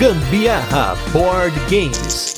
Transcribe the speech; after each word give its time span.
Gambiarra 0.00 0.96
Board 1.12 1.54
Games. 1.68 2.34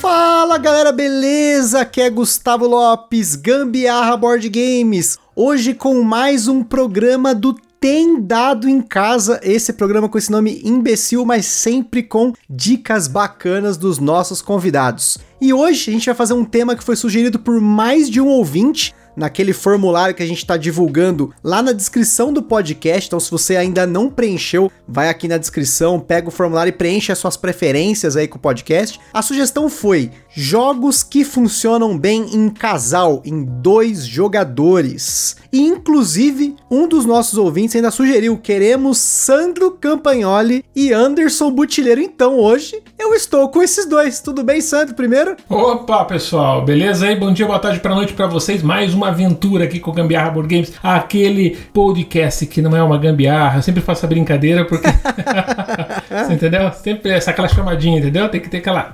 Fala 0.00 0.58
galera, 0.58 0.90
beleza? 0.90 1.82
Aqui 1.82 2.00
é 2.00 2.10
Gustavo 2.10 2.66
Lopes, 2.66 3.36
Gambiarra 3.36 4.16
Board 4.16 4.48
Games. 4.48 5.16
Hoje 5.36 5.72
com 5.72 6.02
mais 6.02 6.48
um 6.48 6.64
programa 6.64 7.32
do 7.32 7.54
Tem 7.80 8.20
Dado 8.20 8.68
em 8.68 8.82
Casa, 8.82 9.40
esse 9.42 9.72
programa 9.72 10.06
com 10.06 10.18
esse 10.18 10.30
nome 10.30 10.60
imbecil, 10.62 11.24
mas 11.24 11.46
sempre 11.46 12.02
com 12.02 12.34
dicas 12.48 13.08
bacanas 13.08 13.78
dos 13.78 13.98
nossos 13.98 14.42
convidados. 14.42 15.16
E 15.40 15.50
hoje 15.50 15.88
a 15.88 15.92
gente 15.94 16.04
vai 16.04 16.14
fazer 16.14 16.34
um 16.34 16.44
tema 16.44 16.76
que 16.76 16.84
foi 16.84 16.94
sugerido 16.94 17.38
por 17.38 17.58
mais 17.58 18.10
de 18.10 18.20
um 18.20 18.26
ouvinte, 18.26 18.94
naquele 19.16 19.52
formulário 19.52 20.14
que 20.14 20.22
a 20.22 20.26
gente 20.26 20.38
está 20.38 20.56
divulgando 20.56 21.32
lá 21.42 21.62
na 21.62 21.72
descrição 21.72 22.32
do 22.32 22.42
podcast. 22.42 23.06
Então, 23.06 23.20
se 23.20 23.30
você 23.30 23.56
ainda 23.56 23.86
não 23.86 24.10
preencheu, 24.10 24.70
vai 24.86 25.08
aqui 25.08 25.28
na 25.28 25.36
descrição, 25.36 26.00
pega 26.00 26.28
o 26.28 26.32
formulário 26.32 26.70
e 26.70 26.72
preenche 26.72 27.12
as 27.12 27.18
suas 27.18 27.36
preferências 27.36 28.16
aí 28.16 28.26
com 28.28 28.38
o 28.38 28.40
podcast. 28.40 29.00
A 29.12 29.22
sugestão 29.22 29.68
foi 29.68 30.10
jogos 30.32 31.02
que 31.02 31.24
funcionam 31.24 31.98
bem 31.98 32.34
em 32.34 32.48
casal, 32.48 33.22
em 33.24 33.44
dois 33.44 34.06
jogadores. 34.06 35.36
E, 35.52 35.60
inclusive, 35.60 36.54
um 36.70 36.86
dos 36.86 37.04
nossos 37.04 37.36
ouvintes 37.36 37.74
ainda 37.74 37.90
sugeriu: 37.90 38.38
queremos 38.38 38.98
Sandro 38.98 39.72
Campagnoli 39.72 40.64
e 40.74 40.92
Anderson 40.92 41.50
Butileiro. 41.50 42.00
Então, 42.00 42.38
hoje 42.38 42.80
eu 42.98 43.14
estou 43.14 43.48
com 43.48 43.62
esses 43.62 43.86
dois. 43.86 44.20
Tudo 44.20 44.44
bem, 44.44 44.60
Sandro? 44.60 44.94
Primeiro? 44.94 45.36
Opa, 45.48 46.04
pessoal, 46.04 46.64
beleza 46.64 47.06
aí? 47.06 47.16
Bom 47.16 47.32
dia, 47.32 47.46
boa 47.46 47.58
tarde, 47.58 47.80
para 47.80 47.94
noite 47.94 48.12
para 48.12 48.26
vocês. 48.26 48.62
Mais 48.62 48.94
uma 48.94 49.08
aventura 49.08 49.64
aqui 49.64 49.80
com 49.80 49.90
o 49.90 49.94
Gambiarra 49.94 50.30
Board 50.30 50.54
Games, 50.54 50.72
aquele 50.82 51.58
podcast 51.72 52.46
que 52.46 52.62
não 52.62 52.76
é 52.76 52.82
uma 52.82 52.98
gambiarra. 52.98 53.58
Eu 53.58 53.62
sempre 53.62 53.80
faço 53.80 54.06
a 54.06 54.08
brincadeira 54.08 54.64
porque. 54.64 54.88
Entendeu? 56.30 56.70
Sempre 56.72 57.10
essa 57.10 57.30
aquela 57.30 57.48
chamadinha, 57.48 57.98
entendeu? 57.98 58.28
Tem 58.28 58.40
que 58.40 58.48
ter 58.48 58.58
aquela, 58.58 58.92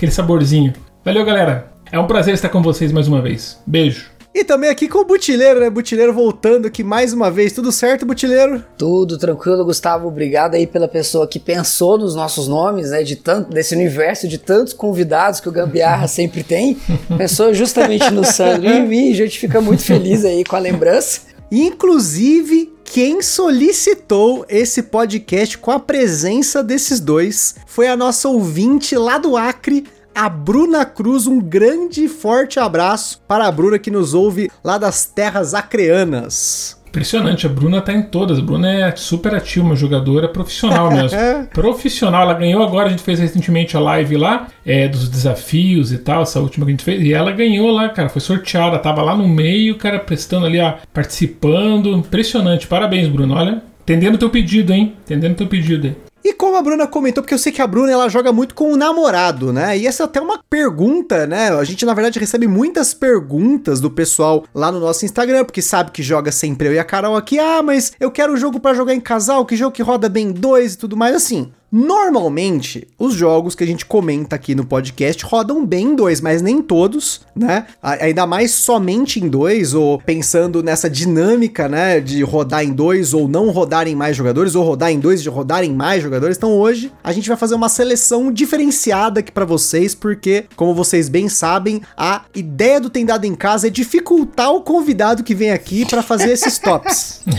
aquele 0.00 0.12
saborzinho. 0.12 0.72
Valeu, 1.04 1.24
galera. 1.26 1.70
É 1.92 1.98
um 1.98 2.06
prazer 2.06 2.32
estar 2.32 2.48
com 2.48 2.62
vocês 2.62 2.90
mais 2.90 3.06
uma 3.06 3.20
vez. 3.20 3.58
Beijo. 3.66 4.08
E 4.34 4.44
também 4.44 4.70
aqui 4.70 4.88
com 4.88 5.00
o 5.00 5.04
Butileiro, 5.04 5.60
né? 5.60 5.68
Butileiro 5.68 6.14
voltando 6.14 6.66
aqui 6.66 6.82
mais 6.82 7.12
uma 7.12 7.30
vez. 7.30 7.52
Tudo 7.52 7.70
certo, 7.70 8.06
Butileiro? 8.06 8.64
Tudo 8.78 9.18
tranquilo, 9.18 9.64
Gustavo. 9.64 10.08
Obrigado 10.08 10.54
aí 10.54 10.66
pela 10.66 10.88
pessoa 10.88 11.26
que 11.26 11.38
pensou 11.38 11.98
nos 11.98 12.14
nossos 12.14 12.48
nomes, 12.48 12.90
né? 12.90 13.02
De 13.02 13.16
tanto, 13.16 13.50
desse 13.50 13.74
universo 13.74 14.26
de 14.26 14.38
tantos 14.38 14.72
convidados 14.72 15.40
que 15.40 15.48
o 15.48 15.52
Gambiarra 15.52 16.06
sempre 16.08 16.42
tem. 16.42 16.78
Pensou 17.18 17.52
justamente 17.52 18.10
no 18.10 18.24
Sandro 18.24 18.70
e 18.70 18.78
em 18.78 18.86
mim. 18.86 19.10
A 19.10 19.16
gente 19.16 19.38
fica 19.38 19.60
muito 19.60 19.82
feliz 19.82 20.24
aí 20.24 20.44
com 20.44 20.56
a 20.56 20.60
lembrança. 20.60 21.22
Inclusive, 21.52 22.72
quem 22.92 23.22
solicitou 23.22 24.44
esse 24.48 24.82
podcast 24.82 25.56
com 25.56 25.70
a 25.70 25.78
presença 25.78 26.60
desses 26.60 26.98
dois 26.98 27.54
foi 27.64 27.86
a 27.86 27.96
nossa 27.96 28.28
ouvinte 28.28 28.96
lá 28.96 29.16
do 29.16 29.36
Acre, 29.36 29.86
a 30.12 30.28
Bruna 30.28 30.84
Cruz. 30.84 31.28
Um 31.28 31.38
grande 31.38 32.06
e 32.06 32.08
forte 32.08 32.58
abraço 32.58 33.22
para 33.28 33.46
a 33.46 33.52
Bruna 33.52 33.78
que 33.78 33.92
nos 33.92 34.12
ouve 34.12 34.50
lá 34.64 34.76
das 34.76 35.04
terras 35.04 35.54
acreanas. 35.54 36.79
Impressionante, 36.90 37.46
a 37.46 37.48
Bruna 37.48 37.80
tá 37.80 37.92
em 37.92 38.02
todas. 38.02 38.38
A 38.38 38.42
Bruna 38.42 38.68
é 38.68 38.96
super 38.96 39.32
ativa, 39.32 39.64
uma 39.64 39.76
jogadora 39.76 40.28
profissional 40.28 40.90
mesmo. 40.92 41.16
profissional, 41.54 42.22
ela 42.22 42.34
ganhou 42.34 42.62
agora, 42.64 42.88
a 42.88 42.90
gente 42.90 43.02
fez 43.02 43.20
recentemente 43.20 43.76
a 43.76 43.80
live 43.80 44.16
lá, 44.16 44.48
é, 44.66 44.88
dos 44.88 45.08
desafios 45.08 45.92
e 45.92 45.98
tal, 45.98 46.22
essa 46.22 46.40
última 46.40 46.66
que 46.66 46.70
a 46.70 46.74
gente 46.74 46.84
fez, 46.84 47.00
e 47.00 47.12
ela 47.12 47.30
ganhou 47.30 47.70
lá, 47.70 47.88
cara, 47.88 48.08
foi 48.08 48.20
sorteada, 48.20 48.76
tava 48.78 49.02
lá 49.02 49.16
no 49.16 49.28
meio, 49.28 49.76
cara, 49.76 50.00
prestando 50.00 50.46
ali, 50.46 50.58
ó, 50.60 50.74
participando. 50.92 51.92
Impressionante, 51.96 52.66
parabéns, 52.66 53.08
Bruna, 53.08 53.36
olha. 53.36 53.62
Entendendo 53.82 54.18
teu 54.18 54.30
pedido, 54.30 54.72
hein? 54.72 54.94
Entendendo 55.04 55.36
teu 55.36 55.46
pedido 55.46 55.86
aí. 55.86 56.09
E 56.22 56.34
como 56.34 56.56
a 56.56 56.62
Bruna 56.62 56.86
comentou, 56.86 57.22
porque 57.22 57.32
eu 57.32 57.38
sei 57.38 57.50
que 57.50 57.62
a 57.62 57.66
Bruna 57.66 57.90
ela 57.90 58.08
joga 58.08 58.32
muito 58.32 58.54
com 58.54 58.72
o 58.72 58.76
namorado, 58.76 59.52
né? 59.52 59.76
E 59.78 59.86
essa 59.86 60.02
é 60.02 60.04
até 60.04 60.20
uma 60.20 60.38
pergunta, 60.50 61.26
né? 61.26 61.48
A 61.50 61.64
gente 61.64 61.86
na 61.86 61.94
verdade 61.94 62.18
recebe 62.18 62.46
muitas 62.46 62.92
perguntas 62.92 63.80
do 63.80 63.90
pessoal 63.90 64.44
lá 64.54 64.70
no 64.70 64.80
nosso 64.80 65.04
Instagram, 65.04 65.44
porque 65.44 65.62
sabe 65.62 65.90
que 65.90 66.02
joga 66.02 66.30
sempre 66.30 66.68
eu 66.68 66.74
e 66.74 66.78
a 66.78 66.84
Carol 66.84 67.16
aqui. 67.16 67.38
Ah, 67.38 67.62
mas 67.62 67.92
eu 67.98 68.10
quero 68.10 68.34
um 68.34 68.36
jogo 68.36 68.60
para 68.60 68.76
jogar 68.76 68.94
em 68.94 69.00
casal, 69.00 69.46
que 69.46 69.56
jogo 69.56 69.72
que 69.72 69.82
roda 69.82 70.08
bem 70.08 70.30
dois 70.30 70.74
e 70.74 70.78
tudo 70.78 70.96
mais 70.96 71.14
assim. 71.14 71.52
Normalmente, 71.72 72.88
os 72.98 73.14
jogos 73.14 73.54
que 73.54 73.62
a 73.62 73.66
gente 73.66 73.86
comenta 73.86 74.34
aqui 74.34 74.54
no 74.54 74.64
podcast 74.64 75.24
rodam 75.24 75.64
bem 75.64 75.90
em 75.90 75.94
dois, 75.94 76.20
mas 76.20 76.42
nem 76.42 76.60
todos, 76.60 77.20
né? 77.34 77.66
Ainda 77.80 78.26
mais 78.26 78.50
somente 78.50 79.20
em 79.20 79.28
dois, 79.28 79.72
ou 79.72 79.98
pensando 79.98 80.62
nessa 80.62 80.90
dinâmica, 80.90 81.68
né? 81.68 82.00
De 82.00 82.22
rodar 82.22 82.64
em 82.64 82.72
dois 82.72 83.14
ou 83.14 83.28
não 83.28 83.50
rodar 83.50 83.86
em 83.86 83.94
mais 83.94 84.16
jogadores, 84.16 84.54
ou 84.54 84.64
rodar 84.64 84.90
em 84.90 84.98
dois 84.98 85.20
e 85.20 85.28
rodar 85.28 85.62
em 85.62 85.72
mais 85.72 86.02
jogadores. 86.02 86.36
Então 86.36 86.52
hoje 86.52 86.92
a 87.04 87.12
gente 87.12 87.28
vai 87.28 87.36
fazer 87.36 87.54
uma 87.54 87.68
seleção 87.68 88.32
diferenciada 88.32 89.20
aqui 89.20 89.30
para 89.30 89.44
vocês, 89.44 89.94
porque, 89.94 90.46
como 90.56 90.74
vocês 90.74 91.08
bem 91.08 91.28
sabem, 91.28 91.80
a 91.96 92.24
ideia 92.34 92.80
do 92.80 92.90
Tem 92.90 93.04
Dado 93.06 93.26
em 93.26 93.34
Casa 93.34 93.68
é 93.68 93.70
dificultar 93.70 94.52
o 94.52 94.62
convidado 94.62 95.22
que 95.22 95.34
vem 95.34 95.52
aqui 95.52 95.86
para 95.86 96.02
fazer 96.02 96.32
esses 96.32 96.58
tops. 96.58 97.20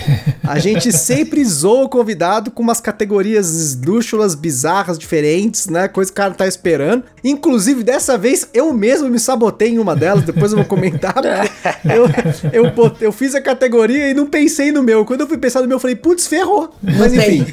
A 0.44 0.59
gente 0.59 0.91
sempre 0.91 1.46
zoa 1.46 1.86
o 1.86 1.90
convidado 1.90 2.52
com 2.52 2.62
umas 2.64 2.81
categorias 2.81 3.75
esdrúxulas 4.22 4.36
bizarras, 4.36 4.98
diferentes, 4.98 5.68
né? 5.68 5.88
Coisa 5.88 6.12
que 6.12 6.14
o 6.14 6.22
cara 6.22 6.34
tá 6.34 6.48
esperando. 6.48 7.04
Inclusive, 7.24 7.84
dessa 7.84 8.18
vez, 8.18 8.48
eu 8.54 8.72
mesmo 8.74 9.09
me 9.09 9.20
sabotei 9.20 9.70
em 9.70 9.80
uma 9.80 9.96
delas, 9.96 10.24
depois 10.24 10.52
eu 10.52 10.58
vou 10.59 10.66
comentar. 10.66 11.16
eu, 11.86 12.06
eu, 12.54 12.72
eu 13.00 13.12
fiz 13.12 13.36
a 13.36 13.42
categoria 13.42 14.09
e 14.09 14.14
não 14.14 14.26
pensei 14.26 14.72
no 14.72 14.84
meu. 14.84 15.06
Quando 15.06 15.22
eu 15.22 15.28
fui 15.28 15.38
pensar 15.38 15.62
no 15.62 15.68
meu, 15.68 15.76
eu 15.76 15.80
falei, 15.80 15.96
putz, 15.96 16.28
ferrou. 16.28 16.74
Mas 16.82 17.14
enfim. 17.14 17.46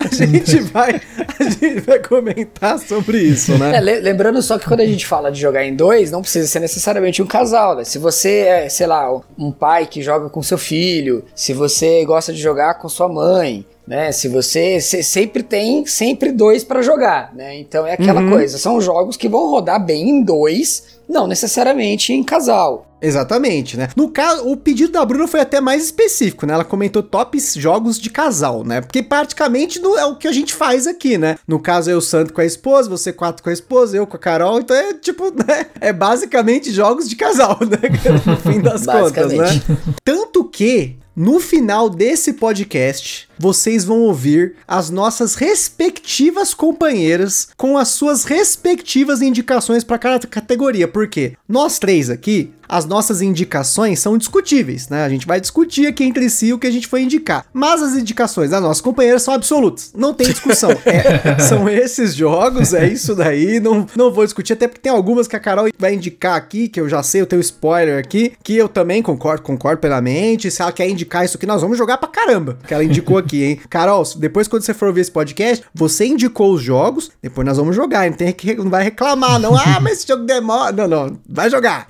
A 0.00 0.06
gente, 0.14 0.60
vai, 0.60 1.00
a 1.40 1.44
gente 1.44 1.80
vai 1.80 1.98
comentar 1.98 2.78
sobre 2.78 3.18
isso, 3.18 3.58
né? 3.58 3.76
É, 3.76 3.80
lembrando 3.80 4.40
só 4.40 4.56
que 4.56 4.66
quando 4.66 4.80
a 4.80 4.86
gente 4.86 5.04
fala 5.04 5.30
de 5.30 5.40
jogar 5.40 5.64
em 5.64 5.74
dois, 5.74 6.10
não 6.10 6.22
precisa 6.22 6.46
ser 6.46 6.60
necessariamente 6.60 7.20
um 7.20 7.26
casal, 7.26 7.76
né? 7.76 7.84
Se 7.84 7.98
você 7.98 8.38
é, 8.38 8.68
sei 8.68 8.86
lá, 8.86 9.10
um 9.36 9.50
pai 9.50 9.86
que 9.86 10.00
joga 10.00 10.28
com 10.28 10.40
seu 10.40 10.56
filho, 10.56 11.24
se 11.34 11.52
você 11.52 12.04
gosta 12.04 12.32
de 12.32 12.40
jogar 12.40 12.74
com 12.74 12.88
sua 12.88 13.08
mãe, 13.08 13.66
né? 13.88 14.12
Se 14.12 14.28
você, 14.28 14.78
sempre 14.82 15.42
tem 15.42 15.86
sempre 15.86 16.30
dois 16.30 16.62
para 16.62 16.82
jogar, 16.82 17.34
né? 17.34 17.58
Então 17.58 17.86
é 17.86 17.94
aquela 17.94 18.20
uhum. 18.20 18.30
coisa, 18.30 18.58
são 18.58 18.78
jogos 18.82 19.16
que 19.16 19.28
vão 19.28 19.50
rodar 19.50 19.82
bem 19.82 20.10
em 20.10 20.22
dois, 20.22 20.98
não 21.08 21.26
necessariamente 21.26 22.12
em 22.12 22.22
casal. 22.22 22.86
Exatamente, 23.00 23.76
né? 23.76 23.88
No 23.96 24.08
caso, 24.08 24.48
o 24.48 24.56
pedido 24.56 24.92
da 24.92 25.04
Bruna 25.04 25.28
foi 25.28 25.40
até 25.40 25.60
mais 25.60 25.84
específico, 25.84 26.46
né? 26.46 26.54
Ela 26.54 26.64
comentou 26.64 27.02
tops 27.02 27.54
jogos 27.54 27.98
de 27.98 28.10
casal, 28.10 28.64
né? 28.64 28.80
Porque 28.80 29.02
praticamente 29.02 29.80
é 29.80 30.04
o 30.04 30.16
que 30.16 30.26
a 30.26 30.32
gente 30.32 30.54
faz 30.54 30.86
aqui, 30.86 31.16
né? 31.16 31.36
No 31.46 31.60
caso, 31.60 31.90
eu, 31.90 32.00
Santo 32.00 32.32
com 32.32 32.40
a 32.40 32.44
esposa, 32.44 32.88
você 32.88 33.12
quatro 33.12 33.42
com 33.42 33.50
a 33.50 33.52
esposa, 33.52 33.96
eu 33.96 34.06
com 34.06 34.16
a 34.16 34.20
Carol. 34.20 34.58
Então 34.58 34.76
é 34.76 34.94
tipo, 34.94 35.30
né? 35.34 35.66
É 35.80 35.92
basicamente 35.92 36.72
jogos 36.72 37.08
de 37.08 37.16
casal, 37.16 37.58
né? 37.62 37.78
No 38.26 38.36
fim 38.36 38.60
das 38.60 38.84
contas, 38.84 39.32
né? 39.32 39.46
Tanto 40.04 40.44
que 40.44 40.96
no 41.18 41.40
final 41.40 41.90
desse 41.90 42.34
podcast, 42.34 43.28
vocês 43.36 43.84
vão 43.84 44.02
ouvir 44.02 44.54
as 44.68 44.88
nossas 44.88 45.34
respectivas 45.34 46.54
companheiras 46.54 47.48
com 47.56 47.76
as 47.76 47.88
suas 47.88 48.22
respectivas 48.22 49.20
indicações 49.20 49.82
para 49.82 49.98
cada 49.98 50.24
categoria. 50.28 50.86
Porque 50.86 51.32
nós 51.48 51.80
três 51.80 52.08
aqui 52.08 52.52
as 52.68 52.84
nossas 52.88 53.22
indicações 53.22 54.00
são 54.00 54.18
discutíveis, 54.18 54.88
né? 54.88 55.04
A 55.04 55.08
gente 55.08 55.26
vai 55.26 55.40
discutir 55.40 55.86
aqui 55.86 56.04
entre 56.04 56.28
si 56.28 56.52
o 56.52 56.58
que 56.58 56.66
a 56.66 56.70
gente 56.70 56.86
foi 56.86 57.02
indicar. 57.02 57.46
Mas 57.52 57.82
as 57.82 57.94
indicações 57.94 58.50
das 58.50 58.62
nossas 58.62 58.80
companheiras 58.80 59.22
são 59.22 59.34
absolutas. 59.34 59.92
Não 59.94 60.12
tem 60.12 60.26
discussão. 60.26 60.70
É, 60.88 61.38
são 61.40 61.68
esses 61.68 62.14
jogos, 62.14 62.72
é 62.72 62.88
isso 62.88 63.14
daí. 63.14 63.60
Não, 63.60 63.86
não 63.94 64.10
vou 64.12 64.24
discutir, 64.24 64.54
até 64.54 64.66
porque 64.66 64.80
tem 64.80 64.90
algumas 64.90 65.28
que 65.28 65.36
a 65.36 65.40
Carol 65.40 65.68
vai 65.78 65.94
indicar 65.94 66.34
aqui, 66.34 66.66
que 66.66 66.80
eu 66.80 66.88
já 66.88 67.02
sei, 67.02 67.20
eu 67.20 67.26
tenho 67.26 67.40
spoiler 67.40 67.98
aqui, 67.98 68.32
que 68.42 68.56
eu 68.56 68.68
também 68.68 69.02
concordo, 69.02 69.42
concordo 69.42 69.80
plenamente. 69.80 70.50
Se 70.50 70.62
ela 70.62 70.72
quer 70.72 70.88
indicar 70.88 71.24
isso 71.24 71.36
aqui, 71.36 71.46
nós 71.46 71.60
vamos 71.60 71.76
jogar 71.76 71.98
pra 71.98 72.08
caramba. 72.08 72.58
Que 72.66 72.72
ela 72.72 72.82
indicou 72.84 73.18
aqui, 73.18 73.44
hein? 73.44 73.60
Carol, 73.68 74.02
depois 74.16 74.48
quando 74.48 74.62
você 74.62 74.72
for 74.72 74.88
ouvir 74.88 75.02
esse 75.02 75.10
podcast, 75.10 75.64
você 75.74 76.06
indicou 76.06 76.54
os 76.54 76.62
jogos, 76.62 77.10
depois 77.22 77.46
nós 77.46 77.56
vamos 77.58 77.76
jogar. 77.76 78.08
Não, 78.08 78.16
tem 78.16 78.32
que, 78.32 78.54
não 78.54 78.70
vai 78.70 78.84
reclamar, 78.84 79.38
não. 79.38 79.54
Ah, 79.54 79.78
mas 79.80 79.98
esse 79.98 80.08
jogo 80.08 80.24
demora. 80.24 80.72
Não, 80.72 80.88
não. 80.88 81.18
Vai 81.28 81.50
jogar. 81.50 81.86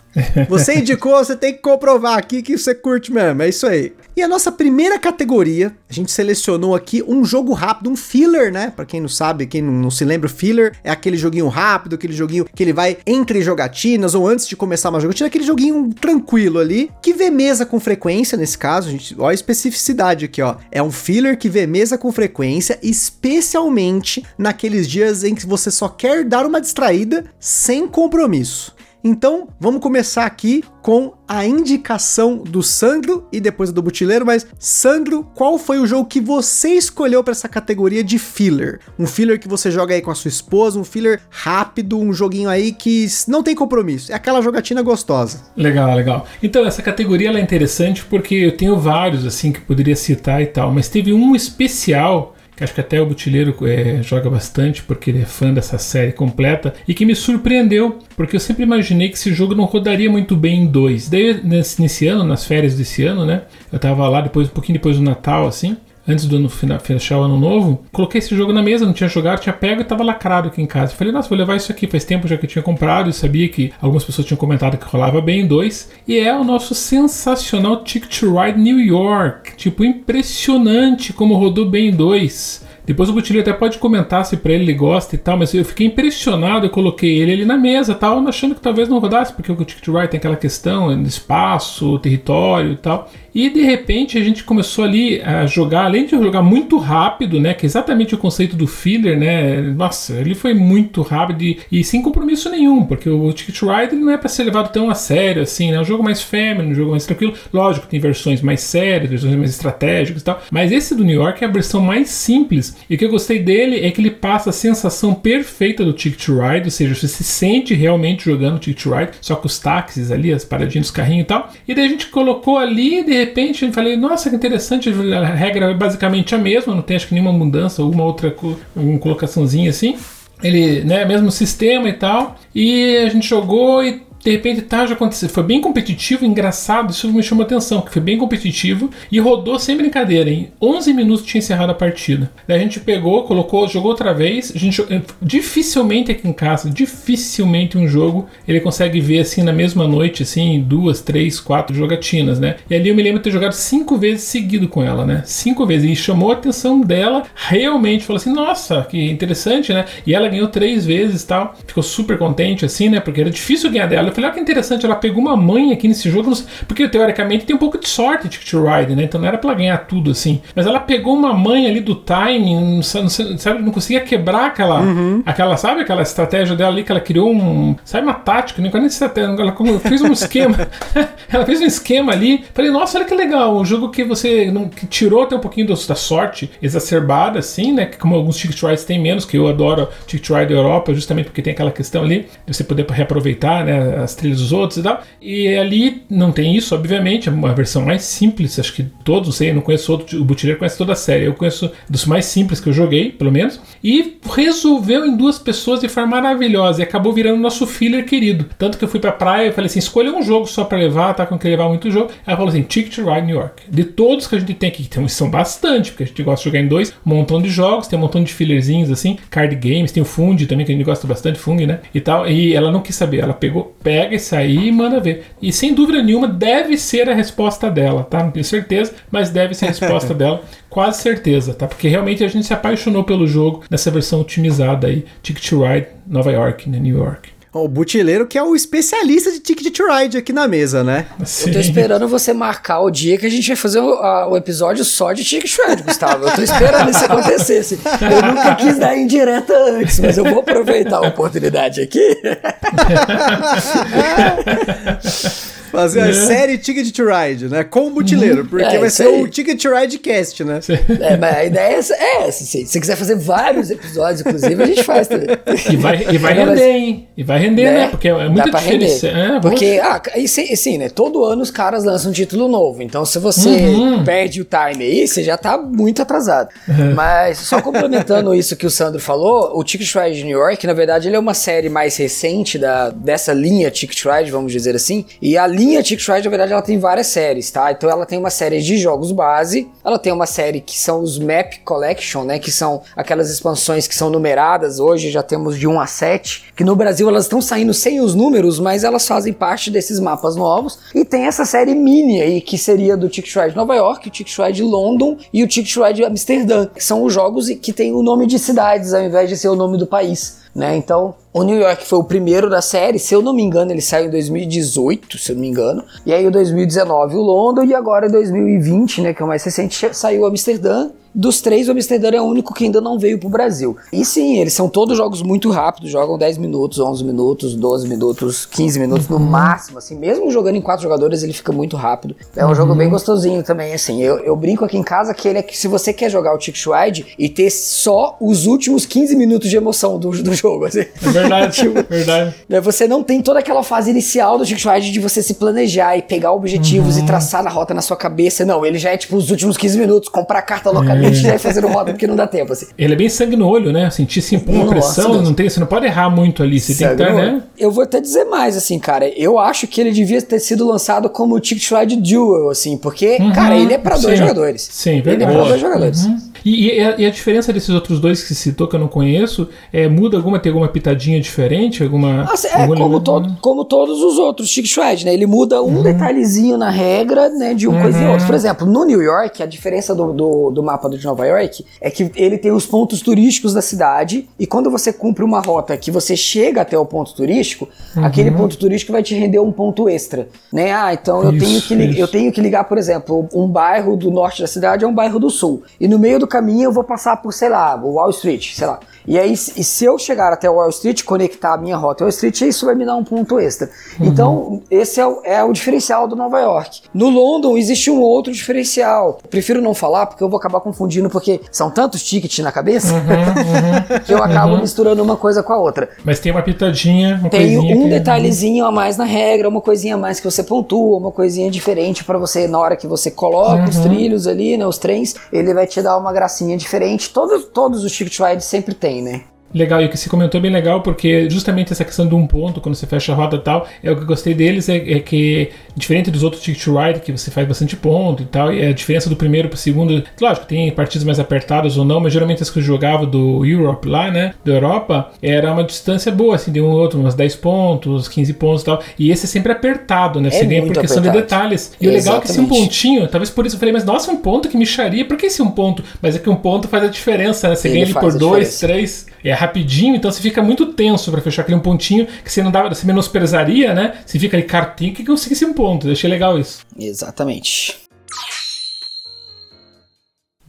Você 0.48 0.74
indicou, 0.74 1.12
você 1.12 1.36
tem 1.36 1.52
que 1.52 1.60
comprovar 1.60 2.18
aqui 2.18 2.42
que 2.42 2.56
você 2.56 2.74
curte 2.74 3.12
mesmo. 3.12 3.42
É 3.42 3.48
isso 3.48 3.66
aí. 3.66 3.92
E 4.16 4.22
a 4.22 4.26
nossa 4.26 4.50
primeira 4.50 4.98
categoria, 4.98 5.72
a 5.88 5.92
gente 5.92 6.10
selecionou 6.10 6.74
aqui 6.74 7.04
um 7.06 7.24
jogo 7.24 7.52
rápido, 7.52 7.88
um 7.88 7.94
filler, 7.94 8.52
né? 8.52 8.72
Pra 8.74 8.84
quem 8.84 9.00
não 9.00 9.08
sabe, 9.08 9.46
quem 9.46 9.62
não, 9.62 9.92
se 9.92 10.04
lembra, 10.04 10.26
o 10.26 10.30
filler 10.30 10.76
é 10.82 10.90
aquele 10.90 11.16
joguinho 11.16 11.46
rápido, 11.46 11.94
aquele 11.94 12.12
joguinho 12.12 12.44
que 12.52 12.62
ele 12.64 12.72
vai 12.72 12.98
entre 13.06 13.40
jogatinas 13.42 14.16
ou 14.16 14.26
antes 14.26 14.48
de 14.48 14.56
começar 14.56 14.90
uma 14.90 14.98
jogatina, 14.98 15.28
aquele 15.28 15.44
joguinho 15.44 15.94
tranquilo 16.00 16.58
ali, 16.58 16.90
que 17.00 17.12
vê 17.12 17.30
mesa 17.30 17.64
com 17.64 17.78
frequência, 17.78 18.36
nesse 18.36 18.58
caso, 18.58 18.88
a 18.88 18.90
gente, 18.90 19.14
olha 19.16 19.30
a 19.30 19.34
especificidade 19.34 20.24
aqui, 20.24 20.42
ó. 20.42 20.56
É 20.72 20.82
um 20.82 20.90
filler 20.90 21.38
que 21.38 21.48
vê 21.48 21.64
mesa 21.64 21.96
com 21.96 22.10
frequência, 22.10 22.76
especialmente 22.82 24.24
naqueles 24.36 24.88
dias 24.88 25.22
em 25.22 25.32
que 25.32 25.46
você 25.46 25.70
só 25.70 25.88
quer 25.88 26.24
dar 26.24 26.44
uma 26.44 26.60
distraída 26.60 27.24
sem 27.38 27.86
compromisso. 27.86 28.77
Então, 29.02 29.48
vamos 29.60 29.80
começar 29.80 30.26
aqui 30.26 30.64
com 30.82 31.12
a 31.26 31.46
indicação 31.46 32.38
do 32.38 32.62
Sandro 32.62 33.28
e 33.32 33.40
depois 33.40 33.70
do 33.72 33.80
Butileiro, 33.80 34.26
mas 34.26 34.46
Sandro, 34.58 35.22
qual 35.34 35.56
foi 35.58 35.78
o 35.78 35.86
jogo 35.86 36.08
que 36.08 36.20
você 36.20 36.70
escolheu 36.70 37.22
para 37.22 37.32
essa 37.32 37.48
categoria 37.48 38.02
de 38.02 38.18
filler? 38.18 38.80
Um 38.98 39.06
filler 39.06 39.38
que 39.38 39.46
você 39.46 39.70
joga 39.70 39.94
aí 39.94 40.02
com 40.02 40.10
a 40.10 40.14
sua 40.14 40.28
esposa, 40.28 40.80
um 40.80 40.84
filler 40.84 41.20
rápido, 41.30 41.98
um 41.98 42.12
joguinho 42.12 42.48
aí 42.48 42.72
que 42.72 43.06
não 43.28 43.42
tem 43.42 43.54
compromisso, 43.54 44.10
é 44.10 44.14
aquela 44.14 44.40
jogatina 44.40 44.82
gostosa. 44.82 45.42
Legal, 45.56 45.94
legal. 45.94 46.26
Então, 46.42 46.66
essa 46.66 46.82
categoria 46.82 47.30
é 47.30 47.40
interessante 47.40 48.04
porque 48.04 48.34
eu 48.34 48.56
tenho 48.56 48.78
vários 48.78 49.24
assim 49.24 49.52
que 49.52 49.60
poderia 49.60 49.94
citar 49.94 50.42
e 50.42 50.46
tal, 50.46 50.72
mas 50.72 50.88
teve 50.88 51.12
um 51.12 51.36
especial 51.36 52.34
que 52.58 52.64
acho 52.64 52.74
que 52.74 52.80
até 52.80 53.00
o 53.00 53.06
Butileiro 53.06 53.54
é, 53.62 54.02
joga 54.02 54.28
bastante, 54.28 54.82
porque 54.82 55.10
ele 55.10 55.22
é 55.22 55.24
fã 55.24 55.54
dessa 55.54 55.78
série 55.78 56.10
completa, 56.10 56.74
e 56.88 56.92
que 56.92 57.06
me 57.06 57.14
surpreendeu, 57.14 58.00
porque 58.16 58.34
eu 58.34 58.40
sempre 58.40 58.64
imaginei 58.64 59.08
que 59.08 59.14
esse 59.14 59.32
jogo 59.32 59.54
não 59.54 59.64
rodaria 59.64 60.10
muito 60.10 60.36
bem 60.36 60.62
em 60.62 60.66
dois. 60.66 61.08
Daí, 61.08 61.40
nesse, 61.44 61.80
nesse 61.80 62.08
ano, 62.08 62.24
nas 62.24 62.44
férias 62.44 62.74
desse 62.74 63.04
ano, 63.04 63.24
né? 63.24 63.42
Eu 63.72 63.78
tava 63.78 64.08
lá 64.08 64.20
depois, 64.20 64.48
um 64.48 64.50
pouquinho 64.50 64.76
depois 64.76 64.96
do 64.96 65.02
Natal, 65.04 65.46
assim, 65.46 65.76
antes 66.08 66.24
do 66.24 66.36
ano 66.36 66.48
fechar 66.48 67.18
o 67.18 67.22
ano 67.22 67.38
novo, 67.38 67.84
coloquei 67.92 68.18
esse 68.18 68.34
jogo 68.34 68.52
na 68.52 68.62
mesa, 68.62 68.86
não 68.86 68.92
tinha 68.92 69.08
jogado, 69.08 69.40
tinha 69.40 69.52
pego 69.52 69.82
e 69.82 69.84
tava 69.84 70.02
lacrado 70.02 70.48
aqui 70.48 70.62
em 70.62 70.66
casa. 70.66 70.94
Falei, 70.94 71.12
nossa, 71.12 71.28
vou 71.28 71.36
levar 71.36 71.56
isso 71.56 71.70
aqui. 71.70 71.86
Faz 71.86 72.04
tempo 72.04 72.28
já 72.28 72.36
que 72.36 72.46
eu 72.46 72.48
tinha 72.48 72.62
comprado 72.62 73.10
e 73.10 73.12
sabia 73.12 73.48
que 73.48 73.72
algumas 73.80 74.04
pessoas 74.04 74.26
tinham 74.26 74.38
comentado 74.38 74.78
que 74.78 74.86
rolava 74.86 75.20
bem 75.20 75.40
em 75.40 75.46
dois. 75.46 75.90
E 76.06 76.18
é 76.18 76.34
o 76.34 76.44
nosso 76.44 76.74
sensacional 76.74 77.82
Ticket 77.84 78.22
Ride 78.22 78.58
New 78.58 78.80
York. 78.80 79.56
Tipo, 79.56 79.84
impressionante 79.84 81.12
como 81.12 81.34
rodou 81.34 81.66
bem 81.66 81.88
em 81.88 81.92
dois. 81.92 82.66
Depois 82.88 83.10
o 83.10 83.12
Butilho 83.12 83.40
até 83.40 83.52
pode 83.52 83.76
comentar 83.76 84.24
se 84.24 84.34
pra 84.38 84.50
ele 84.50 84.64
ele 84.68 84.72
gosta 84.72 85.14
e 85.14 85.18
tal, 85.18 85.36
mas 85.36 85.52
eu 85.52 85.62
fiquei 85.62 85.86
impressionado, 85.86 86.64
eu 86.64 86.70
coloquei 86.70 87.18
ele 87.18 87.32
ali 87.32 87.44
na 87.44 87.56
mesa 87.58 87.94
tal, 87.94 88.26
achando 88.26 88.54
que 88.54 88.62
talvez 88.62 88.88
não 88.88 88.98
rodasse, 88.98 89.30
porque 89.32 89.52
o 89.52 89.56
Ticket 89.56 89.88
Ride 89.88 90.08
tem 90.08 90.16
aquela 90.18 90.36
questão 90.36 91.02
de 91.02 91.06
espaço, 91.06 91.98
território 91.98 92.72
e 92.72 92.76
tal. 92.76 93.10
E 93.34 93.50
de 93.50 93.62
repente 93.62 94.18
a 94.18 94.24
gente 94.24 94.44
começou 94.44 94.84
ali 94.84 95.20
a 95.22 95.46
jogar, 95.46 95.84
além 95.84 96.04
de 96.04 96.10
jogar 96.10 96.42
muito 96.42 96.76
rápido, 96.78 97.40
né? 97.40 97.54
Que 97.54 97.66
é 97.66 97.68
exatamente 97.68 98.14
o 98.14 98.18
conceito 98.18 98.56
do 98.56 98.66
filler, 98.66 99.18
né? 99.18 99.60
Nossa, 99.60 100.14
ele 100.14 100.34
foi 100.34 100.54
muito 100.54 101.02
rápido 101.02 101.42
e, 101.42 101.58
e 101.70 101.84
sem 101.84 102.02
compromisso 102.02 102.50
nenhum, 102.50 102.84
porque 102.84 103.08
o 103.08 103.32
Ticket 103.32 103.60
Ride 103.62 103.96
não 103.96 104.10
é 104.10 104.16
para 104.16 104.28
ser 104.28 104.44
levado 104.44 104.72
tão 104.72 104.90
a 104.90 104.94
sério 104.94 105.42
assim, 105.42 105.70
né? 105.70 105.76
É 105.76 105.80
um 105.80 105.84
jogo 105.84 106.02
mais 106.02 106.22
feminino, 106.22 106.70
um 106.70 106.74
jogo 106.74 106.90
mais 106.90 107.06
tranquilo. 107.06 107.34
Lógico, 107.52 107.86
tem 107.86 108.00
versões 108.00 108.40
mais 108.40 108.60
sérias, 108.60 109.10
versões 109.10 109.34
mais 109.36 109.50
estratégicas 109.50 110.22
e 110.22 110.24
tal. 110.24 110.42
Mas 110.50 110.72
esse 110.72 110.94
do 110.94 111.04
New 111.04 111.20
York 111.20 111.42
é 111.42 111.46
a 111.46 111.50
versão 111.50 111.80
mais 111.80 112.08
simples. 112.10 112.76
E 112.88 112.94
o 112.94 112.98
que 112.98 113.04
eu 113.04 113.10
gostei 113.10 113.38
dele 113.38 113.84
é 113.84 113.90
que 113.90 114.00
ele 114.00 114.10
passa 114.10 114.50
a 114.50 114.52
sensação 114.52 115.14
perfeita 115.14 115.84
do 115.84 115.92
Ticket 115.92 116.28
Ride, 116.28 116.64
ou 116.64 116.70
seja, 116.70 116.94
você 116.94 117.08
se 117.08 117.24
sente 117.24 117.74
realmente 117.74 118.24
jogando 118.24 118.58
Ticket 118.58 118.86
Ride, 118.86 119.10
só 119.20 119.36
com 119.36 119.46
os 119.46 119.58
táxis 119.58 120.10
ali, 120.10 120.32
as 120.32 120.44
paradinhas 120.44 120.86
dos 120.86 120.90
carrinhos 120.90 121.24
e 121.24 121.26
tal. 121.26 121.52
E 121.66 121.74
daí 121.74 121.86
a 121.86 121.88
gente 121.88 122.08
colocou 122.08 122.58
ali, 122.58 123.04
de 123.04 123.17
repente 123.18 123.64
eu 123.64 123.72
falei, 123.72 123.96
nossa, 123.96 124.30
que 124.30 124.36
interessante, 124.36 124.90
a 124.90 125.24
regra 125.26 125.70
é 125.70 125.74
basicamente 125.74 126.34
a 126.34 126.38
mesma, 126.38 126.74
não 126.74 126.82
tem 126.82 126.96
acho 126.96 127.08
que 127.08 127.14
nenhuma 127.14 127.32
mudança, 127.32 127.82
uma 127.82 128.04
outra 128.04 128.34
uma 128.74 128.98
colocaçãozinha 128.98 129.70
assim. 129.70 129.96
Ele, 130.42 130.84
né, 130.84 131.04
mesmo 131.04 131.30
sistema 131.32 131.88
e 131.88 131.92
tal. 131.94 132.36
E 132.54 132.96
a 132.98 133.08
gente 133.08 133.28
jogou 133.28 133.84
e 133.84 134.02
de 134.22 134.30
repente 134.30 134.62
tá 134.62 134.86
já 134.86 134.94
aconteceu. 134.94 135.28
Foi 135.28 135.42
bem 135.42 135.60
competitivo, 135.60 136.24
engraçado, 136.24 136.90
isso 136.90 137.10
me 137.12 137.22
chamou 137.22 137.44
atenção, 137.44 137.80
que 137.80 137.92
foi 137.92 138.02
bem 138.02 138.18
competitivo 138.18 138.90
e 139.10 139.18
rodou 139.18 139.58
sem 139.58 139.76
brincadeira. 139.76 140.30
Em 140.30 140.48
11 140.60 140.92
minutos 140.92 141.24
tinha 141.24 141.38
encerrado 141.38 141.70
a 141.70 141.74
partida. 141.74 142.30
Daí 142.46 142.58
a 142.58 142.62
gente 142.62 142.80
pegou, 142.80 143.24
colocou, 143.24 143.68
jogou 143.68 143.90
outra 143.90 144.12
vez. 144.12 144.52
A 144.54 144.58
gente 144.58 144.82
dificilmente 145.20 146.10
aqui 146.10 146.26
em 146.26 146.32
casa, 146.32 146.70
dificilmente 146.70 147.78
um 147.78 147.86
jogo 147.86 148.28
ele 148.46 148.60
consegue 148.60 149.00
ver 149.00 149.20
assim 149.20 149.42
na 149.42 149.52
mesma 149.52 149.86
noite, 149.86 150.22
assim, 150.22 150.60
duas, 150.60 151.00
três, 151.00 151.40
quatro 151.40 151.74
jogatinas, 151.74 152.38
né? 152.38 152.56
E 152.68 152.74
ali 152.74 152.88
eu 152.88 152.94
me 152.94 153.02
lembro 153.02 153.18
de 153.18 153.24
ter 153.24 153.30
jogado 153.30 153.52
cinco 153.52 153.96
vezes 153.96 154.24
seguido 154.24 154.68
com 154.68 154.82
ela, 154.82 155.04
né? 155.04 155.22
Cinco 155.24 155.66
vezes. 155.66 155.90
E 155.90 155.96
chamou 155.96 156.30
a 156.30 156.34
atenção 156.34 156.80
dela, 156.80 157.24
realmente 157.34 158.04
falou 158.04 158.18
assim: 158.18 158.32
nossa, 158.32 158.82
que 158.82 159.10
interessante, 159.10 159.72
né? 159.72 159.84
E 160.06 160.14
ela 160.14 160.28
ganhou 160.28 160.48
três 160.48 160.84
vezes 160.86 161.24
tal. 161.24 161.54
Ficou 161.66 161.82
super 161.82 162.18
contente, 162.18 162.64
assim, 162.64 162.88
né? 162.88 163.00
Porque 163.00 163.20
era 163.20 163.30
difícil 163.30 163.70
ganhar 163.70 163.86
dela. 163.86 164.07
Eu 164.08 164.14
falei, 164.14 164.30
olha 164.30 164.34
que 164.34 164.40
interessante, 164.40 164.84
ela 164.84 164.96
pegou 164.96 165.20
uma 165.20 165.36
mãe 165.36 165.72
aqui 165.72 165.88
nesse 165.88 166.10
jogo, 166.10 166.32
porque 166.66 166.88
teoricamente 166.88 167.44
tem 167.44 167.54
um 167.54 167.58
pouco 167.58 167.78
de 167.78 167.88
sorte 167.88 168.28
Ticket 168.28 168.50
to 168.50 168.64
Ride, 168.64 168.94
né? 168.94 169.04
Então 169.04 169.20
não 169.20 169.28
era 169.28 169.38
pra 169.38 169.54
ganhar 169.54 169.78
tudo 169.86 170.10
assim. 170.10 170.40
Mas 170.54 170.66
ela 170.66 170.80
pegou 170.80 171.14
uma 171.14 171.32
mãe 171.32 171.66
ali 171.66 171.80
do 171.80 171.94
timing, 171.94 172.76
não, 172.76 172.82
sabe, 172.82 173.62
não 173.62 173.72
conseguia 173.72 174.00
quebrar 174.00 174.46
aquela, 174.46 174.80
uhum. 174.80 175.22
aquela, 175.24 175.56
sabe, 175.56 175.82
aquela 175.82 176.02
estratégia 176.02 176.56
dela 176.56 176.72
ali 176.72 176.82
que 176.82 176.92
ela 176.92 177.00
criou 177.00 177.30
um, 177.32 177.76
sabe, 177.84 178.04
uma 178.04 178.14
tática, 178.14 178.60
nem 178.60 178.70
estratégia, 178.86 179.30
ela 179.30 179.54
fez 179.80 180.02
um 180.02 180.12
esquema, 180.12 180.68
ela 181.30 181.44
fez 181.44 181.60
um 181.60 181.66
esquema 181.66 182.12
ali. 182.12 182.44
Falei, 182.54 182.70
nossa, 182.70 182.98
olha 182.98 183.06
que 183.06 183.14
legal, 183.14 183.56
um 183.56 183.64
jogo 183.64 183.90
que 183.90 184.04
você 184.04 184.50
não, 184.50 184.68
que 184.68 184.86
tirou 184.86 185.22
até 185.22 185.36
um 185.36 185.40
pouquinho 185.40 185.66
do, 185.66 185.74
da 185.86 185.94
sorte 185.94 186.50
exacerbada, 186.62 187.38
assim, 187.38 187.72
né? 187.72 187.86
Que 187.86 187.96
como 187.96 188.14
alguns 188.14 188.36
Ticket 188.36 188.60
Rides 188.62 188.84
tem 188.84 189.00
menos, 189.00 189.24
que 189.24 189.36
eu 189.36 189.46
adoro 189.48 189.88
Ticket 190.06 190.28
Ride 190.30 190.52
Europa, 190.52 190.94
justamente 190.94 191.26
porque 191.26 191.42
tem 191.42 191.52
aquela 191.52 191.70
questão 191.70 192.02
ali 192.02 192.28
de 192.46 192.54
você 192.54 192.64
poder 192.64 192.86
reaproveitar, 192.88 193.64
né? 193.64 193.97
As 194.02 194.14
trilhas 194.14 194.38
dos 194.40 194.52
outros 194.52 194.78
e 194.78 194.82
tal. 194.82 195.02
E 195.20 195.48
ali 195.56 196.02
não 196.08 196.32
tem 196.32 196.56
isso, 196.56 196.74
obviamente, 196.74 197.28
é 197.28 197.32
uma 197.32 197.54
versão 197.54 197.84
mais 197.84 198.02
simples, 198.02 198.58
acho 198.58 198.72
que 198.72 198.84
todos, 199.04 199.36
sei, 199.36 199.50
eu 199.50 199.54
não 199.54 199.62
conheço 199.62 199.90
outro, 199.92 200.20
o 200.20 200.24
Butileiro 200.24 200.58
conhece 200.58 200.78
toda 200.78 200.92
a 200.92 200.96
série, 200.96 201.24
eu 201.24 201.34
conheço 201.34 201.70
dos 201.88 202.04
mais 202.04 202.26
simples 202.26 202.60
que 202.60 202.68
eu 202.68 202.72
joguei, 202.72 203.10
pelo 203.10 203.32
menos, 203.32 203.60
e 203.82 204.18
resolveu 204.34 205.06
em 205.06 205.16
duas 205.16 205.38
pessoas 205.38 205.80
de 205.80 205.88
forma 205.88 206.20
maravilhosa 206.20 206.80
e 206.80 206.82
acabou 206.82 207.12
virando 207.12 207.40
nosso 207.40 207.66
filler 207.66 208.04
querido. 208.04 208.46
Tanto 208.58 208.78
que 208.78 208.84
eu 208.84 208.88
fui 208.88 209.00
pra 209.00 209.12
praia 209.12 209.48
e 209.48 209.52
falei 209.52 209.66
assim: 209.66 209.78
escolha 209.78 210.12
um 210.12 210.22
jogo 210.22 210.46
só 210.46 210.64
para 210.64 210.78
levar, 210.78 211.14
tá? 211.14 211.26
Com 211.26 211.38
que 211.38 211.48
levar 211.48 211.68
muito 211.68 211.90
jogo. 211.90 212.10
Ela 212.26 212.36
falou 212.36 212.50
assim: 212.50 212.62
Ticket 212.62 212.94
to 212.94 213.04
Ride 213.04 213.26
New 213.26 213.36
York. 213.36 213.62
De 213.68 213.84
todos 213.84 214.26
que 214.26 214.34
a 214.34 214.38
gente 214.38 214.54
tem 214.54 214.68
aqui, 214.68 214.88
tem, 214.88 215.06
são 215.08 215.30
bastante, 215.30 215.90
porque 215.90 216.04
a 216.04 216.06
gente 216.06 216.22
gosta 216.22 216.42
de 216.42 216.44
jogar 216.44 216.64
em 216.64 216.68
dois, 216.68 216.92
um 217.04 217.10
montão 217.10 217.40
de 217.40 217.48
jogos, 217.48 217.86
tem 217.86 217.98
um 217.98 218.02
montão 218.02 218.22
de 218.22 218.32
fillerzinhos 218.32 218.90
assim, 218.90 219.18
card 219.30 219.54
games, 219.56 219.92
tem 219.92 220.02
o 220.02 220.06
Fund 220.06 220.46
também, 220.46 220.64
que 220.64 220.72
a 220.72 220.74
gente 220.74 220.84
gosta 220.84 221.06
bastante, 221.06 221.38
Fung, 221.38 221.66
né? 221.66 221.80
E 221.94 222.00
tal. 222.00 222.28
E 222.28 222.54
ela 222.54 222.70
não 222.70 222.80
quis 222.80 222.94
saber, 222.94 223.18
ela 223.18 223.34
pegou, 223.34 223.76
pega 223.88 224.14
esse 224.14 224.36
aí 224.36 224.68
e 224.68 224.70
manda 224.70 225.00
ver. 225.00 225.24
E 225.40 225.50
sem 225.50 225.72
dúvida 225.72 226.02
nenhuma 226.02 226.28
deve 226.28 226.76
ser 226.76 227.08
a 227.08 227.14
resposta 227.14 227.70
dela, 227.70 228.04
tá? 228.04 228.22
Não 228.22 228.30
tenho 228.30 228.44
certeza, 228.44 228.92
mas 229.10 229.30
deve 229.30 229.54
ser 229.54 229.64
a 229.64 229.68
resposta 229.68 230.12
dela, 230.14 230.42
quase 230.68 231.00
certeza, 231.00 231.54
tá? 231.54 231.66
Porque 231.66 231.88
realmente 231.88 232.22
a 232.22 232.28
gente 232.28 232.46
se 232.46 232.52
apaixonou 232.52 233.02
pelo 233.02 233.26
jogo 233.26 233.64
nessa 233.70 233.90
versão 233.90 234.20
otimizada 234.20 234.88
aí, 234.88 235.06
Ticket 235.22 235.48
to 235.48 235.64
Ride 235.64 235.86
Nova 236.06 236.30
York, 236.30 236.68
né? 236.68 236.78
New 236.78 236.98
York. 236.98 237.30
O 237.52 237.66
Butileiro, 237.66 238.26
que 238.26 238.36
é 238.36 238.42
o 238.42 238.54
especialista 238.54 239.32
de 239.32 239.40
Ticket 239.40 239.74
to 239.74 239.84
Ride 239.86 240.18
aqui 240.18 240.32
na 240.32 240.46
mesa, 240.46 240.84
né? 240.84 241.06
Sim. 241.24 241.48
Eu 241.48 241.54
tô 241.54 241.60
esperando 241.60 242.06
você 242.06 242.34
marcar 242.34 242.80
o 242.80 242.90
dia 242.90 243.16
que 243.16 243.24
a 243.24 243.30
gente 243.30 243.48
vai 243.48 243.56
fazer 243.56 243.80
o, 243.80 243.94
a, 243.94 244.28
o 244.28 244.36
episódio 244.36 244.84
só 244.84 245.12
de 245.12 245.24
Ticket 245.24 245.54
to 245.54 245.62
Ride, 245.66 245.82
Gustavo. 245.82 246.26
Eu 246.26 246.34
tô 246.34 246.42
esperando 246.42 246.90
isso 246.90 247.04
acontecer. 247.04 247.58
Assim. 247.58 247.78
Eu 248.02 248.34
nunca 248.34 248.54
quis 248.54 248.78
dar 248.78 248.96
indireta 248.96 249.54
antes, 249.54 249.98
mas 249.98 250.18
eu 250.18 250.24
vou 250.24 250.40
aproveitar 250.40 250.98
a 250.98 251.08
oportunidade 251.08 251.80
aqui. 251.80 251.98
Fazer 255.70 256.00
a 256.00 256.08
é. 256.08 256.12
série 256.12 256.58
Ticket 256.58 256.90
to 256.94 257.04
Ride, 257.04 257.48
né? 257.48 257.64
Com 257.64 257.88
o 257.88 257.90
Butileiro, 257.90 258.44
porque 258.44 258.64
é, 258.64 258.78
vai 258.78 258.90
ser 258.90 259.08
aí. 259.08 259.22
o 259.22 259.28
Ticket 259.28 259.60
to 259.60 259.74
Ride 259.74 259.98
Cast, 259.98 260.44
né? 260.44 260.60
É, 261.00 261.16
mas 261.16 261.36
a 261.36 261.44
ideia 261.44 261.74
é 261.74 261.78
essa. 261.78 261.94
É, 261.94 262.30
se, 262.30 262.66
você 262.66 262.80
quiser 262.80 262.96
fazer 262.96 263.16
vários 263.16 263.70
episódios, 263.70 264.20
inclusive, 264.20 264.62
a 264.62 264.66
gente 264.66 264.82
faz 264.82 265.08
também. 265.08 265.28
E 265.70 265.76
vai, 265.76 266.06
e 266.10 266.18
vai 266.18 266.34
render, 266.34 266.70
hein? 266.70 267.08
E 267.16 267.22
vai 267.22 267.38
render, 267.38 267.64
né? 267.64 267.72
né? 267.72 267.88
Porque 267.88 268.08
é 268.08 268.28
muito 268.28 268.50
diferente. 268.50 269.06
É, 269.06 269.40
porque, 269.40 269.80
ah, 269.82 270.02
e 270.16 270.28
sim, 270.28 270.78
né? 270.78 270.88
Todo 270.88 271.24
ano 271.24 271.42
os 271.42 271.50
caras 271.50 271.84
lançam 271.84 272.10
um 272.10 272.14
título 272.14 272.48
novo. 272.48 272.82
Então, 272.82 273.04
se 273.04 273.18
você 273.18 273.48
uhum. 273.48 274.04
perde 274.04 274.40
o 274.40 274.44
time 274.44 274.84
aí, 274.84 275.06
você 275.06 275.22
já 275.22 275.36
tá 275.36 275.58
muito 275.58 276.02
atrasado. 276.02 276.48
Uhum. 276.68 276.94
Mas, 276.94 277.38
só 277.38 277.60
complementando 277.60 278.34
isso 278.34 278.56
que 278.56 278.66
o 278.66 278.70
Sandro 278.70 279.00
falou, 279.00 279.58
o 279.58 279.64
Ticket 279.64 279.90
to 279.90 280.00
Ride 280.00 280.24
New 280.24 280.38
York, 280.38 280.66
na 280.66 280.72
verdade, 280.72 281.08
ele 281.08 281.16
é 281.16 281.18
uma 281.18 281.34
série 281.34 281.68
mais 281.68 281.96
recente 281.96 282.58
da, 282.58 282.90
dessa 282.90 283.32
linha 283.32 283.70
Ticket 283.70 284.02
to 284.02 284.10
Ride, 284.10 284.30
vamos 284.30 284.52
dizer 284.52 284.74
assim. 284.74 285.04
E 285.20 285.36
a 285.36 285.46
linha 285.58 285.82
Tick 285.82 286.00
Ride, 286.00 286.24
na 286.24 286.30
verdade, 286.30 286.52
ela 286.52 286.62
tem 286.62 286.78
várias 286.78 287.08
séries, 287.08 287.50
tá? 287.50 287.72
Então 287.72 287.90
ela 287.90 288.06
tem 288.06 288.18
uma 288.18 288.30
série 288.30 288.60
de 288.60 288.78
jogos 288.78 289.10
base, 289.10 289.68
ela 289.84 289.98
tem 289.98 290.12
uma 290.12 290.26
série 290.26 290.60
que 290.60 290.78
são 290.78 291.00
os 291.00 291.18
Map 291.18 291.54
Collection, 291.64 292.24
né? 292.24 292.38
Que 292.38 292.50
são 292.50 292.82
aquelas 292.96 293.30
expansões 293.30 293.86
que 293.88 293.94
são 293.94 294.08
numeradas. 294.08 294.78
Hoje 294.78 295.10
já 295.10 295.22
temos 295.22 295.58
de 295.58 295.66
1 295.66 295.80
a 295.80 295.86
7, 295.86 296.52
que 296.56 296.64
no 296.64 296.76
Brasil 296.76 297.08
elas 297.08 297.24
estão 297.24 297.42
saindo 297.42 297.74
sem 297.74 298.00
os 298.00 298.14
números, 298.14 298.60
mas 298.60 298.84
elas 298.84 299.06
fazem 299.06 299.32
parte 299.32 299.70
desses 299.70 299.98
mapas 299.98 300.36
novos. 300.36 300.78
E 300.94 301.04
tem 301.04 301.26
essa 301.26 301.44
série 301.44 301.74
mini 301.74 302.22
aí, 302.22 302.40
que 302.40 302.56
seria 302.56 302.96
do 302.96 303.08
Tick 303.08 303.26
Ride 303.26 303.56
Nova 303.56 303.74
York, 303.74 304.08
o 304.08 304.10
Tick 304.10 304.28
Ride 304.38 304.62
London 304.62 305.16
e 305.32 305.42
o 305.42 305.48
Tick 305.48 305.68
Ride 305.76 306.04
Amsterdã, 306.04 306.66
que 306.66 306.82
são 306.82 307.02
os 307.02 307.12
jogos 307.12 307.48
que 307.48 307.72
tem 307.72 307.92
o 307.92 308.02
nome 308.02 308.26
de 308.26 308.38
cidades 308.38 308.94
ao 308.94 309.02
invés 309.02 309.28
de 309.28 309.36
ser 309.36 309.48
o 309.48 309.56
nome 309.56 309.76
do 309.76 309.86
país. 309.86 310.38
Né? 310.58 310.76
Então, 310.76 311.14
o 311.32 311.44
New 311.44 311.56
York 311.56 311.86
foi 311.86 312.00
o 312.00 312.02
primeiro 312.02 312.50
da 312.50 312.60
série, 312.60 312.98
se 312.98 313.14
eu 313.14 313.22
não 313.22 313.32
me 313.32 313.44
engano, 313.44 313.70
ele 313.70 313.80
saiu 313.80 314.06
em 314.06 314.10
2018, 314.10 315.16
se 315.16 315.30
eu 315.30 315.36
não 315.36 315.42
me 315.42 315.48
engano. 315.48 315.84
E 316.04 316.12
aí, 316.12 316.26
o 316.26 316.32
2019, 316.32 317.14
o 317.14 317.20
London, 317.20 317.62
e 317.62 317.72
agora 317.72 318.10
2020, 318.10 319.02
né, 319.02 319.14
que 319.14 319.22
é 319.22 319.24
o 319.24 319.28
mais 319.28 319.44
recente, 319.44 319.88
saiu 319.94 320.26
Amsterdã 320.26 320.90
dos 321.14 321.40
três, 321.40 321.68
o 321.68 321.72
Amsterdã 321.72 322.10
é 322.10 322.20
o 322.20 322.24
único 322.24 322.54
que 322.54 322.64
ainda 322.64 322.80
não 322.80 322.98
veio 322.98 323.18
pro 323.18 323.28
Brasil. 323.28 323.76
E 323.92 324.04
sim, 324.04 324.38
eles 324.38 324.52
são 324.52 324.68
todos 324.68 324.96
jogos 324.96 325.22
muito 325.22 325.50
rápidos, 325.50 325.90
jogam 325.90 326.18
10 326.18 326.38
minutos, 326.38 326.78
11 326.78 327.04
minutos, 327.04 327.54
12 327.54 327.88
minutos, 327.88 328.46
15 328.46 328.80
minutos 328.80 329.08
no 329.08 329.18
máximo, 329.18 329.78
assim. 329.78 329.98
Mesmo 329.98 330.30
jogando 330.30 330.56
em 330.56 330.60
quatro 330.60 330.82
jogadores, 330.82 331.22
ele 331.22 331.32
fica 331.32 331.52
muito 331.52 331.76
rápido. 331.76 332.14
É 332.36 332.44
um 332.44 332.48
uhum. 332.48 332.54
jogo 332.54 332.74
bem 332.74 332.88
gostosinho 332.88 333.42
também, 333.42 333.72
assim. 333.74 334.02
Eu, 334.02 334.18
eu 334.18 334.36
brinco 334.36 334.64
aqui 334.64 334.76
em 334.76 334.82
casa 334.82 335.12
que 335.14 335.28
ele 335.28 335.38
é 335.38 335.42
que 335.42 335.56
se 335.56 335.68
você 335.68 335.92
quer 335.92 336.10
jogar 336.10 336.34
o 336.34 336.38
Tick 336.38 336.56
Ride 336.66 337.06
e 337.18 337.28
ter 337.28 337.50
só 337.50 338.16
os 338.20 338.46
últimos 338.46 338.86
15 338.86 339.16
minutos 339.16 339.50
de 339.50 339.56
emoção 339.56 339.98
do, 339.98 340.10
do 340.10 340.34
jogo, 340.34 340.66
assim. 340.66 340.80
É 340.80 341.10
verdade, 341.10 341.56
tipo, 341.62 341.82
verdade. 341.88 342.34
Né, 342.48 342.60
você 342.60 342.86
não 342.86 343.02
tem 343.02 343.22
toda 343.22 343.38
aquela 343.40 343.62
fase 343.62 343.90
inicial 343.90 344.38
do 344.38 344.44
Tick 344.44 344.64
Ride 344.64 344.90
de 344.90 345.00
você 345.00 345.22
se 345.22 345.34
planejar 345.34 345.96
e 345.96 346.02
pegar 346.02 346.32
objetivos 346.32 346.96
uhum. 346.96 347.02
e 347.02 347.06
traçar 347.06 347.46
a 347.46 347.50
rota 347.50 347.74
na 347.74 347.82
sua 347.82 347.96
cabeça. 347.96 348.44
Não, 348.44 348.64
ele 348.64 348.78
já 348.78 348.90
é 348.90 348.96
tipo 348.96 349.16
os 349.16 349.30
últimos 349.30 349.56
15 349.56 349.78
minutos, 349.78 350.08
comprar 350.08 350.42
carta 350.42 350.70
é. 351.06 351.36
e 351.36 351.38
fazendo 351.38 351.68
roda 351.68 351.92
porque 351.92 352.06
não 352.06 352.16
dá 352.16 352.26
tempo, 352.26 352.52
assim. 352.52 352.66
Ele 352.76 352.92
é 352.92 352.96
bem 352.96 353.08
sangue 353.08 353.36
no 353.36 353.48
olho, 353.48 353.72
né? 353.72 353.90
Sentir 353.90 354.20
assim, 354.20 354.36
impor 354.36 354.54
uma 354.54 354.66
pressão, 354.68 355.22
não 355.22 355.34
tem, 355.34 355.48
você 355.48 355.60
não 355.60 355.66
pode 355.66 355.86
errar 355.86 356.10
muito 356.10 356.42
ali, 356.42 356.60
você 356.60 356.74
sangue 356.74 356.96
tem 356.96 356.96
que 356.96 357.02
estar, 357.02 357.14
né? 357.14 357.42
Eu 357.58 357.70
vou 357.70 357.84
até 357.84 358.00
dizer 358.00 358.24
mais, 358.24 358.56
assim, 358.56 358.78
cara, 358.78 359.08
eu 359.08 359.38
acho 359.38 359.66
que 359.66 359.80
ele 359.80 359.90
devia 359.90 360.20
ter 360.22 360.38
sido 360.38 360.66
lançado 360.66 361.08
como 361.08 361.34
o 361.34 361.40
Ticket 361.40 361.70
Ride 361.70 361.96
Duel, 361.96 362.50
assim, 362.50 362.76
porque, 362.76 363.18
uhum, 363.20 363.32
cara, 363.32 363.56
ele 363.56 363.72
é 363.72 363.78
para 363.78 363.96
dois 363.96 364.18
jogadores. 364.18 364.68
Sim, 364.70 365.00
verdade. 365.00 365.14
Ele 365.16 365.24
é 365.24 365.26
pra 365.34 365.44
dois 365.44 365.60
jogadores. 365.60 366.04
Uhum. 366.04 366.18
E, 366.44 366.66
e, 366.66 366.80
a, 366.80 367.00
e, 367.00 367.06
a, 367.06 367.10
diferença 367.10 367.52
desses 367.52 367.70
outros 367.70 368.00
dois 368.00 368.22
que 368.22 368.28
se 368.28 368.34
citou, 368.34 368.68
que 368.68 368.76
eu 368.76 368.80
não 368.80 368.88
conheço, 368.88 369.48
é, 369.72 369.88
muda 369.88 370.16
alguma, 370.16 370.38
tem 370.38 370.50
alguma 370.50 370.68
pitadinha 370.68 371.20
diferente? 371.20 371.82
Alguma, 371.82 372.26
é, 372.54 372.66
como, 372.66 373.00
todo, 373.00 373.36
como 373.40 373.64
todos 373.64 374.02
os 374.02 374.18
outros 374.18 374.48
Chick 374.48 374.66
Shred, 374.66 375.04
né? 375.04 375.14
Ele 375.14 375.26
muda 375.26 375.62
um 375.62 375.76
uhum. 375.76 375.82
detalhezinho 375.82 376.56
na 376.56 376.70
regra, 376.70 377.28
né, 377.28 377.54
de 377.54 377.66
uma 377.66 377.76
uhum. 377.76 377.82
coisa 377.82 378.02
e 378.02 378.06
outra. 378.06 378.26
Por 378.26 378.34
exemplo, 378.34 378.66
no 378.66 378.84
New 378.84 379.02
York, 379.02 379.42
a 379.42 379.46
diferença 379.46 379.94
do, 379.94 380.12
do, 380.12 380.50
do 380.50 380.62
mapa 380.62 380.88
de 380.88 381.04
Nova 381.04 381.26
York 381.26 381.64
é 381.80 381.90
que 381.90 382.10
ele 382.14 382.38
tem 382.38 382.52
os 382.52 382.66
pontos 382.66 383.00
turísticos 383.00 383.52
da 383.54 383.62
cidade, 383.62 384.28
e 384.38 384.46
quando 384.46 384.70
você 384.70 384.92
cumpre 384.92 385.24
uma 385.24 385.40
rota 385.40 385.76
que 385.76 385.90
você 385.90 386.16
chega 386.16 386.62
até 386.62 386.78
o 386.78 386.84
ponto 386.84 387.14
turístico, 387.14 387.68
uhum. 387.96 388.04
aquele 388.04 388.30
ponto 388.30 388.56
turístico 388.56 388.92
vai 388.92 389.02
te 389.02 389.14
render 389.14 389.38
um 389.38 389.52
ponto 389.52 389.88
extra, 389.88 390.28
né? 390.52 390.72
Ah, 390.72 390.92
então 390.92 391.22
eu, 391.22 391.38
tenho 391.38 391.60
que, 391.62 391.98
eu 391.98 392.08
tenho 392.08 392.32
que 392.32 392.40
ligar, 392.40 392.64
por 392.64 392.78
exemplo, 392.78 393.28
um 393.34 393.46
bairro 393.46 393.96
do 393.96 394.10
norte 394.10 394.42
da 394.42 394.46
cidade 394.46 394.84
é 394.84 394.88
um 394.88 394.94
bairro 394.94 395.18
do 395.18 395.30
sul, 395.30 395.62
e 395.80 395.88
no 395.88 395.98
meio 395.98 396.18
do 396.18 396.26
caminho 396.28 396.64
eu 396.64 396.72
vou 396.72 396.84
passar 396.84 397.16
por, 397.16 397.32
sei 397.32 397.48
lá, 397.48 397.74
Wall 397.74 398.10
Street, 398.10 398.54
sei 398.54 398.66
lá. 398.66 398.78
E 399.08 399.18
aí, 399.18 399.32
e 399.32 399.64
se 399.64 399.86
eu 399.86 399.98
chegar 399.98 400.34
até 400.34 400.50
Wall 400.50 400.68
Street, 400.68 401.02
conectar 401.02 401.54
a 401.54 401.56
minha 401.56 401.78
rota 401.78 402.04
Wall 402.04 402.10
Street, 402.10 402.42
isso 402.42 402.66
vai 402.66 402.74
me 402.74 402.84
dar 402.84 402.94
um 402.94 403.02
ponto 403.02 403.40
extra. 403.40 403.70
Uhum. 403.98 404.06
Então, 404.06 404.62
esse 404.70 405.00
é 405.00 405.06
o, 405.06 405.22
é 405.24 405.42
o 405.42 405.50
diferencial 405.50 406.06
do 406.06 406.14
Nova 406.14 406.38
York. 406.38 406.82
No 406.92 407.08
London 407.08 407.56
existe 407.56 407.90
um 407.90 408.02
outro 408.02 408.30
diferencial. 408.30 409.18
Prefiro 409.30 409.62
não 409.62 409.72
falar 409.72 410.04
porque 410.04 410.22
eu 410.22 410.28
vou 410.28 410.38
acabar 410.38 410.60
confundindo, 410.60 411.08
porque 411.08 411.40
são 411.50 411.70
tantos 411.70 412.02
tickets 412.02 412.38
na 412.40 412.52
cabeça 412.52 412.92
uhum, 412.92 413.00
uhum, 413.00 414.00
que 414.04 414.12
eu 414.12 414.22
acabo 414.22 414.54
uhum. 414.54 414.60
misturando 414.60 415.02
uma 415.02 415.16
coisa 415.16 415.42
com 415.42 415.54
a 415.54 415.58
outra. 415.58 415.88
Mas 416.04 416.20
tem 416.20 416.30
uma 416.30 416.42
pitadinha, 416.42 417.18
uma 417.18 417.30
Tem 417.30 417.58
um 417.58 417.62
que... 417.62 417.84
É 417.86 417.88
detalhezinho 417.98 418.66
a 418.66 418.70
mais 418.70 418.98
na 418.98 419.04
regra, 419.04 419.48
uma 419.48 419.62
coisinha 419.62 419.94
a 419.94 419.98
mais 419.98 420.20
que 420.20 420.30
você 420.30 420.42
pontua, 420.42 420.98
uma 420.98 421.10
coisinha 421.10 421.50
diferente 421.50 422.04
para 422.04 422.18
você, 422.18 422.46
na 422.46 422.58
hora 422.58 422.76
que 422.76 422.86
você 422.86 423.10
coloca 423.10 423.70
os 423.70 423.76
uhum. 423.76 423.82
trilhos 423.84 424.26
ali, 424.26 424.58
né, 424.58 424.66
os 424.66 424.76
trens, 424.76 425.14
ele 425.32 425.54
vai 425.54 425.66
te 425.66 425.80
dar 425.80 425.96
uma 425.96 426.12
gracinha 426.18 426.56
diferente. 426.56 427.10
Todos, 427.10 427.44
todos 427.46 427.84
os 427.84 427.92
ticket 427.92 428.18
rides 428.18 428.44
sempre 428.44 428.74
tem 428.74 429.00
né? 429.02 429.24
Legal, 429.52 429.80
e 429.80 429.86
o 429.86 429.88
que 429.88 429.96
você 429.96 430.10
comentou 430.10 430.38
é 430.38 430.42
bem 430.42 430.52
legal, 430.52 430.82
porque 430.82 431.28
justamente 431.30 431.72
essa 431.72 431.84
questão 431.84 432.06
de 432.06 432.14
um 432.14 432.26
ponto, 432.26 432.60
quando 432.60 432.74
você 432.74 432.86
fecha 432.86 433.12
a 433.12 433.14
roda 433.14 433.36
e 433.36 433.40
tal, 433.40 433.66
é 433.82 433.90
o 433.90 433.96
que 433.96 434.02
eu 434.02 434.06
gostei 434.06 434.34
deles, 434.34 434.68
é, 434.68 434.76
é 434.76 435.00
que, 435.00 435.50
diferente 435.74 436.10
dos 436.10 436.22
outros 436.22 436.42
Ticket 436.42 436.62
to 436.62 436.78
Ride, 436.78 437.00
que 437.00 437.10
você 437.10 437.30
faz 437.30 437.48
bastante 437.48 437.74
ponto 437.74 438.22
e 438.22 438.26
tal, 438.26 438.52
e 438.52 438.66
a 438.66 438.72
diferença 438.72 439.08
do 439.08 439.16
primeiro 439.16 439.48
pro 439.48 439.56
segundo, 439.56 440.02
lógico, 440.20 440.46
tem 440.46 440.70
partidas 440.70 441.04
mais 441.04 441.18
apertadas 441.18 441.78
ou 441.78 441.84
não, 441.84 441.98
mas 441.98 442.12
geralmente 442.12 442.42
as 442.42 442.50
que 442.50 442.58
eu 442.58 442.62
jogava 442.62 443.06
do 443.06 443.44
Europe 443.44 443.88
lá, 443.88 444.10
né, 444.10 444.34
da 444.44 444.52
Europa, 444.52 445.12
era 445.22 445.50
uma 445.50 445.64
distância 445.64 446.12
boa, 446.12 446.34
assim, 446.34 446.52
de 446.52 446.60
um 446.60 446.68
outro, 446.68 447.00
uns 447.00 447.14
10 447.14 447.36
pontos, 447.36 448.06
15 448.06 448.34
pontos 448.34 448.62
e 448.62 448.64
tal, 448.66 448.82
e 448.98 449.10
esse 449.10 449.24
é 449.24 449.28
sempre 449.28 449.50
apertado, 449.50 450.20
né, 450.20 450.30
você 450.30 450.44
é 450.44 450.44
ganha 450.44 450.62
por 450.62 450.78
questão 450.78 450.98
apertado. 450.98 451.16
de 451.16 451.22
detalhes. 451.22 451.72
E 451.80 451.88
o 451.88 451.90
legal 451.90 452.18
é 452.18 452.20
que 452.20 452.26
esse 452.26 452.40
um 452.40 452.46
pontinho, 452.46 453.08
talvez 453.08 453.30
por 453.30 453.46
isso 453.46 453.56
eu 453.56 453.60
falei, 453.60 453.72
mas 453.72 453.84
nossa, 453.84 454.10
um 454.10 454.16
ponto 454.16 454.48
que 454.48 454.58
me 454.58 454.66
charia, 454.66 455.06
por 455.06 455.16
que 455.16 455.26
esse 455.26 455.40
um 455.40 455.50
ponto? 455.50 455.82
Mas 456.02 456.16
é 456.16 456.18
que 456.18 456.28
um 456.28 456.36
ponto 456.36 456.68
faz 456.68 456.84
a 456.84 456.88
diferença, 456.88 457.48
né, 457.48 457.56
você 457.56 457.68
ele 457.68 457.76
ganha 457.76 457.86
ele 457.86 457.94
por 457.94 458.18
2, 458.18 458.58
3 458.58 459.06
é 459.24 459.32
rapidinho, 459.38 459.94
então 459.94 460.10
você 460.10 460.20
fica 460.20 460.42
muito 460.42 460.66
tenso 460.72 461.10
para 461.10 461.20
fechar 461.20 461.42
aquele 461.42 461.56
um 461.56 461.60
pontinho 461.60 462.06
que 462.24 462.30
você 462.30 462.42
não 462.42 462.50
dá, 462.50 462.68
você 462.68 462.86
menosprezaria, 462.86 463.72
né? 463.72 463.98
Você 464.04 464.18
fica 464.18 464.36
ali, 464.36 464.46
tem 464.76 464.92
que 464.92 465.04
conseguir 465.04 465.34
esse 465.34 465.44
um 465.44 465.52
ponto. 465.52 465.86
Eu 465.86 465.92
achei 465.92 466.10
legal 466.10 466.38
isso. 466.38 466.60
Exatamente. 466.76 467.88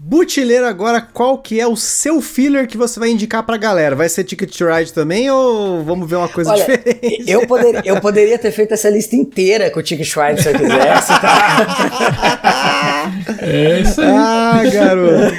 Butileiro 0.10 0.66
agora, 0.66 1.00
qual 1.01 1.38
que 1.38 1.60
é 1.60 1.68
o 1.68 1.75
seu 1.75 2.20
filler 2.20 2.68
que 2.68 2.75
você 2.75 3.00
vai 3.00 3.12
indicar 3.12 3.46
pra 3.46 3.58
galera? 3.58 3.96
Vai 3.96 4.10
ser 4.10 4.24
Ticket 4.24 4.58
to 4.58 4.66
Ride 4.66 4.92
também 4.92 5.30
ou 5.30 5.84
vamos 5.84 6.10
ver 6.10 6.16
uma 6.16 6.28
coisa 6.28 6.50
Olha, 6.50 6.66
diferente? 6.66 7.30
Eu, 7.30 7.46
poder, 7.48 7.86
eu 7.86 8.01
poderia 8.01 8.39
ter 8.39 8.50
feito 8.51 8.74
essa 8.74 8.89
lista 8.89 9.16
inteira 9.16 9.70
com 9.70 9.80
o 9.80 9.84
Ticket 9.84 10.12
to 10.12 10.20
Ride 10.20 10.42
se 10.42 10.50
eu 10.50 10.54
quisesse, 10.56 11.10
tá? 11.22 11.70
É 13.42 13.82
isso 13.82 14.01
aí. 14.01 14.08
Ah, 14.10 14.62
garoto. 14.72 15.36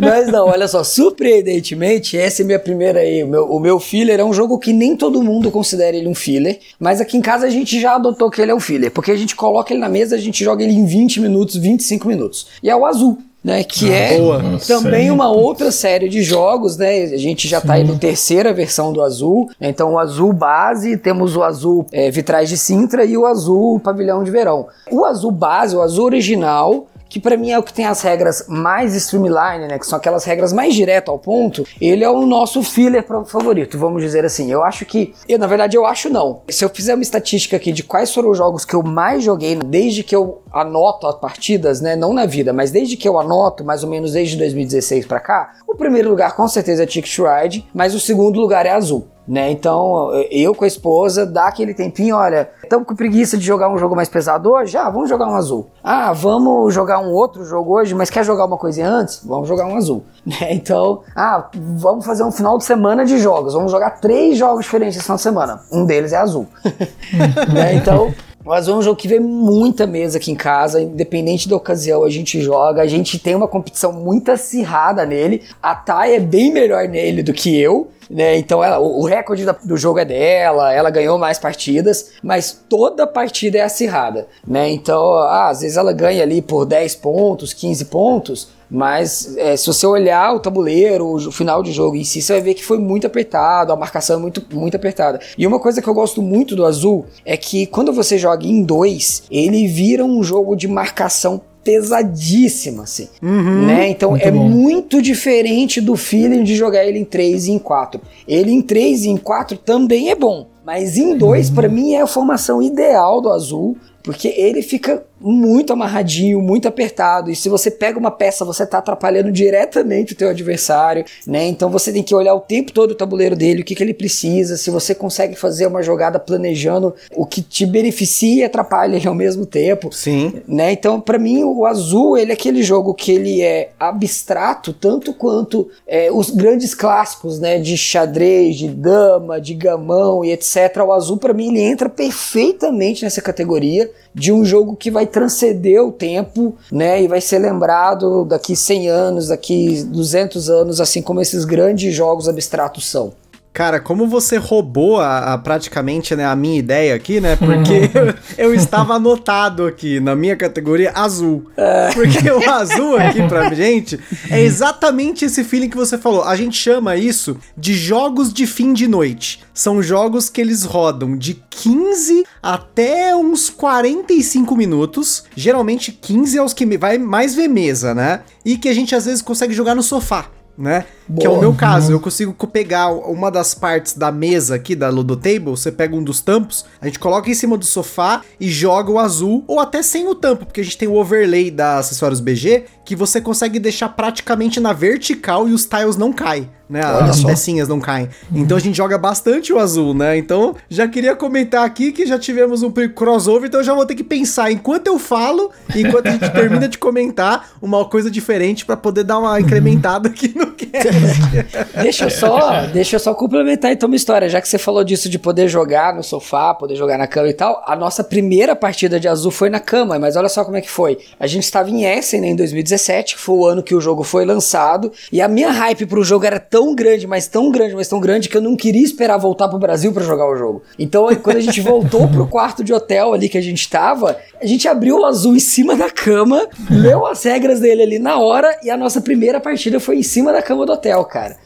Mas 0.00 0.28
não, 0.28 0.46
olha 0.46 0.68
só, 0.68 0.84
surpreendentemente, 0.84 2.16
essa 2.16 2.42
é 2.42 2.44
minha 2.44 2.58
primeira 2.58 3.00
aí. 3.00 3.22
O 3.24 3.28
meu, 3.28 3.44
o 3.50 3.60
meu 3.60 3.80
filler 3.80 4.20
é 4.20 4.24
um 4.24 4.32
jogo 4.32 4.58
que 4.58 4.72
nem 4.72 4.96
todo 4.96 5.22
mundo 5.22 5.50
considera 5.50 5.96
ele 5.96 6.08
um 6.08 6.14
filler, 6.14 6.58
mas 6.78 7.00
aqui 7.00 7.16
em 7.16 7.20
casa 7.20 7.46
a 7.46 7.50
gente 7.50 7.80
já 7.80 7.96
adotou 7.96 8.30
que 8.30 8.40
ele 8.40 8.52
é 8.52 8.54
um 8.54 8.60
filler, 8.60 8.90
porque 8.90 9.10
a 9.10 9.16
gente 9.16 9.34
coloca 9.34 9.72
ele 9.72 9.80
na 9.80 9.88
mesa, 9.88 10.14
a 10.14 10.18
gente 10.18 10.42
joga 10.42 10.62
ele 10.62 10.72
em 10.72 10.86
20 10.86 11.20
minutos, 11.20 11.56
25 11.56 12.08
minutos. 12.08 12.46
E 12.62 12.70
é 12.70 12.76
o 12.76 12.86
azul 12.86 13.18
né? 13.48 13.64
Que 13.64 13.90
ah, 13.90 13.96
é 13.96 14.18
boa. 14.18 14.42
também 14.66 15.10
uma 15.10 15.30
outra 15.30 15.72
série 15.72 16.06
de 16.06 16.22
jogos, 16.22 16.76
né? 16.76 17.04
A 17.04 17.16
gente 17.16 17.48
já 17.48 17.58
está 17.58 17.74
aí 17.74 17.84
na 17.84 17.98
terceira 17.98 18.52
versão 18.52 18.92
do 18.92 19.02
azul. 19.02 19.48
Então, 19.58 19.94
o 19.94 19.98
azul 19.98 20.34
base, 20.34 20.98
temos 20.98 21.34
o 21.34 21.42
azul 21.42 21.86
é, 21.90 22.10
vitrais 22.10 22.50
de 22.50 22.58
Sintra 22.58 23.06
e 23.06 23.16
o 23.16 23.24
azul 23.24 23.80
pavilhão 23.80 24.22
de 24.22 24.30
verão. 24.30 24.66
O 24.90 25.02
azul 25.02 25.30
base, 25.30 25.74
o 25.74 25.80
azul 25.80 26.04
original, 26.04 26.86
que 27.08 27.20
para 27.20 27.36
mim 27.36 27.50
é 27.50 27.58
o 27.58 27.62
que 27.62 27.72
tem 27.72 27.86
as 27.86 28.02
regras 28.02 28.44
mais 28.48 28.94
streamline, 28.94 29.66
né, 29.68 29.78
que 29.78 29.86
são 29.86 29.98
aquelas 29.98 30.24
regras 30.24 30.52
mais 30.52 30.74
direto 30.74 31.10
ao 31.10 31.18
ponto, 31.18 31.64
ele 31.80 32.04
é 32.04 32.10
o 32.10 32.26
nosso 32.26 32.62
filler 32.62 33.04
favorito, 33.26 33.78
vamos 33.78 34.02
dizer 34.02 34.24
assim. 34.24 34.50
Eu 34.50 34.62
acho 34.62 34.84
que, 34.84 35.14
eu, 35.28 35.38
na 35.38 35.46
verdade 35.46 35.76
eu 35.76 35.86
acho 35.86 36.08
não. 36.08 36.42
Se 36.48 36.64
eu 36.64 36.68
fizer 36.68 36.94
uma 36.94 37.02
estatística 37.02 37.56
aqui 37.56 37.72
de 37.72 37.82
quais 37.82 38.12
foram 38.12 38.30
os 38.30 38.38
jogos 38.38 38.64
que 38.64 38.74
eu 38.74 38.82
mais 38.82 39.22
joguei 39.22 39.54
desde 39.54 40.02
que 40.02 40.14
eu 40.14 40.42
anoto 40.52 41.06
as 41.06 41.16
partidas, 41.16 41.80
né, 41.80 41.96
não 41.96 42.12
na 42.12 42.26
vida, 42.26 42.52
mas 42.52 42.70
desde 42.70 42.96
que 42.96 43.08
eu 43.08 43.18
anoto, 43.18 43.64
mais 43.64 43.82
ou 43.82 43.90
menos 43.90 44.12
desde 44.12 44.36
2016 44.36 45.06
para 45.06 45.20
cá, 45.20 45.54
o 45.66 45.74
primeiro 45.74 46.10
lugar 46.10 46.34
com 46.34 46.46
certeza 46.48 46.82
é 46.82 46.86
Ticket 46.86 47.18
Ride, 47.18 47.66
mas 47.72 47.94
o 47.94 48.00
segundo 48.00 48.40
lugar 48.40 48.66
é 48.66 48.70
Azul 48.70 49.06
né? 49.28 49.50
Então, 49.50 50.10
eu 50.30 50.54
com 50.54 50.64
a 50.64 50.66
esposa, 50.66 51.26
dá 51.26 51.48
aquele 51.48 51.74
tempinho, 51.74 52.16
olha, 52.16 52.50
estamos 52.62 52.86
com 52.86 52.94
preguiça 52.94 53.36
de 53.36 53.44
jogar 53.44 53.68
um 53.68 53.78
jogo 53.78 53.94
mais 53.94 54.08
pesado 54.08 54.50
hoje? 54.50 54.76
Ah, 54.76 54.88
vamos 54.88 55.08
jogar 55.08 55.26
um 55.28 55.34
azul. 55.34 55.66
Ah, 55.84 56.12
vamos 56.12 56.72
jogar 56.72 57.00
um 57.00 57.12
outro 57.12 57.44
jogo 57.44 57.78
hoje, 57.78 57.94
mas 57.94 58.08
quer 58.08 58.24
jogar 58.24 58.46
uma 58.46 58.56
coisa 58.56 58.86
antes? 58.86 59.20
Vamos 59.24 59.46
jogar 59.46 59.66
um 59.66 59.76
azul. 59.76 60.04
Né? 60.28 60.52
Então, 60.52 61.00
ah, 61.16 61.48
vamos 61.54 62.04
fazer 62.04 62.22
um 62.22 62.30
final 62.30 62.58
de 62.58 62.64
semana 62.64 63.06
de 63.06 63.18
jogos, 63.18 63.54
vamos 63.54 63.72
jogar 63.72 63.92
três 63.92 64.36
jogos 64.36 64.66
diferentes 64.66 64.96
esse 64.96 65.04
final 65.04 65.16
de 65.16 65.22
semana. 65.22 65.60
Um 65.72 65.86
deles 65.86 66.12
é 66.12 66.18
azul. 66.18 66.46
né? 67.50 67.74
Então, 67.74 68.12
Azul 68.52 68.74
é 68.74 68.78
um 68.78 68.82
jogo 68.82 68.96
que 68.96 69.08
vê 69.08 69.20
muita 69.20 69.86
mesa 69.86 70.18
aqui 70.18 70.30
em 70.30 70.36
casa, 70.36 70.80
independente 70.80 71.48
da 71.48 71.56
ocasião 71.56 72.04
a 72.04 72.10
gente 72.10 72.40
joga. 72.40 72.82
A 72.82 72.86
gente 72.86 73.18
tem 73.18 73.34
uma 73.34 73.48
competição 73.48 73.92
muito 73.92 74.30
acirrada 74.30 75.04
nele. 75.04 75.42
A 75.62 75.74
Thay 75.74 76.14
é 76.14 76.20
bem 76.20 76.52
melhor 76.52 76.88
nele 76.88 77.22
do 77.22 77.32
que 77.32 77.58
eu 77.60 77.88
né? 78.08 78.36
Então 78.36 78.64
ela, 78.64 78.78
o, 78.78 79.04
recorde 79.04 79.44
do 79.64 79.76
jogo 79.76 79.98
é 79.98 80.04
dela, 80.04 80.72
ela 80.72 80.90
ganhou 80.90 81.18
mais 81.18 81.38
partidas, 81.38 82.12
mas 82.22 82.58
toda 82.68 83.06
partida 83.06 83.58
é 83.58 83.62
acirrada, 83.62 84.26
né? 84.46 84.70
Então, 84.70 85.14
ah, 85.14 85.48
às 85.48 85.60
vezes 85.60 85.76
ela 85.76 85.92
ganha 85.92 86.22
ali 86.22 86.40
por 86.40 86.64
10 86.64 86.94
pontos, 86.96 87.52
15 87.52 87.84
pontos, 87.86 88.48
Mas 88.70 89.36
é, 89.36 89.56
se 89.56 89.66
você 89.66 89.86
olhar 89.86 90.34
o 90.34 90.40
tabuleiro, 90.40 91.06
o 91.06 91.32
final 91.32 91.62
de 91.62 91.72
jogo 91.72 91.96
em 91.96 92.04
si, 92.04 92.20
você 92.20 92.34
vai 92.34 92.42
ver 92.42 92.54
que 92.54 92.64
foi 92.64 92.78
muito 92.78 93.06
apertado, 93.06 93.72
a 93.72 93.76
marcação 93.76 94.16
é 94.16 94.20
muito, 94.20 94.42
muito 94.52 94.76
apertada. 94.76 95.20
E 95.36 95.46
uma 95.46 95.58
coisa 95.58 95.80
que 95.80 95.88
eu 95.88 95.94
gosto 95.94 96.20
muito 96.20 96.54
do 96.54 96.66
azul 96.66 97.06
é 97.24 97.36
que 97.36 97.66
quando 97.66 97.92
você 97.92 98.18
joga 98.18 98.46
em 98.46 98.62
dois, 98.62 99.22
ele 99.30 99.66
vira 99.66 100.04
um 100.04 100.22
jogo 100.22 100.54
de 100.54 100.68
marcação 100.68 101.40
pesadíssima, 101.64 102.84
assim. 102.84 103.08
Uhum. 103.22 103.66
né? 103.66 103.88
Então 103.90 104.10
Muito 104.12 104.26
é 104.26 104.30
bom. 104.30 104.48
muito 104.48 105.02
diferente 105.02 105.80
do 105.80 105.96
feeling 105.96 106.42
de 106.42 106.54
jogar 106.56 106.84
ele 106.86 106.98
em 106.98 107.04
3 107.04 107.48
e 107.48 107.52
em 107.52 107.58
4. 107.58 108.00
Ele 108.26 108.50
em 108.52 108.62
3 108.62 109.04
e 109.04 109.08
em 109.10 109.16
4 109.18 109.58
também 109.58 110.10
é 110.10 110.14
bom, 110.14 110.46
mas 110.64 110.96
em 110.96 111.16
2 111.16 111.50
pra 111.50 111.68
mim 111.68 111.92
é 111.94 112.00
a 112.00 112.06
formação 112.06 112.62
ideal 112.62 113.20
do 113.20 113.30
azul, 113.30 113.76
porque 114.02 114.28
ele 114.28 114.62
fica 114.62 115.04
muito 115.20 115.72
amarradinho, 115.72 116.40
muito 116.40 116.68
apertado, 116.68 117.30
e 117.30 117.36
se 117.36 117.48
você 117.48 117.70
pega 117.70 117.98
uma 117.98 118.10
peça, 118.10 118.44
você 118.44 118.66
tá 118.66 118.78
atrapalhando 118.78 119.32
diretamente 119.32 120.12
o 120.12 120.16
teu 120.16 120.28
adversário, 120.28 121.04
né? 121.26 121.46
Então 121.46 121.70
você 121.70 121.92
tem 121.92 122.02
que 122.02 122.14
olhar 122.14 122.34
o 122.34 122.40
tempo 122.40 122.72
todo 122.72 122.92
o 122.92 122.94
tabuleiro 122.94 123.36
dele, 123.36 123.62
o 123.62 123.64
que, 123.64 123.74
que 123.74 123.82
ele 123.82 123.94
precisa, 123.94 124.56
se 124.56 124.70
você 124.70 124.94
consegue 124.94 125.34
fazer 125.34 125.66
uma 125.66 125.82
jogada 125.82 126.18
planejando 126.18 126.94
o 127.14 127.26
que 127.26 127.42
te 127.42 127.66
beneficia 127.66 128.42
e 128.42 128.44
atrapalha 128.44 128.96
ele 128.96 129.08
ao 129.08 129.14
mesmo 129.14 129.44
tempo 129.46 129.90
Sim. 129.92 130.40
né? 130.46 130.72
Então, 130.72 131.00
pra 131.00 131.18
mim, 131.18 131.42
o 131.44 131.64
azul 131.66 132.16
ele 132.16 132.30
é 132.30 132.34
aquele 132.34 132.62
jogo 132.62 132.94
que 132.94 133.12
ele 133.12 133.42
é 133.42 133.70
abstrato 133.78 134.72
tanto 134.72 135.12
quanto 135.12 135.68
é, 135.86 136.10
os 136.10 136.30
grandes 136.30 136.74
clássicos, 136.74 137.38
né? 137.38 137.58
De 137.58 137.76
xadrez, 137.76 138.56
de 138.56 138.68
dama, 138.68 139.40
de 139.40 139.54
gamão 139.54 140.24
e 140.24 140.32
etc. 140.32 140.76
O 140.86 140.92
azul, 140.92 141.16
pra 141.16 141.34
mim, 141.34 141.48
ele 141.48 141.60
entra 141.60 141.88
perfeitamente 141.88 143.02
nessa 143.04 143.20
categoria 143.20 143.90
de 144.14 144.32
um 144.32 144.44
jogo 144.44 144.76
que 144.76 144.90
vai 144.90 145.06
transcender 145.08 145.82
o 145.82 145.90
tempo, 145.90 146.54
né? 146.70 147.02
E 147.02 147.08
vai 147.08 147.20
ser 147.20 147.38
lembrado 147.38 148.24
daqui 148.24 148.54
100 148.54 148.88
anos, 148.88 149.28
daqui 149.28 149.82
200 149.84 150.48
anos, 150.48 150.80
assim 150.80 151.02
como 151.02 151.20
esses 151.20 151.44
grandes 151.44 151.94
jogos 151.94 152.28
abstratos 152.28 152.86
são. 152.86 153.12
Cara, 153.58 153.80
como 153.80 154.06
você 154.06 154.36
roubou 154.36 155.00
a, 155.00 155.34
a- 155.34 155.38
praticamente 155.38 156.14
né, 156.14 156.24
a 156.24 156.36
minha 156.36 156.60
ideia 156.60 156.94
aqui, 156.94 157.20
né? 157.20 157.34
Porque 157.34 157.90
eu, 157.92 158.14
eu 158.50 158.54
estava 158.54 158.94
anotado 158.94 159.66
aqui 159.66 159.98
na 159.98 160.14
minha 160.14 160.36
categoria 160.36 160.92
azul. 160.94 161.50
Porque 161.92 162.30
o 162.30 162.48
azul 162.48 162.96
aqui 162.96 163.20
pra 163.26 163.50
gente 163.54 163.98
é 164.30 164.40
exatamente 164.40 165.24
esse 165.24 165.42
feeling 165.42 165.68
que 165.68 165.76
você 165.76 165.98
falou. 165.98 166.22
A 166.22 166.36
gente 166.36 166.56
chama 166.56 166.94
isso 166.94 167.36
de 167.56 167.74
jogos 167.74 168.32
de 168.32 168.46
fim 168.46 168.72
de 168.72 168.86
noite. 168.86 169.40
São 169.52 169.82
jogos 169.82 170.30
que 170.30 170.40
eles 170.40 170.62
rodam 170.62 171.18
de 171.18 171.34
15 171.50 172.24
até 172.40 173.16
uns 173.16 173.50
45 173.50 174.54
minutos. 174.56 175.24
Geralmente 175.34 175.90
15 175.90 176.38
é 176.38 176.42
os 176.44 176.52
que 176.52 176.64
vai 176.78 176.96
mais 176.96 177.34
ver 177.34 177.48
mesa, 177.48 177.92
né? 177.92 178.20
E 178.44 178.56
que 178.56 178.68
a 178.68 178.72
gente 178.72 178.94
às 178.94 179.04
vezes 179.06 179.20
consegue 179.20 179.52
jogar 179.52 179.74
no 179.74 179.82
sofá. 179.82 180.26
Né? 180.58 180.84
Que 181.20 181.24
é 181.24 181.28
o 181.28 181.34
Boa. 181.34 181.40
meu 181.42 181.54
caso, 181.54 181.92
eu 181.92 182.00
consigo 182.00 182.34
co- 182.34 182.48
pegar 182.48 182.88
uma 182.90 183.30
das 183.30 183.54
partes 183.54 183.92
da 183.92 184.10
mesa 184.10 184.56
aqui 184.56 184.74
da 184.74 184.88
Ludo 184.90 185.14
Table, 185.16 185.44
você 185.50 185.70
pega 185.70 185.94
um 185.94 186.02
dos 186.02 186.20
tampos, 186.20 186.64
a 186.80 186.86
gente 186.86 186.98
coloca 186.98 187.30
em 187.30 187.34
cima 187.34 187.56
do 187.56 187.64
sofá 187.64 188.22
e 188.40 188.50
joga 188.50 188.90
o 188.90 188.98
azul, 188.98 189.44
ou 189.46 189.60
até 189.60 189.84
sem 189.84 190.08
o 190.08 190.16
tampo, 190.16 190.44
porque 190.46 190.60
a 190.60 190.64
gente 190.64 190.76
tem 190.76 190.88
o 190.88 190.96
overlay 190.96 191.48
da 191.48 191.78
Acessórios 191.78 192.18
BG, 192.20 192.64
que 192.84 192.96
você 192.96 193.20
consegue 193.20 193.60
deixar 193.60 193.90
praticamente 193.90 194.58
na 194.58 194.72
vertical 194.72 195.48
e 195.48 195.52
os 195.52 195.64
tiles 195.64 195.96
não 195.96 196.12
caem, 196.12 196.50
né? 196.68 196.80
Olha 196.84 197.04
As 197.10 197.18
só. 197.18 197.28
pecinhas 197.28 197.68
não 197.68 197.78
caem. 197.80 198.08
Então 198.34 198.56
a 198.56 198.60
gente 198.60 198.76
joga 198.76 198.98
bastante 198.98 199.52
o 199.52 199.58
azul, 199.60 199.94
né? 199.94 200.18
Então 200.18 200.56
já 200.68 200.88
queria 200.88 201.14
comentar 201.14 201.64
aqui 201.64 201.92
que 201.92 202.04
já 202.04 202.18
tivemos 202.18 202.62
um 202.64 202.70
crossover, 202.72 203.46
então 203.48 203.60
eu 203.60 203.64
já 203.64 203.74
vou 203.74 203.86
ter 203.86 203.94
que 203.94 204.02
pensar 204.04 204.50
enquanto 204.50 204.88
eu 204.88 204.98
falo, 204.98 205.50
enquanto 205.76 206.08
a 206.08 206.10
gente 206.10 206.28
termina 206.32 206.66
de 206.66 206.78
comentar, 206.78 207.50
uma 207.62 207.84
coisa 207.84 208.10
diferente 208.10 208.66
pra 208.66 208.76
poder 208.76 209.04
dar 209.04 209.18
uma 209.20 209.40
incrementada 209.40 210.08
aqui 210.08 210.36
no. 210.36 210.47
Deixa 211.82 212.04
eu 212.04 212.10
só, 212.10 212.66
deixa 212.72 212.96
eu 212.96 213.00
só 213.00 213.14
complementar 213.14 213.72
então 213.72 213.88
uma 213.88 213.96
história, 213.96 214.28
já 214.28 214.40
que 214.40 214.48
você 214.48 214.58
falou 214.58 214.84
disso 214.84 215.08
de 215.08 215.18
poder 215.18 215.48
jogar 215.48 215.94
no 215.94 216.02
sofá, 216.02 216.54
poder 216.54 216.76
jogar 216.76 216.98
na 216.98 217.06
cama 217.06 217.28
e 217.28 217.32
tal. 217.32 217.62
A 217.66 217.76
nossa 217.76 218.02
primeira 218.04 218.54
partida 218.54 218.98
de 218.98 219.08
azul 219.08 219.30
foi 219.30 219.50
na 219.50 219.60
cama, 219.60 219.98
mas 219.98 220.16
olha 220.16 220.28
só 220.28 220.44
como 220.44 220.56
é 220.56 220.60
que 220.60 220.70
foi. 220.70 220.98
A 221.18 221.26
gente 221.26 221.44
estava 221.44 221.70
em 221.70 221.84
Essen 221.84 222.20
né, 222.20 222.28
em 222.28 222.36
2017, 222.36 223.14
que 223.16 223.20
foi 223.20 223.36
o 223.36 223.46
ano 223.46 223.62
que 223.62 223.74
o 223.74 223.80
jogo 223.80 224.02
foi 224.02 224.24
lançado, 224.24 224.92
e 225.12 225.20
a 225.20 225.28
minha 225.28 225.50
hype 225.50 225.86
pro 225.86 226.04
jogo 226.04 226.24
era 226.24 226.40
tão 226.40 226.74
grande, 226.74 227.06
mas 227.06 227.26
tão 227.26 227.50
grande, 227.50 227.74
mas 227.74 227.88
tão 227.88 228.00
grande 228.00 228.28
que 228.28 228.36
eu 228.36 228.42
não 228.42 228.56
queria 228.56 228.84
esperar 228.84 229.18
voltar 229.18 229.48
pro 229.48 229.58
Brasil 229.58 229.92
pra 229.92 230.02
jogar 230.02 230.28
o 230.28 230.36
jogo. 230.36 230.62
Então, 230.78 231.08
quando 231.22 231.36
a 231.36 231.40
gente 231.40 231.60
voltou 231.60 232.08
pro 232.08 232.26
quarto 232.26 232.62
de 232.62 232.72
hotel 232.72 233.12
ali 233.12 233.28
que 233.28 233.38
a 233.38 233.42
gente 233.42 233.68
tava, 233.68 234.16
a 234.40 234.46
gente 234.46 234.68
abriu 234.68 234.98
o 234.98 235.04
azul 235.04 235.34
em 235.34 235.40
cima 235.40 235.76
da 235.76 235.90
cama, 235.90 236.46
leu 236.70 237.06
as 237.06 237.22
regras 237.22 237.60
dele 237.60 237.82
ali 237.82 237.98
na 237.98 238.18
hora 238.18 238.58
e 238.62 238.70
a 238.70 238.76
nossa 238.76 239.00
primeira 239.00 239.40
partida 239.40 239.80
foi 239.80 239.98
em 239.98 240.02
cima 240.02 240.32
da 240.32 240.42
cama 240.42 240.57
do 240.66 240.72
hotel, 240.72 241.04
cara. 241.04 241.36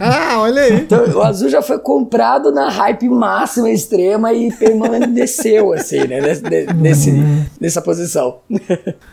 ah, 0.00 0.38
olha 0.40 0.62
aí. 0.62 0.72
Então, 0.80 1.04
o 1.14 1.22
azul 1.22 1.48
já 1.48 1.60
foi 1.62 1.78
comprado 1.78 2.50
na 2.50 2.68
hype 2.70 3.08
máxima, 3.08 3.70
extrema 3.70 4.32
e 4.32 4.50
permaneceu, 4.52 5.72
assim, 5.72 6.06
né? 6.06 6.20
Nesse, 6.20 6.42
nesse- 6.74 7.24
nessa 7.60 7.82
posição. 7.82 8.38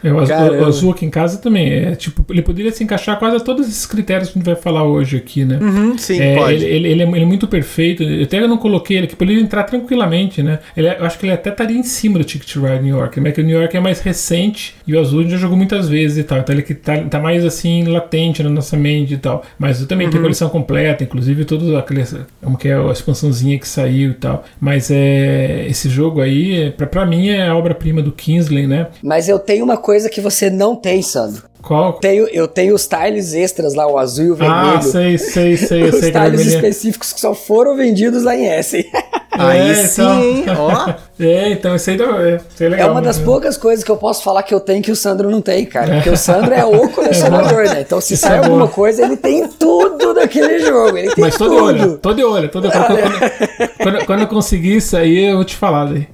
É, 0.04 0.12
o, 0.12 0.20
azul, 0.20 0.36
o 0.62 0.66
azul 0.66 0.92
aqui 0.92 1.06
em 1.06 1.10
casa 1.10 1.38
também 1.38 1.72
é 1.72 1.96
tipo, 1.96 2.24
ele 2.30 2.42
poderia 2.42 2.72
se 2.72 2.84
encaixar 2.84 3.18
quase 3.20 3.38
a 3.38 3.40
todos 3.40 3.68
esses 3.68 3.86
critérios 3.86 4.30
que 4.30 4.38
a 4.38 4.40
gente 4.40 4.46
vai 4.46 4.56
falar 4.56 4.84
hoje 4.84 5.18
aqui, 5.18 5.44
né? 5.46 5.60
Uhum, 5.62 5.98
sim, 5.98 6.20
É, 6.20 6.36
pode. 6.36 6.56
Ele, 6.56 6.66
ele- 6.66 6.88
ele 6.90 7.04
é, 7.04 7.08
ele 7.08 7.24
é 7.24 7.26
muito 7.26 7.48
perfeito. 7.48 8.04
Eu 8.04 8.24
até 8.24 8.48
não 8.48 8.58
coloquei 8.58 8.98
ele 8.98 9.06
aqui, 9.06 9.16
poderia 9.16 9.42
entrar 9.42 9.64
tranquilamente, 9.64 10.42
né? 10.42 10.60
Ele 10.76 10.88
é- 10.88 10.98
eu 11.00 11.06
acho 11.06 11.18
que 11.20 11.26
ele 11.26 11.34
até 11.34 11.50
estaria 11.50 11.78
em 11.78 11.84
cima 11.84 12.18
do 12.18 12.24
Ticket 12.24 12.52
to 12.54 12.62
Ride 12.62 12.84
New 12.84 12.98
York, 12.98 13.20
mas 13.20 13.34
que 13.34 13.42
o 13.42 13.44
New 13.44 13.60
York 13.60 13.76
é 13.76 13.80
mais 13.80 14.00
recente 14.00 14.76
e 14.88 14.96
o 14.96 15.00
azul 15.00 15.20
a 15.20 15.24
gente 15.24 15.32
já 15.32 15.38
jogou 15.38 15.58
muitas 15.58 15.88
vezes 15.90 16.18
e 16.18 16.24
tal. 16.24 16.38
Então 16.40 16.54
ele 16.56 16.64
que 16.64 16.74
tá, 16.74 16.98
tá 17.10 17.20
mais 17.20 17.44
assim 17.46 17.84
latente 17.86 18.42
na 18.42 18.50
nossa 18.50 18.76
mente 18.78 18.89
e 19.14 19.18
tal. 19.18 19.44
Mas 19.58 19.82
eu 19.82 19.88
também 19.88 20.06
Uhum. 20.08 20.12
tenho 20.12 20.24
coleção 20.24 20.50
completa, 20.50 21.04
inclusive 21.04 21.46
todos 21.46 21.74
aqueles. 21.76 22.16
Como 22.44 22.58
que 22.58 22.68
é 22.68 22.74
a 22.76 22.92
expansãozinha 22.92 23.58
que 23.60 23.68
saiu 23.68 24.12
e 24.12 24.14
tal. 24.16 24.44
Mas 24.60 24.90
é 24.92 25.66
esse 25.68 25.90
jogo 25.90 26.22
aí, 26.22 26.64
é, 26.64 26.72
pra, 26.72 26.88
pra 26.88 27.06
mim, 27.06 27.30
é 27.30 27.48
a 27.48 27.56
obra-prima 27.56 28.02
do 28.02 28.12
Kingsley, 28.12 28.68
né? 28.68 28.88
Mas 29.04 29.28
eu 29.30 29.38
tenho 29.40 29.64
uma 29.64 29.78
coisa 29.78 30.10
que 30.10 30.22
você 30.22 30.50
não 30.50 30.76
tem, 30.76 31.02
Sandro. 31.02 31.44
Qual? 31.62 31.94
Tenho, 31.94 32.28
eu 32.30 32.48
tenho 32.48 32.74
os 32.74 32.88
tiles 32.88 33.34
extras 33.34 33.74
lá, 33.74 33.86
o 33.88 33.98
azul 33.98 34.26
e 34.26 34.32
o 34.32 34.36
vermelho. 34.36 34.78
Ah, 34.78 34.82
sei, 34.82 35.18
sei, 35.18 35.58
sei. 35.58 35.84
Os 35.84 35.96
sei 36.00 36.10
a 36.16 36.26
tiles 36.26 36.46
específicos 36.48 37.12
que 37.14 37.20
só 37.20 37.34
foram 37.36 37.76
vendidos 37.76 38.24
lá 38.24 38.36
em 38.36 38.46
Essen. 38.48 38.86
Aí 39.32 39.70
É, 39.72 39.74
sim, 39.76 40.02
então. 40.02 40.24
hein? 40.24 40.46
Ó. 40.58 40.94
É, 41.22 41.52
então 41.52 41.76
isso 41.76 41.90
aí 41.90 41.98
dá- 41.98 42.06
é, 42.06 42.36
isso 42.38 42.64
é 42.64 42.66
É 42.66 42.70
legal. 42.70 42.92
uma 42.92 43.02
das 43.02 43.18
né? 43.18 43.26
poucas 43.26 43.58
coisas 43.58 43.84
que 43.84 43.92
eu 43.92 43.98
posso 43.98 44.24
falar 44.24 44.42
que 44.42 44.54
eu 44.54 44.60
tenho 44.62 44.82
que 44.82 44.90
o 44.90 44.96
Sandro 44.96 45.30
não 45.30 45.42
tem, 45.42 45.66
cara. 45.66 45.96
Porque 45.96 46.10
o 46.10 46.16
Sandro 46.16 46.54
é 46.54 46.64
o 46.64 46.88
colecionador, 46.96 47.66
né? 47.66 47.82
Então 47.82 48.00
se 48.00 48.14
Isso 48.14 48.26
sai 48.26 48.36
é 48.36 48.38
alguma 48.38 48.60
boa. 48.60 48.70
coisa, 48.70 49.02
ele 49.04 49.18
tem 49.18 49.46
tudo 49.46 50.14
daquele 50.14 50.60
jogo. 50.60 50.98
Ele 50.98 51.14
tem 51.14 51.26
Mas 51.26 51.36
tô 51.36 51.44
de 51.50 51.56
tudo. 51.56 51.62
olho, 51.66 51.98
tô 51.98 52.14
de 52.14 52.24
olho, 52.24 52.48
tô 52.48 52.62
de 52.62 52.68
olho. 52.68 52.74
Quando, 52.78 53.76
quando- 53.84 54.06
quando- 54.06 54.22
eu 54.22 54.28
conseguir 54.28 54.78
isso 54.78 54.96
aí, 54.96 55.26
eu 55.30 55.36
vou 55.36 55.44
te 55.44 55.58
falar 55.58 55.88
daí. 55.92 56.08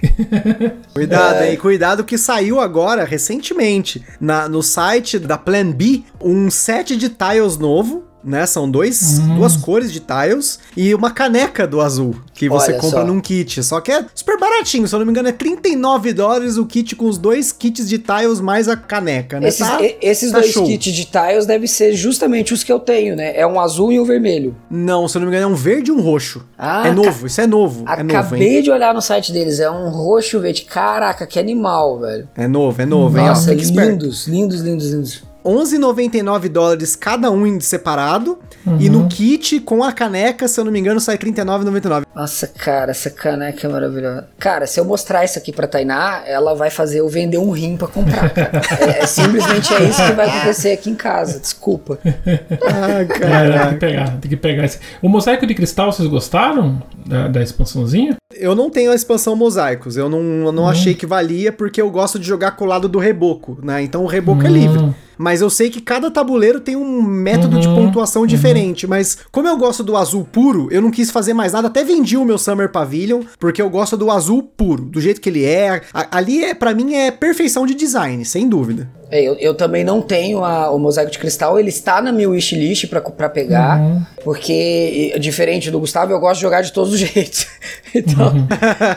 Cuidado 0.92 1.36
aí, 1.42 1.56
cuidado 1.56 2.04
que 2.04 2.18
saiu 2.18 2.60
agora, 2.60 3.04
recentemente, 3.04 4.04
na, 4.20 4.50
no 4.50 4.64
site 4.64 5.20
da 5.20 5.38
Plan 5.46 5.72
B, 5.72 6.04
um 6.22 6.50
set 6.50 6.98
de 6.98 7.08
tiles 7.10 7.58
novo. 7.58 8.04
Né, 8.28 8.44
são 8.48 8.68
dois, 8.68 9.20
Hum. 9.20 9.36
duas 9.36 9.56
cores 9.56 9.94
de 9.94 10.00
tiles 10.00 10.58
e 10.76 10.96
uma 10.96 11.12
caneca 11.12 11.68
do 11.68 11.80
azul 11.80 12.16
que 12.34 12.50
você 12.50 12.72
Olha 12.72 12.82
compra 12.82 13.02
só. 13.02 13.06
num 13.06 13.22
kit. 13.22 13.62
Só 13.64 13.80
que 13.80 13.92
é 13.92 14.04
super 14.16 14.40
baratinho, 14.40 14.88
se 14.88 14.96
eu 14.96 14.98
não 14.98 15.06
me 15.06 15.12
engano, 15.12 15.28
é 15.30 15.32
39 15.32 16.12
dólares 16.12 16.58
o 16.58 16.66
kit 16.66 16.96
com 16.96 17.06
os 17.06 17.20
dois 17.20 17.52
kits 17.52 17.88
de 17.88 18.00
tiles 18.00 18.42
mais 18.42 18.68
a 18.68 18.76
caneca, 18.76 19.40
né? 19.40 19.50
Esses, 19.50 19.60
Tá- 19.68 19.80
e- 19.80 19.96
esses 20.02 20.32
tá 20.32 20.40
dois 20.40 20.52
show. 20.52 20.66
kits 20.66 20.92
de 20.92 21.06
tiles 21.06 21.46
devem 21.46 21.68
ser 21.68 21.94
justamente 21.94 22.52
os 22.52 22.64
que 22.64 22.72
eu 22.72 22.80
tenho, 22.80 23.16
né? 23.16 23.32
É 23.38 23.46
um 23.46 23.60
azul 23.60 23.92
e 23.92 24.00
um 24.00 24.04
vermelho. 24.04 24.56
Não, 24.72 25.08
se 25.08 25.18
eu 25.18 25.20
não 25.22 25.28
me 25.30 25.36
engano, 25.36 25.52
é 25.52 25.54
um 25.54 25.56
verde 25.56 25.92
e 25.92 25.94
um 25.94 26.02
roxo. 26.02 26.44
Ah, 26.58 26.88
é 26.88 26.92
novo, 26.92 27.28
isso 27.28 27.40
é 27.40 27.46
novo. 27.46 27.86
É 27.88 28.02
novo, 28.02 28.18
Acabei 28.18 28.56
hein? 28.58 28.64
de 28.64 28.72
olhar 28.72 28.92
no 28.92 29.04
site 29.04 29.32
deles, 29.32 29.60
é 29.60 29.70
um 29.70 29.90
roxo 29.92 30.40
verde. 30.40 30.64
Caraca, 30.64 31.28
que 31.28 31.38
animal, 31.38 32.00
velho. 32.00 32.28
É 32.36 32.48
novo, 32.48 32.82
é 32.82 32.88
novo, 32.88 33.16
hein? 33.20 33.28
Nossa, 33.28 33.52
fica 33.52 33.62
esperto. 33.62 33.92
lindos, 33.92 34.28
lindos, 34.28 34.62
lindos, 34.62 34.90
lindos. 34.92 35.24
11,99 35.46 36.50
dólares 36.50 36.96
cada 36.96 37.30
um 37.32 37.46
em 37.46 37.60
separado. 37.60 38.40
E 38.80 38.90
no 38.90 39.08
kit, 39.08 39.60
com 39.60 39.84
a 39.84 39.92
caneca, 39.94 40.48
se 40.48 40.60
eu 40.60 40.66
não 40.66 40.72
me 40.72 40.80
engano, 40.80 41.00
sai 41.00 41.20
39,99. 41.20 42.04
Nossa, 42.16 42.48
cara, 42.48 42.90
essa 42.92 43.12
caneca 43.12 43.68
é 43.68 43.70
maravilhosa. 43.70 44.28
Cara, 44.40 44.66
se 44.66 44.80
eu 44.80 44.86
mostrar 44.86 45.24
isso 45.24 45.38
aqui 45.38 45.52
pra 45.52 45.68
Tainá, 45.68 46.24
ela 46.26 46.56
vai 46.56 46.72
fazer 46.72 47.00
eu 47.00 47.08
vender 47.08 47.38
um 47.38 47.52
rim 47.52 47.78
pra 47.78 47.88
comprar, 47.88 48.30
cara. 48.32 48.62
é, 48.80 49.04
é 49.04 49.06
simplesmente 49.06 49.72
é 49.72 49.84
isso 49.84 50.04
que 50.04 50.14
vai 50.14 50.28
acontecer 50.28 50.72
aqui 50.72 50.90
em 50.90 50.96
casa, 50.96 51.40
desculpa. 51.40 52.00
Ah, 52.04 52.96
É, 52.96 53.04
tem 53.06 53.08
que 53.08 53.20
cara. 53.20 53.74
pegar, 53.78 54.18
tem 54.20 54.30
que 54.30 54.38
pegar 54.38 54.66
esse. 54.66 54.80
O 55.02 55.10
mosaico 55.10 55.46
de 55.46 55.54
cristal, 55.54 55.92
vocês 55.92 56.08
gostaram 56.08 56.82
da, 57.06 57.28
da 57.28 57.42
expansãozinha? 57.44 58.16
Eu 58.34 58.56
não 58.56 58.70
tenho 58.70 58.92
a 58.92 58.96
expansão 58.96 59.36
mosaicos. 59.36 59.96
Eu 59.96 60.10
não, 60.10 60.20
eu 60.46 60.52
não 60.52 60.68
achei 60.68 60.94
que 60.94 61.06
valia 61.06 61.52
porque 61.52 61.82
eu 61.82 61.90
gosto 61.92 62.18
de 62.18 62.26
jogar 62.28 62.52
com 62.52 62.66
o 62.66 62.68
lado 62.68 62.88
do 62.90 62.98
reboco, 63.00 63.60
né? 63.62 63.84
Então 63.84 64.04
o 64.04 64.08
reboco 64.08 64.46
é 64.46 64.50
livre. 64.50 64.94
Mas 65.18 65.42
eu 65.42 65.50
sei 65.50 65.70
que 65.70 65.82
cada 65.82 66.10
tabuleiro 66.12 66.60
tem 66.60 66.76
um 66.76 67.02
método 67.02 67.60
de 67.60 67.68
pontuação 67.68 68.26
diferente. 68.26 68.88
Mas 68.88 69.18
como 69.32 69.48
eu 69.48 69.58
gosto 69.58 69.84
do 69.84 69.96
azul 69.98 70.24
puro, 70.30 70.68
eu 70.72 70.82
não 70.82 70.92
quis 70.92 71.12
fazer 71.12 71.34
mais 71.34 71.54
nada. 71.54 71.68
Até 71.68 71.84
vendi 71.84 72.18
o 72.18 72.26
meu 72.26 72.38
Summer 72.38 72.70
Pavilion, 72.72 73.22
porque 73.40 73.62
eu 73.62 73.70
gosto 73.70 73.96
do 73.98 74.10
azul 74.12 74.44
puro, 74.44 74.84
do 74.84 75.00
jeito 75.02 75.22
que 75.22 75.30
ele 75.30 75.44
é. 75.46 75.82
A- 75.94 76.18
ali, 76.18 76.44
é, 76.44 76.54
para 76.54 76.74
mim, 76.74 76.94
é 76.96 77.12
perfeição 77.12 77.66
de 77.66 77.74
design, 77.76 78.24
sem 78.26 78.48
dúvida. 78.50 78.90
É, 79.12 79.22
eu, 79.22 79.36
eu 79.36 79.54
também 79.54 79.84
não 79.84 80.02
tenho 80.02 80.44
a- 80.44 80.70
o 80.72 80.80
mosaico 80.80 81.12
de 81.12 81.20
cristal, 81.20 81.60
ele 81.60 81.70
está 81.70 82.02
na 82.02 82.12
minha 82.12 82.30
wishlist 82.30 82.88
pra, 82.88 83.02
pra 83.02 83.30
pegar, 83.30 83.80
Uhum. 83.80 84.02
porque, 84.24 85.16
diferente 85.20 85.70
do 85.72 85.80
Gustavo, 85.80 86.12
eu 86.12 86.20
gosto 86.20 86.36
de 86.36 86.42
jogar 86.42 86.62
de 86.62 86.72
todos 86.72 86.94
os 86.94 87.00
jeitos. 87.00 87.48
Então, 87.94 88.34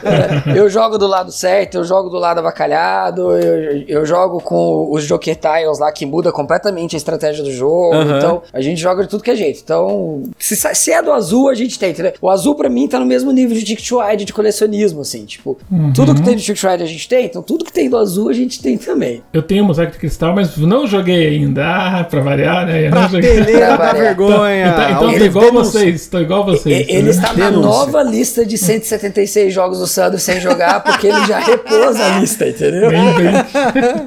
é, 0.04 0.58
eu 0.58 0.68
jogo 0.68 0.98
do 0.98 1.06
lado 1.06 1.30
certo, 1.30 1.76
eu 1.76 1.84
jogo 1.84 2.08
do 2.08 2.16
lado 2.18 2.38
avacalhado, 2.38 3.32
eu, 3.36 3.84
eu 3.86 4.06
jogo 4.06 4.40
com 4.40 4.90
os 4.92 5.04
Joker 5.06 5.36
Tiles 5.36 5.78
lá, 5.78 5.92
que 5.92 6.04
muda 6.04 6.32
completamente 6.32 6.96
a 6.96 6.98
estratégia 6.98 7.42
do 7.44 7.52
jogo. 7.52 7.94
Aham. 7.94 8.18
Então, 8.18 8.42
a 8.52 8.60
gente 8.60 8.80
joga 8.80 9.02
de 9.02 9.08
tudo 9.08 9.22
que 9.22 9.30
é 9.30 9.36
jeito. 9.36 9.60
Então, 9.62 10.22
se, 10.38 10.56
se 10.56 10.92
é 10.92 11.02
do 11.02 11.12
azul, 11.12 11.48
a 11.48 11.54
gente 11.54 11.78
tem, 11.78 11.90
entendeu? 11.90 12.12
O 12.20 12.28
azul, 12.28 12.54
pra 12.54 12.68
mim, 12.68 12.88
tá 12.88 12.98
no 12.98 13.06
mesmo 13.06 13.30
nível 13.30 13.56
de 13.56 13.64
Ticket 13.64 13.90
Ride 14.10 14.24
de 14.24 14.32
colecionismo, 14.32 15.00
assim. 15.02 15.24
Tipo, 15.24 15.56
tudo 15.94 16.14
que 16.14 16.22
tem 16.22 16.36
de 16.36 16.42
Ticket 16.42 16.62
Ride 16.64 16.82
a 16.82 16.86
gente 16.86 17.08
tem, 17.08 17.26
então 17.26 17.42
tudo 17.42 17.64
que 17.64 17.72
tem 17.72 17.88
do 17.88 17.96
azul 17.96 18.28
a 18.28 18.32
gente 18.32 18.60
tem 18.60 18.76
também. 18.76 19.22
Eu 19.32 19.42
tenho 19.42 19.64
mosaico 19.64 19.92
de 19.92 19.97
cristal, 19.98 20.34
mas 20.34 20.56
não 20.56 20.86
joguei 20.86 21.26
ainda. 21.28 21.66
Ah, 21.66 22.04
pra 22.04 22.20
variar, 22.20 22.66
né? 22.66 22.86
Eu 22.86 22.90
não 22.90 23.08
joguei. 23.08 23.34
Prateleira 23.36 23.66
da 23.68 23.76
Trabalhar. 23.78 23.92
vergonha. 24.04 24.66
Então, 24.68 24.84
então 24.84 24.96
Alguém 25.04 25.18
tô 25.18 25.24
igual 25.24 25.44
denuncia. 25.46 25.80
vocês, 25.80 26.06
tô 26.06 26.20
igual 26.20 26.44
vocês. 26.44 26.86
E- 26.88 26.92
Ele 26.92 27.02
né? 27.02 27.10
está 27.10 27.32
na 27.34 27.50
nova 27.50 28.02
lista 28.02 28.46
de 28.46 28.56
176 28.56 29.52
jogos 29.52 29.78
do 29.78 29.86
Sandro 29.86 30.18
sem 30.18 30.40
jogar, 30.40 30.82
porque 30.82 31.06
ele 31.08 31.26
já 31.26 31.38
repôs 31.38 32.00
a 32.00 32.18
lista, 32.20 32.48
entendeu? 32.48 32.90
Nem 32.90 33.12
brinco. 33.14 33.46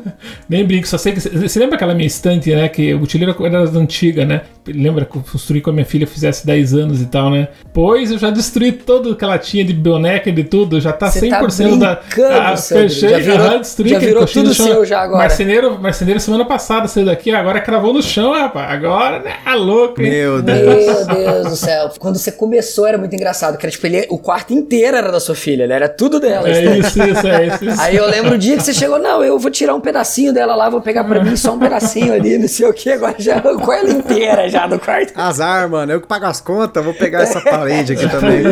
Nem 0.50 0.66
brinco, 0.66 0.88
só 0.88 0.98
sei 0.98 1.14
que. 1.14 1.20
Você 1.20 1.60
lembra 1.60 1.76
aquela 1.76 1.94
minha 1.94 2.08
estante, 2.08 2.54
né? 2.54 2.68
Que 2.70 2.94
o 2.94 3.02
utileiro 3.02 3.36
era 3.46 3.66
das 3.66 3.76
antigas, 3.76 4.28
né? 4.28 4.42
Lembra 4.68 5.06
que 5.06 5.16
eu 5.18 5.24
construí 5.30 5.60
com 5.60 5.72
a 5.72 5.74
minha 5.74 5.86
filha 5.86 6.06
fizesse 6.06 6.46
10 6.46 6.74
anos 6.76 7.02
e 7.02 7.06
tal, 7.08 7.32
né? 7.32 7.48
Pois 7.74 8.12
eu 8.12 8.20
já 8.20 8.30
destruí 8.30 8.72
tudo 8.72 9.16
que 9.16 9.24
ela 9.24 9.40
tinha 9.40 9.66
de 9.66 9.74
boneca 9.74 10.30
e 10.30 10.32
de 10.32 10.44
tudo, 10.44 10.80
já 10.80 10.94
tá 10.94 11.10
Você 11.10 11.22
100% 11.28 11.80
tá 11.80 12.00
da. 12.16 12.56
Sandro. 12.58 12.90
fechei, 12.90 13.10
Já 13.10 13.18
virou- 13.18 13.38
aham, 13.48 13.58
destruí 13.60 13.90
já 13.90 14.00
virou 14.00 14.26
tudo 14.28 14.54
seu 14.54 14.86
já 14.86 15.02
agora. 15.02 15.20
Marceneiro, 15.20 15.80
marceneiro 15.80 16.20
semana 16.20 16.46
passada 16.46 16.88
saiu 16.88 17.06
daqui, 17.08 17.32
agora 17.32 17.60
cravou 17.60 17.92
no 17.92 18.04
chão, 18.04 18.34
rapaz. 18.34 18.70
Agora, 18.72 19.20
né? 19.20 19.34
A 19.46 19.56
louco, 19.56 20.00
hein? 20.02 20.10
Meu 20.12 20.42
Deus. 20.44 20.62
Meu 20.76 21.06
Deus 21.08 21.48
do 21.50 21.56
céu. 21.56 21.90
Quando 21.98 22.18
você 22.18 22.32
começou 22.32 22.86
era 22.86 22.98
muito 23.00 23.16
engraçado, 23.16 23.58
que 23.58 23.66
era 23.66 23.72
tipo, 23.72 23.88
ele, 23.88 24.06
o 24.10 24.20
quarto 24.20 24.54
inteiro 24.54 24.96
era 24.96 25.12
da 25.12 25.20
sua 25.20 25.34
filha, 25.36 25.66
né? 25.66 25.76
Era 25.76 25.90
tudo 25.90 26.20
dela. 26.20 26.48
É 26.48 26.78
isso, 26.78 27.02
isso, 27.02 27.28
é 27.28 27.48
isso. 27.48 27.66
isso. 27.66 27.82
Aí 27.82 27.96
eu 27.96 28.06
lembro 28.06 28.36
o 28.36 28.38
dia 28.38 28.58
que 28.58 28.64
você 28.64 28.74
chegou, 28.76 29.00
não, 29.00 29.24
eu 29.24 29.40
vou 29.40 29.50
tirar 29.50 29.74
um 29.74 29.82
pedacinho 29.82 30.32
dela 30.32 30.54
lá, 30.56 30.70
vou 30.70 30.82
pegar 30.82 31.04
pra 31.04 31.24
mim 31.24 31.36
só 31.36 31.54
um 31.56 31.60
pedacinho 31.60 32.14
ali, 32.14 32.38
não 32.38 32.48
sei 32.48 32.68
o 32.68 32.74
que, 32.74 32.92
agora 32.92 33.16
já 33.18 33.38
arrancou 33.42 33.74
ela 33.74 33.90
inteira 33.90 34.51
já 34.52 34.68
do 34.68 34.78
quarto. 34.78 35.14
Azar, 35.16 35.70
mano. 35.70 35.92
Eu 35.92 36.02
que 36.02 36.08
pago 36.08 36.26
as 36.26 36.42
contas, 36.42 36.84
vou 36.84 36.94
pegar 36.94 37.22
essa 37.22 37.42
parede 37.42 37.94
aqui 37.94 38.08
também. 38.10 38.44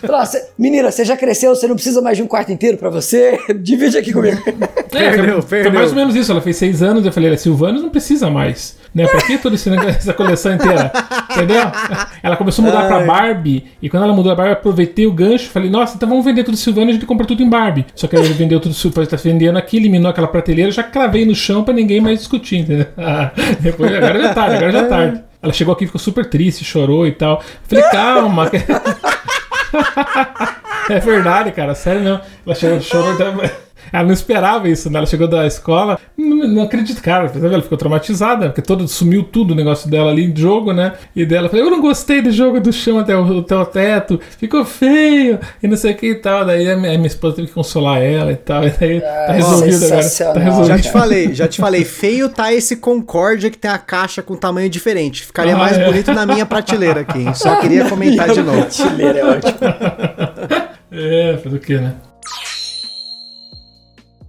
Falou, 0.00 0.20
ó, 0.20 0.24
"Cê- 0.24 0.44
menina, 0.58 0.90
você 0.90 1.04
já 1.04 1.16
cresceu, 1.16 1.54
você 1.54 1.66
não 1.66 1.74
precisa 1.74 2.00
mais 2.02 2.16
de 2.16 2.22
um 2.22 2.26
quarto 2.26 2.50
inteiro 2.52 2.76
pra 2.78 2.90
você, 2.90 3.38
divide 3.60 3.96
aqui 3.98 4.12
comigo. 4.12 4.42
É, 4.90 5.10
Perdeu, 5.10 5.42
foi, 5.42 5.42
foi 5.42 5.58
perdeu. 5.64 5.72
mais 5.80 5.90
ou 5.90 5.96
menos 5.96 6.16
isso. 6.16 6.32
Ela 6.32 6.40
fez 6.40 6.56
seis 6.56 6.82
anos, 6.82 7.04
eu 7.04 7.12
falei, 7.12 7.36
Silvano 7.36 7.82
não 7.82 7.90
precisa 7.90 8.30
mais. 8.30 8.78
Né? 8.94 9.06
Pra 9.06 9.20
que 9.20 9.36
toda 9.36 9.54
esse 9.54 9.68
negócio- 9.68 9.90
essa 9.90 10.14
coleção 10.14 10.54
inteira? 10.54 10.90
Entendeu? 11.30 11.60
Ela 12.22 12.36
começou 12.38 12.64
a 12.64 12.68
mudar 12.68 12.86
pra 12.86 12.96
Ai. 12.96 13.04
Barbie, 13.06 13.66
e 13.82 13.90
quando 13.90 14.04
ela 14.04 14.14
mudou 14.14 14.32
a 14.32 14.34
Barbie, 14.34 14.52
eu 14.52 14.58
aproveitei 14.58 15.06
o 15.06 15.12
gancho 15.12 15.50
falei, 15.50 15.68
nossa, 15.68 15.94
então 15.94 16.08
vamos 16.08 16.24
vender 16.24 16.42
tudo 16.42 16.56
Silvano 16.56 16.86
e 16.86 16.90
a 16.90 16.92
gente 16.94 17.04
compra 17.04 17.26
tudo 17.26 17.42
em 17.42 17.48
Barbie. 17.50 17.84
Só 17.94 18.06
que 18.08 18.16
ele 18.16 18.28
vendeu 18.32 18.58
tudo 18.60 18.74
Silvano, 18.74 19.06
tá 19.06 19.16
vendendo 19.16 19.58
aqui, 19.58 19.76
eliminou 19.76 20.10
aquela 20.10 20.26
prateleira, 20.26 20.70
já 20.72 20.82
cravei 20.82 21.26
no 21.26 21.34
chão 21.34 21.62
pra 21.62 21.74
ninguém 21.74 22.00
mais 22.00 22.18
discutir, 22.20 22.56
entendeu? 22.60 22.86
Ah, 22.96 23.30
Depois, 23.60 23.94
agora 23.94 24.18
já 24.22 24.30
é 24.30 24.34
tarde, 24.34 24.56
agora 24.56 24.72
já 24.72 24.77
é 24.80 24.88
tarde. 24.88 25.24
Ela 25.40 25.52
chegou 25.52 25.72
aqui, 25.72 25.86
ficou 25.86 26.00
super 26.00 26.28
triste, 26.28 26.64
chorou 26.64 27.06
e 27.06 27.12
tal. 27.12 27.42
Falei, 27.66 27.84
calma. 27.90 28.50
É 30.90 30.98
verdade, 31.00 31.52
cara, 31.52 31.74
sério 31.74 32.00
mesmo. 32.00 32.20
Ela 32.46 32.54
chegou, 32.54 32.80
chorou. 32.80 33.14
Ela 33.92 34.04
não 34.04 34.12
esperava 34.12 34.68
isso, 34.68 34.90
né? 34.90 34.98
Ela 34.98 35.06
chegou 35.06 35.26
da 35.28 35.46
escola, 35.46 35.98
não, 36.16 36.36
não 36.48 36.62
acredito, 36.62 37.02
cara. 37.02 37.30
Ela 37.34 37.62
ficou 37.62 37.78
traumatizada, 37.78 38.46
porque 38.46 38.62
todo 38.62 38.86
sumiu 38.88 39.22
tudo 39.22 39.52
o 39.52 39.54
negócio 39.54 39.90
dela 39.90 40.10
ali 40.10 40.26
de 40.30 40.40
jogo, 40.42 40.72
né? 40.72 40.92
E 41.14 41.24
dela 41.24 41.48
falou: 41.48 41.64
Eu 41.66 41.70
não 41.70 41.80
gostei 41.80 42.20
do 42.22 42.30
jogo 42.30 42.60
do 42.60 42.72
chão 42.72 42.98
até 42.98 43.16
o, 43.16 43.38
até 43.40 43.56
o 43.56 43.64
teto, 43.66 44.20
ficou 44.38 44.64
feio, 44.64 45.38
e 45.62 45.68
não 45.68 45.76
sei 45.76 45.92
o 45.92 45.96
que 45.96 46.06
e 46.10 46.14
tal. 46.16 46.44
Daí 46.44 46.70
a 46.70 46.76
minha, 46.76 46.92
a 46.92 46.96
minha 46.96 47.06
esposa 47.06 47.36
teve 47.36 47.48
que 47.48 47.54
consolar 47.54 48.02
ela 48.02 48.32
e 48.32 48.36
tal. 48.36 48.64
E 48.66 48.70
daí 48.70 49.00
tá 49.00 49.32
resolvido 49.32 49.84
agora. 49.86 50.08
Tá 50.34 50.40
resolvido. 50.40 50.68
Já 50.68 50.78
te 50.78 50.90
falei, 50.92 51.34
já 51.34 51.48
te 51.48 51.60
falei. 51.60 51.84
Feio 51.84 52.28
tá 52.28 52.52
esse 52.52 52.76
Concórdia 52.76 53.50
que 53.50 53.58
tem 53.58 53.70
a 53.70 53.78
caixa 53.78 54.22
com 54.22 54.34
tamanho 54.36 54.68
diferente. 54.70 55.24
Ficaria 55.24 55.54
Ah, 55.54 55.58
mais 55.58 55.78
é. 55.78 55.84
bonito 55.84 56.12
na 56.12 56.24
minha 56.26 56.46
prateleira 56.46 57.00
aqui. 57.00 57.18
hein? 57.20 57.34
Só 57.34 57.56
queria 57.56 57.88
comentar 57.88 58.30
de 58.30 58.42
novo. 58.42 58.62
Prateleira 58.62 59.18
é 59.18 59.24
ótimo. 59.24 59.58
É, 60.90 61.38
fazer 61.44 61.56
o 61.56 61.60
que, 61.60 61.76
né? 61.76 61.94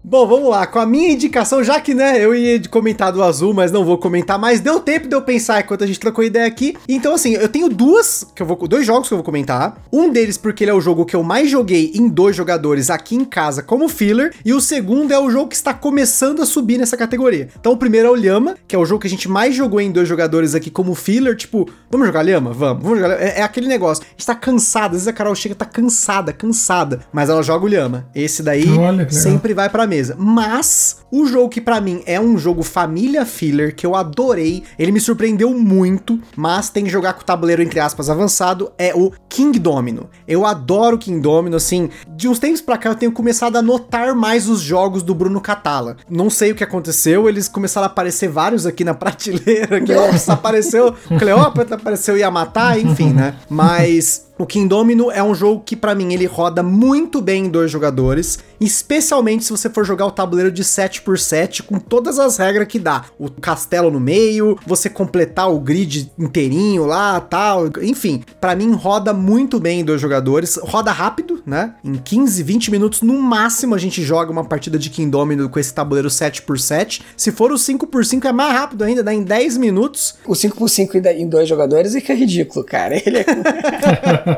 Bom, 0.02 0.26
vamos 0.26 0.50
lá. 0.50 0.66
Com 0.66 0.80
a 0.80 0.86
minha 0.86 1.12
indicação, 1.12 1.62
já 1.62 1.80
que, 1.82 1.94
né, 1.94 2.24
eu 2.24 2.34
ia 2.34 2.62
comentar 2.70 3.12
do 3.12 3.22
azul, 3.22 3.54
mas 3.54 3.72
não 3.72 3.84
vou 3.84 3.98
comentar 3.98 4.40
mais. 4.40 4.62
Deu 4.62 4.80
tempo 4.80 5.08
de 5.10 5.16
eu 5.16 5.22
pensar 5.22 5.60
enquanto 5.60 5.84
a 5.84 5.88
gente 5.88 6.00
trocou 6.00 6.24
ideia 6.24 6.46
aqui. 6.46 6.76
Então, 6.88 7.14
assim, 7.14 7.34
eu 7.34 7.50
tenho 7.50 7.68
duas, 7.68 8.26
que 8.34 8.42
eu 8.42 8.46
vou, 8.46 8.56
dois 8.68 8.86
jogos 8.86 9.10
que 9.10 9.14
eu 9.14 9.18
vou 9.18 9.26
comentar. 9.26 9.82
Um 9.92 10.10
deles 10.10 10.38
porque 10.38 10.64
ele 10.64 10.72
é 10.72 10.74
o 10.74 10.80
jogo 10.80 11.06
que 11.06 11.16
eu 11.16 11.22
mais 11.22 11.50
joguei 11.50 11.92
em 11.94 12.08
dois 12.08 12.34
jogadores 12.36 12.90
aqui 12.90 13.14
em 13.14 13.26
casa 13.26 13.62
como 13.62 13.90
filler. 13.90 14.34
E 14.46 14.54
o 14.54 14.62
segundo 14.62 15.12
é 15.12 15.20
o 15.20 15.30
jogo 15.30 15.50
que 15.50 15.56
está 15.56 15.74
começando 15.74 16.42
a 16.42 16.46
subir 16.46 16.78
nessa 16.78 16.96
categoria. 16.96 17.50
Então, 17.60 17.74
o 17.74 17.78
primeiro 17.78 18.08
é 18.08 18.12
o 18.12 18.16
Lhama, 18.16 18.56
que 18.68 18.76
é 18.76 18.80
o 18.80 18.86
jogo 18.86 19.02
que 19.02 19.08
a 19.08 19.12
gente 19.12 19.28
mais 19.28 19.54
jogou 19.54 19.82
em 19.82 19.92
dois 19.92 20.08
jogadores 20.08 20.56
aqui 20.56 20.72
como 20.72 20.96
filler. 20.96 21.36
Tipo, 21.36 21.70
vamos 21.92 22.08
jogar 22.08 22.24
Lhama? 22.24 22.54
Vamos. 22.54 22.84
Vamos 22.84 23.00
jogar. 23.00 23.22
É, 23.22 23.40
é 23.40 23.44
aquele 23.44 23.68
negócio. 23.68 24.06
A 24.06 24.12
gente 24.12 24.26
tá 24.26 24.36
cansado. 24.36 24.92
Às 24.92 25.04
vezes 25.04 25.08
a 25.10 25.14
Carol 25.14 25.36
chega, 25.36 25.56
tá 25.56 25.66
cansada, 25.66 26.32
cansada. 26.32 27.02
Mas 27.12 27.30
ela 27.30 27.44
joga 27.44 27.66
o 27.66 27.68
Lhama. 27.68 28.08
Esse 28.16 28.42
daí 28.42 28.66
Olha 28.78 29.10
sempre 29.12 29.54
vai 29.54 29.70
pra 29.70 29.89
mesa. 29.90 30.16
Mas 30.18 30.98
o 31.12 31.26
jogo 31.26 31.50
que 31.50 31.60
pra 31.60 31.82
mim 31.82 32.02
é 32.06 32.20
um 32.20 32.38
jogo 32.38 32.64
família 32.64 33.26
filler 33.26 33.76
que 33.76 33.86
eu 33.86 33.96
adorei, 33.96 34.64
ele 34.78 34.92
me 34.92 35.00
surpreendeu 35.00 35.54
muito, 35.54 36.20
mas 36.36 36.70
tem 36.70 36.86
que 36.86 36.90
jogar 36.90 37.14
com 37.14 37.22
o 37.22 37.26
tabuleiro 37.26 37.62
entre 37.62 37.80
aspas 37.80 38.10
avançado, 38.10 38.72
é 38.78 38.94
o 38.96 39.12
King 39.28 39.58
Domino. 39.60 40.10
Eu 40.28 40.46
adoro 40.46 40.98
King 40.98 41.20
Domino, 41.20 41.58
assim, 41.58 41.90
de 42.16 42.28
uns 42.28 42.40
tempos 42.40 42.62
pra 42.62 42.78
cá 42.78 42.90
eu 42.90 42.96
tenho 42.96 43.12
começado 43.12 43.58
a 43.58 43.62
notar 43.62 44.16
mais 44.16 44.48
os 44.48 44.62
jogos 44.62 45.04
do 45.04 45.16
Bruno 45.16 45.42
Catala. 45.42 45.98
Não 46.10 46.30
sei 46.30 46.52
o 46.52 46.56
que 46.56 46.64
aconteceu, 46.64 47.28
eles 47.28 47.48
começaram 47.48 47.88
a 47.88 47.90
aparecer 47.90 48.30
vários 48.30 48.66
aqui 48.66 48.84
na 48.84 48.94
prateleira, 48.96 49.82
que 49.82 49.94
nossa, 49.94 50.34
apareceu 50.34 50.94
Cleópatra, 51.18 51.76
apareceu 51.76 52.18
Yamatai, 52.18 52.82
enfim, 52.82 53.12
né? 53.12 53.36
Mas 53.50 54.29
o 54.40 54.46
King 54.46 54.68
Domino 54.68 55.12
é 55.12 55.22
um 55.22 55.36
jogo 55.36 55.62
que, 55.66 55.76
pra 55.76 55.94
mim, 55.94 56.14
ele 56.14 56.26
roda 56.26 56.64
muito 56.64 57.22
bem 57.22 57.46
em 57.46 57.50
dois 57.50 57.70
jogadores, 57.70 58.40
especialmente 58.60 59.44
se 59.44 59.52
você 59.52 59.70
for 59.70 59.84
jogar 59.86 60.06
o 60.06 60.12
tabuleiro 60.12 60.50
de 60.52 60.64
7x7 60.64 61.62
com 61.64 61.78
todas 61.78 62.18
as 62.18 62.38
regras 62.38 62.68
que 62.68 62.80
dá. 62.80 63.04
O 63.20 63.30
castelo 63.30 63.92
no 63.92 64.00
meio, 64.00 64.58
você 64.66 64.90
completar 64.90 65.52
o 65.52 65.60
grid 65.60 66.10
inteirinho 66.18 66.86
lá, 66.86 67.20
tal, 67.20 67.68
enfim. 67.82 68.24
Pra 68.40 68.56
mim, 68.56 68.72
roda 68.74 69.14
muito 69.14 69.60
bem 69.60 69.82
em 69.82 69.84
dois 69.84 70.00
jogadores, 70.00 70.58
roda 70.64 70.92
rápido, 70.92 71.44
né? 71.46 71.76
Em 71.84 71.96
15, 71.96 72.42
20 72.42 72.72
minutos 72.72 73.02
no 73.02 73.20
máximo 73.22 73.76
a 73.76 73.78
gente 73.78 74.02
joga 74.02 74.32
uma 74.32 74.46
partida 74.46 74.80
de 74.80 74.90
King 74.90 75.12
Domino 75.12 75.50
com 75.50 75.60
esse 75.60 75.74
tabuleiro 75.74 76.08
7x7. 76.10 77.02
Se 77.18 77.32
for 77.32 77.52
o 77.52 77.56
5x5 77.56 78.26
é 78.26 78.32
mais 78.32 78.54
rápido 78.54 78.84
ainda, 78.86 79.04
dá 79.04 79.14
em 79.14 79.22
10 79.24 79.58
minutos. 79.58 80.16
O 80.26 80.32
5x5 80.34 80.96
em 80.96 81.02
da- 81.02 81.14
em 81.14 81.28
dois 81.28 81.48
jogadores 81.50 81.94
é 81.94 82.00
que 82.02 82.12
é 82.12 82.16
ridículo, 82.16 82.64
cara. 82.66 82.96
Ele 82.96 83.18
é... 83.18 83.26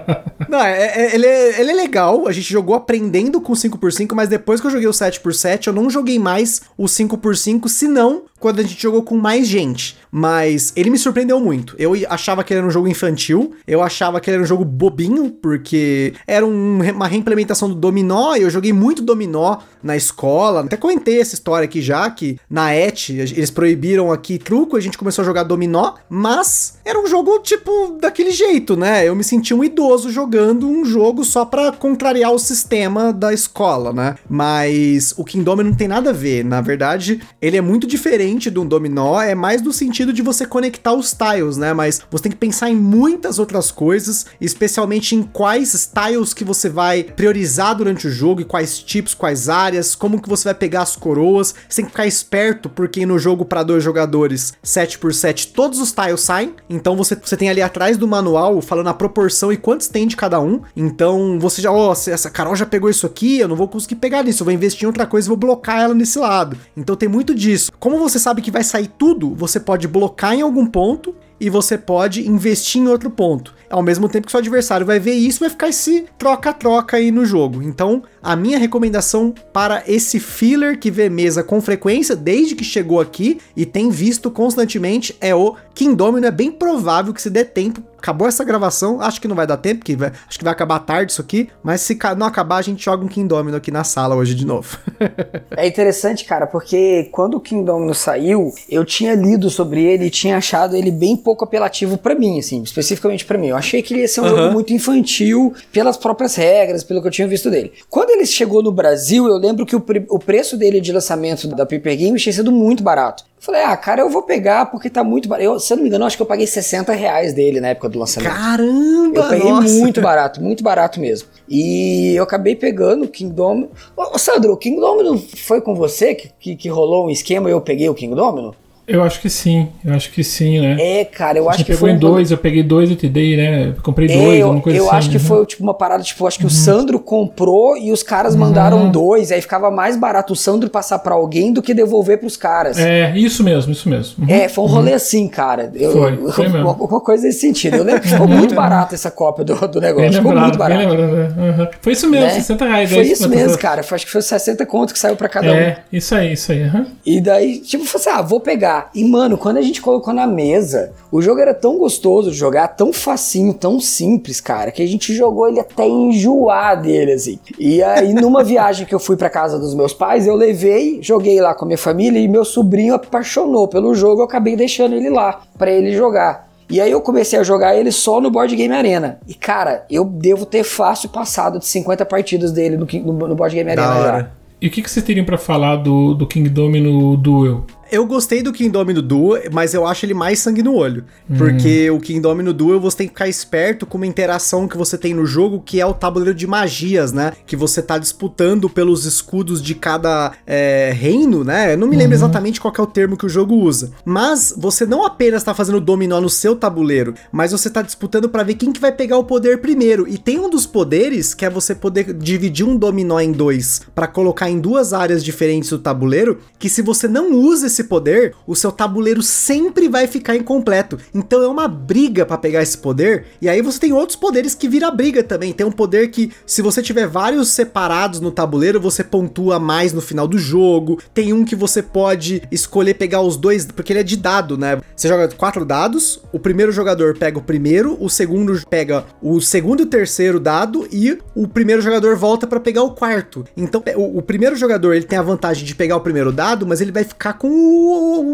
Não, 0.50 0.60
é, 0.62 0.86
é- 0.86 1.16
ele, 1.16 1.26
é, 1.26 1.62
ele 1.62 1.72
é 1.72 1.74
legal. 1.76 2.28
A 2.28 2.32
gente 2.32 2.52
jogou 2.52 2.76
aprendendo 2.76 3.40
com 3.42 3.54
5x5, 3.54 4.14
mas 4.16 4.30
depois 4.30 4.60
que 4.60 4.68
eu 4.68 4.72
joguei 4.72 4.88
o 4.88 4.92
7x7, 4.92 5.68
eu 5.68 5.74
não 5.74 5.90
joguei 5.90 6.20
mais 6.20 6.62
o 6.78 6.86
5x5, 6.86 7.68
senão 7.68 8.24
quando 8.40 8.60
a 8.60 8.64
gente 8.64 8.82
jogou 8.82 9.04
com 9.04 9.16
mais 9.18 9.48
gente. 9.48 9.96
Mas 10.12 10.74
ele 10.76 10.90
me 10.90 10.98
surpreendeu 10.98 11.40
muito. 11.40 11.76
Eu 11.78 11.94
achava 12.10 12.44
que 12.44 12.52
ele 12.52 12.58
era 12.60 12.68
um 12.68 12.72
jogo 12.72 12.88
infantil, 12.88 13.52
eu 13.68 13.84
achava 13.84 14.20
que 14.20 14.30
ele 14.30 14.36
era 14.36 14.44
um 14.44 14.48
jogo 14.48 14.66
bobinho, 14.66 15.30
porque 15.30 16.14
era 16.26 16.44
um- 16.46 16.80
uma 16.92 17.08
reimplementação 17.08 17.70
do 17.70 17.76
dominó, 17.76 18.36
e 18.36 18.42
eu 18.42 18.50
joguei 18.50 18.74
muito 18.74 19.04
dominó 19.04 19.58
na 19.84 19.96
escola. 19.96 20.62
Até 20.62 20.76
comentei 20.76 21.22
essa 21.22 21.36
história 21.36 21.66
aqui 21.66 21.82
já, 21.82 22.10
que 22.10 22.38
na 22.50 22.74
ET 22.74 23.10
eles 23.10 23.52
proibiram 23.52 24.12
aqui 24.12 24.40
truco, 24.40 24.76
a 24.76 24.80
gente 24.82 24.98
começou 24.98 25.22
a 25.22 25.26
jogar 25.26 25.44
dominó, 25.44 25.94
mas 26.10 26.80
era 26.84 27.00
um 27.00 27.06
jogo 27.06 27.38
tipo 27.40 27.98
daquele 28.02 28.32
jeito, 28.32 28.76
né? 28.76 29.08
Eu 29.08 29.16
me 29.16 29.24
senti 29.24 29.54
um 29.54 29.64
idoso 29.64 29.81
jogando 30.10 30.68
um 30.68 30.86
jogo 30.86 31.24
só 31.24 31.46
pra 31.46 31.72
contrariar 31.72 32.32
o 32.32 32.40
sistema 32.40 33.12
da 33.12 33.34
escola, 33.34 33.92
né? 33.92 34.16
Mas 34.30 35.14
o 35.18 35.24
King 35.24 35.44
Domino 35.44 35.70
não 35.70 35.78
tem 35.78 35.88
nada 35.88 36.12
a 36.12 36.14
ver. 36.14 36.44
Na 36.46 36.62
verdade, 36.62 37.22
ele 37.42 37.58
é 37.58 37.62
muito 37.62 37.88
diferente 37.88 38.50
do 38.50 38.64
dominó, 38.64 39.22
é 39.22 39.36
mais 39.36 39.62
no 39.62 39.74
sentido 39.74 40.14
de 40.14 40.22
você 40.22 40.46
conectar 40.46 40.94
os 40.94 41.14
tiles, 41.14 41.58
né? 41.58 41.74
Mas 41.74 42.02
você 42.10 42.24
tem 42.24 42.32
que 42.32 42.38
pensar 42.38 42.70
em 42.70 42.76
muitas 42.76 43.40
outras 43.40 43.72
coisas, 43.72 44.26
especialmente 44.40 45.16
em 45.16 45.24
quais 45.24 45.90
tiles 45.94 46.34
que 46.34 46.44
você 46.44 46.70
vai 46.70 47.04
priorizar 47.04 47.76
durante 47.76 48.08
o 48.08 48.12
jogo 48.12 48.42
e 48.42 48.46
quais 48.46 48.80
tipos, 48.80 49.14
quais 49.14 49.50
áreas, 49.50 49.96
como 49.96 50.22
que 50.22 50.30
você 50.30 50.46
vai 50.46 50.56
pegar 50.56 50.84
as 50.84 50.96
coroas. 50.96 51.54
Você 51.68 51.78
tem 51.78 51.86
que 51.86 51.92
ficar 51.92 52.08
esperto 52.08 52.70
porque 52.70 53.06
no 53.06 53.20
jogo 53.20 53.46
para 53.46 53.64
dois 53.64 53.84
jogadores 53.84 54.54
7x7 54.64 55.52
todos 55.54 55.80
os 55.80 55.92
tiles 55.92 56.22
saem, 56.22 56.54
então 56.70 56.96
você, 56.96 57.16
você 57.16 57.36
tem 57.36 57.50
ali 57.50 57.62
atrás 57.62 57.98
do 57.98 58.08
manual 58.08 58.62
falando 58.62 58.88
a 58.88 58.94
proporção 58.94 59.52
e 59.52 59.58
quanto 59.58 59.71
quantos 59.72 59.88
tem 59.88 60.06
de 60.06 60.18
cada 60.18 60.42
um. 60.42 60.62
Então 60.76 61.40
você 61.40 61.62
já, 61.62 61.72
ó, 61.72 61.90
oh, 61.90 61.92
essa 61.94 62.30
Carol 62.30 62.56
já 62.58 62.66
pegou 62.66 62.90
isso 62.90 63.06
aqui, 63.06 63.40
eu 63.40 63.48
não 63.48 63.56
vou 63.56 63.70
conseguir 63.70 63.96
pegar 63.96 64.22
nisso, 64.22 64.44
eu 64.44 64.46
vou 64.46 64.54
investir 64.54 64.84
em 64.84 64.88
outra 64.88 65.06
coisa 65.06 65.28
e 65.28 65.30
vou 65.30 65.38
blocar 65.38 65.80
ela 65.80 65.94
nesse 65.94 66.20
lado. 66.20 66.58
Então 66.76 66.94
tem 66.94 67.08
muito 67.08 67.34
disso. 67.34 67.72
Como 67.80 67.98
você 67.98 68.20
sabe 68.20 68.42
que 68.42 68.52
vai 68.52 68.64
sair 68.66 68.92
tudo, 68.98 69.34
você 69.34 69.62
pode 69.62 69.88
blocar 69.88 70.34
em 70.34 70.42
algum 70.42 70.66
ponto 70.66 71.16
e 71.42 71.50
você 71.50 71.76
pode 71.76 72.30
investir 72.30 72.80
em 72.80 72.88
outro 72.88 73.10
ponto. 73.10 73.56
Ao 73.68 73.82
mesmo 73.82 74.08
tempo 74.08 74.28
que 74.28 74.32
seu 74.32 74.40
adversário 74.40 74.86
vai 74.86 75.00
ver 75.00 75.14
isso, 75.14 75.40
vai 75.40 75.50
ficar 75.50 75.70
esse 75.70 76.06
troca-troca 76.16 76.98
aí 76.98 77.10
no 77.10 77.26
jogo. 77.26 77.64
Então, 77.64 78.04
a 78.22 78.36
minha 78.36 78.60
recomendação 78.60 79.34
para 79.52 79.82
esse 79.88 80.20
filler 80.20 80.78
que 80.78 80.92
vê 80.92 81.10
mesa 81.10 81.42
com 81.42 81.60
frequência, 81.60 82.16
desde 82.16 82.54
que 82.54 82.64
chegou 82.64 83.00
aqui 83.00 83.40
e 83.56 83.66
tem 83.66 83.90
visto 83.90 84.30
constantemente, 84.30 85.16
é 85.20 85.34
o 85.34 85.56
King 85.74 85.96
Domino. 85.96 86.28
É 86.28 86.32
bem 86.32 86.52
provável 86.52 87.12
que 87.12 87.22
se 87.22 87.30
dê 87.30 87.44
tempo 87.44 87.82
acabou 88.02 88.28
essa 88.28 88.44
gravação, 88.44 89.00
acho 89.00 89.22
que 89.22 89.28
não 89.28 89.36
vai 89.36 89.46
dar 89.46 89.58
tempo, 89.58 89.86
que 89.86 89.96
vai, 89.96 90.12
acho 90.28 90.40
que 90.40 90.44
vai 90.44 90.52
acabar 90.52 90.80
tarde 90.80 91.12
isso 91.12 91.22
aqui, 91.22 91.50
mas 91.62 91.82
se 91.82 91.98
não 92.18 92.26
acabar, 92.26 92.58
a 92.58 92.62
gente 92.64 92.84
joga 92.84 93.06
um 93.06 93.08
King 93.08 93.28
Domino 93.28 93.56
aqui 93.56 93.70
na 93.70 93.84
sala 93.84 94.16
hoje 94.16 94.34
de 94.34 94.46
novo. 94.46 94.80
é 95.56 95.68
interessante, 95.68 96.26
cara, 96.26 96.48
porque 96.48 97.08
quando 97.12 97.36
o 97.36 97.40
King 97.40 97.64
Domino 97.64 97.94
saiu, 97.94 98.52
eu 98.68 98.84
tinha 98.84 99.14
lido 99.14 99.52
sobre 99.52 99.84
ele 99.84 100.06
e 100.06 100.10
tinha 100.10 100.38
achado 100.38 100.76
ele 100.76 100.90
bem 100.90 101.16
pouco 101.16 101.44
apelativo 101.46 101.96
para 101.96 102.16
mim, 102.16 102.40
assim, 102.40 102.64
especificamente 102.64 103.24
para 103.24 103.38
mim. 103.38 103.48
Eu 103.48 103.58
achei 103.58 103.84
que 103.84 103.94
ele 103.94 104.02
ia 104.02 104.08
ser 104.08 104.22
um 104.22 104.24
uhum. 104.24 104.30
jogo 104.30 104.54
muito 104.54 104.74
infantil 104.74 105.54
pelas 105.72 105.96
próprias 105.96 106.36
regras, 106.36 106.84
pelo 106.84 107.02
que 107.02 107.08
eu 107.08 107.12
tinha 107.12 107.28
visto 107.28 107.52
dele. 107.52 107.72
Quando 107.88 108.10
ele 108.10 108.26
chegou 108.26 108.64
no 108.64 108.72
Brasil, 108.72 109.28
eu 109.28 109.38
lembro 109.38 109.66
que 109.66 109.76
o, 109.76 109.84
o 110.10 110.18
preço 110.18 110.58
dele 110.58 110.82
de 110.82 110.92
lançamento 110.92 111.48
da 111.48 111.66
Paper 111.66 111.98
Games 111.98 112.24
tinha 112.24 112.34
sido 112.34 112.52
muito 112.52 112.82
barato. 112.82 113.31
Falei, 113.42 113.64
ah, 113.64 113.76
cara, 113.76 114.02
eu 114.02 114.10
vou 114.10 114.22
pegar 114.22 114.68
porque 114.68 114.88
tá 114.88 115.04
muito 115.04 115.28
barato. 115.28 115.44
Eu, 115.44 115.60
se 115.60 115.74
eu 115.74 115.78
não 115.78 115.82
me 115.82 115.90
engano, 115.90 116.06
acho 116.06 116.16
que 116.16 116.22
eu 116.22 116.28
paguei 116.28 116.46
60 116.46 116.94
reais 116.94 117.34
dele 117.34 117.60
na 117.60 117.70
época 117.70 117.90
do 117.90 117.98
lançamento. 117.98 118.32
Caramba! 118.32 119.20
Eu 119.20 119.30
peguei 119.30 119.52
nossa. 119.52 119.74
muito 119.74 120.00
barato, 120.00 120.40
muito 120.40 120.64
barato 120.64 121.00
mesmo. 121.00 121.28
E 121.50 122.14
eu 122.16 122.22
acabei 122.22 122.56
pegando 122.56 123.06
o 123.06 123.08
Kingdom. 123.08 123.70
Ô, 123.98 124.20
Sandro, 124.20 124.54
o 124.54 124.58
Kingdom 124.58 125.18
foi 125.18 125.60
com 125.60 125.74
você 125.74 126.14
que, 126.14 126.32
que, 126.40 126.56
que 126.56 126.70
rolou 126.70 127.08
um 127.08 127.10
esquema 127.10 127.50
e 127.50 127.52
eu 127.52 127.60
peguei 127.60 127.90
o 127.90 127.96
Kingdom? 127.96 128.54
Eu 128.92 129.04
acho 129.04 129.22
que 129.22 129.30
sim, 129.30 129.70
eu 129.86 129.94
acho 129.94 130.12
que 130.12 130.22
sim, 130.24 130.60
né? 130.60 130.76
É, 130.80 131.06
cara, 131.06 131.38
eu 131.38 131.50
acho 131.50 131.64
que 131.64 131.74
foi. 131.74 131.92
Você 131.92 131.96
pegou 131.96 131.96
em 131.96 131.98
dois, 131.98 132.32
eu 132.32 132.38
peguei 132.38 132.62
dois 132.62 132.92
e 132.92 132.96
te 132.96 133.08
dei, 133.08 133.38
né? 133.38 133.70
Eu 133.70 133.82
comprei 133.82 134.10
é, 134.10 134.18
dois, 134.18 134.40
eu, 134.40 134.48
alguma 134.48 134.62
coisa 134.62 134.78
eu 134.78 134.88
assim. 134.88 134.98
acho 134.98 135.10
que 135.10 135.18
né? 135.18 135.24
foi 135.24 135.46
tipo 135.46 135.64
uma 135.64 135.74
parada, 135.74 136.04
tipo, 136.04 136.28
acho 136.28 136.38
que 136.38 136.44
uhum. 136.44 136.50
o 136.50 136.54
Sandro 136.54 137.00
comprou 137.00 137.78
e 137.78 137.92
os 137.92 138.04
caras 138.04 138.34
uhum. 138.34 138.42
mandaram 138.42 138.92
dois, 138.92 139.32
aí 139.32 139.42
ficava 139.42 139.72
mais 139.72 139.96
barato 139.96 140.34
o 140.34 140.36
Sandro 140.36 140.70
passar 140.70 141.00
para 141.00 141.16
alguém 141.16 141.54
do 141.54 141.62
que 141.62 141.74
devolver 141.74 142.20
pros 142.20 142.36
caras. 142.36 142.78
É, 142.78 143.14
isso 143.16 143.44
mesmo, 143.44 143.72
isso 143.72 143.88
mesmo. 143.88 144.26
Uhum. 144.26 144.30
É, 144.30 144.50
foi 144.50 144.64
um 144.66 144.68
rolê 144.68 144.92
uhum. 144.92 144.98
assim, 144.98 145.28
cara. 145.28 145.72
Eu, 145.74 145.92
foi, 145.94 146.32
foi 146.32 146.50
mesmo. 146.50 146.72
Uma, 146.72 147.00
coisa 147.00 147.26
nesse 147.26 147.40
sentido. 147.40 147.78
Eu 147.78 147.84
lembro 147.84 148.02
que 148.02 148.10
ficou 148.10 148.28
muito 148.28 148.54
barato 148.54 148.94
essa 148.94 149.10
cópia 149.10 149.46
do, 149.46 149.56
do 149.68 149.80
negócio. 149.80 150.10
Bem 150.10 150.12
ficou 150.12 150.32
lembrado, 150.32 150.48
muito 150.48 150.58
barato. 150.58 150.94
Uhum. 150.94 151.68
Foi 151.82 151.94
isso 151.94 152.10
mesmo, 152.10 152.26
né? 152.26 152.34
60 152.34 152.66
reais. 152.66 152.90
Foi 152.92 153.04
isso 153.04 153.30
mesmo, 153.30 153.58
cara. 153.58 153.84
Foi, 153.84 153.96
acho 153.96 154.06
que 154.06 154.12
foi 154.12 154.22
60 154.22 154.66
conto 154.66 154.94
que 154.94 155.00
saiu 155.00 155.16
para 155.16 155.30
cada 155.30 155.48
é, 155.48 155.52
um. 155.52 155.56
É, 155.56 155.78
isso 155.92 156.16
aí, 156.16 156.34
isso 156.34 156.52
aí. 156.52 156.62
E 157.06 157.22
daí, 157.22 157.60
tipo, 157.60 157.86
falei 157.86 158.08
assim, 158.08 158.20
ah, 158.20 158.22
vou 158.22 158.40
pegar. 158.40 158.81
E, 158.94 159.04
mano, 159.04 159.38
quando 159.38 159.58
a 159.58 159.62
gente 159.62 159.82
colocou 159.82 160.14
na 160.14 160.26
mesa, 160.26 160.94
o 161.12 161.22
jogo 161.22 161.40
era 161.40 161.54
tão 161.54 161.78
gostoso 161.78 162.32
de 162.32 162.38
jogar, 162.38 162.70
tão 162.70 162.92
facinho, 162.94 163.54
tão 163.54 163.80
simples, 163.80 164.40
cara, 164.40 164.72
que 164.72 164.82
a 164.82 164.88
gente 164.88 165.14
jogou 165.14 165.48
ele 165.48 165.60
até 165.60 165.88
enjoar 165.88 166.82
dele, 166.82 167.14
assim. 167.14 167.40
E 167.60 167.82
aí, 167.84 168.14
numa 168.14 168.44
viagem 168.46 168.86
que 168.86 168.96
eu 168.96 169.00
fui 169.00 169.16
pra 169.16 169.30
casa 169.30 169.60
dos 169.60 169.74
meus 169.74 169.94
pais, 169.94 170.26
eu 170.26 170.36
levei, 170.36 171.00
joguei 171.02 171.40
lá 171.40 171.54
com 171.54 171.66
a 171.66 171.68
minha 171.68 171.78
família 171.78 172.20
e 172.20 172.28
meu 172.28 172.46
sobrinho 172.46 172.94
apaixonou 172.94 173.68
pelo 173.68 173.94
jogo, 173.94 174.22
eu 174.22 174.26
acabei 174.26 174.56
deixando 174.56 174.96
ele 174.96 175.10
lá 175.10 175.42
para 175.58 175.72
ele 175.72 175.92
jogar. 175.96 176.50
E 176.70 176.80
aí 176.80 176.90
eu 176.90 177.02
comecei 177.02 177.38
a 177.38 177.44
jogar 177.44 177.76
ele 177.76 177.92
só 177.92 178.22
no 178.22 178.32
Board 178.32 178.56
Game 178.56 178.74
Arena. 178.74 179.20
E 179.28 179.34
cara, 179.34 179.86
eu 179.90 180.06
devo 180.06 180.46
ter 180.46 180.64
fácil 180.64 181.10
passado 181.10 181.60
de 181.60 181.66
50 181.66 182.06
partidas 182.06 182.54
dele 182.54 182.78
no, 182.78 182.86
no, 182.86 183.28
no 183.28 183.36
Board 183.36 183.54
Game 183.54 183.70
Arena 183.70 184.02
já. 184.02 184.32
E 184.62 184.68
o 184.68 184.70
que, 184.70 184.82
que 184.82 184.90
vocês 184.90 185.04
teriam 185.04 185.26
para 185.26 185.40
falar 185.40 185.78
do, 185.78 186.14
do 186.14 186.28
King 186.28 186.48
Domino 186.48 187.18
Duel? 187.18 187.66
Eu 187.92 188.06
gostei 188.06 188.42
do 188.42 188.54
King 188.54 188.70
Domino 188.70 189.02
Duo, 189.02 189.38
mas 189.52 189.74
eu 189.74 189.86
acho 189.86 190.06
ele 190.06 190.14
mais 190.14 190.40
sangue 190.40 190.64
no 190.64 190.74
olho. 190.74 191.04
Hum. 191.30 191.38
Porque 191.38 191.92
o 191.92 192.00
King 192.00 192.22
Domino 192.22 192.54
Duo 192.54 192.80
você 192.80 192.98
tem 192.98 193.08
que 193.08 193.14
ficar 193.14 193.28
esperto 193.28 193.86
com 193.86 193.98
uma 193.98 194.08
interação 194.08 194.68
que 194.68 194.78
você 194.78 194.98
tem 194.98 195.14
no 195.14 195.26
jogo, 195.26 195.62
que 195.62 195.82
é 195.82 195.86
o 195.86 195.94
tabuleiro 195.94 196.34
de 196.34 196.48
magias, 196.48 197.12
né? 197.12 197.34
Que 197.46 197.56
você 197.56 197.82
tá 197.82 197.98
disputando 197.98 198.70
pelos 198.70 199.06
escudos 199.06 199.62
de 199.62 199.76
cada 199.76 200.32
é, 200.48 200.94
reino, 200.96 201.44
né? 201.44 201.74
Eu 201.74 201.78
não 201.78 201.88
me 201.88 201.96
lembro 201.96 202.16
uhum. 202.16 202.24
exatamente 202.24 202.62
qual 202.62 202.74
é 202.78 202.82
o 202.82 202.88
termo 202.88 203.18
que 203.18 203.26
o 203.26 203.30
jogo 203.30 203.56
usa. 203.56 203.92
Mas 204.06 204.54
você 204.58 204.86
não 204.86 205.06
apenas 205.06 205.44
tá 205.44 205.54
fazendo 205.54 205.82
dominó 205.82 206.22
no 206.22 206.30
seu 206.30 206.56
tabuleiro, 206.56 207.14
mas 207.32 207.52
você 207.52 207.70
tá 207.70 207.82
disputando 207.82 208.30
para 208.30 208.44
ver 208.44 208.56
quem 208.56 208.72
que 208.72 208.80
vai 208.80 208.92
pegar 208.92 209.18
o 209.18 209.24
poder 209.26 209.60
primeiro. 209.60 210.08
E 210.08 210.18
tem 210.18 210.40
um 210.40 210.50
dos 210.50 210.66
poderes 210.66 211.34
que 211.34 211.46
é 211.46 211.50
você 211.50 211.76
poder 211.76 212.14
dividir 212.14 212.66
um 212.66 212.78
dominó 212.78 213.20
em 213.20 213.32
dois 213.32 213.82
para 213.94 214.08
colocar 214.08 214.50
em 214.50 214.60
duas 214.60 214.94
áreas 214.94 215.24
diferentes 215.24 215.70
do 215.70 215.80
tabuleiro, 215.80 216.40
que 216.58 216.70
se 216.70 216.82
você 216.82 217.08
não 217.08 217.34
usa 217.34 217.68
esse 217.68 217.81
esse 217.82 217.84
poder, 217.84 218.36
o 218.46 218.56
seu 218.56 218.72
tabuleiro 218.72 219.22
sempre 219.22 219.90
vai 219.90 220.08
ficar 220.08 220.36
incompleto. 220.36 220.98
Então 221.14 221.42
é 221.42 221.48
uma 221.48 221.68
briga 221.68 222.26
para 222.26 222.38
pegar 222.38 222.62
esse 222.62 222.78
poder. 222.78 223.26
E 223.42 223.50
aí 223.50 223.62
você 223.62 223.80
tem 223.80 223.94
outros 223.94 224.16
poderes 224.16 224.54
que 224.54 224.70
vira 224.70 224.92
briga 224.92 225.24
também. 225.24 225.52
Tem 225.52 225.66
um 225.66 225.72
poder 225.72 226.10
que, 226.10 226.32
se 226.46 226.62
você 226.62 226.82
tiver 226.82 227.08
vários 227.08 227.50
separados 227.50 228.20
no 228.20 228.32
tabuleiro, 228.32 228.80
você 228.80 229.04
pontua 229.04 229.60
mais 229.60 229.92
no 229.92 230.02
final 230.02 230.28
do 230.28 230.38
jogo. 230.38 231.00
Tem 231.14 231.34
um 231.34 231.44
que 231.44 231.56
você 231.56 231.82
pode 231.82 232.42
escolher 232.52 232.94
pegar 232.94 233.22
os 233.22 233.36
dois, 233.36 233.66
porque 233.66 233.92
ele 233.92 234.00
é 234.00 234.04
de 234.04 234.16
dado, 234.16 234.58
né? 234.58 234.80
Você 234.96 235.08
joga 235.08 235.28
quatro 235.30 235.66
dados, 235.66 236.22
o 236.32 236.40
primeiro 236.40 236.72
jogador 236.72 237.18
pega 237.18 237.40
o 237.40 237.42
primeiro, 237.42 237.98
o 238.00 238.10
segundo 238.10 238.62
pega 238.70 239.06
o 239.22 239.42
segundo 239.42 239.82
e 239.82 239.84
o 239.84 239.88
terceiro 239.88 240.40
dado 240.40 240.88
e 240.92 241.18
o 241.36 241.48
primeiro 241.48 241.82
jogador 241.82 242.16
volta 242.16 242.46
para 242.46 242.60
pegar 242.60 242.84
o 242.84 242.92
quarto. 242.92 243.44
Então, 243.58 243.84
o, 243.96 244.20
o 244.20 244.22
primeiro 244.22 244.56
jogador 244.56 244.94
ele 244.94 245.06
tem 245.06 245.18
a 245.18 245.24
vantagem 245.24 245.66
de 245.66 245.74
pegar 245.74 245.96
o 245.96 246.02
primeiro 246.02 246.32
dado, 246.32 246.68
mas 246.68 246.82
ele 246.82 246.92
vai 246.92 247.04
ficar 247.04 247.34
com 247.34 247.50
o, 247.50 247.71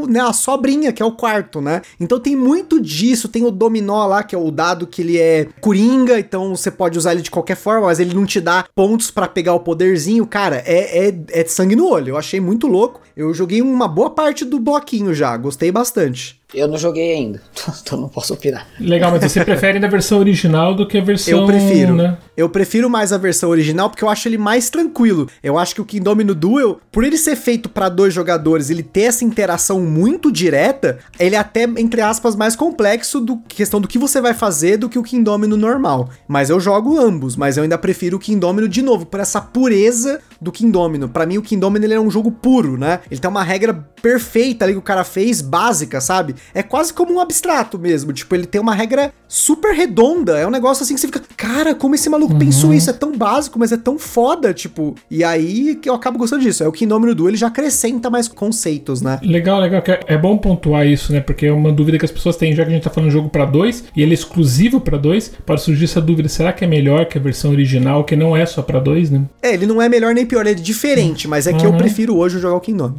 né, 0.10 0.20
a 0.22 0.34
sobrinha, 0.34 0.92
que 0.92 1.02
é 1.02 1.06
o 1.06 1.12
quarto, 1.12 1.62
né? 1.62 1.82
Então 2.00 2.20
tem 2.20 2.36
muito 2.36 2.80
disso, 2.80 3.28
tem 3.28 3.46
o 3.46 3.52
dominó 3.52 4.06
lá, 4.06 4.24
que 4.24 4.36
é 4.36 4.38
o 4.38 4.52
dado 4.52 4.88
que 4.88 5.02
ele 5.02 5.18
é 5.18 5.48
coringa, 5.62 6.20
então 6.20 6.56
você 6.56 6.72
pode 6.72 6.98
usar 6.98 7.14
ele 7.14 7.22
de 7.22 7.32
qualquer 7.32 7.56
forma, 7.56 7.88
mas 7.88 8.00
ele 8.00 8.14
não 8.14 8.26
te 8.26 8.40
dá 8.40 8.66
pontos 8.76 9.12
para 9.12 9.28
pegar 9.28 9.54
o 9.54 9.60
poderzinho. 9.60 10.26
Cara, 10.26 10.64
é, 10.66 11.08
é, 11.08 11.20
é 11.30 11.46
sangue 11.46 11.76
no 11.76 11.88
olho, 11.88 12.10
eu 12.10 12.18
achei 12.18 12.40
muito 12.40 12.68
louco. 12.68 13.07
Eu 13.18 13.34
joguei 13.34 13.64
uma 13.64 13.88
boa 13.88 14.12
parte 14.12 14.46
do 14.46 14.60
bloquinho 14.60 15.12
já, 15.12 15.36
gostei 15.36 15.72
bastante. 15.72 16.40
Eu 16.54 16.66
não 16.66 16.78
joguei 16.78 17.14
ainda, 17.14 17.42
então 17.82 18.00
não 18.00 18.08
posso 18.08 18.34
opinar. 18.34 18.66
Legal, 18.80 19.12
mas 19.12 19.30
você 19.30 19.44
prefere 19.44 19.84
a 19.84 19.90
versão 19.90 20.20
original 20.20 20.74
do 20.74 20.88
que 20.88 20.98
a 20.98 21.04
versão. 21.04 21.40
Eu 21.40 21.46
prefiro. 21.46 21.96
Né? 21.96 22.18
Eu 22.38 22.48
prefiro 22.48 22.90
mais 22.90 23.12
a 23.12 23.18
versão 23.18 23.50
original 23.50 23.90
porque 23.90 24.04
eu 24.04 24.08
acho 24.08 24.30
ele 24.30 24.38
mais 24.38 24.70
tranquilo. 24.70 25.28
Eu 25.44 25.58
acho 25.58 25.76
que 25.76 25.82
o 25.82 25.86
Kingdomino 25.86 26.34
Duel, 26.34 26.80
por 26.90 27.04
ele 27.04 27.18
ser 27.18 27.36
feito 27.36 27.68
para 27.68 27.90
dois 27.90 28.14
jogadores, 28.14 28.70
ele 28.70 28.84
ter 28.84 29.02
essa 29.02 29.26
interação 29.26 29.82
muito 29.82 30.32
direta, 30.32 31.00
ele 31.20 31.36
é 31.36 31.40
até, 31.40 31.64
entre 31.64 32.00
aspas, 32.00 32.34
mais 32.34 32.56
complexo 32.56 33.20
do 33.20 33.38
questão 33.50 33.82
do 33.82 33.88
que 33.88 33.98
você 33.98 34.22
vai 34.22 34.34
fazer 34.34 34.78
do 34.78 34.88
que 34.88 35.00
o 35.00 35.04
Kingdomino 35.04 35.58
normal. 35.58 36.10
Mas 36.28 36.50
eu 36.50 36.62
jogo 36.62 36.98
ambos, 36.98 37.36
mas 37.36 37.58
eu 37.58 37.64
ainda 37.64 37.78
prefiro 37.78 38.16
o 38.16 38.20
Kingdomino 38.20 38.70
de 38.70 38.82
novo, 38.82 39.06
por 39.06 39.20
essa 39.20 39.42
pureza 39.42 40.22
do 40.40 40.52
Kingdomino. 40.52 41.10
Para 41.10 41.26
mim, 41.26 41.38
o 41.38 41.42
Kingdomino 41.42 41.84
ele 41.84 41.94
é 41.94 42.00
um 42.00 42.12
jogo 42.12 42.32
puro, 42.32 42.78
né? 42.78 43.02
Ele 43.10 43.20
tem 43.20 43.30
uma 43.30 43.44
regra 43.44 43.74
perfeita 44.02 44.66
ali 44.66 44.74
que 44.74 44.80
o 44.80 44.82
cara 44.82 45.04
fez, 45.04 45.42
básica, 45.42 46.00
sabe? 46.00 46.36
é 46.54 46.64
quase 46.64 46.94
como 46.94 47.14
um 47.14 47.20
abstrato 47.20 47.78
mesmo. 47.78 48.12
Tipo, 48.12 48.36
ele 48.36 48.46
tem 48.46 48.60
uma 48.60 48.74
regra 48.74 49.14
super 49.28 49.74
redonda. 49.74 50.38
É 50.38 50.48
um 50.48 50.50
negócio 50.50 50.84
assim 50.84 50.96
que 50.96 51.00
você 51.00 51.08
fica, 51.08 51.22
cara, 51.36 51.76
como 51.76 51.96
esse 51.96 52.10
maluco 52.10 52.34
uhum. 52.34 52.40
pensou 52.40 52.74
isso? 52.74 52.90
É 52.90 52.94
tão 52.94 53.16
básico, 53.16 53.60
mas 53.60 53.72
é 53.72 53.78
tão 53.78 54.00
foda, 54.00 54.54
tipo. 54.54 54.96
E 55.10 55.24
aí 55.24 55.76
que 55.76 55.90
eu 55.90 55.94
acabo 55.94 56.18
gostando 56.18 56.42
disso. 56.42 56.64
É 56.64 56.68
o 56.68 56.74
nome 56.88 57.14
do 57.14 57.28
ele 57.28 57.38
já 57.38 57.48
acrescenta 57.48 58.10
mais 58.10 58.28
conceitos, 58.28 59.02
né? 59.02 59.20
Legal, 59.22 59.60
legal. 59.60 59.84
É 60.08 60.18
bom 60.18 60.38
pontuar 60.38 60.88
isso, 60.88 61.12
né? 61.12 61.20
Porque 61.20 61.46
é 61.46 61.52
uma 61.52 61.72
dúvida 61.72 61.98
que 61.98 62.06
as 62.06 62.12
pessoas 62.12 62.38
têm, 62.38 62.56
já 62.56 62.64
que 62.64 62.72
a 62.72 62.74
gente 62.74 62.84
tá 62.84 62.90
falando 62.90 63.12
jogo 63.12 63.30
para 63.30 63.46
dois 63.46 63.84
e 63.96 64.02
ele 64.02 64.12
é 64.12 64.14
exclusivo 64.14 64.80
para 64.80 64.98
dois, 64.98 65.32
pode 65.46 65.62
surgir 65.62 65.86
essa 65.86 66.02
dúvida: 66.02 66.30
será 66.30 66.54
que 66.54 66.64
é 66.64 66.68
melhor 66.68 67.06
que 67.06 67.18
a 67.18 67.22
versão 67.22 67.52
original, 67.52 68.04
que 68.04 68.16
não 68.16 68.36
é 68.36 68.46
só 68.46 68.62
para 68.62 68.80
dois, 68.80 69.10
né? 69.10 69.24
É, 69.42 69.54
ele 69.54 69.66
não 69.66 69.82
é 69.82 69.90
melhor 69.90 70.14
nem 70.14 70.26
pior, 70.26 70.42
ele 70.42 70.52
é 70.52 70.54
diferente, 70.54 71.28
mas 71.28 71.48
é 71.48 71.54
que 71.54 71.66
eu 71.66 71.72
uhum. 71.72 71.78
prefiro 71.78 72.16
hoje 72.16 72.40
jogar 72.40 72.56
o 72.56 72.62
Kingdom. 72.62 72.96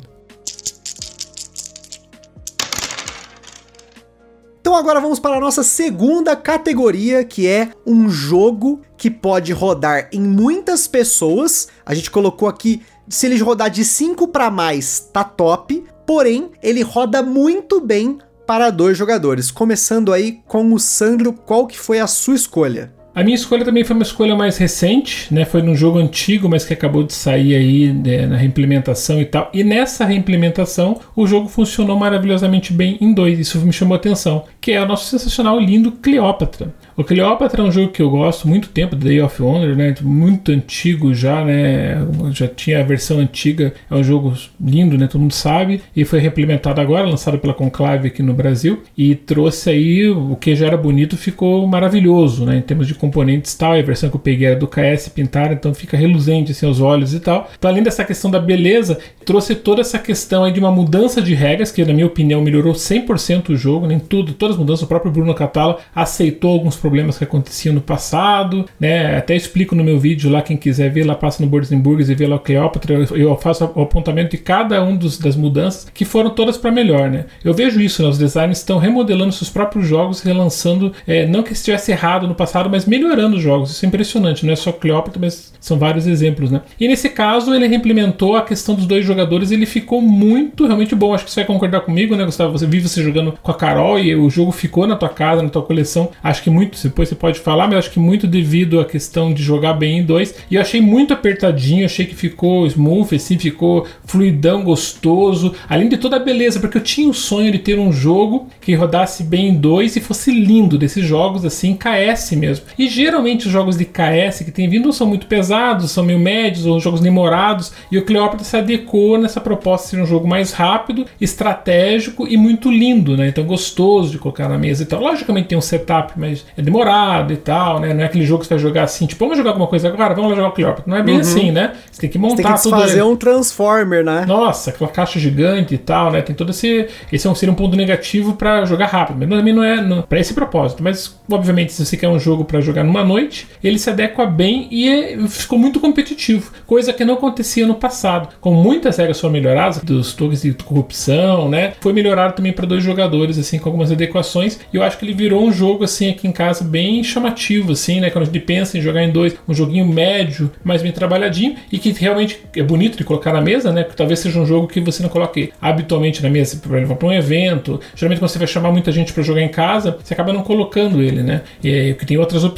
Então 4.68 4.76
agora 4.76 5.00
vamos 5.00 5.18
para 5.18 5.34
a 5.34 5.40
nossa 5.40 5.62
segunda 5.62 6.36
categoria, 6.36 7.24
que 7.24 7.46
é 7.46 7.70
um 7.86 8.10
jogo 8.10 8.82
que 8.98 9.10
pode 9.10 9.50
rodar 9.50 10.10
em 10.12 10.20
muitas 10.20 10.86
pessoas. 10.86 11.68
A 11.86 11.94
gente 11.94 12.10
colocou 12.10 12.46
aqui, 12.46 12.82
se 13.08 13.24
ele 13.24 13.38
rodar 13.38 13.70
de 13.70 13.82
5 13.82 14.28
para 14.28 14.50
mais, 14.50 15.08
tá 15.10 15.24
top. 15.24 15.82
Porém, 16.06 16.50
ele 16.62 16.82
roda 16.82 17.22
muito 17.22 17.80
bem 17.80 18.18
para 18.46 18.68
dois 18.68 18.98
jogadores. 18.98 19.50
Começando 19.50 20.12
aí 20.12 20.42
com 20.46 20.70
o 20.74 20.78
Sandro, 20.78 21.32
qual 21.32 21.66
que 21.66 21.78
foi 21.78 21.98
a 21.98 22.06
sua 22.06 22.34
escolha? 22.34 22.97
A 23.18 23.24
minha 23.24 23.34
escolha 23.34 23.64
também 23.64 23.82
foi 23.82 23.96
uma 23.96 24.04
escolha 24.04 24.36
mais 24.36 24.58
recente, 24.58 25.34
né? 25.34 25.44
Foi 25.44 25.60
num 25.60 25.74
jogo 25.74 25.98
antigo, 25.98 26.48
mas 26.48 26.64
que 26.64 26.72
acabou 26.72 27.02
de 27.02 27.12
sair 27.12 27.56
aí 27.56 27.92
né, 27.92 28.26
na 28.26 28.36
reimplementação 28.36 29.20
e 29.20 29.24
tal. 29.24 29.50
E 29.52 29.64
nessa 29.64 30.04
reimplementação, 30.04 31.00
o 31.16 31.26
jogo 31.26 31.48
funcionou 31.48 31.98
maravilhosamente 31.98 32.72
bem 32.72 32.96
em 33.00 33.12
dois. 33.12 33.36
Isso 33.40 33.58
me 33.58 33.72
chamou 33.72 33.96
a 33.96 33.98
atenção. 33.98 34.44
Que 34.60 34.70
é 34.70 34.80
o 34.80 34.86
nosso 34.86 35.06
sensacional 35.06 35.58
lindo 35.58 35.90
Cleópatra. 35.90 36.72
O 36.96 37.02
Cleópatra 37.02 37.60
é 37.60 37.64
um 37.64 37.72
jogo 37.72 37.92
que 37.92 38.02
eu 38.02 38.08
gosto 38.08 38.46
muito 38.46 38.68
tempo, 38.68 38.94
Day 38.94 39.20
of 39.20 39.42
Wonder, 39.42 39.76
né? 39.76 39.94
Muito 40.00 40.52
antigo 40.52 41.12
já, 41.12 41.44
né? 41.44 41.96
Já 42.30 42.46
tinha 42.46 42.78
a 42.78 42.84
versão 42.84 43.18
antiga. 43.18 43.74
É 43.90 43.94
um 43.96 44.04
jogo 44.04 44.34
lindo, 44.60 44.96
né? 44.96 45.08
Todo 45.08 45.20
mundo 45.20 45.34
sabe. 45.34 45.80
E 45.94 46.04
foi 46.04 46.20
reimplementado 46.20 46.80
agora, 46.80 47.08
lançado 47.08 47.38
pela 47.38 47.54
Conclave 47.54 48.06
aqui 48.06 48.22
no 48.22 48.32
Brasil. 48.32 48.82
E 48.96 49.16
trouxe 49.16 49.70
aí 49.70 50.08
o 50.08 50.36
que 50.36 50.54
já 50.54 50.68
era 50.68 50.76
bonito, 50.76 51.16
ficou 51.16 51.66
maravilhoso, 51.66 52.44
né? 52.44 52.58
Em 52.58 52.62
termos 52.62 52.86
de 52.86 52.94
componentes 53.08 53.54
tal. 53.54 53.72
A 53.72 53.82
versão 53.82 54.10
que 54.10 54.16
eu 54.16 54.20
peguei 54.20 54.48
era 54.48 54.56
do 54.56 54.68
KS 54.68 55.08
pintada, 55.08 55.54
então 55.54 55.72
fica 55.74 55.96
reluzente 55.96 56.52
assim 56.52 56.66
aos 56.66 56.80
olhos 56.80 57.14
e 57.14 57.20
tal. 57.20 57.48
Então, 57.58 57.70
além 57.70 57.82
dessa 57.82 58.04
questão 58.04 58.30
da 58.30 58.38
beleza, 58.38 58.98
trouxe 59.24 59.54
toda 59.54 59.80
essa 59.80 59.98
questão 59.98 60.44
aí 60.44 60.52
de 60.52 60.60
uma 60.60 60.70
mudança 60.70 61.20
de 61.20 61.34
regras, 61.34 61.72
que 61.72 61.84
na 61.84 61.92
minha 61.92 62.06
opinião 62.06 62.40
melhorou 62.40 62.74
100% 62.74 63.50
o 63.50 63.56
jogo, 63.56 63.86
nem 63.86 63.96
né? 63.96 64.02
tudo, 64.08 64.32
todas 64.34 64.54
as 64.54 64.60
mudanças. 64.60 64.82
O 64.82 64.86
próprio 64.86 65.10
Bruno 65.10 65.34
Catala 65.34 65.78
aceitou 65.94 66.52
alguns 66.52 66.76
problemas 66.76 67.18
que 67.18 67.24
aconteciam 67.24 67.74
no 67.74 67.80
passado, 67.80 68.66
né? 68.78 69.16
Até 69.16 69.34
explico 69.34 69.74
no 69.74 69.82
meu 69.82 69.98
vídeo 69.98 70.30
lá, 70.30 70.42
quem 70.42 70.56
quiser 70.56 70.90
ver, 70.90 71.04
lá 71.04 71.14
passa 71.14 71.42
no 71.42 71.48
Boards 71.48 71.70
Burgers 71.70 72.08
e 72.08 72.14
vê 72.14 72.26
lá 72.26 72.36
o 72.36 72.40
Cleópatra, 72.40 72.94
eu 72.94 73.36
faço 73.36 73.70
o 73.74 73.82
apontamento 73.82 74.30
de 74.30 74.38
cada 74.38 74.82
um 74.82 74.96
dos, 74.96 75.18
das 75.18 75.36
mudanças 75.36 75.88
que 75.92 76.04
foram 76.04 76.30
todas 76.30 76.56
para 76.56 76.70
melhor, 76.70 77.10
né? 77.10 77.26
Eu 77.44 77.54
vejo 77.54 77.80
isso, 77.80 78.02
né? 78.02 78.08
Os 78.08 78.18
designers 78.18 78.58
estão 78.58 78.78
remodelando 78.78 79.32
seus 79.32 79.50
próprios 79.50 79.86
jogos, 79.86 80.20
relançando, 80.20 80.92
é, 81.06 81.26
não 81.26 81.42
que 81.42 81.52
estivesse 81.52 81.92
errado 81.92 82.26
no 82.26 82.34
passado, 82.34 82.68
mas 82.68 82.84
melhorando 82.98 83.36
os 83.36 83.42
jogos. 83.42 83.70
Isso 83.70 83.84
é 83.84 83.88
impressionante, 83.88 84.44
não 84.44 84.52
é 84.52 84.56
só 84.56 84.72
Cleópatra, 84.72 85.20
mas 85.20 85.52
são 85.60 85.78
vários 85.78 86.06
exemplos, 86.06 86.50
né? 86.50 86.62
E 86.78 86.86
nesse 86.88 87.08
caso, 87.08 87.54
ele 87.54 87.66
reimplementou 87.66 88.36
a 88.36 88.42
questão 88.42 88.74
dos 88.74 88.86
dois 88.86 89.04
jogadores, 89.04 89.50
ele 89.50 89.66
ficou 89.66 90.00
muito, 90.00 90.66
realmente 90.66 90.94
bom. 90.94 91.14
Acho 91.14 91.24
que 91.24 91.30
você 91.30 91.40
vai 91.40 91.46
concordar 91.46 91.80
comigo, 91.80 92.16
né, 92.16 92.24
Gustavo? 92.24 92.52
Você 92.52 92.66
vive 92.66 92.88
você 92.88 93.02
jogando 93.02 93.38
com 93.42 93.50
a 93.50 93.54
Carol 93.54 93.98
e 93.98 94.14
o 94.14 94.30
jogo 94.30 94.52
ficou 94.52 94.86
na 94.86 94.96
tua 94.96 95.08
casa, 95.08 95.42
na 95.42 95.48
tua 95.48 95.62
coleção. 95.62 96.10
Acho 96.22 96.42
que 96.42 96.50
muito 96.50 96.78
depois 96.82 97.08
você 97.08 97.14
pode 97.14 97.40
falar, 97.40 97.66
mas 97.66 97.78
acho 97.78 97.90
que 97.90 98.00
muito 98.00 98.26
devido 98.26 98.80
à 98.80 98.84
questão 98.84 99.32
de 99.32 99.42
jogar 99.42 99.74
bem 99.74 99.98
em 99.98 100.04
dois. 100.04 100.34
E 100.50 100.54
eu 100.54 100.60
achei 100.60 100.80
muito 100.80 101.12
apertadinho, 101.12 101.84
achei 101.84 102.06
que 102.06 102.14
ficou 102.14 102.66
smooth, 102.66 103.14
assim, 103.14 103.38
ficou 103.38 103.86
fluidão, 104.04 104.62
gostoso. 104.62 105.54
Além 105.68 105.88
de 105.88 105.96
toda 105.96 106.16
a 106.16 106.20
beleza, 106.20 106.60
porque 106.60 106.78
eu 106.78 106.82
tinha 106.82 107.08
o 107.08 107.14
sonho 107.14 107.52
de 107.52 107.58
ter 107.58 107.78
um 107.78 107.92
jogo 107.92 108.48
que 108.60 108.74
rodasse 108.74 109.22
bem 109.22 109.48
em 109.48 109.54
dois 109.54 109.96
e 109.96 110.00
fosse 110.00 110.30
lindo 110.30 110.78
desses 110.78 111.04
jogos, 111.04 111.44
assim, 111.44 111.76
KS 111.76 112.32
mesmo. 112.32 112.66
E 112.78 112.88
geralmente 112.88 113.46
os 113.46 113.52
jogos 113.52 113.76
de 113.76 113.84
KS 113.84 114.44
que 114.44 114.52
tem 114.52 114.68
vindo 114.68 114.92
são 114.92 115.06
muito 115.06 115.26
pesados, 115.26 115.90
são 115.90 116.04
meio 116.04 116.18
médios 116.18 116.66
ou 116.66 116.78
jogos 116.78 117.00
demorados. 117.00 117.72
E 117.90 117.98
o 117.98 118.04
Cleópatra 118.04 118.44
se 118.44 118.56
adequou 118.56 119.18
nessa 119.18 119.40
proposta 119.40 119.86
de 119.86 119.90
ser 119.90 120.02
um 120.02 120.06
jogo 120.06 120.28
mais 120.28 120.52
rápido, 120.52 121.06
estratégico 121.20 122.26
e 122.28 122.36
muito 122.36 122.70
lindo, 122.70 123.16
né? 123.16 123.28
Então 123.28 123.44
gostoso 123.44 124.10
de 124.12 124.18
colocar 124.18 124.48
na 124.48 124.58
mesa. 124.58 124.82
Então, 124.82 125.00
logicamente 125.00 125.48
tem 125.48 125.58
um 125.58 125.62
setup, 125.62 126.12
mas 126.16 126.44
é 126.56 126.62
demorado 126.62 127.32
e 127.32 127.36
tal, 127.36 127.80
né? 127.80 127.94
Não 127.94 128.02
é 128.02 128.06
aquele 128.06 128.24
jogo 128.24 128.40
que 128.40 128.46
você 128.46 128.54
vai 128.54 128.62
jogar 128.62 128.82
assim, 128.84 129.06
tipo, 129.06 129.24
vamos 129.24 129.36
jogar 129.36 129.50
alguma 129.50 129.66
coisa 129.66 129.88
agora, 129.88 130.14
vamos 130.14 130.30
lá 130.30 130.36
jogar 130.36 130.48
o 130.48 130.52
Cleópatra. 130.52 130.84
Não 130.86 130.96
é 130.96 131.02
bem 131.02 131.16
uhum. 131.16 131.20
assim, 131.20 131.50
né? 131.50 131.72
Você 131.90 132.02
tem 132.02 132.10
que 132.10 132.18
montar 132.18 132.36
você 132.36 132.42
tem 132.42 132.52
que 132.52 132.62
tudo. 132.62 132.80
fazer 132.80 133.02
um 133.02 133.16
Transformer, 133.16 134.04
né? 134.04 134.24
Nossa, 134.26 134.70
aquela 134.70 134.90
caixa 134.90 135.18
gigante 135.18 135.74
e 135.74 135.78
tal, 135.78 136.12
né? 136.12 136.22
Tem 136.22 136.34
todo 136.34 136.50
esse. 136.50 136.88
Esse 137.12 137.26
é 137.26 137.34
seria 137.34 137.52
um 137.52 137.56
ponto 137.56 137.76
negativo 137.76 138.34
para 138.34 138.64
jogar 138.64 138.86
rápido. 138.86 139.18
Mas 139.18 139.28
também 139.28 139.54
não 139.54 139.64
é 139.64 140.02
para 140.02 140.18
esse 140.18 140.34
propósito. 140.34 140.82
Mas, 140.82 141.16
obviamente, 141.30 141.72
se 141.72 141.84
você 141.84 141.96
quer 141.96 142.08
um 142.08 142.18
jogo 142.18 142.44
para 142.44 142.60
jogar 142.68 142.84
numa 142.84 143.04
noite, 143.04 143.46
ele 143.62 143.78
se 143.78 143.90
adequa 143.90 144.26
bem 144.26 144.68
e 144.70 144.88
é, 144.88 145.28
ficou 145.28 145.58
muito 145.58 145.80
competitivo. 145.80 146.52
Coisa 146.66 146.92
que 146.92 147.04
não 147.04 147.14
acontecia 147.14 147.66
no 147.66 147.74
passado. 147.74 148.28
Com 148.40 148.52
muitas 148.52 148.96
regras 148.96 149.20
foram 149.20 149.32
melhoradas, 149.32 149.78
dos 149.78 150.14
toques 150.14 150.42
de 150.42 150.52
corrupção, 150.52 151.48
né? 151.48 151.72
Foi 151.80 151.92
melhorado 151.92 152.34
também 152.34 152.52
para 152.52 152.66
dois 152.66 152.82
jogadores, 152.82 153.38
assim, 153.38 153.58
com 153.58 153.68
algumas 153.68 153.90
adequações. 153.90 154.60
E 154.72 154.76
eu 154.76 154.82
acho 154.82 154.98
que 154.98 155.04
ele 155.04 155.14
virou 155.14 155.44
um 155.44 155.52
jogo, 155.52 155.84
assim, 155.84 156.10
aqui 156.10 156.26
em 156.26 156.32
casa 156.32 156.64
bem 156.64 157.02
chamativo, 157.02 157.72
assim, 157.72 158.00
né? 158.00 158.10
Quando 158.10 158.22
a 158.22 158.26
gente 158.26 158.40
pensa 158.40 158.78
em 158.78 158.80
jogar 158.80 159.02
em 159.02 159.10
dois, 159.10 159.36
um 159.48 159.54
joguinho 159.54 159.86
médio, 159.86 160.50
mais 160.62 160.82
bem 160.82 160.92
trabalhadinho 160.92 161.56
e 161.72 161.78
que 161.78 161.92
realmente 161.92 162.40
é 162.54 162.62
bonito 162.62 162.96
de 162.96 163.04
colocar 163.04 163.32
na 163.32 163.40
mesa, 163.40 163.72
né? 163.72 163.84
Que 163.84 163.96
talvez 163.96 164.20
seja 164.20 164.38
um 164.38 164.46
jogo 164.46 164.66
que 164.66 164.80
você 164.80 165.02
não 165.02 165.10
coloque 165.10 165.52
habitualmente 165.60 166.22
na 166.22 166.28
mesa 166.28 166.56
para 166.56 166.78
para 166.94 167.08
um 167.08 167.12
evento. 167.12 167.80
Geralmente 167.94 168.18
quando 168.20 168.30
você 168.30 168.38
vai 168.38 168.48
chamar 168.48 168.70
muita 168.70 168.92
gente 168.92 169.12
para 169.12 169.22
jogar 169.22 169.42
em 169.42 169.48
casa, 169.48 169.98
você 170.02 170.14
acaba 170.14 170.32
não 170.32 170.42
colocando 170.42 171.02
ele, 171.02 171.22
né? 171.22 171.42
E 171.62 171.94
que 171.94 172.06
tem 172.06 172.16
outras 172.18 172.44
opções. 172.44 172.57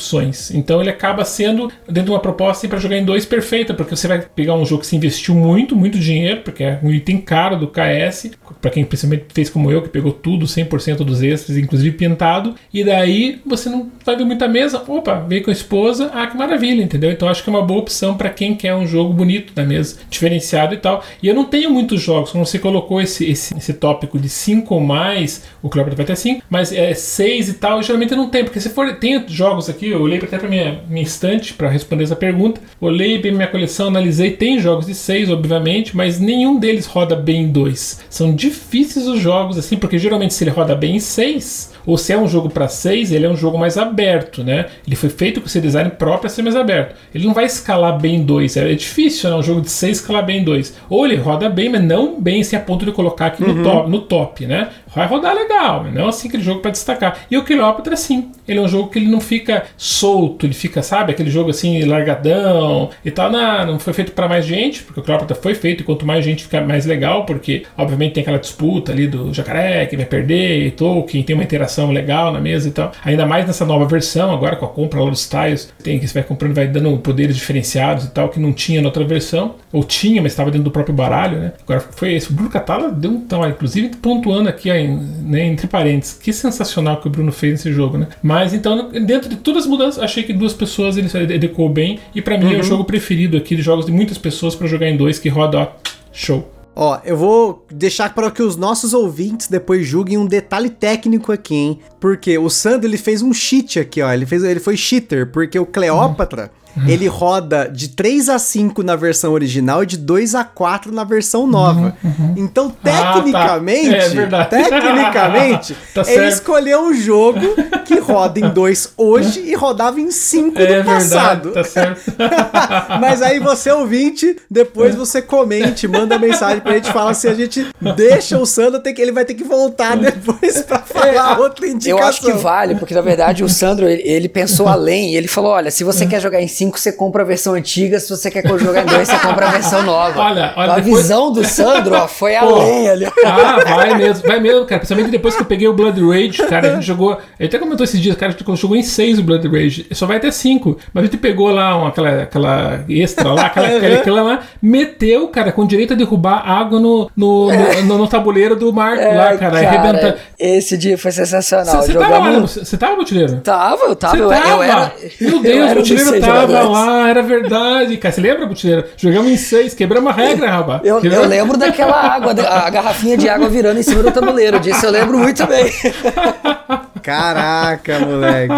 Então 0.54 0.80
ele 0.80 0.90
acaba 0.90 1.24
sendo 1.24 1.70
dentro 1.86 2.04
de 2.04 2.10
uma 2.10 2.20
proposta 2.20 2.66
para 2.68 2.78
jogar 2.78 2.96
em 2.96 3.04
dois 3.04 3.24
perfeita, 3.24 3.74
porque 3.74 3.96
você 3.96 4.08
vai 4.08 4.20
pegar 4.20 4.54
um 4.54 4.64
jogo 4.64 4.80
que 4.80 4.86
se 4.86 4.96
investiu 4.96 5.34
muito, 5.34 5.76
muito 5.76 5.98
dinheiro, 5.98 6.40
porque 6.42 6.64
é 6.64 6.78
um 6.82 6.90
item 6.90 7.18
caro 7.18 7.56
do 7.56 7.68
KS, 7.68 8.30
para 8.60 8.70
quem 8.70 8.84
principalmente 8.84 9.26
fez 9.32 9.48
como 9.50 9.70
eu, 9.70 9.82
que 9.82 9.88
pegou 9.88 10.12
tudo, 10.12 10.46
100% 10.46 10.98
dos 10.98 11.22
extras, 11.22 11.56
inclusive 11.56 11.96
pintado, 11.96 12.54
e 12.72 12.84
daí 12.84 13.40
você 13.46 13.68
não 13.68 13.90
vai 14.04 14.16
ver 14.16 14.24
muita 14.24 14.48
mesa, 14.48 14.82
opa, 14.86 15.24
veio 15.28 15.42
com 15.42 15.50
a 15.50 15.52
esposa, 15.52 16.10
ah, 16.14 16.26
que 16.26 16.36
maravilha, 16.36 16.82
entendeu? 16.82 17.10
Então 17.10 17.28
acho 17.28 17.42
que 17.42 17.50
é 17.50 17.52
uma 17.52 17.62
boa 17.62 17.80
opção 17.80 18.16
para 18.16 18.30
quem 18.30 18.54
quer 18.54 18.74
um 18.74 18.86
jogo 18.86 19.12
bonito 19.12 19.52
na 19.54 19.64
mesa, 19.64 19.98
diferenciado 20.08 20.74
e 20.74 20.78
tal. 20.78 21.04
E 21.22 21.28
eu 21.28 21.34
não 21.34 21.44
tenho 21.44 21.70
muitos 21.70 22.00
jogos, 22.00 22.30
como 22.30 22.44
você 22.44 22.58
colocou 22.58 23.00
esse, 23.00 23.24
esse, 23.30 23.56
esse 23.56 23.72
tópico 23.74 24.18
de 24.18 24.28
5 24.28 24.74
ou 24.74 24.80
mais, 24.80 25.44
o 25.62 25.68
Cleopatra 25.68 25.96
vai 25.96 26.06
ter 26.06 26.16
5, 26.16 26.42
mas 26.48 26.72
é 26.72 26.94
6 26.94 27.48
e 27.48 27.52
tal, 27.54 27.82
geralmente 27.82 28.12
eu 28.12 28.18
não 28.18 28.28
tenho, 28.28 28.44
porque 28.44 28.60
se 28.60 28.70
for, 28.70 28.94
tem 28.96 29.24
jogos 29.28 29.68
aqui, 29.68 29.89
eu 29.90 30.00
olhei 30.00 30.18
até 30.18 30.38
para 30.38 30.48
minha, 30.48 30.82
minha 30.88 31.02
estante 31.02 31.54
para 31.54 31.68
responder 31.68 32.04
essa 32.04 32.16
pergunta, 32.16 32.60
olhei 32.80 33.18
bem 33.18 33.32
minha 33.32 33.46
coleção, 33.46 33.88
analisei, 33.88 34.32
tem 34.32 34.58
jogos 34.58 34.86
de 34.86 34.94
6, 34.94 35.30
obviamente, 35.30 35.96
mas 35.96 36.18
nenhum 36.18 36.58
deles 36.58 36.86
roda 36.86 37.16
bem 37.16 37.42
em 37.42 37.48
2. 37.52 38.04
São 38.08 38.34
difíceis 38.34 39.06
os 39.06 39.20
jogos 39.20 39.58
assim, 39.58 39.76
porque 39.76 39.98
geralmente 39.98 40.34
se 40.34 40.44
ele 40.44 40.50
roda 40.50 40.74
bem 40.74 40.96
em 40.96 41.00
6, 41.00 41.72
ou 41.86 41.96
se 41.96 42.12
é 42.12 42.18
um 42.18 42.28
jogo 42.28 42.50
para 42.50 42.68
6, 42.68 43.12
ele 43.12 43.26
é 43.26 43.28
um 43.28 43.36
jogo 43.36 43.58
mais 43.58 43.76
aberto, 43.76 44.42
né? 44.42 44.66
Ele 44.86 44.96
foi 44.96 45.08
feito 45.08 45.40
com 45.40 45.46
esse 45.46 45.60
design 45.60 45.90
próprio 45.90 46.20
para 46.20 46.30
ser 46.30 46.42
mais 46.42 46.56
aberto. 46.56 46.94
Ele 47.14 47.26
não 47.26 47.34
vai 47.34 47.44
escalar 47.44 47.98
bem 47.98 48.16
em 48.16 48.24
2. 48.24 48.56
É 48.56 48.74
difícil, 48.74 49.30
né? 49.30 49.36
Um 49.36 49.42
jogo 49.42 49.60
de 49.60 49.70
6 49.70 49.98
escalar 49.98 50.24
bem 50.24 50.40
em 50.40 50.44
2. 50.44 50.76
Ou 50.88 51.06
ele 51.06 51.16
roda 51.16 51.48
bem, 51.48 51.68
mas 51.68 51.82
não 51.82 52.20
bem 52.20 52.40
assim 52.40 52.56
a 52.56 52.60
ponto 52.60 52.84
de 52.84 52.92
colocar 52.92 53.26
aqui 53.26 53.42
uhum. 53.42 53.54
no, 53.54 53.62
top, 53.62 53.90
no 53.90 54.00
top, 54.00 54.46
né? 54.46 54.68
Vai 54.94 55.06
rodar 55.06 55.34
legal, 55.34 55.84
mas 55.84 55.94
não 55.94 56.08
assim 56.08 56.28
aquele 56.28 56.42
jogo 56.42 56.60
para 56.60 56.72
destacar. 56.72 57.18
E 57.30 57.36
o 57.36 57.44
Cleópatra, 57.44 57.96
sim. 57.96 58.32
Ele 58.46 58.58
é 58.58 58.62
um 58.62 58.68
jogo 58.68 58.88
que 58.88 58.98
ele 58.98 59.08
não 59.08 59.20
fica 59.20 59.64
solto, 59.76 60.44
ele 60.46 60.52
fica, 60.52 60.82
sabe, 60.82 61.12
aquele 61.12 61.30
jogo 61.30 61.50
assim, 61.50 61.84
largadão 61.84 62.90
e 63.04 63.10
tal. 63.10 63.30
Não, 63.30 63.66
não 63.66 63.78
foi 63.78 63.92
feito 63.92 64.12
para 64.12 64.28
mais 64.28 64.44
gente, 64.44 64.82
porque 64.82 65.00
o 65.00 65.02
Cleópatra 65.02 65.36
foi 65.36 65.54
feito 65.54 65.82
e 65.82 65.84
quanto 65.84 66.04
mais 66.04 66.24
gente 66.24 66.42
fica 66.42 66.60
mais 66.60 66.86
legal, 66.86 67.24
porque 67.24 67.62
obviamente 67.76 68.14
tem 68.14 68.22
aquela 68.22 68.38
disputa 68.38 68.90
ali 68.92 69.06
do 69.06 69.32
jacaré 69.32 69.86
que 69.86 69.96
vai 69.96 70.06
perder 70.06 70.66
e 70.66 70.70
Tolkien, 70.70 71.22
tem 71.22 71.34
uma 71.34 71.44
interação 71.44 71.69
legal 71.92 72.32
na 72.32 72.40
mesa 72.40 72.68
e 72.68 72.72
tal. 72.72 72.92
Ainda 73.04 73.26
mais 73.26 73.46
nessa 73.46 73.64
nova 73.64 73.86
versão, 73.86 74.32
agora 74.32 74.56
com 74.56 74.64
a 74.64 74.68
compra 74.68 75.02
lá 75.02 75.10
dos 75.10 75.28
tiles, 75.28 75.72
tem 75.82 75.98
que 75.98 76.06
você 76.06 76.14
vai 76.14 76.22
comprando, 76.22 76.54
vai 76.54 76.66
dando 76.66 76.96
poderes 76.98 77.36
diferenciados 77.36 78.04
e 78.04 78.10
tal, 78.10 78.28
que 78.28 78.40
não 78.40 78.52
tinha 78.52 78.80
na 78.80 78.88
outra 78.88 79.04
versão, 79.04 79.54
ou 79.72 79.84
tinha, 79.84 80.20
mas 80.20 80.32
estava 80.32 80.50
dentro 80.50 80.64
do 80.64 80.70
próprio 80.70 80.94
baralho, 80.94 81.38
né? 81.38 81.52
Agora 81.62 81.80
foi 81.80 82.14
esse. 82.14 82.30
O 82.30 82.34
Bruno 82.34 82.50
Catala 82.50 82.90
deu 82.90 83.10
um. 83.10 83.14
Então, 83.30 83.48
inclusive 83.48 83.90
pontuando 83.96 84.48
aqui, 84.48 84.70
né, 84.70 85.46
entre 85.46 85.66
parênteses, 85.66 86.18
que 86.18 86.32
sensacional 86.32 87.00
que 87.00 87.06
o 87.06 87.10
Bruno 87.10 87.30
fez 87.30 87.52
nesse 87.52 87.72
jogo, 87.72 87.96
né? 87.96 88.08
Mas 88.22 88.52
então, 88.52 88.90
dentro 88.90 89.28
de 89.28 89.36
todas 89.36 89.64
as 89.64 89.68
mudanças, 89.68 90.02
achei 90.02 90.22
que 90.24 90.32
duas 90.32 90.52
pessoas 90.52 90.96
ele 90.96 91.08
adequou 91.34 91.68
bem, 91.68 92.00
e 92.14 92.20
para 92.20 92.36
mim 92.36 92.46
uhum. 92.46 92.52
é 92.52 92.54
o 92.54 92.58
uhum. 92.58 92.62
jogo 92.64 92.84
preferido 92.84 93.36
aqui 93.36 93.54
de 93.54 93.62
jogos 93.62 93.86
de 93.86 93.92
muitas 93.92 94.18
pessoas 94.18 94.54
para 94.54 94.66
jogar 94.66 94.88
em 94.88 94.96
dois, 94.96 95.18
que 95.18 95.28
roda, 95.28 95.58
ó, 95.58 95.68
show. 96.12 96.59
Ó, 96.74 96.98
eu 97.04 97.16
vou 97.16 97.66
deixar 97.70 98.14
para 98.14 98.30
que 98.30 98.42
os 98.42 98.56
nossos 98.56 98.94
ouvintes 98.94 99.48
depois 99.48 99.86
julguem 99.86 100.16
um 100.16 100.26
detalhe 100.26 100.70
técnico 100.70 101.32
aqui, 101.32 101.54
hein? 101.54 101.80
Porque 101.98 102.38
o 102.38 102.48
Sandro 102.48 102.88
ele 102.88 102.96
fez 102.96 103.22
um 103.22 103.32
cheat 103.32 103.78
aqui, 103.78 104.00
ó. 104.00 104.12
Ele 104.12 104.24
fez, 104.24 104.42
ele 104.44 104.60
foi 104.60 104.76
cheater, 104.76 105.30
porque 105.30 105.58
o 105.58 105.66
Cleópatra 105.66 106.44
Uhum. 106.44 106.59
Ele 106.86 107.06
roda 107.06 107.68
de 107.68 107.88
3 107.88 108.28
a 108.28 108.38
5 108.38 108.82
na 108.82 108.96
versão 108.96 109.32
original 109.32 109.82
e 109.82 109.86
de 109.86 109.96
2 109.96 110.34
a 110.34 110.44
4 110.44 110.92
na 110.92 111.04
versão 111.04 111.46
nova. 111.46 111.94
Uhum, 112.02 112.10
uhum. 112.18 112.34
Então, 112.36 112.70
tecnicamente, 112.70 114.18
ah, 114.18 114.28
tá. 114.28 114.40
é 114.40 114.44
tecnicamente, 114.44 115.76
tá 115.94 116.02
ele 116.06 116.28
escolheu 116.28 116.82
um 116.82 116.94
jogo 116.94 117.40
que 117.84 117.98
roda 117.98 118.38
em 118.38 118.48
2 118.48 118.92
hoje 118.96 119.40
e 119.40 119.54
rodava 119.54 120.00
em 120.00 120.10
5 120.10 120.58
é 120.60 120.78
no 120.78 120.84
passado. 120.84 121.52
Verdade, 121.52 122.00
tá. 122.16 122.98
Mas 123.00 123.22
aí 123.22 123.38
você 123.38 123.70
ouvinte, 123.70 124.36
depois 124.50 124.94
você 124.94 125.20
comente, 125.20 125.86
manda 125.88 126.18
mensagem 126.18 126.60
pra 126.60 126.74
gente 126.74 126.92
falar 126.92 127.14
se 127.14 127.28
a 127.28 127.34
gente 127.34 127.66
deixa 127.96 128.38
o 128.38 128.46
Sandro, 128.46 128.80
que, 128.80 129.00
ele 129.00 129.12
vai 129.12 129.24
ter 129.24 129.34
que 129.34 129.44
voltar 129.44 129.96
depois 129.96 130.62
pra 130.62 130.78
falar 130.78 131.36
é, 131.36 131.40
outra 131.40 131.66
indicação. 131.66 131.98
Eu 131.98 132.04
acho 132.04 132.20
que 132.22 132.32
vale, 132.32 132.74
porque 132.76 132.94
na 132.94 133.00
verdade 133.00 133.44
o 133.44 133.48
Sandro, 133.48 133.88
ele, 133.88 134.02
ele 134.04 134.28
pensou 134.28 134.68
além, 134.68 135.14
ele 135.14 135.28
falou, 135.28 135.52
olha, 135.52 135.70
se 135.70 135.84
você 135.84 136.06
quer 136.06 136.20
jogar 136.20 136.40
em 136.40 136.48
5 136.60 136.78
você 136.78 136.92
compra 136.92 137.22
a 137.22 137.26
versão 137.26 137.54
antiga, 137.54 137.98
se 137.98 138.10
você 138.10 138.30
quer 138.30 138.46
jogar 138.58 138.82
em 138.82 138.86
2 138.86 139.08
você 139.08 139.18
compra 139.18 139.46
a 139.48 139.50
versão 139.50 139.82
nova. 139.82 140.20
Olha, 140.20 140.52
olha, 140.56 140.72
a 140.72 140.78
depois- 140.78 141.02
visão 141.02 141.32
do 141.32 141.42
Sandro 141.44 141.94
ó, 141.94 142.06
foi 142.06 142.34
Pô. 142.34 142.56
além 142.56 142.88
ali. 142.88 143.06
Ah, 143.24 143.58
vai 143.64 143.94
mesmo, 143.96 144.26
vai 144.28 144.38
mesmo, 144.40 144.64
cara. 144.66 144.80
Principalmente 144.80 145.10
depois 145.10 145.34
que 145.34 145.40
eu 145.42 145.46
peguei 145.46 145.66
o 145.68 145.72
Blood 145.72 145.98
Rage, 146.00 146.42
cara, 146.46 146.68
a 146.70 146.74
gente 146.74 146.84
jogou. 146.86 147.18
Ele 147.38 147.48
até 147.48 147.58
comentou 147.58 147.84
esses 147.84 147.98
dias, 148.00 148.14
cara, 148.16 148.32
a 148.32 148.36
gente 148.36 148.60
jogou 148.60 148.76
em 148.76 148.82
6 148.82 149.18
o 149.18 149.22
Blood 149.22 149.48
Rage. 149.48 149.86
Só 149.92 150.06
vai 150.06 150.18
até 150.18 150.30
5. 150.30 150.76
Mas 150.92 151.02
a 151.02 151.06
gente 151.06 151.16
pegou 151.16 151.50
lá 151.50 151.76
uma, 151.76 151.88
aquela, 151.88 152.22
aquela 152.22 152.84
extra 152.88 153.32
lá, 153.32 153.46
aquela, 153.46 153.66
aquela, 153.76 153.94
aquela 153.96 154.22
lá, 154.22 154.40
meteu, 154.60 155.28
cara, 155.28 155.50
com 155.52 155.66
direito 155.66 155.94
a 155.94 155.96
derrubar 155.96 156.46
água 156.46 156.78
no, 156.78 157.10
no, 157.16 157.50
no, 157.50 157.82
no- 157.84 157.98
no 157.98 158.06
tabuleiro 158.08 158.54
do 158.56 158.72
Marco 158.72 159.02
lá, 159.14 159.36
cara. 159.36 159.56
arrebentar. 159.58 160.16
esse 160.38 160.76
dia 160.76 160.98
foi 160.98 161.10
sensacional. 161.10 161.82
Você 161.82 161.94
tava 161.94 162.40
você 162.40 162.76
tava, 162.76 162.96
Botileiro? 162.96 163.36
Tava, 163.40 163.84
eu 163.86 163.96
tava, 163.96 164.16
eu, 164.18 164.28
tava? 164.28 164.48
eu 164.48 164.62
era. 164.62 164.92
Meu 165.20 165.30
eu 165.36 165.38
Deus, 165.40 165.70
era 165.70 165.80
o 165.80 166.20
tava 166.20 166.49
jogadores. 166.50 166.86
lá, 166.86 167.08
era 167.08 167.22
verdade. 167.22 167.96
Cara, 167.96 168.12
você 168.12 168.20
lembra, 168.20 168.46
Botileiro? 168.46 168.84
Jogamos 168.96 169.30
em 169.30 169.36
6, 169.36 169.74
quebramos 169.74 170.10
a 170.10 170.14
regra, 170.14 170.50
rapaz. 170.50 170.80
Eu, 170.84 171.02
eu 171.02 171.26
lembro 171.26 171.56
daquela 171.56 171.96
água, 171.96 172.32
a 172.32 172.70
garrafinha 172.70 173.16
de 173.16 173.28
água 173.28 173.48
virando 173.48 173.78
em 173.80 173.82
cima 173.82 174.02
do 174.02 174.10
tabuleiro. 174.10 174.58
Disso 174.60 174.86
eu 174.86 174.90
lembro 174.90 175.18
muito 175.18 175.46
bem. 175.46 175.70
Caraca, 177.02 177.98
moleque. 178.00 178.54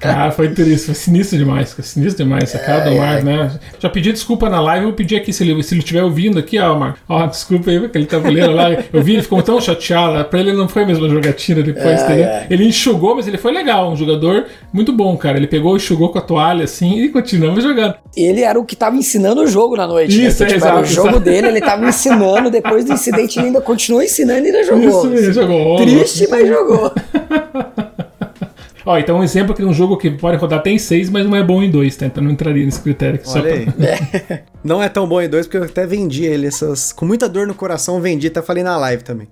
Cara, 0.00 0.30
foi 0.32 0.48
triste, 0.50 0.86
foi 0.86 0.94
sinistro 0.94 1.38
demais, 1.38 1.72
cara, 1.74 1.82
sinistro 1.86 2.24
demais 2.24 2.44
essa 2.44 2.58
cara 2.58 2.90
do 2.90 2.96
Marco, 2.96 3.24
né? 3.24 3.50
Já 3.78 3.88
pedi 3.88 4.12
desculpa 4.12 4.48
na 4.48 4.60
live, 4.60 4.84
eu 4.84 4.88
vou 4.90 4.96
pedir 4.96 5.16
aqui, 5.16 5.32
se 5.32 5.42
ele, 5.42 5.62
se 5.62 5.74
ele 5.74 5.80
estiver 5.80 6.02
ouvindo 6.02 6.38
aqui, 6.38 6.58
ó, 6.58 6.74
Marco, 6.78 6.98
ó, 7.08 7.26
desculpa 7.26 7.70
aí, 7.70 7.76
aquele 7.84 8.06
tabuleiro 8.06 8.52
lá, 8.52 8.70
eu 8.92 9.02
vi, 9.02 9.14
ele 9.14 9.22
ficou 9.22 9.42
tão 9.42 9.60
chateado, 9.60 10.24
pra 10.26 10.40
ele 10.40 10.52
não 10.52 10.68
foi 10.68 10.82
a 10.82 10.86
mesma 10.86 11.08
jogatina 11.08 11.62
depois, 11.62 12.00
É, 12.02 12.12
é. 12.20 12.46
Ele 12.50 12.64
enxugou, 12.68 13.14
mas 13.16 13.26
ele 13.28 13.38
foi 13.38 13.52
legal, 13.52 13.90
um 13.92 13.96
jogador 13.96 14.46
muito 14.72 14.92
bom, 14.92 15.16
cara, 15.16 15.36
ele 15.36 15.46
pegou, 15.46 15.76
enxugou 15.76 16.10
com 16.10 16.18
a 16.18 16.22
toalha, 16.22 16.64
assim, 16.64 16.98
e 17.00 17.08
continuamos 17.08 17.62
jogando. 17.62 17.94
Ele 18.16 18.42
era 18.42 18.58
o 18.58 18.64
que 18.64 18.76
tava 18.76 18.96
ensinando 18.96 19.42
o 19.42 19.46
jogo 19.46 19.76
na 19.76 19.86
noite. 19.86 20.16
né? 20.16 20.26
Isso, 20.28 20.38
Porque, 20.38 20.54
é, 20.54 20.56
era 20.56 20.66
o 20.76 20.78
exato, 20.80 20.86
jogo 20.86 21.08
exato. 21.08 21.24
dele, 21.24 21.46
ele 21.48 21.60
tava 21.60 21.86
ensinando, 21.88 22.50
depois 22.50 22.84
do 22.84 22.92
incidente 22.92 23.38
ele 23.38 23.46
ainda 23.48 23.60
continuou 23.60 24.02
ensinando 24.02 24.44
e 24.44 24.46
ainda 24.46 24.62
jogou. 24.64 24.88
Isso 24.88 25.06
mesmo, 25.08 25.32
jogou. 25.32 25.76
Triste, 25.76 26.26
mas 26.30 26.48
jogou. 26.48 26.92
Ó, 28.86 28.98
então 28.98 29.16
um 29.18 29.22
exemplo 29.22 29.54
que 29.54 29.62
é 29.62 29.64
um 29.64 29.72
jogo 29.72 29.96
que 29.96 30.10
pode 30.10 30.36
rodar 30.36 30.58
até 30.58 30.70
em 30.70 30.78
6, 30.78 31.08
mas 31.08 31.24
não 31.24 31.34
é 31.34 31.42
bom 31.42 31.62
em 31.62 31.70
2, 31.70 31.96
tá? 31.96 32.04
Então 32.06 32.22
não 32.22 32.30
entraria 32.30 32.64
nesse 32.64 32.80
critério 32.80 33.14
aqui. 33.14 33.26
só 33.28 33.38
Olha 33.38 33.72
pra- 33.72 33.84
aí. 34.34 34.40
Não 34.62 34.82
é 34.82 34.88
tão 34.88 35.06
bom 35.06 35.20
em 35.20 35.28
dois, 35.28 35.46
porque 35.46 35.58
eu 35.58 35.62
até 35.64 35.86
vendi 35.86 36.24
ele. 36.24 36.46
Essas... 36.46 36.90
Com 36.92 37.04
muita 37.04 37.28
dor 37.28 37.46
no 37.46 37.54
coração, 37.54 38.00
vendi, 38.00 38.28
até 38.28 38.40
falei 38.40 38.62
na 38.62 38.76
live 38.78 39.02
também. 39.04 39.28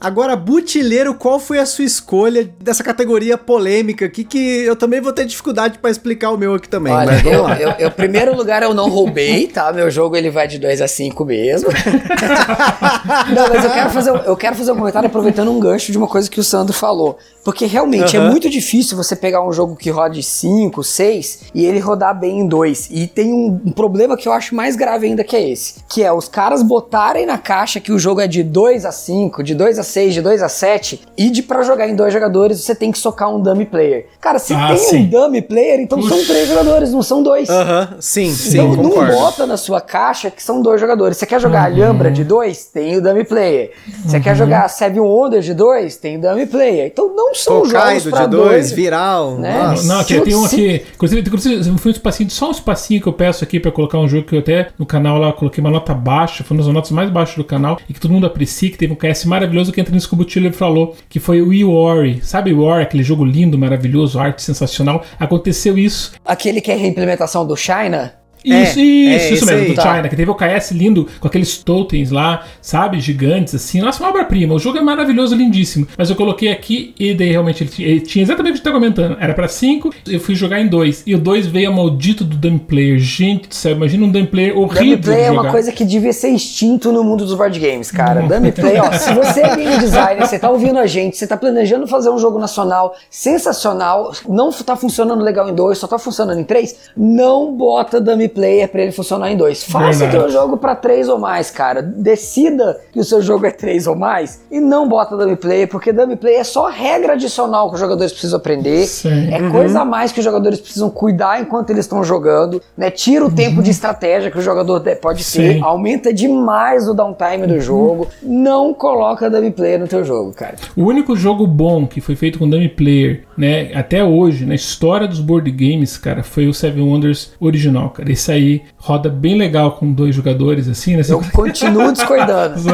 Agora, 0.00 0.34
Butileiro, 0.34 1.12
qual 1.12 1.38
foi 1.38 1.58
a 1.58 1.66
sua 1.66 1.84
escolha 1.84 2.48
dessa 2.58 2.82
categoria 2.82 3.36
polêmica 3.36 4.06
aqui? 4.06 4.24
Que 4.24 4.38
eu 4.64 4.74
também 4.74 4.98
vou 4.98 5.12
ter 5.12 5.26
dificuldade 5.26 5.78
pra 5.78 5.90
explicar 5.90 6.30
o 6.30 6.38
meu 6.38 6.54
aqui 6.54 6.68
também. 6.70 6.90
Olha, 6.90 7.12
mas 7.12 7.20
vamos 7.22 7.36
eu, 7.36 7.42
lá. 7.42 7.60
eu, 7.60 7.70
eu- 7.78 7.90
primeiro 7.90 8.34
lugar 8.34 8.62
eu 8.62 8.72
não 8.72 8.88
roubei, 8.88 9.46
tá? 9.46 9.70
Meu 9.74 9.90
jogo 9.90 10.16
ele 10.16 10.30
vai 10.30 10.48
de 10.48 10.58
2 10.58 10.80
a 10.80 10.88
5 10.88 11.22
mesmo. 11.26 11.68
não, 13.34 13.48
mas 13.48 13.62
eu 13.64 13.70
quero, 13.70 13.90
fazer, 13.90 14.10
eu 14.10 14.36
quero 14.36 14.56
fazer 14.56 14.72
um 14.72 14.76
comentário 14.76 15.06
aproveitando 15.06 15.50
um 15.50 15.60
gancho 15.60 15.92
de 15.92 15.98
uma 15.98 16.06
coisa 16.08 16.30
que 16.30 16.40
o 16.40 16.44
Sandro 16.44 16.72
falou. 16.72 17.18
Porque 17.44 17.64
realmente 17.66 18.16
é 18.16 18.20
Aham. 18.20 18.30
muito 18.30 18.50
difícil 18.50 18.96
você 18.96 19.16
pegar 19.16 19.42
um 19.46 19.52
jogo 19.52 19.74
que 19.74 19.88
rode 19.90 20.22
5, 20.22 20.82
6 20.84 21.40
e 21.54 21.64
ele 21.64 21.78
rodar 21.78 22.18
bem 22.18 22.40
em 22.40 22.46
2. 22.46 22.88
E 22.90 23.06
tem 23.06 23.32
um, 23.32 23.60
um 23.66 23.70
problema 23.72 24.16
que 24.16 24.28
eu 24.28 24.32
acho 24.32 24.54
mais 24.54 24.76
grave 24.76 25.06
ainda 25.06 25.24
que 25.24 25.34
é 25.34 25.48
esse. 25.48 25.76
Que 25.88 26.02
é 26.02 26.12
os 26.12 26.28
caras 26.28 26.62
botarem 26.62 27.24
na 27.24 27.38
caixa 27.38 27.80
que 27.80 27.92
o 27.92 27.98
jogo 27.98 28.20
é 28.20 28.26
de 28.28 28.42
2 28.42 28.84
a 28.84 28.92
5, 28.92 29.42
de 29.42 29.54
2 29.54 29.78
a 29.78 29.82
6, 29.82 30.14
de 30.14 30.20
2 30.22 30.42
a 30.42 30.48
7 30.48 31.00
e 31.16 31.30
de 31.30 31.42
pra 31.42 31.62
jogar 31.62 31.88
em 31.88 31.96
dois 31.96 32.12
jogadores 32.12 32.60
você 32.60 32.74
tem 32.74 32.92
que 32.92 32.98
socar 32.98 33.34
um 33.34 33.40
dummy 33.40 33.64
player. 33.64 34.06
Cara, 34.20 34.38
se 34.38 34.52
Ah, 34.54 34.68
tem 34.68 34.76
sim. 34.76 34.96
um 34.98 35.06
dummy 35.08 35.40
player, 35.40 35.80
então 35.80 36.00
são 36.02 36.18
Puxa. 36.18 36.32
três 36.32 36.48
jogadores, 36.48 36.92
não 36.92 37.02
são 37.02 37.22
dois. 37.22 37.48
Aham, 37.48 37.96
sim, 38.00 38.30
sim, 38.32 38.58
Então 38.58 38.74
não 38.82 38.90
bota 38.90 39.46
na 39.46 39.56
sua 39.56 39.80
caixa 39.80 40.30
que 40.30 40.42
são 40.42 40.60
dois 40.60 40.80
jogadores. 40.80 41.16
Você 41.16 41.26
quer 41.26 41.40
jogar 41.40 41.60
Uhum. 41.60 41.66
Alhambra 41.74 42.10
de 42.10 42.22
dois? 42.24 42.66
Tem 42.66 42.96
o 42.96 43.02
dummy 43.02 43.24
player. 43.24 43.72
Você 44.04 44.20
quer 44.20 44.36
jogar 44.36 44.68
Seven 44.68 45.00
Wonders 45.00 45.44
de 45.44 45.54
dois? 45.54 45.96
Tem 45.96 46.16
o 46.16 46.20
dummy 46.20 46.46
player. 46.46 46.86
Então 46.86 47.14
não 47.14 47.29
são 47.34 47.56
jogos 47.56 47.72
Tokaido 47.72 48.10
pra 48.10 48.24
de 48.24 48.30
dois, 48.30 48.50
dois. 48.50 48.72
viral. 48.72 49.38
né? 49.38 49.62
Nossa. 49.62 49.86
Não, 49.86 50.00
aqui, 50.00 50.20
tem 50.20 50.34
um 50.34 50.44
aqui. 50.44 50.82
Inclusive, 50.94 51.20
inclusive 51.20 51.78
foi 51.78 51.90
um 51.90 51.94
espacinho, 51.94 52.30
só 52.30 52.48
um 52.48 52.52
espacinho 52.52 53.00
que 53.00 53.06
eu 53.06 53.12
peço 53.12 53.44
aqui 53.44 53.60
pra 53.60 53.70
colocar 53.70 53.98
um 53.98 54.08
jogo 54.08 54.26
que 54.26 54.34
eu 54.34 54.40
até 54.40 54.68
no 54.78 54.86
canal 54.86 55.18
lá 55.18 55.32
coloquei 55.32 55.62
uma 55.62 55.70
nota 55.70 55.94
baixa, 55.94 56.44
foi 56.44 56.56
uma 56.56 56.64
das 56.64 56.72
notas 56.72 56.90
mais 56.90 57.10
baixas 57.10 57.36
do 57.36 57.44
canal 57.44 57.78
e 57.88 57.92
que 57.94 58.00
todo 58.00 58.10
mundo 58.10 58.26
aprecia, 58.26 58.70
que 58.70 58.78
teve 58.78 58.92
um 58.92 58.96
KS 58.96 59.24
maravilhoso 59.24 59.72
que 59.72 59.80
entra 59.80 59.94
nisso 59.94 60.08
que 60.08 60.14
o 60.14 60.52
falou, 60.52 60.96
que 61.08 61.20
foi 61.20 61.42
o 61.42 61.52
Iori. 61.52 62.20
Sabe 62.22 62.52
o 62.52 62.62
Iori, 62.62 62.82
aquele 62.82 63.02
jogo 63.02 63.24
lindo, 63.24 63.58
maravilhoso, 63.58 64.18
arte 64.18 64.42
sensacional? 64.42 65.04
Aconteceu 65.18 65.78
isso. 65.78 66.12
Aquele 66.24 66.60
que 66.60 66.70
é 66.70 66.74
a 66.74 66.78
reimplementação 66.78 67.46
do 67.46 67.56
China. 67.56 68.19
Isso, 68.44 68.54
É, 68.54 68.62
isso, 68.62 68.78
é 68.80 69.30
isso 69.34 69.46
mesmo, 69.46 69.60
aí. 69.62 69.68
do 69.68 69.74
Tá. 69.74 69.96
China, 69.96 70.08
que 70.08 70.16
teve 70.16 70.30
o 70.30 70.34
KS 70.34 70.72
lindo, 70.72 71.06
com 71.20 71.26
aqueles 71.28 71.58
totens 71.58 72.10
lá, 72.10 72.44
sabe, 72.62 73.00
gigantes, 73.00 73.54
assim. 73.54 73.80
Nossa, 73.80 74.02
uma 74.02 74.08
obra-prima. 74.10 74.54
O 74.54 74.58
jogo 74.58 74.78
é 74.78 74.80
maravilhoso, 74.82 75.34
lindíssimo. 75.34 75.86
Mas 75.96 76.10
eu 76.10 76.16
coloquei 76.16 76.50
aqui 76.50 76.94
e 76.98 77.14
daí 77.14 77.30
realmente 77.30 77.62
ele, 77.62 77.70
tinha- 77.70 77.88
ele 77.88 78.00
tinha 78.00 78.22
exatamente 78.22 78.52
o 78.52 78.56
que 78.56 78.58
você 78.60 78.64
tá 78.64 78.72
comentando. 78.72 79.16
Era 79.20 79.34
pra 79.34 79.48
5, 79.48 79.90
eu 80.08 80.20
fui 80.20 80.34
jogar 80.34 80.60
em 80.60 80.68
2. 80.68 81.02
E 81.06 81.14
o 81.14 81.18
2 81.18 81.46
veio 81.46 81.68
a 81.70 81.72
maldito 81.72 82.24
do 82.24 82.36
dummy 82.36 82.58
player. 82.58 82.98
Gente 82.98 83.48
do 83.48 83.54
céu, 83.54 83.72
imagina 83.72 84.04
um 84.04 84.10
dummy 84.10 84.26
player 84.26 84.56
horrível. 84.58 84.80
Dummy 84.80 84.96
Play 85.02 85.16
de 85.16 85.22
é 85.24 85.30
uma 85.30 85.50
coisa 85.50 85.72
que 85.72 85.84
devia 85.84 86.12
ser 86.12 86.28
extinto 86.30 86.92
no 86.92 87.02
mundo 87.04 87.24
dos 87.24 87.34
board 87.34 87.58
games, 87.58 87.90
cara. 87.90 88.22
Dummy 88.22 88.52
Play, 88.52 88.78
ó, 88.78 88.92
se 88.92 89.12
você 89.14 89.40
é 89.40 89.56
game 89.56 89.78
designer, 89.78 90.26
você 90.26 90.38
tá 90.38 90.48
ouvindo 90.50 90.78
a 90.78 90.86
gente, 90.86 91.16
você 91.16 91.26
tá 91.26 91.36
planejando 91.36 91.86
fazer 91.86 92.10
um 92.10 92.18
jogo 92.18 92.38
nacional 92.38 92.94
sensacional, 93.10 94.12
não 94.28 94.50
tá 94.52 94.76
funcionando 94.76 95.22
legal 95.22 95.48
em 95.48 95.54
dois, 95.54 95.78
só 95.78 95.86
tá 95.86 95.98
funcionando 95.98 96.40
em 96.40 96.44
três, 96.44 96.74
não 96.96 97.52
bota 97.54 98.00
Dummy 98.00 98.28
Player 98.30 98.68
pra 98.68 98.82
ele 98.82 98.92
funcionar 98.92 99.30
em 99.30 99.36
dois. 99.36 99.62
Faça 99.64 99.98
Verdade. 100.06 100.24
teu 100.24 100.30
jogo 100.30 100.56
pra 100.56 100.74
três 100.74 101.08
ou 101.08 101.18
mais, 101.18 101.50
cara. 101.50 101.82
Decida 101.82 102.80
que 102.92 102.98
o 102.98 103.04
seu 103.04 103.20
jogo 103.22 103.46
é 103.46 103.50
três 103.50 103.86
ou 103.86 103.94
mais 103.96 104.42
e 104.50 104.60
não 104.60 104.88
bota 104.88 105.16
Dummy 105.16 105.36
Player, 105.36 105.68
porque 105.68 105.92
Dummy 105.92 106.16
Player 106.16 106.40
é 106.40 106.44
só 106.44 106.68
regra 106.68 107.12
adicional 107.12 107.68
que 107.68 107.74
os 107.74 107.80
jogadores 107.80 108.12
precisam 108.12 108.38
aprender. 108.38 108.86
Sim. 108.86 109.32
É 109.32 109.50
coisa 109.50 109.80
a 109.80 109.84
mais 109.84 110.12
que 110.12 110.18
os 110.20 110.24
jogadores 110.24 110.60
precisam 110.60 110.90
cuidar 110.90 111.40
enquanto 111.40 111.70
eles 111.70 111.84
estão 111.84 112.02
jogando, 112.04 112.60
né? 112.76 112.90
Tira 112.90 113.24
o 113.24 113.30
tempo 113.30 113.62
de 113.62 113.70
estratégia 113.70 114.30
que 114.30 114.38
o 114.38 114.42
jogador 114.42 114.78
de- 114.80 114.96
pode 114.96 115.24
ter, 115.24 115.54
Sim. 115.54 115.60
aumenta 115.62 116.12
demais 116.12 116.88
o 116.88 116.94
downtime 116.94 117.46
do 117.46 117.60
jogo. 117.60 118.08
Não 118.22 118.74
coloca 118.74 119.30
dummy 119.30 119.50
player 119.50 119.78
no 119.80 119.86
teu 119.88 120.04
jogo, 120.04 120.32
cara. 120.32 120.56
O 120.76 120.84
único 120.84 121.16
jogo 121.16 121.46
bom 121.46 121.86
que 121.86 122.00
foi 122.00 122.16
feito 122.16 122.38
com 122.38 122.48
dummy 122.48 122.68
player, 122.68 123.22
né, 123.36 123.70
até 123.74 124.02
hoje, 124.04 124.44
na 124.44 124.54
história 124.54 125.06
dos 125.08 125.20
board 125.20 125.50
games, 125.50 125.96
cara, 125.96 126.22
foi 126.22 126.46
o 126.46 126.52
Seven 126.54 126.82
Wonders 126.82 127.32
original, 127.40 127.90
cara. 127.90 128.10
Esse 128.12 128.19
aí 128.28 128.62
roda 128.76 129.08
bem 129.08 129.36
legal 129.38 129.72
com 129.76 129.92
dois 129.92 130.16
jogadores, 130.16 130.66
assim, 130.68 130.96
né? 130.96 131.02
Eu 131.08 131.22
continuo 131.32 131.92
discordando. 131.92 132.58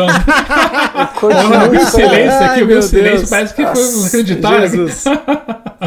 Eu 0.96 1.20
continuo 1.20 1.66
o 1.66 1.68
discordando. 1.76 1.90
silêncio 1.90 2.44
aqui, 2.46 2.60
vi 2.60 2.66
meu 2.66 2.78
o 2.78 2.82
silêncio, 2.82 3.18
Deus. 3.18 3.30
parece 3.30 3.54
que 3.54 3.62
foi 3.62 3.74
Nossa, 3.74 4.06
acreditável. 4.06 4.60
Jesus. 4.68 5.04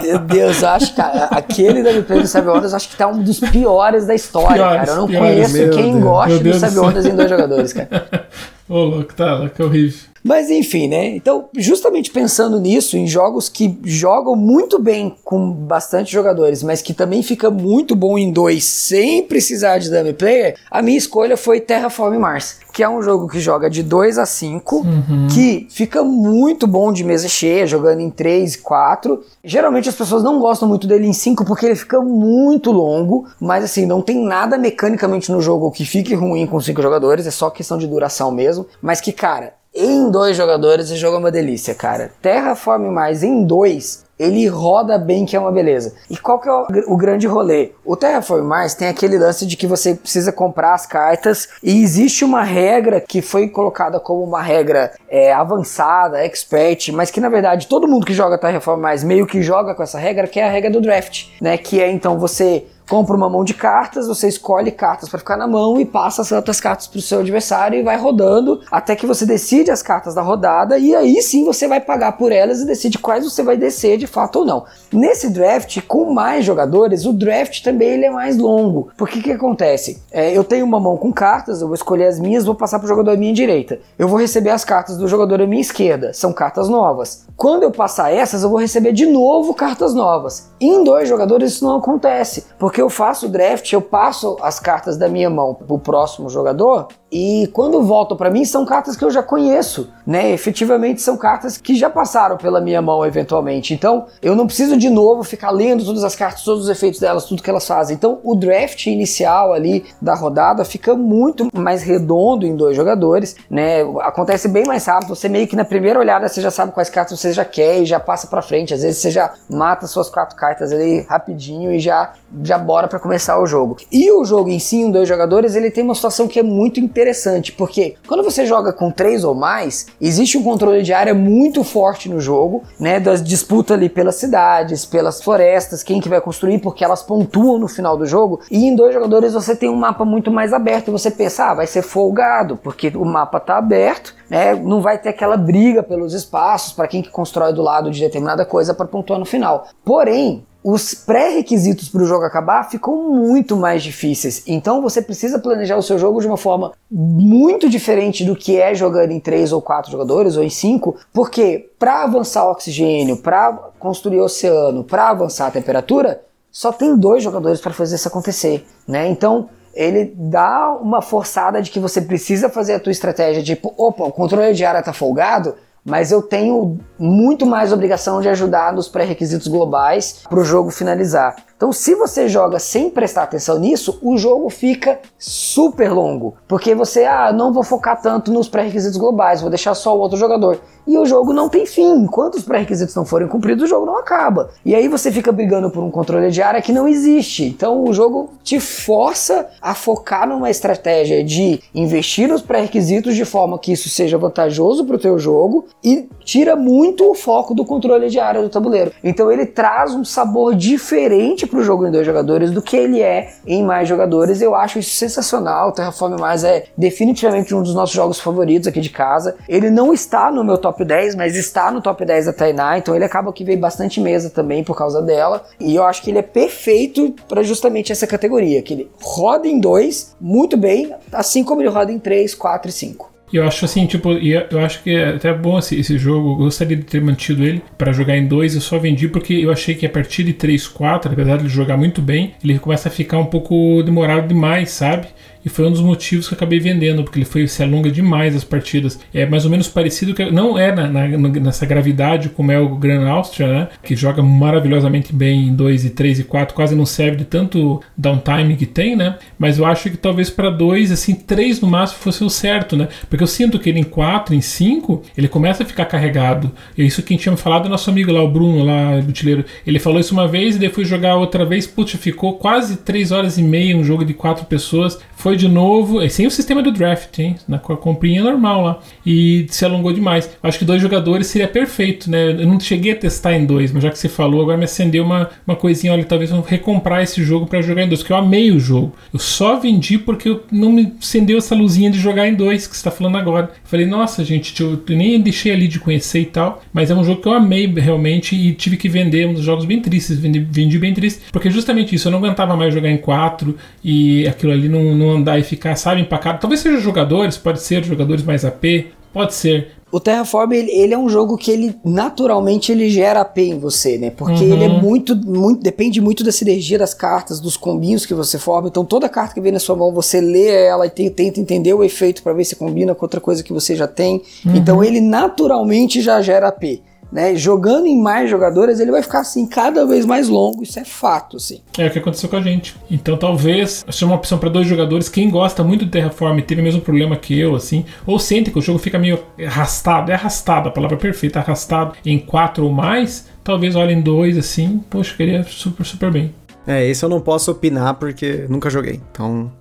Meu 0.04 0.20
Deus, 0.20 0.62
eu 0.62 0.70
acho 0.70 0.94
que 0.94 1.02
aquele 1.02 1.82
dummy 1.84 2.04
player 2.04 2.24
do 2.44 2.52
Wonders 2.52 2.74
acho 2.76 2.90
que 2.90 2.96
tá 2.96 3.08
um 3.08 3.24
dos 3.24 3.40
piores 3.40 4.06
da 4.06 4.14
história, 4.14 4.56
Piores, 4.56 4.78
cara. 4.78 4.92
Eu 4.92 4.96
não 4.98 5.08
piores. 5.08 5.52
conheço 5.52 5.70
quem 5.72 5.92
Deus. 5.94 6.04
gosta 6.04 6.72
do. 6.72 6.82
Wonders 6.82 7.06
em 7.08 7.16
dois 7.16 7.30
jogadores, 7.30 7.74
cara. 7.74 8.28
Ô, 8.70 8.84
louco, 8.84 9.14
tá 9.16 9.36
louco, 9.36 9.62
é 9.62 9.66
horrível. 9.66 10.00
Mas 10.24 10.50
enfim, 10.50 10.88
né? 10.88 11.08
Então, 11.08 11.50
justamente 11.56 12.12
pensando 12.12 12.60
nisso, 12.60 12.98
em 12.98 13.08
jogos 13.08 13.50
que 13.50 13.78
jogam 13.84 14.36
muito 14.36 14.80
bem 14.80 15.16
com 15.24 15.52
bastante 15.52 16.12
jogadores, 16.12 16.64
mas 16.64 16.82
que 16.82 16.94
também 16.94 17.24
fica 17.24 17.50
muito 17.50 17.96
bom 17.96 18.18
em 18.18 18.32
dois 18.32 18.64
sem 18.66 19.24
precisar 19.24 19.78
de 19.78 19.90
dummy 19.90 20.14
player, 20.14 20.58
a 20.70 20.82
minha 20.82 20.98
escolha 20.98 21.38
foi 21.38 21.60
Terraform 21.60 22.18
Mars, 22.18 22.60
que 22.74 22.84
é 22.84 22.90
um 22.90 23.02
jogo 23.02 23.28
que 23.28 23.40
joga 23.40 23.70
de 23.70 23.84
2 23.84 24.18
a 24.18 24.26
5, 24.26 24.86
que 25.34 25.68
fica 25.70 26.04
muito 26.04 26.68
bom 26.68 26.92
de 26.92 27.04
mesa 27.04 27.28
cheia, 27.28 27.68
jogando 27.68 28.02
em 28.02 28.10
3 28.10 28.56
e 28.56 28.58
4. 28.60 29.24
Geralmente 29.44 29.90
as 29.90 29.96
pessoas 29.96 30.24
não 30.24 30.40
gostam 30.40 30.68
muito 30.68 30.88
dele 30.88 31.08
em 31.08 31.14
5 31.14 31.46
porque 31.46 31.66
ele 31.66 31.76
fica 31.76 32.02
muito 32.02 32.72
longo, 32.72 33.28
mas 33.40 33.64
assim, 33.64 33.86
não 33.86 34.02
tem 34.02 34.24
nada 34.24 34.58
mecanicamente 34.58 35.32
no 35.32 35.42
jogo 35.42 35.72
que 35.72 35.86
fique 35.86 36.14
ruim 36.14 36.46
com 36.46 36.60
5 36.60 36.82
jogadores, 36.82 37.28
é 37.28 37.32
só 37.32 37.50
questão 37.50 37.78
de 37.78 37.88
duração 37.88 38.32
mesmo, 38.32 38.66
mas 38.82 39.02
que, 39.02 39.12
cara, 39.12 39.59
em 39.74 40.10
dois 40.10 40.36
jogadores, 40.36 40.86
esse 40.86 40.98
jogo 40.98 41.18
é 41.18 41.20
uma 41.20 41.32
delícia, 41.32 41.76
cara. 41.76 42.12
Terraform 42.22 42.90
Mais 42.92 43.24
em 43.24 43.44
dois, 43.46 44.04
ele 44.20 44.46
roda 44.48 44.98
bem, 44.98 45.26
que 45.26 45.36
é 45.36 45.40
uma 45.40 45.52
beleza. 45.52 45.94
E 46.10 46.18
qual 46.18 46.40
que 46.40 46.50
é 46.50 46.52
o, 46.52 46.68
o 46.88 46.98
grande 46.98 47.26
rolê? 47.26 47.72
O 47.86 47.96
Terraform 47.96 48.50
tem 48.78 48.90
aquele 48.90 49.18
lance 49.18 49.46
de 49.46 49.56
que 49.56 49.66
você 49.66 49.96
precisa 49.96 50.34
comprar 50.34 50.74
as 50.74 50.86
cartas 50.86 51.48
e 51.64 51.82
existe 51.82 52.26
uma 52.26 52.44
regra 52.44 53.00
que 53.00 53.22
foi 53.22 53.48
colocada 53.48 54.00
como 54.00 54.22
uma 54.24 54.42
regra 54.42 54.92
é, 55.08 55.32
avançada, 55.32 56.26
expert, 56.26 56.92
mas 56.92 57.10
que 57.10 57.22
na 57.22 57.30
verdade 57.30 57.68
todo 57.68 57.88
mundo 57.88 58.06
que 58.06 58.14
joga 58.14 58.38
Terraform 58.38 58.82
meio 59.06 59.26
que 59.26 59.42
joga 59.42 59.74
com 59.74 59.84
essa 59.84 59.98
regra, 59.98 60.28
que 60.28 60.40
é 60.40 60.48
a 60.48 60.52
regra 60.52 60.70
do 60.70 60.82
draft, 60.82 61.28
né? 61.40 61.58
Que 61.58 61.82
é 61.82 61.90
então 61.90 62.20
você 62.20 62.66
compra 62.90 63.16
uma 63.16 63.30
mão 63.30 63.44
de 63.44 63.54
cartas, 63.54 64.08
você 64.08 64.28
escolhe 64.28 64.72
cartas 64.72 65.08
para 65.08 65.20
ficar 65.20 65.38
na 65.38 65.48
mão 65.48 65.80
e 65.80 65.86
passa 65.86 66.24
as 66.24 66.32
outras 66.32 66.60
cartas 66.60 66.88
para 66.88 66.98
o 66.98 67.02
seu 67.02 67.20
adversário 67.20 67.80
e 67.80 67.84
vai 67.84 67.96
rodando 67.96 68.62
até 68.72 68.96
que 68.96 69.06
você 69.06 69.26
decide 69.26 69.70
as 69.70 69.84
cartas 69.84 70.16
da 70.16 70.22
rodada 70.22 70.78
e 70.78 70.96
aí 70.96 71.22
sim 71.22 71.46
você 71.46 71.68
vai 71.68 71.80
pagar 71.80 72.14
por 72.14 72.32
elas 72.32 72.62
e 72.62 72.66
decide 72.66 72.98
quais 72.98 73.24
você 73.24 73.44
vai 73.44 73.56
descer 73.56 73.98
de 73.98 74.08
fato 74.08 74.40
ou 74.40 74.46
não. 74.46 74.66
Nesse 74.92 75.30
draft, 75.30 75.80
com 75.88 76.12
mais 76.12 76.44
jogadores, 76.44 77.06
o 77.06 77.14
draft 77.14 77.64
também 77.64 77.90
ele 77.90 78.06
é 78.06 78.10
mais 78.10 78.38
longo. 78.38 78.90
Porque 78.98 79.22
que 79.22 79.32
acontece? 79.32 80.02
É, 80.12 80.36
eu 80.36 80.44
tenho 80.44 80.66
uma 80.66 80.80
mão 80.80 80.98
com 80.98 81.14
cartas, 81.14 81.62
eu 81.62 81.68
vou 81.68 81.76
escolher 81.76 82.08
as 82.08 82.20
minhas, 82.20 82.46
vou 82.46 82.56
passar 82.56 82.80
para 82.80 82.86
o 82.86 82.90
jogador 82.90 83.12
à 83.12 83.18
minha 83.18 83.34
direita. 83.34 83.80
Eu 83.98 84.08
vou 84.08 84.20
receber 84.20 84.50
as 84.50 84.66
cartas 84.66 84.98
do 84.98 85.08
jogador 85.08 85.42
à 85.42 85.46
minha 85.46 85.62
esquerda, 85.62 86.12
são 86.14 86.34
cartas 86.34 86.68
novas. 86.68 87.26
Quando 87.38 87.64
eu 87.64 87.72
passar 87.72 88.12
essas, 88.12 88.42
eu 88.42 88.50
vou 88.50 88.60
receber 88.60 88.94
de 88.94 89.06
novo 89.06 89.54
cartas 89.54 89.94
novas. 89.94 90.50
Em 90.60 90.84
dois 90.84 91.08
jogadores 91.08 91.54
isso 91.54 91.66
não 91.66 91.78
acontece, 91.78 92.46
porque 92.58 92.79
eu 92.80 92.90
faço 92.90 93.26
o 93.26 93.30
draft, 93.30 93.72
eu 93.72 93.82
passo 93.82 94.38
as 94.42 94.60
cartas 94.60 94.98
da 94.98 95.08
minha 95.08 95.30
mão 95.30 95.54
para 95.54 95.74
o 95.74 95.80
próximo 95.80 96.30
jogador 96.30 96.88
e 97.12 97.50
quando 97.54 97.82
voltam 97.82 98.16
para 98.16 98.30
mim 98.30 98.46
são 98.46 98.66
cartas 98.66 98.96
que 98.96 99.04
eu 99.04 99.10
já 99.10 99.24
conheço, 99.24 99.90
né? 100.06 100.32
Efetivamente 100.32 101.02
são 101.02 101.18
cartas 101.18 101.58
que 101.58 101.76
já 101.76 101.90
passaram 101.90 102.38
pela 102.38 102.62
minha 102.62 102.82
mão 102.82 103.04
eventualmente. 103.06 103.74
Então, 103.74 104.06
eu 104.22 104.36
não 104.36 104.46
preciso 104.46 104.78
de 104.78 104.90
novo 104.90 105.24
ficar 105.24 105.50
lendo 105.50 105.84
todas 105.84 106.04
as 106.04 106.16
cartas, 106.16 106.44
todos 106.44 106.66
os 106.66 106.70
efeitos 106.70 107.00
delas, 107.00 107.26
tudo 107.26 107.42
que 107.42 107.50
elas 107.50 107.66
fazem. 107.66 107.96
Então, 107.96 108.20
o 108.24 108.36
draft 108.36 108.86
inicial 108.86 109.54
ali 109.54 109.86
da 110.00 110.14
rodada 110.14 110.64
fica 110.64 110.96
muito 110.96 111.50
mais 111.54 111.82
redondo 111.82 112.46
em 112.46 112.56
dois 112.56 112.76
jogadores, 112.76 113.36
né? 113.50 113.82
Acontece 114.02 114.48
bem 114.48 114.66
mais 114.66 114.86
rápido. 114.86 115.16
Você 115.16 115.28
meio 115.28 115.48
que 115.48 115.56
na 115.56 115.66
primeira 115.66 116.00
olhada 116.00 116.28
você 116.28 116.42
já 116.42 116.52
sabe 116.52 116.72
quais 116.72 116.90
cartas 116.90 117.20
você 117.20 117.34
já 117.34 117.46
quer 117.46 117.82
e 117.82 117.86
já 117.86 118.00
passa 118.00 118.28
para 118.28 118.42
frente. 118.42 118.74
Às 118.74 118.84
vezes 118.84 119.02
você 119.02 119.10
já 119.10 119.34
mata 119.50 119.88
suas 119.88 120.10
quatro 120.10 120.36
cartas 120.36 120.72
ali 120.72 121.02
rapidinho 121.10 121.72
e 121.72 121.80
já 121.80 122.14
já 122.44 122.60
bora 122.60 122.88
para 122.88 123.00
começar 123.00 123.40
o 123.42 123.48
jogo. 123.48 123.78
E 123.92 124.12
o 124.12 124.24
jogo 124.24 124.50
em 124.50 124.60
si, 124.60 124.78
em 124.78 124.92
dois 124.92 125.08
jogadores, 125.08 125.56
ele 125.56 125.72
tem 125.72 125.84
uma 125.84 125.96
situação 125.96 126.28
que 126.28 126.40
é 126.40 126.44
muito 126.44 126.80
interessante 126.80 126.99
interessante, 127.00 127.54
porque 127.54 127.96
quando 128.06 128.24
você 128.24 128.46
joga 128.46 128.74
com 128.74 128.92
três 128.92 129.24
ou 129.24 129.34
mais, 129.34 129.88
existe 130.02 130.38
um 130.38 130.44
controle 130.44 130.84
de 130.84 130.92
área 130.92 131.14
muito 131.14 131.64
forte 131.64 132.10
no 132.10 132.20
jogo, 132.20 132.64
né? 132.80 133.00
Das 133.00 133.24
disputas 133.24 133.78
ali 133.78 133.88
pelas 133.88 134.16
cidades, 134.16 134.86
pelas 134.86 135.24
florestas, 135.24 135.82
quem 135.82 136.02
que 136.02 136.10
vai 136.10 136.20
construir, 136.20 136.60
porque 136.60 136.84
elas 136.84 137.02
pontuam 137.02 137.58
no 137.58 137.68
final 137.68 137.98
do 137.98 138.06
jogo. 138.06 138.42
E 138.52 138.66
em 138.66 138.76
dois 138.76 138.94
jogadores 138.94 139.34
você 139.34 139.56
tem 139.56 139.70
um 139.70 139.76
mapa 139.76 140.04
muito 140.04 140.30
mais 140.30 140.52
aberto. 140.52 140.92
Você 140.92 141.10
pensa, 141.10 141.46
ah, 141.46 141.54
vai 141.54 141.68
ser 141.68 141.82
folgado, 141.82 142.58
porque 142.58 142.92
o 142.96 143.06
mapa 143.06 143.40
tá 143.40 143.58
aberto, 143.58 144.14
né? 144.30 144.54
Não 144.54 144.82
vai 144.82 144.98
ter 144.98 145.10
aquela 145.10 145.38
briga 145.38 145.82
pelos 145.82 146.14
espaços 146.14 146.74
para 146.74 146.88
quem 146.88 147.02
que 147.02 147.10
constrói 147.10 147.54
do 147.54 147.62
lado 147.62 147.90
de 147.92 148.02
determinada 148.02 148.46
coisa 148.46 148.74
para 148.74 148.88
pontuar 148.88 149.20
no 149.20 149.26
final. 149.26 149.68
Porém, 149.86 150.46
os 150.72 150.94
pré-requisitos 150.94 151.90
para 151.90 152.04
o 152.04 152.06
jogo 152.06 152.26
acabar 152.26 152.70
ficam 152.70 152.96
muito 153.12 153.56
mais 153.56 153.82
difíceis. 153.82 154.44
Então 154.46 154.82
você 154.82 155.02
precisa 155.02 155.40
planejar 155.40 155.78
o 155.78 155.82
seu 155.82 155.98
jogo 155.98 156.20
de 156.22 156.28
uma 156.28 156.38
forma 156.38 156.74
muito 156.92 157.70
diferente 157.70 158.24
do 158.24 158.36
que 158.36 158.60
é 158.60 158.76
jogando 158.76 159.12
em 159.12 159.20
três 159.20 159.52
ou 159.52 159.62
quatro 159.62 159.92
jogadores 159.92 160.38
ou 160.38 160.44
em 160.44 160.50
cinco, 160.50 160.96
porque 161.14 161.70
para 161.80 162.04
avançar 162.04 162.46
o 162.46 162.52
oxigênio, 162.52 163.18
para 163.18 163.54
construir 163.80 164.20
o 164.20 164.26
oceano, 164.26 164.84
para 164.84 165.10
avançar 165.10 165.48
a 165.48 165.52
temperatura, 165.52 166.22
só 166.52 166.72
tem 166.72 166.96
dois 166.96 167.24
jogadores 167.24 167.62
para 167.62 167.74
fazer 167.74 167.96
isso 167.96 168.08
acontecer, 168.08 168.66
né? 168.88 169.08
Então 169.08 169.50
ele 169.74 170.14
dá 170.16 170.78
uma 170.82 171.02
forçada 171.02 171.62
de 171.62 171.72
que 171.72 171.80
você 171.80 172.02
precisa 172.02 172.50
fazer 172.50 172.74
a 172.74 172.80
tua 172.80 172.92
estratégia 172.92 173.44
tipo, 173.44 173.74
opa, 173.78 174.04
o 174.04 174.12
controle 174.12 174.54
de 174.54 174.66
área 174.66 174.84
tá 174.84 174.92
folgado, 174.92 175.56
mas 175.86 176.12
eu 176.12 176.22
tenho 176.22 176.80
muito 176.98 177.46
mais 177.46 177.72
obrigação 177.72 178.22
de 178.22 178.30
ajudar 178.30 178.74
nos 178.74 178.88
pré-requisitos 178.88 179.48
globais 179.48 180.22
para 180.30 180.40
o 180.40 180.44
jogo 180.44 180.70
finalizar. 180.70 181.36
Então, 181.60 181.74
se 181.74 181.94
você 181.94 182.30
joga 182.30 182.58
sem 182.58 182.90
prestar 182.90 183.24
atenção 183.24 183.60
nisso, 183.60 184.00
o 184.02 184.18
jogo 184.18 184.50
fica 184.50 184.98
super 185.18 185.92
longo, 185.92 186.36
porque 186.48 186.74
você, 186.74 187.04
ah, 187.04 187.34
não 187.34 187.52
vou 187.52 187.64
focar 187.64 188.02
tanto 188.02 188.32
nos 188.32 188.48
pré-requisitos 188.48 188.96
globais, 188.96 189.42
vou 189.42 189.50
deixar 189.50 189.76
só 189.76 189.94
o 189.94 190.00
outro 190.00 190.18
jogador. 190.18 190.62
E 190.88 190.98
o 190.98 191.06
jogo 191.06 191.34
não 191.34 191.50
tem 191.50 191.66
fim. 191.68 192.04
Enquanto 192.04 192.36
os 192.36 192.44
pré-requisitos 192.44 192.96
não 192.96 193.06
forem 193.06 193.28
cumpridos, 193.28 193.66
o 193.66 193.68
jogo 193.68 193.86
não 193.86 193.98
acaba. 193.98 194.50
E 194.66 194.74
aí 194.74 194.88
você 194.88 195.12
fica 195.12 195.32
brigando 195.32 195.70
por 195.70 195.84
um 195.84 195.92
controle 195.92 196.32
de 196.32 196.42
área 196.42 196.62
que 196.62 196.72
não 196.72 196.88
existe. 196.88 197.44
Então, 197.44 197.84
o 197.84 197.94
jogo 197.94 198.32
te 198.44 198.60
força 198.60 199.48
a 199.62 199.76
focar 199.76 200.28
numa 200.28 200.50
estratégia 200.50 201.24
de 201.24 201.62
investir 201.76 202.28
nos 202.28 202.42
pré-requisitos 202.42 203.16
de 203.16 203.26
forma 203.26 203.60
que 203.60 203.74
isso 203.74 203.88
seja 203.88 204.18
vantajoso 204.18 204.86
para 204.86 204.96
o 204.96 205.00
teu 205.00 205.20
jogo 205.20 205.66
e 205.84 206.10
tira 206.24 206.56
muito 206.56 207.12
o 207.12 207.14
foco 207.14 207.54
do 207.54 207.66
controle 207.66 208.10
de 208.10 208.20
área 208.20 208.42
do 208.42 208.50
tabuleiro. 208.50 208.92
Então, 209.04 209.32
ele 209.32 209.46
traz 209.46 209.94
um 209.94 210.06
sabor 210.06 210.56
diferente 210.56 211.46
para 211.50 211.60
o 211.60 211.64
jogo 211.64 211.86
em 211.86 211.92
dois 211.92 212.06
jogadores 212.06 212.52
do 212.52 212.62
que 212.62 212.78
ele 212.78 213.02
é 213.02 213.34
em 213.46 213.64
mais 213.64 213.88
jogadores. 213.88 214.42
Eu 214.42 214.56
acho 214.56 214.80
isso 214.80 214.96
sensacional. 214.96 215.70
O 215.70 215.72
Terraform 215.72 216.20
Mars 216.20 216.44
é 216.44 216.66
definitivamente 216.78 217.54
um 217.54 217.62
dos 217.62 217.74
nossos 217.74 217.96
jogos 217.96 218.20
favoritos 218.20 218.68
aqui 218.68 218.80
de 218.80 218.90
casa. 218.90 219.36
Ele 219.48 219.70
não 219.70 219.94
está 219.94 220.32
no 220.32 220.44
meu 220.44 220.58
top 220.58 220.86
10, 220.86 221.16
mas 221.16 221.36
está 221.36 221.72
no 221.72 221.82
top 221.82 222.06
10 222.06 222.26
da 222.28 222.34
Tainá, 222.34 222.78
então 222.78 222.96
ele 222.96 223.06
acaba 223.06 223.34
que 223.34 223.44
veio 223.44 223.60
bastante 223.60 224.00
mesa 224.00 224.30
também 224.30 224.64
por 224.64 224.78
causa 224.78 225.02
dela. 225.02 225.44
E 225.60 225.76
eu 225.76 225.84
acho 225.84 226.02
que 226.02 226.12
ele 226.12 226.20
é 226.20 226.24
perfeito 226.24 227.14
para 227.28 227.44
justamente 227.44 227.92
essa 227.92 228.08
categoria, 228.08 228.62
que 228.62 228.74
ele 228.74 228.92
roda 229.02 229.48
em 229.48 229.60
dois 229.60 230.16
muito 230.20 230.58
bem, 230.58 230.94
assim 231.12 231.44
como 231.44 231.62
ele 231.62 231.70
roda 231.70 231.92
em 231.92 232.00
3, 232.00 232.36
4 232.36 232.70
e 232.70 232.74
5. 232.74 233.19
Eu 233.32 233.46
acho 233.48 233.64
assim, 233.66 233.86
tipo, 233.86 234.12
eu 234.14 234.60
acho 234.60 234.82
que 234.82 234.92
é 234.92 235.10
até 235.10 235.34
bom 235.34 235.60
esse, 235.60 235.80
esse 235.80 235.98
jogo. 235.98 236.32
Eu 236.32 236.36
gostaria 236.36 236.76
de 236.76 236.84
ter 236.84 237.02
mantido 237.02 237.44
ele 237.44 237.62
para 237.78 237.92
jogar 237.92 238.18
em 238.18 238.28
dois. 238.28 238.56
Eu 238.56 238.62
só 238.62 238.78
vendi 238.78 239.08
porque 239.08 239.34
eu 239.34 239.52
achei 239.52 239.76
que 239.76 239.86
a 239.86 239.90
partir 239.90 240.24
de 240.24 240.34
3, 240.34 240.68
4, 240.68 241.12
apesar 241.12 241.38
de 241.38 241.44
ele 241.44 241.50
jogar 241.50 241.78
muito 241.78 242.02
bem, 242.02 242.34
ele 242.44 242.58
começa 242.60 242.90
a 242.90 242.92
ficar 242.92 243.20
um 243.20 243.26
pouco 243.26 243.84
demorado 243.84 244.28
demais, 244.28 244.72
sabe? 244.72 245.08
E 245.44 245.50
foi 245.50 245.66
um 245.66 245.72
dos 245.72 245.82
motivos 245.82 246.28
que 246.28 246.34
eu 246.34 246.38
acabei 246.38 246.60
vendendo, 246.60 247.04
porque 247.04 247.20
ele 247.20 247.26
foi 247.26 247.48
se 247.48 247.64
alonga 247.64 247.90
demais 247.90 248.36
as 248.36 248.44
partidas. 248.44 249.00
É 249.14 249.26
mais 249.26 249.46
ou 249.46 249.52
menos 249.52 249.68
parecido 249.68 250.14
que 250.14 250.30
não 250.30 250.58
é 250.58 250.74
na, 250.74 250.88
na, 250.88 251.08
nessa 251.08 251.66
gravidade 251.66 252.30
como 252.30 252.52
é 252.52 252.60
o 252.60 252.76
Grand 252.76 253.08
Austria, 253.08 253.48
né? 253.48 253.68
Que 253.84 253.96
joga 253.96 254.22
maravilhosamente 254.22 255.14
bem 255.14 255.48
em 255.48 255.56
2 255.56 255.86
e 255.86 255.90
3 255.92 256.20
e 256.20 256.24
4, 256.24 256.56
quase 256.56 256.76
não 256.76 256.86
serve 256.86 257.18
de 257.18 257.26
tanto 257.26 257.82
downtime 257.98 258.56
que 258.56 258.66
tem, 258.66 258.96
né? 258.96 259.18
Mas 259.38 259.58
eu 259.58 259.66
acho 259.66 259.90
que 259.90 259.98
talvez 259.98 260.30
para 260.30 260.50
2, 260.50 260.92
assim, 260.92 261.16
3 261.16 261.62
no 261.62 261.68
máximo 261.68 262.00
fosse 262.00 262.24
o 262.24 262.30
certo, 262.30 262.76
né? 262.76 262.88
Porque 263.10 263.24
eu 263.24 263.28
sinto 263.28 263.60
que 263.60 263.70
ele 263.70 263.80
em 263.80 263.84
4, 263.84 264.36
em 264.36 264.42
5, 264.42 265.04
ele 265.18 265.28
começa 265.28 265.64
a 265.64 265.66
ficar 265.66 265.86
carregado. 265.86 266.52
E 266.78 266.86
isso 266.86 267.04
quem 267.04 267.18
tinha 267.18 267.32
me 267.32 267.38
falado 267.38 267.68
é 267.68 267.70
nosso 267.70 267.90
amigo 267.90 268.12
lá, 268.12 268.24
o 268.24 268.32
Bruno, 268.32 268.64
lá, 268.64 269.02
butileiro. 269.02 269.46
Ele 269.66 269.80
falou 269.80 270.00
isso 270.00 270.14
uma 270.14 270.28
vez 270.28 270.56
e 270.56 270.60
depois 270.60 270.88
jogar 270.88 271.16
outra 271.16 271.46
vez, 271.46 271.66
putz, 271.66 271.94
ficou 271.94 272.38
quase 272.38 272.78
3 272.78 273.12
horas 273.12 273.38
e 273.38 273.44
meia 273.44 273.76
um 273.76 273.84
jogo 273.84 274.04
de 274.04 274.14
4 274.14 274.46
pessoas. 274.46 275.00
Foi 275.16 275.29
de 275.36 275.48
novo, 275.48 276.08
sem 276.10 276.28
o 276.28 276.32
sistema 276.32 276.62
do 276.62 276.72
draft, 276.72 277.18
hein? 277.20 277.36
Na 277.48 277.60
comprinha 277.60 278.24
normal 278.24 278.64
lá. 278.64 278.80
E 279.06 279.46
se 279.50 279.66
alongou 279.66 279.94
demais. 279.94 280.30
Acho 280.42 280.60
que 280.60 280.66
dois 280.66 280.82
jogadores 280.82 281.28
seria 281.28 281.48
perfeito, 281.48 282.10
né? 282.10 282.32
Eu 282.32 282.48
não 282.48 282.60
cheguei 282.60 282.92
a 282.92 282.96
testar 282.96 283.34
em 283.34 283.46
dois, 283.46 283.72
mas 283.72 283.84
já 283.84 283.90
que 283.90 283.98
você 283.98 284.10
falou, 284.10 284.42
agora 284.42 284.58
me 284.58 284.66
acendeu 284.66 285.04
uma, 285.04 285.30
uma 285.46 285.56
coisinha. 285.56 285.94
Olha, 285.94 286.04
talvez 286.04 286.32
eu 286.32 286.42
recomprar 286.42 287.04
esse 287.04 287.24
jogo 287.24 287.46
para 287.46 287.62
jogar 287.62 287.84
em 287.84 287.88
dois, 287.88 288.02
porque 288.02 288.14
eu 288.14 288.18
amei 288.18 288.52
o 288.52 288.60
jogo. 288.60 288.94
Eu 289.14 289.20
só 289.20 289.60
vendi 289.60 289.98
porque 289.98 290.30
eu 290.30 290.44
não 290.52 290.72
me 290.72 290.94
acendeu 291.00 291.38
essa 291.38 291.56
luzinha 291.56 291.90
de 291.90 292.00
jogar 292.00 292.28
em 292.28 292.36
dois 292.36 292.68
que 292.68 292.76
você 292.76 292.84
tá 292.84 292.92
falando 292.92 293.18
agora. 293.18 293.52
Falei, 293.64 293.86
nossa, 293.86 294.24
gente, 294.24 294.60
eu 294.62 294.82
nem 294.90 295.20
deixei 295.20 295.52
ali 295.52 295.68
de 295.68 295.80
conhecer 295.80 296.22
e 296.22 296.26
tal, 296.26 296.62
mas 296.74 296.92
é 296.92 296.96
um 296.96 297.04
jogo 297.04 297.22
que 297.22 297.28
eu 297.28 297.34
amei 297.34 297.68
realmente 297.68 298.36
e 298.36 298.54
tive 298.54 298.78
que 298.78 298.90
vender 298.90 299.28
um 299.28 299.34
dos 299.34 299.44
jogos 299.44 299.66
bem 299.66 299.82
tristes. 299.82 300.18
Vendi, 300.18 300.40
vendi 300.40 300.78
bem 300.78 300.94
triste, 300.94 301.22
porque 301.32 301.50
justamente 301.50 301.96
isso, 301.96 302.08
eu 302.08 302.12
não 302.12 302.20
aguentava 302.20 302.56
mais 302.56 302.74
jogar 302.74 302.90
em 302.90 302.98
quatro 302.98 303.56
e 303.84 304.28
aquilo 304.28 304.52
ali 304.52 304.70
não, 304.70 304.96
não 304.96 305.12
andar 305.20 305.40
e 305.40 305.44
ficar, 305.44 305.76
sabe, 305.76 306.02
empacado. 306.02 306.40
Talvez 306.40 306.62
seja 306.62 306.80
jogadores, 306.80 307.38
pode 307.38 307.62
ser 307.62 307.84
jogadores 307.84 308.24
mais 308.24 308.44
AP, 308.44 308.88
pode 309.14 309.34
ser. 309.34 309.72
O 309.92 310.00
Terraform, 310.00 310.54
ele, 310.54 310.72
ele, 310.72 310.94
é 310.94 310.98
um 310.98 311.10
jogo 311.10 311.36
que 311.36 311.50
ele 311.50 311.76
naturalmente 311.84 312.72
ele 312.72 312.90
gera 312.90 313.22
AP 313.22 313.40
em 313.40 313.58
você, 313.58 313.98
né? 313.98 314.12
Porque 314.12 314.44
uhum. 314.44 314.54
ele 314.54 314.64
é 314.64 314.68
muito, 314.68 315.16
muito, 315.16 315.64
depende 315.64 316.00
muito 316.00 316.24
da 316.24 316.32
sinergia 316.32 316.78
das 316.78 316.94
cartas, 316.94 317.40
dos 317.40 317.58
combinhos 317.58 318.06
que 318.06 318.14
você 318.14 318.38
forma. 318.38 318.68
Então 318.68 318.86
toda 318.86 319.10
carta 319.10 319.34
que 319.34 319.42
vem 319.42 319.52
na 319.52 319.60
sua 319.60 319.76
mão, 319.76 319.92
você 319.92 320.22
lê 320.22 320.48
ela 320.48 320.86
e 320.86 320.92
tem, 320.92 321.10
tenta 321.10 321.40
entender 321.40 321.74
o 321.74 321.84
efeito 321.84 322.22
para 322.22 322.34
ver 322.34 322.46
se 322.46 322.56
combina 322.56 322.94
com 322.94 323.04
outra 323.04 323.20
coisa 323.20 323.44
que 323.44 323.52
você 323.52 323.76
já 323.76 323.88
tem. 323.88 324.22
Uhum. 324.46 324.56
Então 324.56 324.84
ele 324.84 325.02
naturalmente 325.02 326.02
já 326.02 326.22
gera 326.22 326.50
AP 326.50 326.82
né? 327.12 327.36
Jogando 327.36 327.88
em 327.88 328.00
mais 328.00 328.30
jogadores, 328.30 328.80
ele 328.80 328.92
vai 328.92 329.02
ficar 329.02 329.22
assim 329.22 329.46
cada 329.46 329.86
vez 329.86 330.06
mais 330.06 330.28
longo, 330.28 330.64
isso 330.64 330.80
é 330.80 330.86
fato, 330.86 331.38
assim. 331.38 331.62
É 331.78 331.88
o 331.88 331.92
que 331.92 332.00
aconteceu 332.00 332.30
com 332.30 332.38
a 332.38 332.42
gente. 332.42 332.76
Então 332.90 333.18
talvez 333.18 333.86
seja 333.90 334.06
uma 334.06 334.16
opção 334.16 334.38
para 334.38 334.50
dois 334.50 334.68
jogadores. 334.68 335.10
Quem 335.10 335.30
gosta 335.30 335.64
muito 335.64 335.86
do 335.86 335.92
Terraform 335.92 336.40
teve 336.42 336.62
o 336.62 336.64
mesmo 336.64 336.82
problema 336.82 337.16
que 337.16 337.38
eu, 337.38 337.56
assim, 337.56 337.86
ou 338.06 338.20
sente 338.20 338.52
que 338.52 338.60
o 338.60 338.62
jogo 338.62 338.80
fica 338.80 339.00
meio 339.00 339.20
arrastado, 339.46 340.12
é 340.12 340.16
arrastado, 340.16 340.70
a 340.70 340.72
palavra 340.72 340.98
perfeita, 340.98 341.40
arrastado 341.40 341.94
em 342.06 342.20
quatro 342.20 342.66
ou 342.66 342.72
mais, 342.72 343.28
talvez 343.44 343.76
olhem 343.76 344.02
dois 344.02 344.38
assim, 344.38 344.84
poxa, 344.90 345.16
queria 345.16 345.44
super, 345.44 345.86
super 345.86 346.12
bem. 346.12 346.34
É, 346.68 346.86
esse 346.86 347.04
eu 347.04 347.10
não 347.10 347.20
posso 347.20 347.50
opinar 347.50 347.96
porque 347.96 348.46
nunca 348.48 348.70
joguei. 348.70 349.02
Então, 349.12 349.52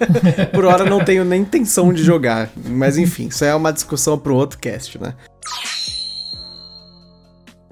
por 0.52 0.66
hora 0.66 0.84
não 0.84 1.02
tenho 1.02 1.24
nem 1.24 1.40
intenção 1.40 1.92
de 1.92 2.02
jogar. 2.02 2.50
Mas 2.56 2.98
enfim, 2.98 3.28
isso 3.28 3.42
é 3.42 3.54
uma 3.54 3.72
discussão 3.72 4.18
para 4.18 4.34
outro 4.34 4.58
cast, 4.58 5.00
né? 5.00 5.14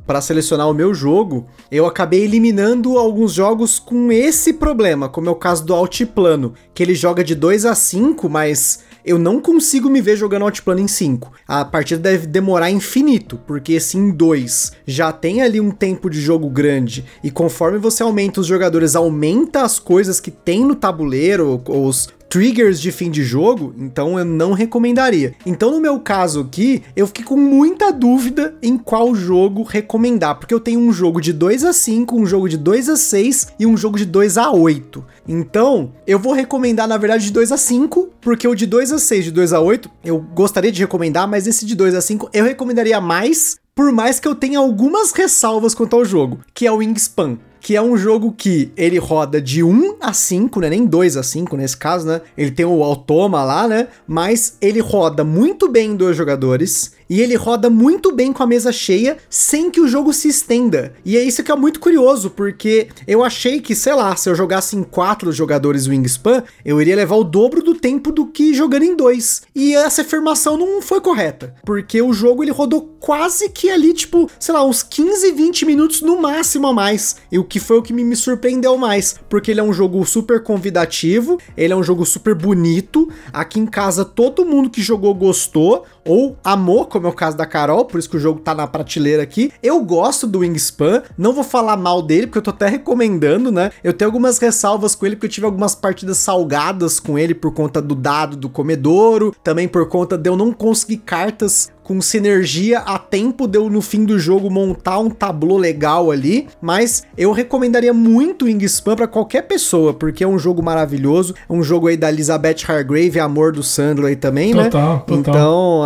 Para 0.07 0.21
selecionar 0.21 0.71
o 0.71 0.75
meu 0.75 0.95
jogo, 0.95 1.47
eu 1.71 1.85
acabei 1.85 2.23
eliminando 2.23 2.97
alguns 2.97 3.33
jogos 3.33 3.79
com 3.79 4.13
esse 4.13 4.53
problema, 4.53 5.09
como 5.09 5.29
é 5.29 5.33
o 5.33 5.35
caso 5.35 5.65
do 5.65 5.75
Altiplano, 5.75 6.55
que 6.73 6.83
ele 6.83 6.95
joga 6.95 7.25
de 7.25 7.35
2 7.35 7.65
a 7.65 7.75
5, 7.75 8.29
mas 8.29 8.85
eu 9.05 9.19
não 9.19 9.41
consigo 9.41 9.89
me 9.89 10.01
ver 10.01 10.17
jogando 10.17 10.45
Altiplano 10.45 10.81
em 10.81 10.89
5. 10.89 11.33
A 11.47 11.65
partida 11.65 12.01
deve 12.01 12.27
demorar 12.27 12.71
infinito, 12.71 13.39
porque 13.47 13.79
se 13.81 13.97
em 13.97 14.11
2 14.11 14.73
já 14.87 15.13
tem 15.13 15.43
ali 15.43 15.61
um 15.61 15.71
tempo 15.71 16.09
de 16.09 16.21
jogo 16.21 16.49
grande, 16.49 17.05
e 17.23 17.31
conforme 17.31 17.79
você 17.79 18.03
aumenta 18.03 18.41
os 18.41 18.47
jogadores, 18.47 18.95
aumenta 18.95 19.63
as 19.63 19.79
coisas 19.79 20.21
que 20.21 20.31
tem 20.31 20.65
no 20.65 20.75
tabuleiro, 20.75 21.63
os 21.69 22.09
triggers 22.37 22.79
de 22.79 22.93
fim 22.93 23.11
de 23.11 23.25
jogo, 23.25 23.75
então 23.79 24.19
eu 24.19 24.25
não 24.27 24.53
recomendaria. 24.53 25.35
Então, 25.47 25.71
no 25.71 25.81
meu 25.81 25.99
caso 25.99 26.43
aqui, 26.43 26.83
eu 26.95 27.07
fiquei 27.07 27.25
com 27.25 27.35
muita 27.35 27.91
dúvida 27.91 28.55
em 28.63 28.77
qual 28.77 29.15
jogo 29.15 29.63
recomendar, 29.63 30.39
porque 30.39 30.53
eu 30.53 30.61
tenho 30.61 30.79
um 30.79 30.93
jogo 30.93 31.19
de 31.19 31.33
2 31.33 31.65
a 31.65 31.73
5, 31.73 32.15
um 32.15 32.27
jogo 32.27 32.47
de 32.47 32.59
2 32.59 32.91
a 32.91 32.97
6 32.99 33.55
e 33.59 33.65
um 33.65 33.75
jogo 33.75 33.97
de 33.97 34.05
2 34.05 34.37
a 34.37 34.51
8. 34.51 35.03
Então, 35.27 35.95
eu 36.07 36.19
vou 36.19 36.35
recomendar, 36.35 36.87
na 36.87 36.99
verdade, 36.99 37.25
de 37.25 37.33
2 37.33 37.53
a 37.53 37.57
5, 37.57 38.11
porque 38.21 38.47
o 38.47 38.55
de 38.55 38.67
2 38.67 38.93
a 38.93 38.99
6, 38.99 39.25
de 39.25 39.31
2 39.31 39.55
a 39.55 39.61
8, 39.61 39.91
eu 40.05 40.19
gostaria 40.19 40.71
de 40.71 40.83
recomendar, 40.83 41.27
mas 41.27 41.47
esse 41.47 41.65
de 41.65 41.75
2 41.75 41.95
a 41.95 42.03
5 42.03 42.29
eu 42.35 42.45
recomendaria 42.45 43.01
mais, 43.01 43.57
por 43.75 43.91
mais 43.93 44.21
que 44.21 44.29
eu 44.29 44.35
tenha 44.35 44.59
algumas 44.59 45.11
ressalvas 45.13 45.75
quanto 45.75 45.97
ao 45.97 46.05
jogo, 46.05 46.41
que 46.53 46.67
é 46.67 46.71
o 46.71 46.77
Wingspan 46.77 47.39
que 47.67 47.75
é 47.75 47.83
um 47.83 47.97
jogo 47.97 48.31
que 48.31 48.71
ele 48.77 48.97
roda 48.97 49.43
de 49.43 49.61
1 49.61 49.97
a 50.01 50.13
5, 50.13 50.61
né? 50.61 50.71
Nem 50.71 50.87
2 50.87 51.17
a 51.17 51.23
5 51.25 51.57
nesse 51.57 51.77
caso, 51.77 52.07
né? 52.07 52.21
Ele 52.39 52.53
tem 52.53 52.65
o 52.65 52.81
automa 52.85 53.43
lá, 53.43 53.67
né? 53.67 53.89
Mas 54.07 54.57
ele 54.61 54.79
roda 54.79 55.25
muito 55.25 55.69
bem 55.69 55.91
em 55.91 55.97
dois 55.97 56.17
jogadores 56.17 56.93
e 57.09 57.21
ele 57.21 57.35
roda 57.37 57.71
muito 57.71 58.13
bem 58.13 58.33
com 58.33 58.43
a 58.43 58.47
mesa 58.47 58.73
cheia 58.73 59.17
sem 59.31 59.71
que 59.71 59.81
o 59.81 59.89
jogo 59.89 60.13
se 60.13 60.29
estenda. 60.29 60.93
E 61.05 61.17
é 61.17 61.23
isso 61.23 61.43
que 61.43 61.51
é 61.51 61.57
muito 61.57 61.81
curioso, 61.81 62.31
porque 62.31 62.89
eu 63.07 63.25
achei 63.25 63.61
que, 63.61 63.75
sei 63.75 63.95
lá, 63.95 64.15
se 64.17 64.29
eu 64.29 64.35
jogasse 64.35 64.77
em 64.77 64.83
quatro 64.83 65.33
jogadores 65.33 65.87
Wingspan, 65.87 66.43
eu 66.65 66.81
iria 66.81 66.97
levar 66.97 67.17
o 67.17 67.25
dobro 67.25 67.63
do 67.63 67.75
tempo 67.75 68.11
do 68.11 68.27
que 68.27 68.55
jogando 68.55 68.85
em 68.85 68.97
dois. 68.97 69.43
E 69.55 69.75
essa 69.75 70.03
afirmação 70.03 70.57
não 70.57 70.83
foi 70.83 71.01
correta, 71.01 71.55
porque 71.65 72.03
o 72.03 72.13
jogo 72.13 72.43
ele 72.43 72.51
rodou 72.51 72.97
quase 73.01 73.49
que 73.49 73.71
ali, 73.71 73.93
tipo, 73.93 74.29
sei 74.39 74.55
lá, 74.55 74.65
uns 74.65 74.83
15, 74.83 75.33
20 75.33 75.65
minutos 75.65 76.01
no 76.03 76.21
máximo 76.21 76.67
a 76.67 76.73
mais. 76.73 77.17
E 77.31 77.39
o 77.39 77.45
que 77.45 77.56
foi 77.61 77.79
o 77.79 77.83
que 77.83 77.93
me 77.93 78.17
surpreendeu 78.17 78.77
mais, 78.77 79.19
porque 79.29 79.51
ele 79.51 79.61
é 79.61 79.63
um 79.63 79.73
jogo 79.73 80.05
super 80.05 80.43
convidativo, 80.43 81.39
ele 81.57 81.73
é 81.73 81.77
um 81.77 81.83
jogo 81.83 82.05
super 82.05 82.35
bonito. 82.35 83.09
Aqui 83.33 83.59
em 83.59 83.67
casa 83.67 84.05
todo 84.05 84.45
mundo 84.45 84.71
que 84.71 84.83
jogou 84.83 85.15
gostou 85.15 85.85
ou 86.05 86.37
amou, 86.45 86.87
como 86.87 87.07
é 87.07 87.11
o 87.11 87.13
caso 87.13 87.37
da 87.37 87.45
Carol, 87.45 87.85
por 87.85 87.99
isso 87.99 88.09
que 88.09 88.17
o 88.17 88.21
jogo 88.21 88.41
tá 88.41 88.55
na 88.55 88.67
prateleira 88.67 89.23
aqui. 89.23 89.53
Eu 89.63 89.83
gosto 89.83 90.27
do 90.27 90.39
Wingspan, 90.39 91.03
não 91.19 91.33
vou 91.33 91.43
falar 91.43 91.77
mal 91.77 92.01
dele, 92.01 92.27
porque 92.27 92.39
eu 92.39 92.43
tô 92.43 92.51
até 92.51 92.69
recomendando, 92.69 93.51
né? 93.51 93.73
Eu 93.83 93.93
tenho 93.93 94.09
algumas 94.09 94.39
ressalvas 94.39 94.95
com 94.95 95.05
ele, 95.05 95.17
porque 95.17 95.27
eu 95.27 95.31
tive 95.31 95.47
algumas 95.47 95.75
partidas 95.75 96.19
salgadas 96.19 97.01
com 97.01 97.19
ele 97.19 97.35
por 97.35 97.53
conta 97.53 97.83
do 97.83 97.95
dado 97.95 98.37
do 98.37 98.49
comedouro, 98.49 99.35
também 99.43 99.67
por 99.67 99.89
conta 99.89 100.17
de 100.17 100.31
eu 100.31 100.37
não 100.37 100.53
conseguir 100.53 100.99
cartas 100.99 101.71
com 101.87 102.01
sinergia 102.01 102.81
a 102.81 102.99
tempo 102.99 103.47
de 103.47 103.57
eu 103.57 103.71
no 103.71 103.81
fim 103.81 104.05
do 104.05 104.19
jogo 104.19 104.51
montar 104.51 104.99
um 104.99 105.09
tablô 105.09 105.57
legal 105.57 106.11
ali, 106.11 106.49
mas 106.61 107.05
eu 107.17 107.31
recomendaria 107.31 107.93
muito 107.93 108.43
o 108.43 108.47
Wingspan 108.47 108.97
para 108.97 109.07
qualquer 109.07 109.43
pessoa, 109.43 109.95
porque 109.95 110.25
é 110.25 110.27
um 110.27 110.37
jogo 110.37 110.61
maravilhoso, 110.61 111.33
é 111.49 111.53
um 111.53 111.63
jogo 111.63 111.87
aí 111.87 111.97
da 111.97 112.09
Elizabeth 112.09 112.57
Hargrave, 112.67 113.21
amor 113.21 113.53
do 113.53 113.63
Sandro 113.63 114.07
aí 114.07 114.17
também, 114.17 114.53
total, 114.53 114.95
né? 114.95 115.03
Total. 115.07 115.17
Então, 115.17 115.83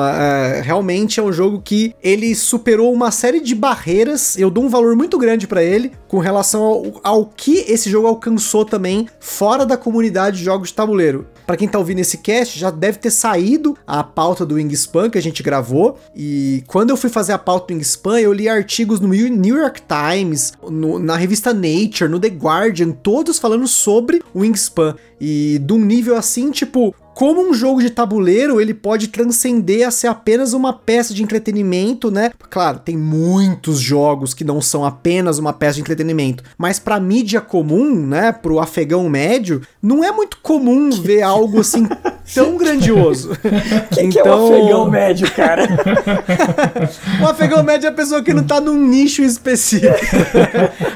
realmente 0.62 1.20
é 1.20 1.22
um 1.22 1.30
jogo 1.30 1.60
que 1.62 1.94
ele 2.02 2.34
superou 2.34 2.90
uma 2.94 3.10
série 3.10 3.40
de 3.40 3.54
barreiras, 3.54 4.38
eu 4.38 4.48
dou 4.48 4.64
um 4.64 4.70
valor 4.70 4.96
muito 4.96 5.18
grande 5.18 5.46
para 5.46 5.62
ele 5.62 5.92
com 6.08 6.18
relação 6.18 6.62
ao, 6.62 7.00
ao 7.04 7.26
que 7.26 7.58
esse 7.68 7.90
jogo 7.90 8.06
alcançou 8.06 8.64
também 8.64 9.06
fora 9.20 9.66
da 9.66 9.76
comunidade 9.76 10.38
de 10.38 10.44
jogos 10.44 10.70
de 10.70 10.74
tabuleiro. 10.74 11.26
Para 11.46 11.56
quem 11.56 11.68
tá 11.68 11.78
ouvindo 11.78 11.98
esse 11.98 12.18
cast, 12.18 12.58
já 12.58 12.70
deve 12.70 12.98
ter 12.98 13.10
saído 13.10 13.76
a 13.86 14.04
pauta 14.04 14.46
do 14.46 14.54
Wingspan 14.54 15.10
que 15.10 15.18
a 15.18 15.22
gente 15.22 15.42
gravou. 15.42 15.89
E 16.14 16.62
quando 16.66 16.90
eu 16.90 16.96
fui 16.96 17.10
fazer 17.10 17.32
a 17.32 17.38
pauta 17.38 17.68
do 17.68 17.74
Wingspan, 17.74 18.20
eu 18.20 18.32
li 18.32 18.48
artigos 18.48 19.00
no 19.00 19.08
New 19.08 19.56
York 19.56 19.82
Times, 19.82 20.52
no, 20.68 20.98
na 20.98 21.16
revista 21.16 21.52
Nature, 21.52 22.10
no 22.10 22.18
The 22.18 22.28
Guardian, 22.28 22.92
todos 22.92 23.38
falando 23.38 23.66
sobre 23.66 24.22
o 24.34 24.40
Wingspan. 24.40 24.94
E 25.20 25.58
de 25.58 25.72
um 25.72 25.78
nível 25.78 26.16
assim, 26.16 26.50
tipo, 26.50 26.94
como 27.20 27.46
um 27.46 27.52
jogo 27.52 27.82
de 27.82 27.90
tabuleiro 27.90 28.62
ele 28.62 28.72
pode 28.72 29.08
transcender 29.08 29.86
a 29.86 29.90
ser 29.90 30.06
apenas 30.06 30.54
uma 30.54 30.72
peça 30.72 31.12
de 31.12 31.22
entretenimento, 31.22 32.10
né? 32.10 32.30
Claro, 32.48 32.78
tem 32.78 32.96
muitos 32.96 33.78
jogos 33.78 34.32
que 34.32 34.42
não 34.42 34.62
são 34.62 34.86
apenas 34.86 35.38
uma 35.38 35.52
peça 35.52 35.74
de 35.74 35.82
entretenimento, 35.82 36.42
mas 36.56 36.78
para 36.78 36.98
mídia 36.98 37.42
comum, 37.42 37.94
né, 37.94 38.32
pro 38.32 38.58
afegão 38.58 39.06
médio, 39.06 39.60
não 39.82 40.02
é 40.02 40.10
muito 40.10 40.38
comum 40.42 40.88
ver 40.88 41.20
algo 41.20 41.60
assim 41.60 41.86
tão 42.34 42.56
grandioso. 42.56 43.36
Quem 43.92 44.06
então... 44.06 44.10
que 44.10 44.18
é 44.18 44.22
o 44.22 44.24
então, 44.24 44.46
afegão 44.46 44.90
médio, 44.90 45.30
cara? 45.32 45.68
o 47.20 47.26
afegão 47.26 47.62
médio 47.62 47.86
é 47.86 47.90
a 47.90 47.94
pessoa 47.94 48.22
que 48.22 48.32
não 48.32 48.44
tá 48.44 48.62
num 48.62 48.78
nicho 48.86 49.20
específico. 49.22 49.92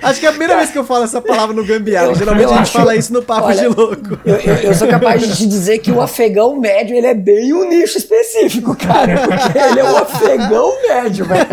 Acho 0.02 0.20
que 0.20 0.24
é 0.24 0.30
a 0.30 0.32
primeira 0.32 0.56
vez 0.56 0.70
que 0.70 0.78
eu 0.78 0.84
falo 0.84 1.04
essa 1.04 1.20
palavra 1.20 1.54
no 1.54 1.66
Gambiarra. 1.66 2.14
Geralmente 2.14 2.46
a 2.46 2.56
gente 2.56 2.60
acho... 2.60 2.72
fala 2.72 2.96
isso 2.96 3.12
no 3.12 3.22
Papo 3.22 3.48
Olha, 3.48 3.60
de 3.60 3.66
Louco. 3.66 4.18
Eu, 4.24 4.36
eu, 4.36 4.54
eu, 4.54 4.74
sou 4.74 4.88
capaz 4.88 5.20
de 5.20 5.36
te 5.36 5.46
dizer 5.46 5.80
que 5.80 5.92
o 5.92 6.00
afegão 6.00 6.13
médio 6.60 6.96
ele 6.96 7.06
é 7.06 7.14
bem 7.14 7.52
um 7.52 7.68
nicho 7.68 7.98
específico, 7.98 8.76
cara. 8.76 9.26
Porque 9.26 9.58
ele 9.58 9.80
é 9.80 9.84
um 9.84 9.96
afegão 9.96 10.72
médio, 10.88 11.24
velho. 11.26 11.44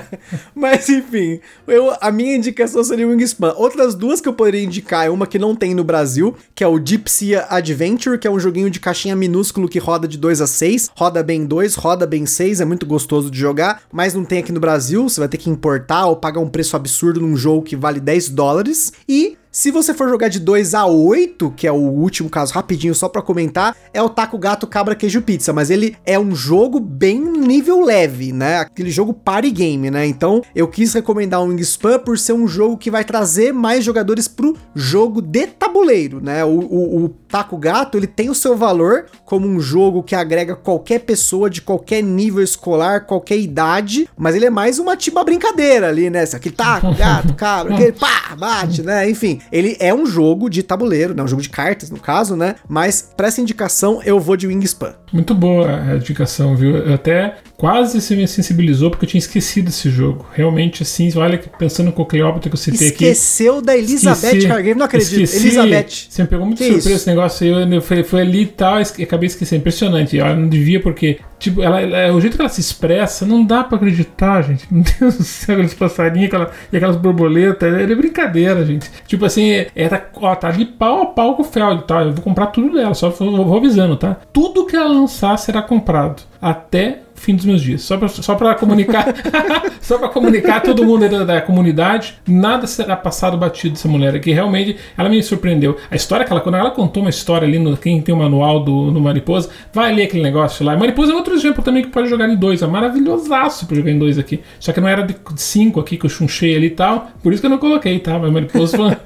Mas 0.54 0.88
enfim, 0.88 1.40
eu, 1.66 1.94
a 2.00 2.10
minha 2.10 2.36
indicação 2.36 2.82
seria 2.82 3.06
o 3.06 3.10
Wingspan. 3.10 3.54
Outras 3.56 3.94
duas 3.94 4.20
que 4.20 4.28
eu 4.28 4.32
poderia 4.32 4.64
indicar 4.64 5.06
é 5.06 5.10
uma 5.10 5.26
que 5.26 5.38
não 5.38 5.54
tem 5.54 5.74
no 5.74 5.84
Brasil, 5.84 6.34
que 6.54 6.64
é 6.64 6.68
o 6.68 6.80
Sea 7.06 7.46
Adventure, 7.50 8.18
que 8.18 8.26
é 8.26 8.30
um 8.30 8.40
joguinho 8.40 8.70
de 8.70 8.80
caixinha 8.80 9.16
minúsculo 9.16 9.68
que 9.68 9.78
roda 9.78 10.08
de 10.08 10.18
2 10.18 10.40
a 10.40 10.46
6, 10.46 10.90
roda 10.94 11.22
bem 11.22 11.46
2, 11.46 11.74
roda 11.74 12.06
bem 12.06 12.26
6, 12.26 12.60
é 12.60 12.64
muito 12.64 12.86
gostoso 12.86 13.30
de 13.30 13.38
jogar, 13.38 13.82
mas 13.92 14.14
não 14.14 14.24
tem 14.24 14.38
aqui 14.38 14.52
no 14.52 14.60
Brasil, 14.60 15.08
você 15.08 15.20
vai 15.20 15.28
ter 15.28 15.38
que 15.38 15.50
importar 15.50 16.06
ou 16.06 16.16
pagar 16.16 16.40
um 16.40 16.48
preço 16.48 16.76
absurdo 16.76 17.20
num 17.20 17.36
jogo 17.36 17.62
que 17.62 17.76
vale 17.76 18.00
10 18.00 18.30
dólares. 18.30 18.92
E 19.08 19.36
se 19.56 19.70
você 19.70 19.94
for 19.94 20.06
jogar 20.06 20.28
de 20.28 20.38
2 20.38 20.74
a 20.74 20.84
8, 20.84 21.50
que 21.56 21.66
é 21.66 21.72
o 21.72 21.76
último 21.76 22.28
caso, 22.28 22.52
rapidinho 22.52 22.94
só 22.94 23.08
para 23.08 23.22
comentar, 23.22 23.74
é 23.90 24.02
o 24.02 24.08
Taco 24.10 24.36
Gato 24.36 24.66
Cabra 24.66 24.94
Queijo 24.94 25.22
Pizza, 25.22 25.50
mas 25.50 25.70
ele 25.70 25.96
é 26.04 26.18
um 26.18 26.34
jogo 26.34 26.78
bem 26.78 27.18
nível 27.18 27.80
leve, 27.80 28.34
né? 28.34 28.58
Aquele 28.58 28.90
jogo 28.90 29.14
party 29.14 29.50
game, 29.50 29.90
né? 29.90 30.06
Então, 30.16 30.40
eu 30.54 30.66
quis 30.66 30.94
recomendar 30.94 31.42
o 31.42 31.48
Wingspan 31.48 31.98
por 31.98 32.18
ser 32.18 32.32
um 32.32 32.48
jogo 32.48 32.78
que 32.78 32.90
vai 32.90 33.04
trazer 33.04 33.52
mais 33.52 33.84
jogadores 33.84 34.26
pro 34.26 34.56
jogo 34.74 35.20
de 35.20 35.46
tabuleiro, 35.46 36.22
né? 36.22 36.42
O, 36.42 36.58
o, 36.58 37.04
o 37.04 37.08
Taco 37.08 37.58
Gato, 37.58 37.98
ele 37.98 38.06
tem 38.06 38.30
o 38.30 38.34
seu 38.34 38.56
valor 38.56 39.06
como 39.26 39.46
um 39.46 39.60
jogo 39.60 40.02
que 40.02 40.14
agrega 40.14 40.56
qualquer 40.56 41.00
pessoa 41.00 41.50
de 41.50 41.60
qualquer 41.60 42.02
nível 42.02 42.42
escolar, 42.42 43.04
qualquer 43.04 43.38
idade, 43.38 44.08
mas 44.16 44.34
ele 44.34 44.46
é 44.46 44.50
mais 44.50 44.78
uma 44.78 44.96
tipo 44.96 45.22
brincadeira 45.22 45.88
ali, 45.88 46.08
né? 46.08 46.24
Aquele 46.32 46.54
taco, 46.54 46.94
gato, 46.94 47.34
cabra, 47.34 47.74
aquele 47.74 47.92
pá, 47.92 48.34
bate, 48.38 48.82
né? 48.82 49.08
Enfim, 49.10 49.40
ele 49.52 49.76
é 49.78 49.94
um 49.94 50.06
jogo 50.06 50.48
de 50.48 50.62
tabuleiro, 50.62 51.14
né? 51.14 51.22
Um 51.22 51.28
jogo 51.28 51.42
de 51.42 51.50
cartas, 51.50 51.90
no 51.90 51.98
caso, 51.98 52.36
né? 52.36 52.54
Mas 52.66 53.12
para 53.16 53.28
essa 53.28 53.40
indicação, 53.40 54.00
eu 54.02 54.18
vou 54.18 54.36
de 54.36 54.46
Wingspan. 54.46 54.94
Muito 55.12 55.34
boa 55.34 55.76
a 55.76 55.96
indicação, 55.96 56.56
viu? 56.56 56.76
Eu 56.76 56.94
até 56.94 57.36
quase 57.56 58.00
se 58.00 58.14
me 58.14 58.26
sensibilizou 58.26 58.90
porque 58.90 59.04
eu 59.04 59.08
tinha 59.08 59.18
esquecido 59.18 59.68
esse 59.68 59.90
jogo. 59.90 60.05
Realmente, 60.32 60.82
assim, 60.82 61.10
olha, 61.16 61.38
pensando 61.58 61.92
com 61.92 62.02
o 62.02 62.06
Cleópatra 62.06 62.50
que 62.50 62.54
eu 62.54 62.58
citei 62.58 62.88
aqui. 62.88 63.04
Esqueceu 63.04 63.62
da 63.62 63.76
Elizabeth 63.76 64.46
Hargrave, 64.46 64.74
não 64.74 64.86
acredito. 64.86 65.22
Esqueci, 65.22 65.46
Elizabeth. 65.46 66.06
Você 66.08 66.22
me 66.22 66.28
pegou 66.28 66.46
muito 66.46 66.58
que 66.58 66.64
surpresa 66.64 66.88
isso? 66.88 66.96
esse 66.96 67.08
negócio 67.08 67.46
aí. 67.46 67.74
Eu, 67.74 67.82
foi, 67.82 68.02
foi 68.02 68.20
ali 68.20 68.42
e 68.42 68.46
tal, 68.46 68.78
e 68.80 69.02
acabei 69.02 69.26
esquecendo. 69.26 69.60
Impressionante. 69.60 70.18
Ela 70.18 70.36
não 70.36 70.48
devia, 70.48 70.80
porque, 70.80 71.18
tipo, 71.38 71.62
ela, 71.62 71.80
ela, 71.80 72.14
o 72.14 72.20
jeito 72.20 72.36
que 72.36 72.42
ela 72.42 72.48
se 72.48 72.60
expressa, 72.60 73.24
não 73.26 73.44
dá 73.44 73.64
pra 73.64 73.76
acreditar, 73.76 74.42
gente. 74.42 74.66
Meu 74.72 74.84
Deus 74.98 75.16
do 75.16 75.24
céu, 75.24 75.54
aqueles 75.54 75.74
passarinhos 75.74 76.28
aquela, 76.28 76.50
e 76.72 76.76
aquelas 76.76 76.96
borboletas. 76.96 77.74
É, 77.74 77.82
é 77.82 77.94
brincadeira, 77.94 78.64
gente. 78.64 78.90
Tipo 79.06 79.24
assim, 79.24 79.66
era, 79.74 80.08
ó, 80.14 80.34
tá 80.34 80.48
ali 80.48 80.66
pau 80.66 81.02
a 81.02 81.06
pau 81.06 81.36
com 81.36 81.42
o 81.42 81.44
Feld, 81.44 81.84
tá? 81.86 82.02
Eu 82.02 82.12
vou 82.12 82.22
comprar 82.22 82.46
tudo 82.48 82.72
dela, 82.72 82.94
só 82.94 83.10
vou, 83.10 83.44
vou 83.44 83.56
avisando, 83.56 83.96
tá? 83.96 84.16
Tudo 84.32 84.66
que 84.66 84.76
ela 84.76 84.88
lançar 84.88 85.36
será 85.38 85.62
comprado. 85.62 86.22
Até 86.40 87.05
fim 87.16 87.34
dos 87.34 87.44
meus 87.44 87.62
dias. 87.62 87.82
Só 87.82 87.96
pra, 87.96 88.08
só 88.08 88.34
pra 88.34 88.54
comunicar. 88.54 89.06
só 89.80 89.98
pra 89.98 90.08
comunicar 90.08 90.60
todo 90.60 90.84
mundo 90.84 91.08
da, 91.08 91.24
da, 91.24 91.40
comunidade. 91.40 92.14
Nada 92.26 92.66
será 92.66 92.96
passado 92.96 93.36
batido 93.36 93.74
dessa 93.74 93.88
mulher 93.88 94.14
aqui. 94.14 94.32
Realmente, 94.32 94.76
ela 94.96 95.08
me 95.08 95.22
surpreendeu. 95.22 95.76
A 95.90 95.96
história 95.96 96.24
que 96.24 96.32
ela, 96.32 96.40
quando 96.40 96.56
ela 96.56 96.70
contou 96.70 97.02
uma 97.02 97.10
história 97.10 97.46
ali 97.46 97.58
no. 97.58 97.76
Quem 97.76 98.00
tem 98.00 98.14
o 98.14 98.18
manual 98.18 98.60
do 98.60 98.90
no 98.90 99.00
Mariposa, 99.00 99.50
vai 99.72 99.92
ler 99.92 100.04
aquele 100.04 100.22
negócio 100.22 100.64
lá. 100.64 100.76
Mariposa 100.76 101.12
é 101.12 101.14
outro 101.14 101.34
exemplo 101.34 101.62
também 101.62 101.82
que 101.82 101.88
pode 101.88 102.08
jogar 102.08 102.28
em 102.28 102.36
dois. 102.36 102.62
É 102.62 102.66
maravilhosaço 102.66 103.66
pra 103.66 103.76
jogar 103.76 103.90
em 103.90 103.98
dois 103.98 104.18
aqui. 104.18 104.40
Só 104.60 104.72
que 104.72 104.80
não 104.80 104.88
era 104.88 105.02
de 105.02 105.16
cinco 105.36 105.80
aqui 105.80 105.96
que 105.96 106.06
eu 106.06 106.10
chunchei 106.10 106.54
ali 106.54 106.66
e 106.66 106.70
tal. 106.70 107.08
Por 107.22 107.32
isso 107.32 107.40
que 107.40 107.46
eu 107.46 107.50
não 107.50 107.58
coloquei, 107.58 107.98
tá? 107.98 108.18
Mas 108.18 108.30
Mariposa. 108.30 108.76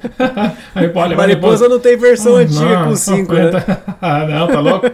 Aí, 0.75 0.91
olha, 0.93 1.15
Mariposa 1.15 1.67
não 1.67 1.79
tem 1.79 1.97
versão 1.97 2.35
ah, 2.35 2.39
antiga 2.39 2.79
não, 2.79 2.89
com 2.89 2.95
cinco, 2.95 3.33
né? 3.33 3.51
ah, 4.01 4.25
não, 4.25 4.47
tá 4.47 4.59
louco? 4.59 4.87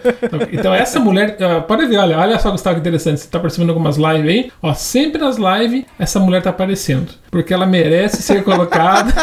Então, 0.51 0.73
essa 0.73 0.99
mulher. 0.99 1.37
Uh, 1.39 1.61
pode 1.63 1.85
ver, 1.87 1.97
olha, 1.97 2.17
olha 2.17 2.39
só, 2.39 2.51
Gustavo, 2.51 2.75
que 2.75 2.81
interessante 2.81 3.06
interessante. 3.07 3.19
Você 3.19 3.27
tá 3.27 3.39
participando 3.39 3.67
de 3.67 3.71
algumas 3.71 3.97
lives 3.97 4.29
aí, 4.29 4.51
ó, 4.61 4.73
sempre 4.73 5.19
nas 5.19 5.37
lives 5.37 5.85
essa 5.97 6.19
mulher 6.19 6.41
tá 6.41 6.49
aparecendo. 6.49 7.11
Porque 7.29 7.53
ela 7.53 7.65
merece 7.65 8.21
ser 8.21 8.43
colocada. 8.43 9.13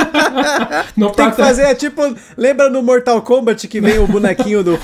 no 0.97 1.11
Tem 1.11 1.31
que 1.31 1.37
fazer, 1.37 1.63
é 1.63 1.75
tipo, 1.75 2.03
lembra 2.37 2.69
no 2.69 2.83
Mortal 2.83 3.21
Kombat 3.23 3.67
que 3.67 3.81
vem 3.81 3.99
o 3.99 4.07
bonequinho 4.07 4.63
do? 4.63 4.79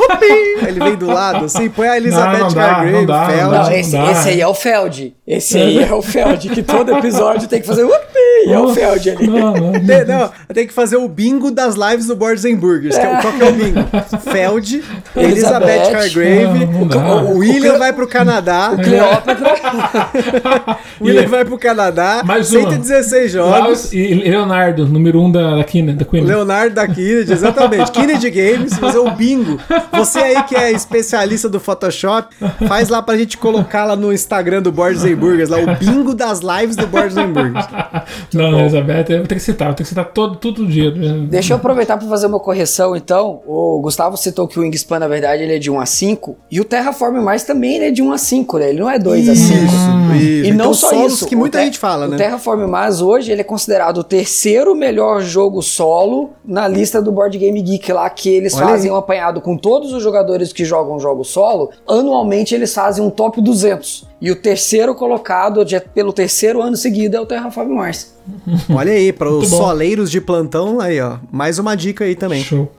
Ele 0.67 0.81
vem 0.81 0.97
do 0.97 1.07
lado, 1.07 1.45
assim, 1.45 1.69
põe 1.69 1.89
a 1.89 1.97
Elizabeth 1.97 2.59
Hargrave, 2.59 3.07
Feld. 3.07 3.51
Não, 3.51 3.73
esse, 3.73 3.97
esse, 3.97 4.29
aí 4.31 4.41
é 4.41 4.47
o 4.47 4.55
Feld. 4.55 5.15
Esse 5.27 5.59
aí 5.59 5.83
é 5.83 5.93
o 5.93 6.03
Feld, 6.03 6.49
que 6.49 6.63
todo 6.63 6.97
episódio 6.97 7.47
tem 7.47 7.61
que 7.61 7.67
fazer 7.67 7.85
Hupi! 7.85 8.51
É 8.51 8.59
o 8.59 8.75
Feld 8.75 9.11
ali. 9.11 9.27
Não, 9.27 9.55
não, 9.55 9.73
tem, 9.73 10.05
não, 10.07 10.31
tem 10.53 10.67
que 10.67 10.73
fazer 10.73 10.97
o 10.97 11.09
bingo 11.09 11.51
das 11.51 11.75
lives 11.75 12.07
do 12.07 12.17
Boards 12.17 12.45
and 12.45 12.57
Burgers. 12.57 12.97
Que 12.97 13.07
é, 13.07 13.21
qual 13.21 13.33
que 13.35 13.43
é 13.43 13.49
o 13.49 13.53
bingo? 13.53 13.81
Feld, 14.33 14.83
Elizabeth, 15.15 15.95
Hargrave, 15.95 16.65
o, 16.65 17.33
o 17.33 17.39
William 17.39 17.79
vai 17.79 17.93
pro 17.93 18.09
Canadá. 18.09 18.71
Cleópatra. 18.91 20.79
William 21.01 21.29
vai 21.29 21.45
pro 21.45 21.59
Canadá. 21.59 22.23
Mais 22.25 22.49
116 22.49 23.11
16 23.11 23.33
jogos. 23.33 23.93
e 23.93 24.15
Leonardo, 24.15 24.87
número 24.87 25.21
1 25.21 25.25
um 25.25 25.33
da, 25.33 25.57
da, 25.57 25.65
Kine, 25.65 25.93
da 25.93 26.05
Queen. 26.05 26.25
Leonardo 26.25 26.75
da 26.75 26.87
Kennedy, 26.87 27.33
exatamente. 27.33 27.91
Kennedy 27.93 28.31
Games, 28.31 28.77
fazer 28.79 28.99
o 28.99 29.11
bingo. 29.11 29.59
Você 29.93 30.19
aí 30.19 30.43
que 30.45 30.55
é 30.55 30.71
especialista 30.73 31.49
do 31.49 31.61
Photoshop, 31.61 32.35
faz 32.67 32.89
lá 32.89 33.03
pra 33.03 33.17
gente 33.17 33.37
colocar 33.37 33.85
lá 33.85 33.97
no 33.97 34.13
Instagram 34.13 34.63
do 34.63 34.71
and 34.71 35.17
Burgers, 35.17 35.49
lá 35.49 35.59
o 35.59 35.77
bingo 35.77 36.15
das 36.15 36.41
lives 36.41 36.77
do 36.77 36.87
and 37.17 37.33
Burgers. 37.33 37.67
Não, 38.33 38.51
não, 38.51 38.61
Elizabeth, 38.61 39.07
eu 39.09 39.19
vou 39.19 39.27
ter 39.27 39.35
que 39.35 39.41
citar, 39.41 39.69
vou 39.69 39.75
ter 39.75 39.83
que 39.83 39.89
citar 39.89 40.05
todo, 40.05 40.37
todo 40.37 40.67
dia. 40.67 40.91
Deixa 40.91 41.53
eu 41.53 41.57
aproveitar 41.57 41.97
pra 41.97 42.09
fazer 42.09 42.27
uma 42.27 42.39
correção, 42.39 42.95
então. 42.95 43.43
O 43.47 43.81
Gustavo 43.81 44.17
citou 44.17 44.47
que 44.47 44.59
o 44.59 44.63
Wingspan, 44.63 44.99
na 44.99 45.09
verdade, 45.09 45.43
ele 45.43 45.57
é 45.57 45.59
de 45.59 45.71
1 45.71 45.81
a 45.81 45.87
5, 45.87 46.37
e 46.51 46.61
o 46.61 46.65
Terraform 46.65 47.21
Mais 47.21 47.45
também 47.45 47.77
ele 47.77 47.87
é 47.87 47.91
de 47.91 48.03
1 48.03 48.13
a 48.13 48.19
5, 48.19 48.59
né? 48.59 48.71
Ele 48.71 48.80
não 48.81 48.89
é 48.89 48.99
2 48.99 49.29
a 49.29 49.37
5. 49.37 49.53
Isso, 49.53 49.65
isso. 50.17 50.47
E 50.47 50.53
não 50.53 50.67
então, 50.67 50.75
só 50.75 51.07
isso. 51.07 51.27
que 51.27 51.37
muita 51.37 51.63
gente 51.63 51.79
fala, 51.79 52.09
né? 52.09 52.15
O 52.15 52.19
Terraform 52.19 52.67
Mais 52.67 53.03
hoje 53.03 53.31
ele 53.31 53.43
é 53.43 53.45
considerado 53.45 53.99
o 53.99 54.05
terceiro 54.05 54.75
melhor 54.75 55.21
jogo 55.21 55.61
solo 55.61 56.31
na 56.43 56.67
lista 56.67 57.03
do 57.03 57.13
Board 57.13 57.37
Game 57.37 57.61
Geek 57.61 57.93
lá, 57.93 58.09
que 58.09 58.31
eles 58.31 58.55
Olha 58.55 58.67
fazem 58.67 58.91
aí. 58.91 58.97
um 58.97 58.99
apanhado 58.99 59.43
com 59.43 59.55
todos 59.57 59.93
os 59.93 60.03
jogadores 60.03 60.51
que 60.51 60.65
jogam 60.65 60.99
jogo 60.99 61.25
solo. 61.25 61.71
Anualmente 61.87 62.55
eles 62.55 62.73
fazem 62.73 63.05
um 63.05 63.11
top 63.11 63.43
200. 63.43 64.09
E 64.19 64.31
o 64.31 64.37
terceiro 64.37 64.95
colocado 64.95 65.65
pelo 65.95 66.13
terceiro 66.13 66.63
ano 66.63 66.77
seguido 66.77 67.17
é 67.17 67.21
o 67.21 67.27
Terraform 67.27 67.75
Mars. 67.75 68.15
Olha 68.75 68.93
aí, 68.93 69.13
para 69.13 69.31
os 69.31 69.49
soleiros 69.49 70.11
de 70.11 70.21
plantão, 70.21 70.81
aí 70.81 71.01
ó, 71.01 71.19
mais 71.31 71.59
uma 71.59 71.75
dica 71.75 72.05
aí 72.05 72.15
também. 72.15 72.43
Show. 72.43 72.71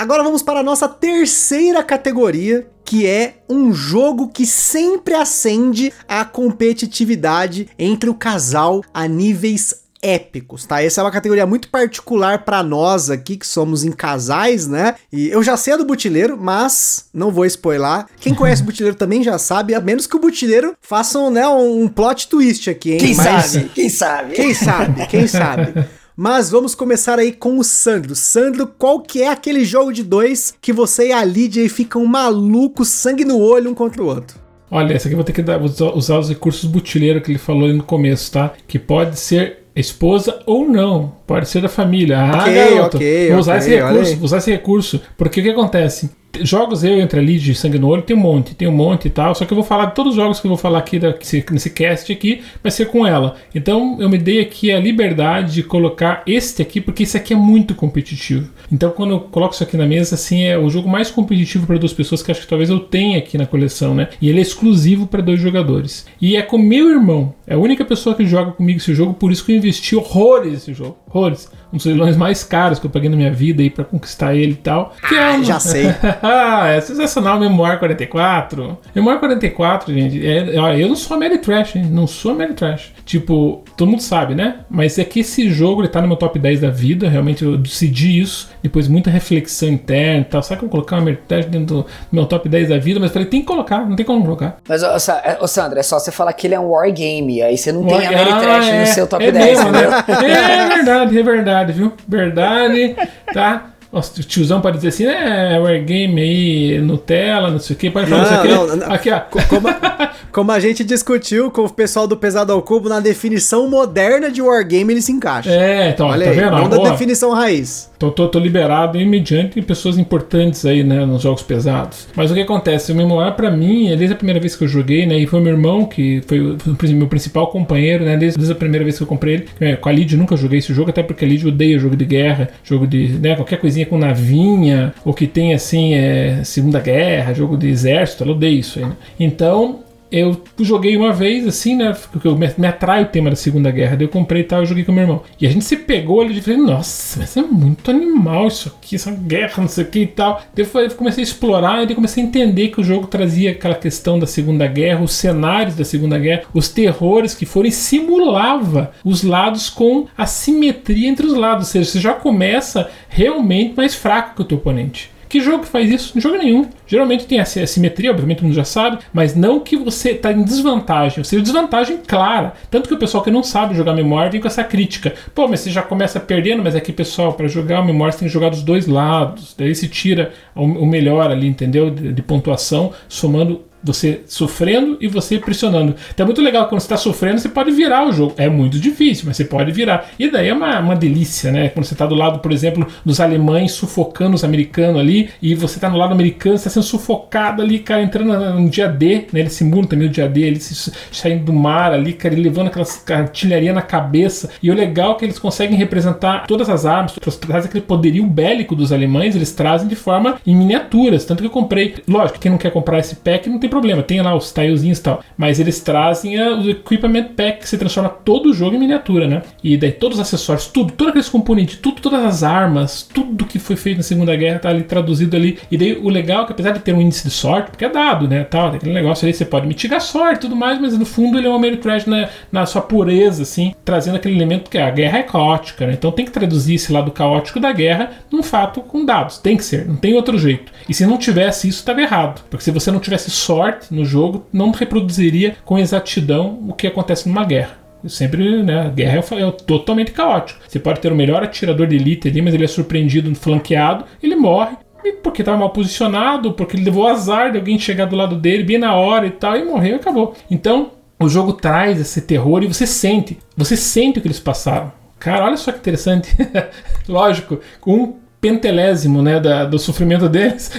Agora 0.00 0.22
vamos 0.22 0.42
para 0.42 0.60
a 0.60 0.62
nossa 0.62 0.88
terceira 0.88 1.82
categoria, 1.82 2.66
que 2.86 3.06
é 3.06 3.34
um 3.46 3.70
jogo 3.70 4.28
que 4.28 4.46
sempre 4.46 5.12
acende 5.12 5.92
a 6.08 6.24
competitividade 6.24 7.68
entre 7.78 8.08
o 8.08 8.14
casal 8.14 8.82
a 8.94 9.06
níveis 9.06 9.82
épicos, 10.00 10.64
tá? 10.64 10.82
Essa 10.82 11.02
é 11.02 11.04
uma 11.04 11.10
categoria 11.10 11.44
muito 11.44 11.68
particular 11.68 12.46
para 12.46 12.62
nós 12.62 13.10
aqui 13.10 13.36
que 13.36 13.46
somos 13.46 13.84
em 13.84 13.92
casais, 13.92 14.66
né? 14.66 14.94
E 15.12 15.28
eu 15.28 15.42
já 15.42 15.54
sei 15.58 15.74
a 15.74 15.76
do 15.76 15.84
Butileiro, 15.84 16.38
mas 16.40 17.04
não 17.12 17.30
vou 17.30 17.44
spoiler. 17.44 18.06
Quem 18.18 18.34
conhece 18.34 18.62
o 18.62 18.64
Butileiro 18.64 18.96
também 18.98 19.22
já 19.22 19.36
sabe, 19.36 19.74
a 19.74 19.82
menos 19.82 20.06
que 20.06 20.16
o 20.16 20.20
Butileiro 20.20 20.74
faça 20.80 21.28
né, 21.28 21.46
um 21.46 21.86
plot 21.88 22.26
twist 22.26 22.70
aqui, 22.70 22.92
hein? 22.92 22.98
Quem 23.00 23.14
mas... 23.16 23.44
sabe? 23.50 23.68
Quem 23.74 23.90
sabe? 23.90 24.32
Quem 24.32 24.54
sabe? 24.54 25.06
Quem 25.08 25.26
sabe? 25.26 25.99
Mas 26.22 26.50
vamos 26.50 26.74
começar 26.74 27.18
aí 27.18 27.32
com 27.32 27.58
o 27.58 27.64
Sandro. 27.64 28.14
Sandro, 28.14 28.66
qual 28.66 29.00
que 29.00 29.22
é 29.22 29.30
aquele 29.30 29.64
jogo 29.64 29.90
de 29.90 30.02
dois 30.02 30.52
que 30.60 30.70
você 30.70 31.08
e 31.08 31.12
a 31.12 31.24
Lídia 31.24 31.66
ficam 31.70 32.04
malucos, 32.04 32.88
sangue 32.88 33.24
no 33.24 33.40
olho 33.40 33.70
um 33.70 33.74
contra 33.74 34.02
o 34.02 34.06
outro? 34.06 34.38
Olha, 34.70 34.92
esse 34.92 35.06
aqui 35.06 35.14
eu 35.14 35.16
vou 35.16 35.24
ter 35.24 35.32
que 35.32 35.40
dar, 35.40 35.58
usar 35.62 36.18
os 36.18 36.28
recursos 36.28 36.68
butileiro 36.68 37.22
que 37.22 37.30
ele 37.30 37.38
falou 37.38 37.64
ali 37.64 37.72
no 37.72 37.82
começo, 37.82 38.30
tá? 38.32 38.52
Que 38.68 38.78
pode 38.78 39.18
ser 39.18 39.60
esposa 39.74 40.42
ou 40.44 40.68
não, 40.68 41.14
pode 41.26 41.48
ser 41.48 41.62
da 41.62 41.70
família. 41.70 42.18
Ah, 42.20 42.42
okay, 42.42 42.54
garoto, 42.54 42.96
okay, 42.98 43.30
vou 43.30 43.38
usar 43.38 43.56
okay, 43.56 43.66
esse 43.66 43.82
recurso, 43.82 44.24
usar 44.24 44.36
esse 44.36 44.50
recurso. 44.50 45.00
Porque 45.16 45.40
o 45.40 45.42
que 45.42 45.48
acontece? 45.48 46.10
Jogos 46.42 46.84
eu 46.84 47.00
entre 47.00 47.18
a 47.18 47.22
Lid 47.22 47.50
e 47.50 47.54
Sangue 47.54 47.78
no 47.78 47.88
Olho 47.88 48.02
tem 48.02 48.16
um 48.16 48.20
monte, 48.20 48.54
tem 48.54 48.68
um 48.68 48.72
monte 48.72 49.06
e 49.06 49.10
tal. 49.10 49.34
Só 49.34 49.44
que 49.44 49.52
eu 49.52 49.56
vou 49.56 49.64
falar 49.64 49.86
de 49.86 49.94
todos 49.94 50.12
os 50.12 50.16
jogos 50.16 50.40
que 50.40 50.46
eu 50.46 50.50
vou 50.50 50.58
falar 50.58 50.78
aqui 50.78 50.98
nesse, 50.98 51.44
nesse 51.50 51.70
cast 51.70 52.12
aqui, 52.12 52.42
vai 52.62 52.70
ser 52.70 52.86
com 52.86 53.06
ela. 53.06 53.36
Então 53.54 53.96
eu 54.00 54.08
me 54.08 54.18
dei 54.18 54.40
aqui 54.40 54.72
a 54.72 54.78
liberdade 54.78 55.54
de 55.54 55.62
colocar 55.62 56.22
este 56.26 56.62
aqui, 56.62 56.80
porque 56.80 57.02
esse 57.02 57.16
aqui 57.16 57.32
é 57.32 57.36
muito 57.36 57.74
competitivo. 57.74 58.48
Então 58.70 58.90
quando 58.90 59.10
eu 59.10 59.20
coloco 59.20 59.54
isso 59.54 59.62
aqui 59.62 59.76
na 59.76 59.86
mesa, 59.86 60.14
assim, 60.14 60.44
é 60.44 60.56
o 60.56 60.70
jogo 60.70 60.88
mais 60.88 61.10
competitivo 61.10 61.66
para 61.66 61.78
duas 61.78 61.92
pessoas 61.92 62.22
que 62.22 62.30
acho 62.30 62.42
que 62.42 62.46
talvez 62.46 62.70
eu 62.70 62.80
tenha 62.80 63.18
aqui 63.18 63.36
na 63.36 63.46
coleção, 63.46 63.94
né? 63.94 64.08
E 64.20 64.28
ele 64.28 64.38
é 64.38 64.42
exclusivo 64.42 65.06
para 65.06 65.20
dois 65.20 65.40
jogadores. 65.40 66.06
E 66.20 66.36
é 66.36 66.42
com 66.42 66.58
meu 66.58 66.90
irmão. 66.90 67.34
É 67.46 67.54
a 67.54 67.58
única 67.58 67.84
pessoa 67.84 68.14
que 68.14 68.24
joga 68.24 68.52
comigo 68.52 68.78
esse 68.78 68.94
jogo, 68.94 69.14
por 69.14 69.32
isso 69.32 69.44
que 69.44 69.52
eu 69.52 69.56
investi 69.56 69.96
horrores 69.96 70.52
nesse 70.52 70.74
jogo. 70.74 70.96
Horrores. 71.08 71.50
Um 71.72 71.76
dos 71.76 71.86
leilões 71.86 72.16
mais 72.16 72.42
caros 72.42 72.78
que 72.78 72.86
eu 72.86 72.90
paguei 72.90 73.08
na 73.08 73.16
minha 73.16 73.32
vida 73.32 73.62
aí 73.62 73.70
para 73.70 73.84
conquistar 73.84 74.34
ele 74.34 74.52
e 74.52 74.56
tal. 74.56 74.94
Que 75.08 75.14
é 75.14 75.32
um... 75.32 75.44
já 75.44 75.58
sei. 75.60 75.86
é 76.22 76.80
sensacional, 76.80 77.38
Memoir 77.38 77.78
44. 77.78 78.78
Memoir 78.94 79.18
44, 79.18 79.92
gente, 79.92 80.26
é, 80.26 80.56
eu 80.80 80.88
não 80.88 80.96
sou 80.96 81.16
Ameritrash, 81.16 81.76
hein? 81.76 81.86
Não 81.90 82.06
sou 82.06 82.32
Ameritrash. 82.32 82.92
Tipo, 83.04 83.64
todo 83.76 83.88
mundo 83.88 84.02
sabe, 84.02 84.34
né? 84.34 84.60
Mas 84.68 84.98
é 84.98 85.04
que 85.04 85.20
esse 85.20 85.50
jogo 85.50 85.82
ele 85.82 85.88
tá 85.88 86.00
no 86.00 86.08
meu 86.08 86.16
top 86.16 86.38
10 86.38 86.60
da 86.60 86.70
vida, 86.70 87.08
realmente 87.08 87.44
eu 87.44 87.56
decidi 87.56 88.20
isso, 88.20 88.50
depois 88.62 88.88
muita 88.88 89.10
reflexão 89.10 89.68
interna 89.68 90.20
e 90.20 90.24
tal. 90.24 90.42
Sabe 90.42 90.60
que 90.60 90.64
eu 90.64 90.68
vou 90.68 90.78
colocar 90.78 90.96
o 90.96 90.98
Ameritrash 91.00 91.46
dentro 91.46 91.76
do 91.76 91.86
meu 92.12 92.26
top 92.26 92.48
10 92.48 92.68
da 92.68 92.78
vida? 92.78 93.00
Mas 93.00 93.12
falei, 93.12 93.26
tem 93.26 93.40
que 93.40 93.46
colocar, 93.46 93.88
não 93.88 93.96
tem 93.96 94.06
como 94.06 94.22
colocar. 94.22 94.58
Mas, 94.68 94.82
ô, 94.82 94.86
é, 94.86 95.46
Sandra, 95.46 95.80
é 95.80 95.82
só 95.82 95.98
você 95.98 96.10
falar 96.10 96.32
que 96.32 96.46
ele 96.46 96.54
é 96.54 96.60
um 96.60 96.68
Wargame, 96.68 97.42
aí 97.42 97.56
você 97.56 97.72
não 97.72 97.82
war... 97.82 97.98
tem 97.98 98.06
Ameritrash 98.06 98.68
ah, 98.68 98.74
é, 98.74 98.80
no 98.80 98.86
seu 98.86 99.06
top 99.06 99.24
é 99.24 99.32
10, 99.32 99.44
mesmo, 99.44 99.70
entendeu? 99.70 99.90
Né? 99.90 100.04
É 100.50 100.68
verdade, 100.68 101.18
é 101.18 101.22
verdade, 101.22 101.72
viu? 101.72 101.92
Verdade, 102.06 102.96
tá? 103.32 103.70
Nossa, 103.92 104.20
o 104.20 104.24
tiozão 104.24 104.60
pode 104.60 104.76
dizer 104.76 104.88
assim, 104.88 105.04
é, 105.04 105.58
Wargame 105.58 106.20
aí, 106.20 106.80
Nutella, 106.80 107.50
não 107.50 107.58
sei 107.58 107.74
o 107.74 107.78
que, 107.78 107.90
pode 107.90 108.08
falar 108.08 108.22
não, 108.22 108.30
isso 108.30 108.40
aqui. 108.40 108.48
Não, 108.48 108.76
não. 108.76 108.92
Aqui, 108.92 109.10
ó. 109.10 109.20
Como, 109.48 109.68
como 110.32 110.52
a 110.52 110.60
gente 110.60 110.84
discutiu 110.84 111.50
com 111.50 111.64
o 111.64 111.70
pessoal 111.70 112.06
do 112.06 112.16
Pesado 112.16 112.52
ao 112.52 112.62
Cubo, 112.62 112.88
na 112.88 113.00
definição 113.00 113.68
moderna 113.68 114.30
de 114.30 114.40
Wargame 114.40 114.94
ele 114.94 115.02
se 115.02 115.12
encaixa. 115.12 115.50
É, 115.50 115.90
então, 115.90 116.08
Olha 116.08 116.24
tá 116.24 116.30
aí, 116.30 116.36
vendo? 116.36 116.50
Não 116.52 116.68
da 116.68 116.90
definição 116.90 117.32
raiz. 117.32 117.90
Tô, 117.98 118.10
tô, 118.10 118.28
tô 118.28 118.38
liberado 118.38 118.98
e 118.98 119.04
mediante 119.04 119.60
pessoas 119.60 119.98
importantes 119.98 120.64
aí, 120.64 120.82
né, 120.82 121.04
nos 121.04 121.22
jogos 121.22 121.42
pesados. 121.42 122.08
Mas 122.16 122.30
o 122.30 122.34
que 122.34 122.40
acontece? 122.40 122.92
O 122.92 122.94
Memoir, 122.94 123.34
pra 123.34 123.50
mim, 123.50 123.94
desde 123.96 124.14
a 124.14 124.16
primeira 124.16 124.40
vez 124.40 124.56
que 124.56 124.64
eu 124.64 124.68
joguei, 124.68 125.04
né, 125.04 125.18
e 125.18 125.26
foi 125.26 125.40
meu 125.40 125.52
irmão 125.52 125.84
que 125.84 126.22
foi 126.26 126.40
o 126.40 126.56
meu 126.94 127.08
principal 127.08 127.48
companheiro, 127.48 128.04
né, 128.04 128.16
desde, 128.16 128.38
desde 128.38 128.52
a 128.52 128.56
primeira 128.56 128.84
vez 128.84 128.96
que 128.96 129.02
eu 129.02 129.06
comprei 129.06 129.34
ele. 129.34 129.48
É, 129.60 129.76
com 129.76 129.88
a 129.88 129.92
Lid 129.92 130.16
nunca 130.16 130.34
joguei 130.36 130.60
esse 130.60 130.72
jogo, 130.72 130.88
até 130.88 131.02
porque 131.02 131.24
a 131.24 131.28
Lid 131.28 131.46
odeia 131.46 131.78
jogo 131.78 131.94
de 131.94 132.06
guerra, 132.06 132.48
jogo 132.64 132.86
de, 132.86 133.08
né, 133.18 133.36
qualquer 133.36 133.58
coisinha 133.58 133.84
com 133.84 133.98
navinha, 133.98 134.94
ou 135.04 135.12
que 135.12 135.26
tem, 135.26 135.52
assim, 135.52 135.94
é, 135.94 136.42
Segunda 136.42 136.80
Guerra, 136.80 137.34
jogo 137.34 137.56
de 137.56 137.68
exército, 137.68 138.22
ela 138.22 138.32
odeia 138.32 138.58
isso 138.58 138.78
aí, 138.78 138.86
né? 138.86 138.92
Então, 139.18 139.80
eu 140.10 140.42
joguei 140.58 140.96
uma 140.96 141.12
vez, 141.12 141.46
assim, 141.46 141.76
né? 141.76 141.96
Porque 142.10 142.26
eu 142.26 142.36
me, 142.36 142.50
me 142.58 142.66
atrai 142.66 143.02
o 143.02 143.06
tema 143.06 143.30
da 143.30 143.36
Segunda 143.36 143.70
Guerra. 143.70 143.96
Daí 143.96 144.06
eu 144.06 144.10
comprei 144.10 144.42
e 144.42 144.44
tal, 144.44 144.60
eu 144.60 144.66
joguei 144.66 144.84
com 144.84 144.92
meu 144.92 145.02
irmão. 145.02 145.22
E 145.40 145.46
a 145.46 145.50
gente 145.50 145.64
se 145.64 145.76
pegou 145.76 146.20
ali 146.20 146.38
e 146.38 146.40
falei, 146.40 146.58
nossa, 146.58 147.18
mas 147.18 147.36
é 147.36 147.42
muito 147.42 147.90
animal 147.90 148.48
isso 148.48 148.68
aqui, 148.68 148.96
essa 148.96 149.10
guerra, 149.10 149.54
não 149.58 149.68
sei 149.68 149.84
o 149.84 149.86
que 149.88 150.00
e 150.00 150.06
tal. 150.06 150.42
Daí 150.54 150.66
eu 150.74 150.90
comecei 150.96 151.22
a 151.22 151.26
explorar 151.26 151.88
e 151.88 151.94
comecei 151.94 152.22
a 152.22 152.26
entender 152.26 152.68
que 152.68 152.80
o 152.80 152.84
jogo 152.84 153.06
trazia 153.06 153.52
aquela 153.52 153.74
questão 153.74 154.18
da 154.18 154.26
Segunda 154.26 154.66
Guerra, 154.66 155.02
os 155.02 155.12
cenários 155.12 155.76
da 155.76 155.84
Segunda 155.84 156.18
Guerra, 156.18 156.42
os 156.52 156.68
terrores 156.68 157.34
que 157.34 157.46
foram 157.46 157.68
e 157.68 157.72
simulava 157.72 158.92
os 159.04 159.22
lados 159.22 159.70
com 159.70 160.06
assimetria 160.16 161.08
entre 161.08 161.26
os 161.26 161.34
lados. 161.34 161.68
Ou 161.68 161.72
seja, 161.72 161.90
você 161.90 162.00
já 162.00 162.14
começa 162.14 162.90
realmente 163.08 163.74
mais 163.76 163.94
fraco 163.94 164.34
que 164.34 164.42
o 164.42 164.44
teu 164.44 164.58
oponente. 164.58 165.10
Que 165.30 165.40
jogo 165.40 165.62
faz 165.62 165.88
isso? 165.88 166.20
Jogo 166.20 166.36
nenhum. 166.36 166.68
Geralmente 166.88 167.24
tem 167.24 167.38
essa 167.38 167.64
simetria, 167.64 168.10
obviamente 168.10 168.38
todo 168.38 168.46
mundo 168.46 168.56
já 168.56 168.64
sabe, 168.64 168.98
mas 169.12 169.36
não 169.36 169.60
que 169.60 169.76
você 169.76 170.10
está 170.10 170.32
em 170.32 170.42
desvantagem, 170.42 171.20
ou 171.20 171.24
seja, 171.24 171.40
desvantagem 171.40 171.98
clara. 172.04 172.52
Tanto 172.68 172.88
que 172.88 172.94
o 172.94 172.98
pessoal 172.98 173.22
que 173.22 173.30
não 173.30 173.44
sabe 173.44 173.76
jogar 173.76 173.92
memória 173.92 174.28
vem 174.28 174.40
com 174.40 174.48
essa 174.48 174.64
crítica. 174.64 175.14
Pô, 175.32 175.46
mas 175.46 175.60
você 175.60 175.70
já 175.70 175.82
começa 175.82 176.18
perdendo, 176.18 176.64
mas 176.64 176.74
aqui, 176.74 176.92
pessoal, 176.92 177.32
para 177.34 177.46
jogar 177.46 177.86
memória 177.86 178.10
você 178.10 178.18
tem 178.18 178.28
que 178.28 178.34
jogar 178.34 178.48
dos 178.48 178.64
dois 178.64 178.88
lados. 178.88 179.54
Daí 179.56 179.72
se 179.72 179.86
tira 179.86 180.32
o 180.52 180.84
melhor 180.84 181.30
ali, 181.30 181.46
entendeu? 181.46 181.90
De, 181.90 182.12
de 182.12 182.22
pontuação, 182.22 182.92
somando 183.08 183.69
Você 183.82 184.22
sofrendo 184.26 184.96
e 185.00 185.08
você 185.08 185.38
pressionando. 185.38 185.94
Então 186.12 186.24
é 186.24 186.26
muito 186.26 186.42
legal 186.42 186.68
quando 186.68 186.80
você 186.80 186.86
está 186.86 186.96
sofrendo, 186.96 187.38
você 187.38 187.48
pode 187.48 187.70
virar 187.70 188.06
o 188.06 188.12
jogo. 188.12 188.34
É 188.36 188.48
muito 188.48 188.78
difícil, 188.78 189.24
mas 189.26 189.36
você 189.36 189.44
pode 189.44 189.72
virar. 189.72 190.10
E 190.18 190.30
daí 190.30 190.48
é 190.48 190.52
uma, 190.52 190.78
uma 190.80 190.96
delícia, 190.96 191.50
né? 191.50 191.68
Quando 191.68 191.84
você 191.84 191.94
está 191.94 192.06
do 192.06 192.14
lado, 192.14 192.40
por 192.40 192.52
exemplo, 192.52 192.86
dos 193.04 193.20
alemães 193.20 193.72
sufocando 193.72 194.34
os 194.34 194.44
americanos 194.44 195.00
ali, 195.00 195.30
e 195.40 195.54
você 195.54 195.76
está 195.76 195.88
no 195.88 195.96
lado 195.96 196.12
americano, 196.12 196.56
está 196.56 196.70
sendo 196.70 196.82
sufocado 196.82 197.62
ali, 197.62 197.78
cara, 197.78 198.02
entrando 198.02 198.32
no 198.60 198.68
dia 198.68 198.88
D, 198.88 199.26
né? 199.32 199.40
Ele 199.40 199.50
simula 199.50 199.86
também 199.86 200.08
o 200.08 200.10
dia 200.10 200.28
D, 200.28 200.42
ele 200.42 200.60
se, 200.60 200.92
saindo 201.12 201.44
do 201.44 201.52
mar 201.52 201.92
ali, 201.92 202.12
cara, 202.12 202.34
ele 202.34 202.42
levando 202.42 202.66
aquela 202.68 202.86
artilharia 203.20 203.72
na 203.72 203.82
cabeça. 203.82 204.50
E 204.62 204.70
o 204.70 204.74
legal 204.74 205.12
é 205.12 205.14
que 205.16 205.24
eles 205.24 205.38
conseguem 205.38 205.76
representar 205.76 206.46
todas 206.46 206.68
as 206.68 206.84
armas, 206.84 207.14
traz 207.40 207.64
aquele 207.64 207.82
poderio 207.82 208.26
bélico 208.26 208.76
dos 208.76 208.92
alemães, 208.92 209.34
eles 209.34 209.52
trazem 209.52 209.88
de 209.88 209.96
forma 209.96 210.36
em 210.46 210.54
miniaturas. 210.54 211.24
Tanto 211.24 211.40
que 211.40 211.46
eu 211.46 211.50
comprei. 211.50 211.94
Lógico, 212.06 212.38
quem 212.38 212.50
não 212.50 212.58
quer 212.58 212.70
comprar 212.70 212.98
esse 212.98 213.16
pack 213.16 213.48
não 213.48 213.58
tem 213.58 213.69
problema, 213.70 214.02
tem 214.02 214.20
lá 214.20 214.34
os 214.34 214.52
tilezinhos 214.52 214.98
e 214.98 215.02
tal. 215.02 215.22
Mas 215.36 215.58
eles 215.58 215.80
trazem 215.80 216.38
a, 216.38 216.56
o 216.56 216.68
Equipment 216.68 217.28
Pack, 217.36 217.60
que 217.60 217.68
se 217.68 217.78
transforma 217.78 218.08
todo 218.08 218.50
o 218.50 218.54
jogo 218.54 218.76
em 218.76 218.78
miniatura, 218.78 219.26
né? 219.26 219.42
E 219.62 219.76
daí 219.76 219.92
todos 219.92 220.18
os 220.18 220.22
acessórios, 220.22 220.66
tudo, 220.66 220.92
todos 220.92 221.10
aqueles 221.10 221.28
componentes, 221.28 221.78
tudo, 221.78 222.00
todas 222.00 222.24
as 222.24 222.42
armas, 222.42 223.02
tudo 223.02 223.46
que 223.46 223.58
foi 223.58 223.76
feito 223.76 223.98
na 223.98 224.02
Segunda 224.02 224.34
Guerra 224.36 224.58
tá 224.58 224.68
ali 224.68 224.82
traduzido 224.82 225.36
ali. 225.36 225.58
E 225.70 225.78
daí 225.78 225.96
o 225.96 226.08
legal 226.08 226.42
é 226.42 226.46
que 226.46 226.52
apesar 226.52 226.72
de 226.72 226.80
ter 226.80 226.92
um 226.92 227.00
índice 227.00 227.24
de 227.24 227.30
sorte, 227.30 227.70
porque 227.70 227.84
é 227.84 227.88
dado, 227.88 228.28
né? 228.28 228.44
Tal, 228.44 228.68
aquele 228.68 228.92
negócio 228.92 229.24
ali, 229.24 229.32
você 229.32 229.44
pode 229.44 229.66
mitigar 229.66 230.00
sorte 230.00 230.38
e 230.38 230.40
tudo 230.40 230.56
mais, 230.56 230.80
mas 230.80 230.98
no 230.98 231.06
fundo 231.06 231.38
ele 231.38 231.46
é 231.46 231.50
um 231.50 231.54
Ameritrash 231.54 232.06
na, 232.06 232.28
na 232.50 232.66
sua 232.66 232.82
pureza, 232.82 233.42
assim, 233.42 233.74
trazendo 233.84 234.16
aquele 234.16 234.34
elemento 234.34 234.70
que 234.70 234.78
é, 234.78 234.82
a 234.82 234.90
guerra 234.90 235.18
é 235.18 235.22
caótica, 235.22 235.86
né? 235.86 235.92
Então 235.92 236.10
tem 236.10 236.24
que 236.24 236.30
traduzir 236.30 236.74
esse 236.74 236.92
lado 236.92 237.10
caótico 237.10 237.60
da 237.60 237.72
guerra 237.72 238.10
num 238.30 238.42
fato 238.42 238.80
com 238.80 239.04
dados. 239.04 239.38
Tem 239.38 239.56
que 239.56 239.64
ser, 239.64 239.86
não 239.86 239.96
tem 239.96 240.14
outro 240.14 240.38
jeito. 240.38 240.72
E 240.88 240.94
se 240.94 241.06
não 241.06 241.18
tivesse 241.18 241.68
isso, 241.68 241.78
estava 241.78 242.00
errado. 242.00 242.42
Porque 242.50 242.64
se 242.64 242.70
você 242.70 242.90
não 242.90 243.00
tivesse 243.00 243.30
sorte 243.30 243.59
no 243.90 244.04
jogo, 244.04 244.46
não 244.52 244.70
reproduziria 244.70 245.56
com 245.64 245.78
exatidão 245.78 246.58
o 246.68 246.72
que 246.72 246.86
acontece 246.86 247.28
numa 247.28 247.44
guerra. 247.44 247.78
Sempre, 248.08 248.62
né? 248.62 248.86
A 248.86 248.88
guerra 248.88 249.18
é, 249.18 249.42
é, 249.42 249.50
totalmente 249.50 250.12
caótica. 250.12 250.58
Você 250.66 250.78
pode 250.78 251.00
ter 251.00 251.12
o 251.12 251.16
melhor 251.16 251.42
atirador 251.42 251.86
de 251.86 251.96
elite 251.96 252.28
ali, 252.28 252.40
mas 252.40 252.54
ele 252.54 252.64
é 252.64 252.68
surpreendido, 252.68 253.34
flanqueado, 253.34 254.04
ele 254.22 254.36
morre. 254.36 254.76
Porque 255.22 255.42
estava 255.42 255.58
mal 255.58 255.70
posicionado, 255.70 256.52
porque 256.52 256.76
ele 256.76 256.84
levou 256.84 257.06
azar 257.06 257.50
de 257.50 257.58
alguém 257.58 257.78
chegar 257.78 258.06
do 258.06 258.16
lado 258.16 258.36
dele 258.36 258.62
bem 258.62 258.78
na 258.78 258.94
hora 258.94 259.26
e 259.26 259.30
tal, 259.30 259.56
e 259.56 259.64
morreu 259.64 259.92
e 259.92 259.94
acabou. 259.94 260.34
Então, 260.50 260.92
o 261.18 261.28
jogo 261.28 261.52
traz 261.54 262.00
esse 262.00 262.22
terror 262.22 262.62
e 262.62 262.66
você 262.66 262.86
sente. 262.86 263.38
Você 263.56 263.76
sente 263.76 264.18
o 264.18 264.22
que 264.22 264.28
eles 264.28 264.40
passaram. 264.40 264.92
Cara, 265.18 265.44
olha 265.44 265.56
só 265.56 265.70
que 265.72 265.78
interessante. 265.78 266.34
Lógico, 267.08 267.60
com 267.80 268.16
pentelésimo, 268.40 269.20
né, 269.20 269.38
da, 269.38 269.64
do 269.64 269.78
sofrimento 269.78 270.28
deles. 270.28 270.72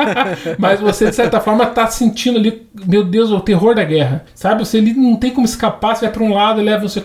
Mas 0.58 0.80
você, 0.80 1.10
de 1.10 1.14
certa 1.14 1.40
forma, 1.40 1.66
tá 1.66 1.86
sentindo 1.86 2.38
ali, 2.38 2.66
meu 2.86 3.04
Deus, 3.04 3.30
o 3.30 3.40
terror 3.40 3.74
da 3.74 3.84
guerra. 3.84 4.24
Sabe? 4.34 4.64
Você 4.64 4.78
ali 4.78 4.94
não 4.94 5.16
tem 5.16 5.30
como 5.30 5.44
escapar, 5.44 5.94
você 5.94 6.06
vai 6.06 6.12
para 6.12 6.22
um 6.22 6.32
lado, 6.32 6.60
leva 6.60 6.82
não 6.82 6.88
sei 6.88 7.02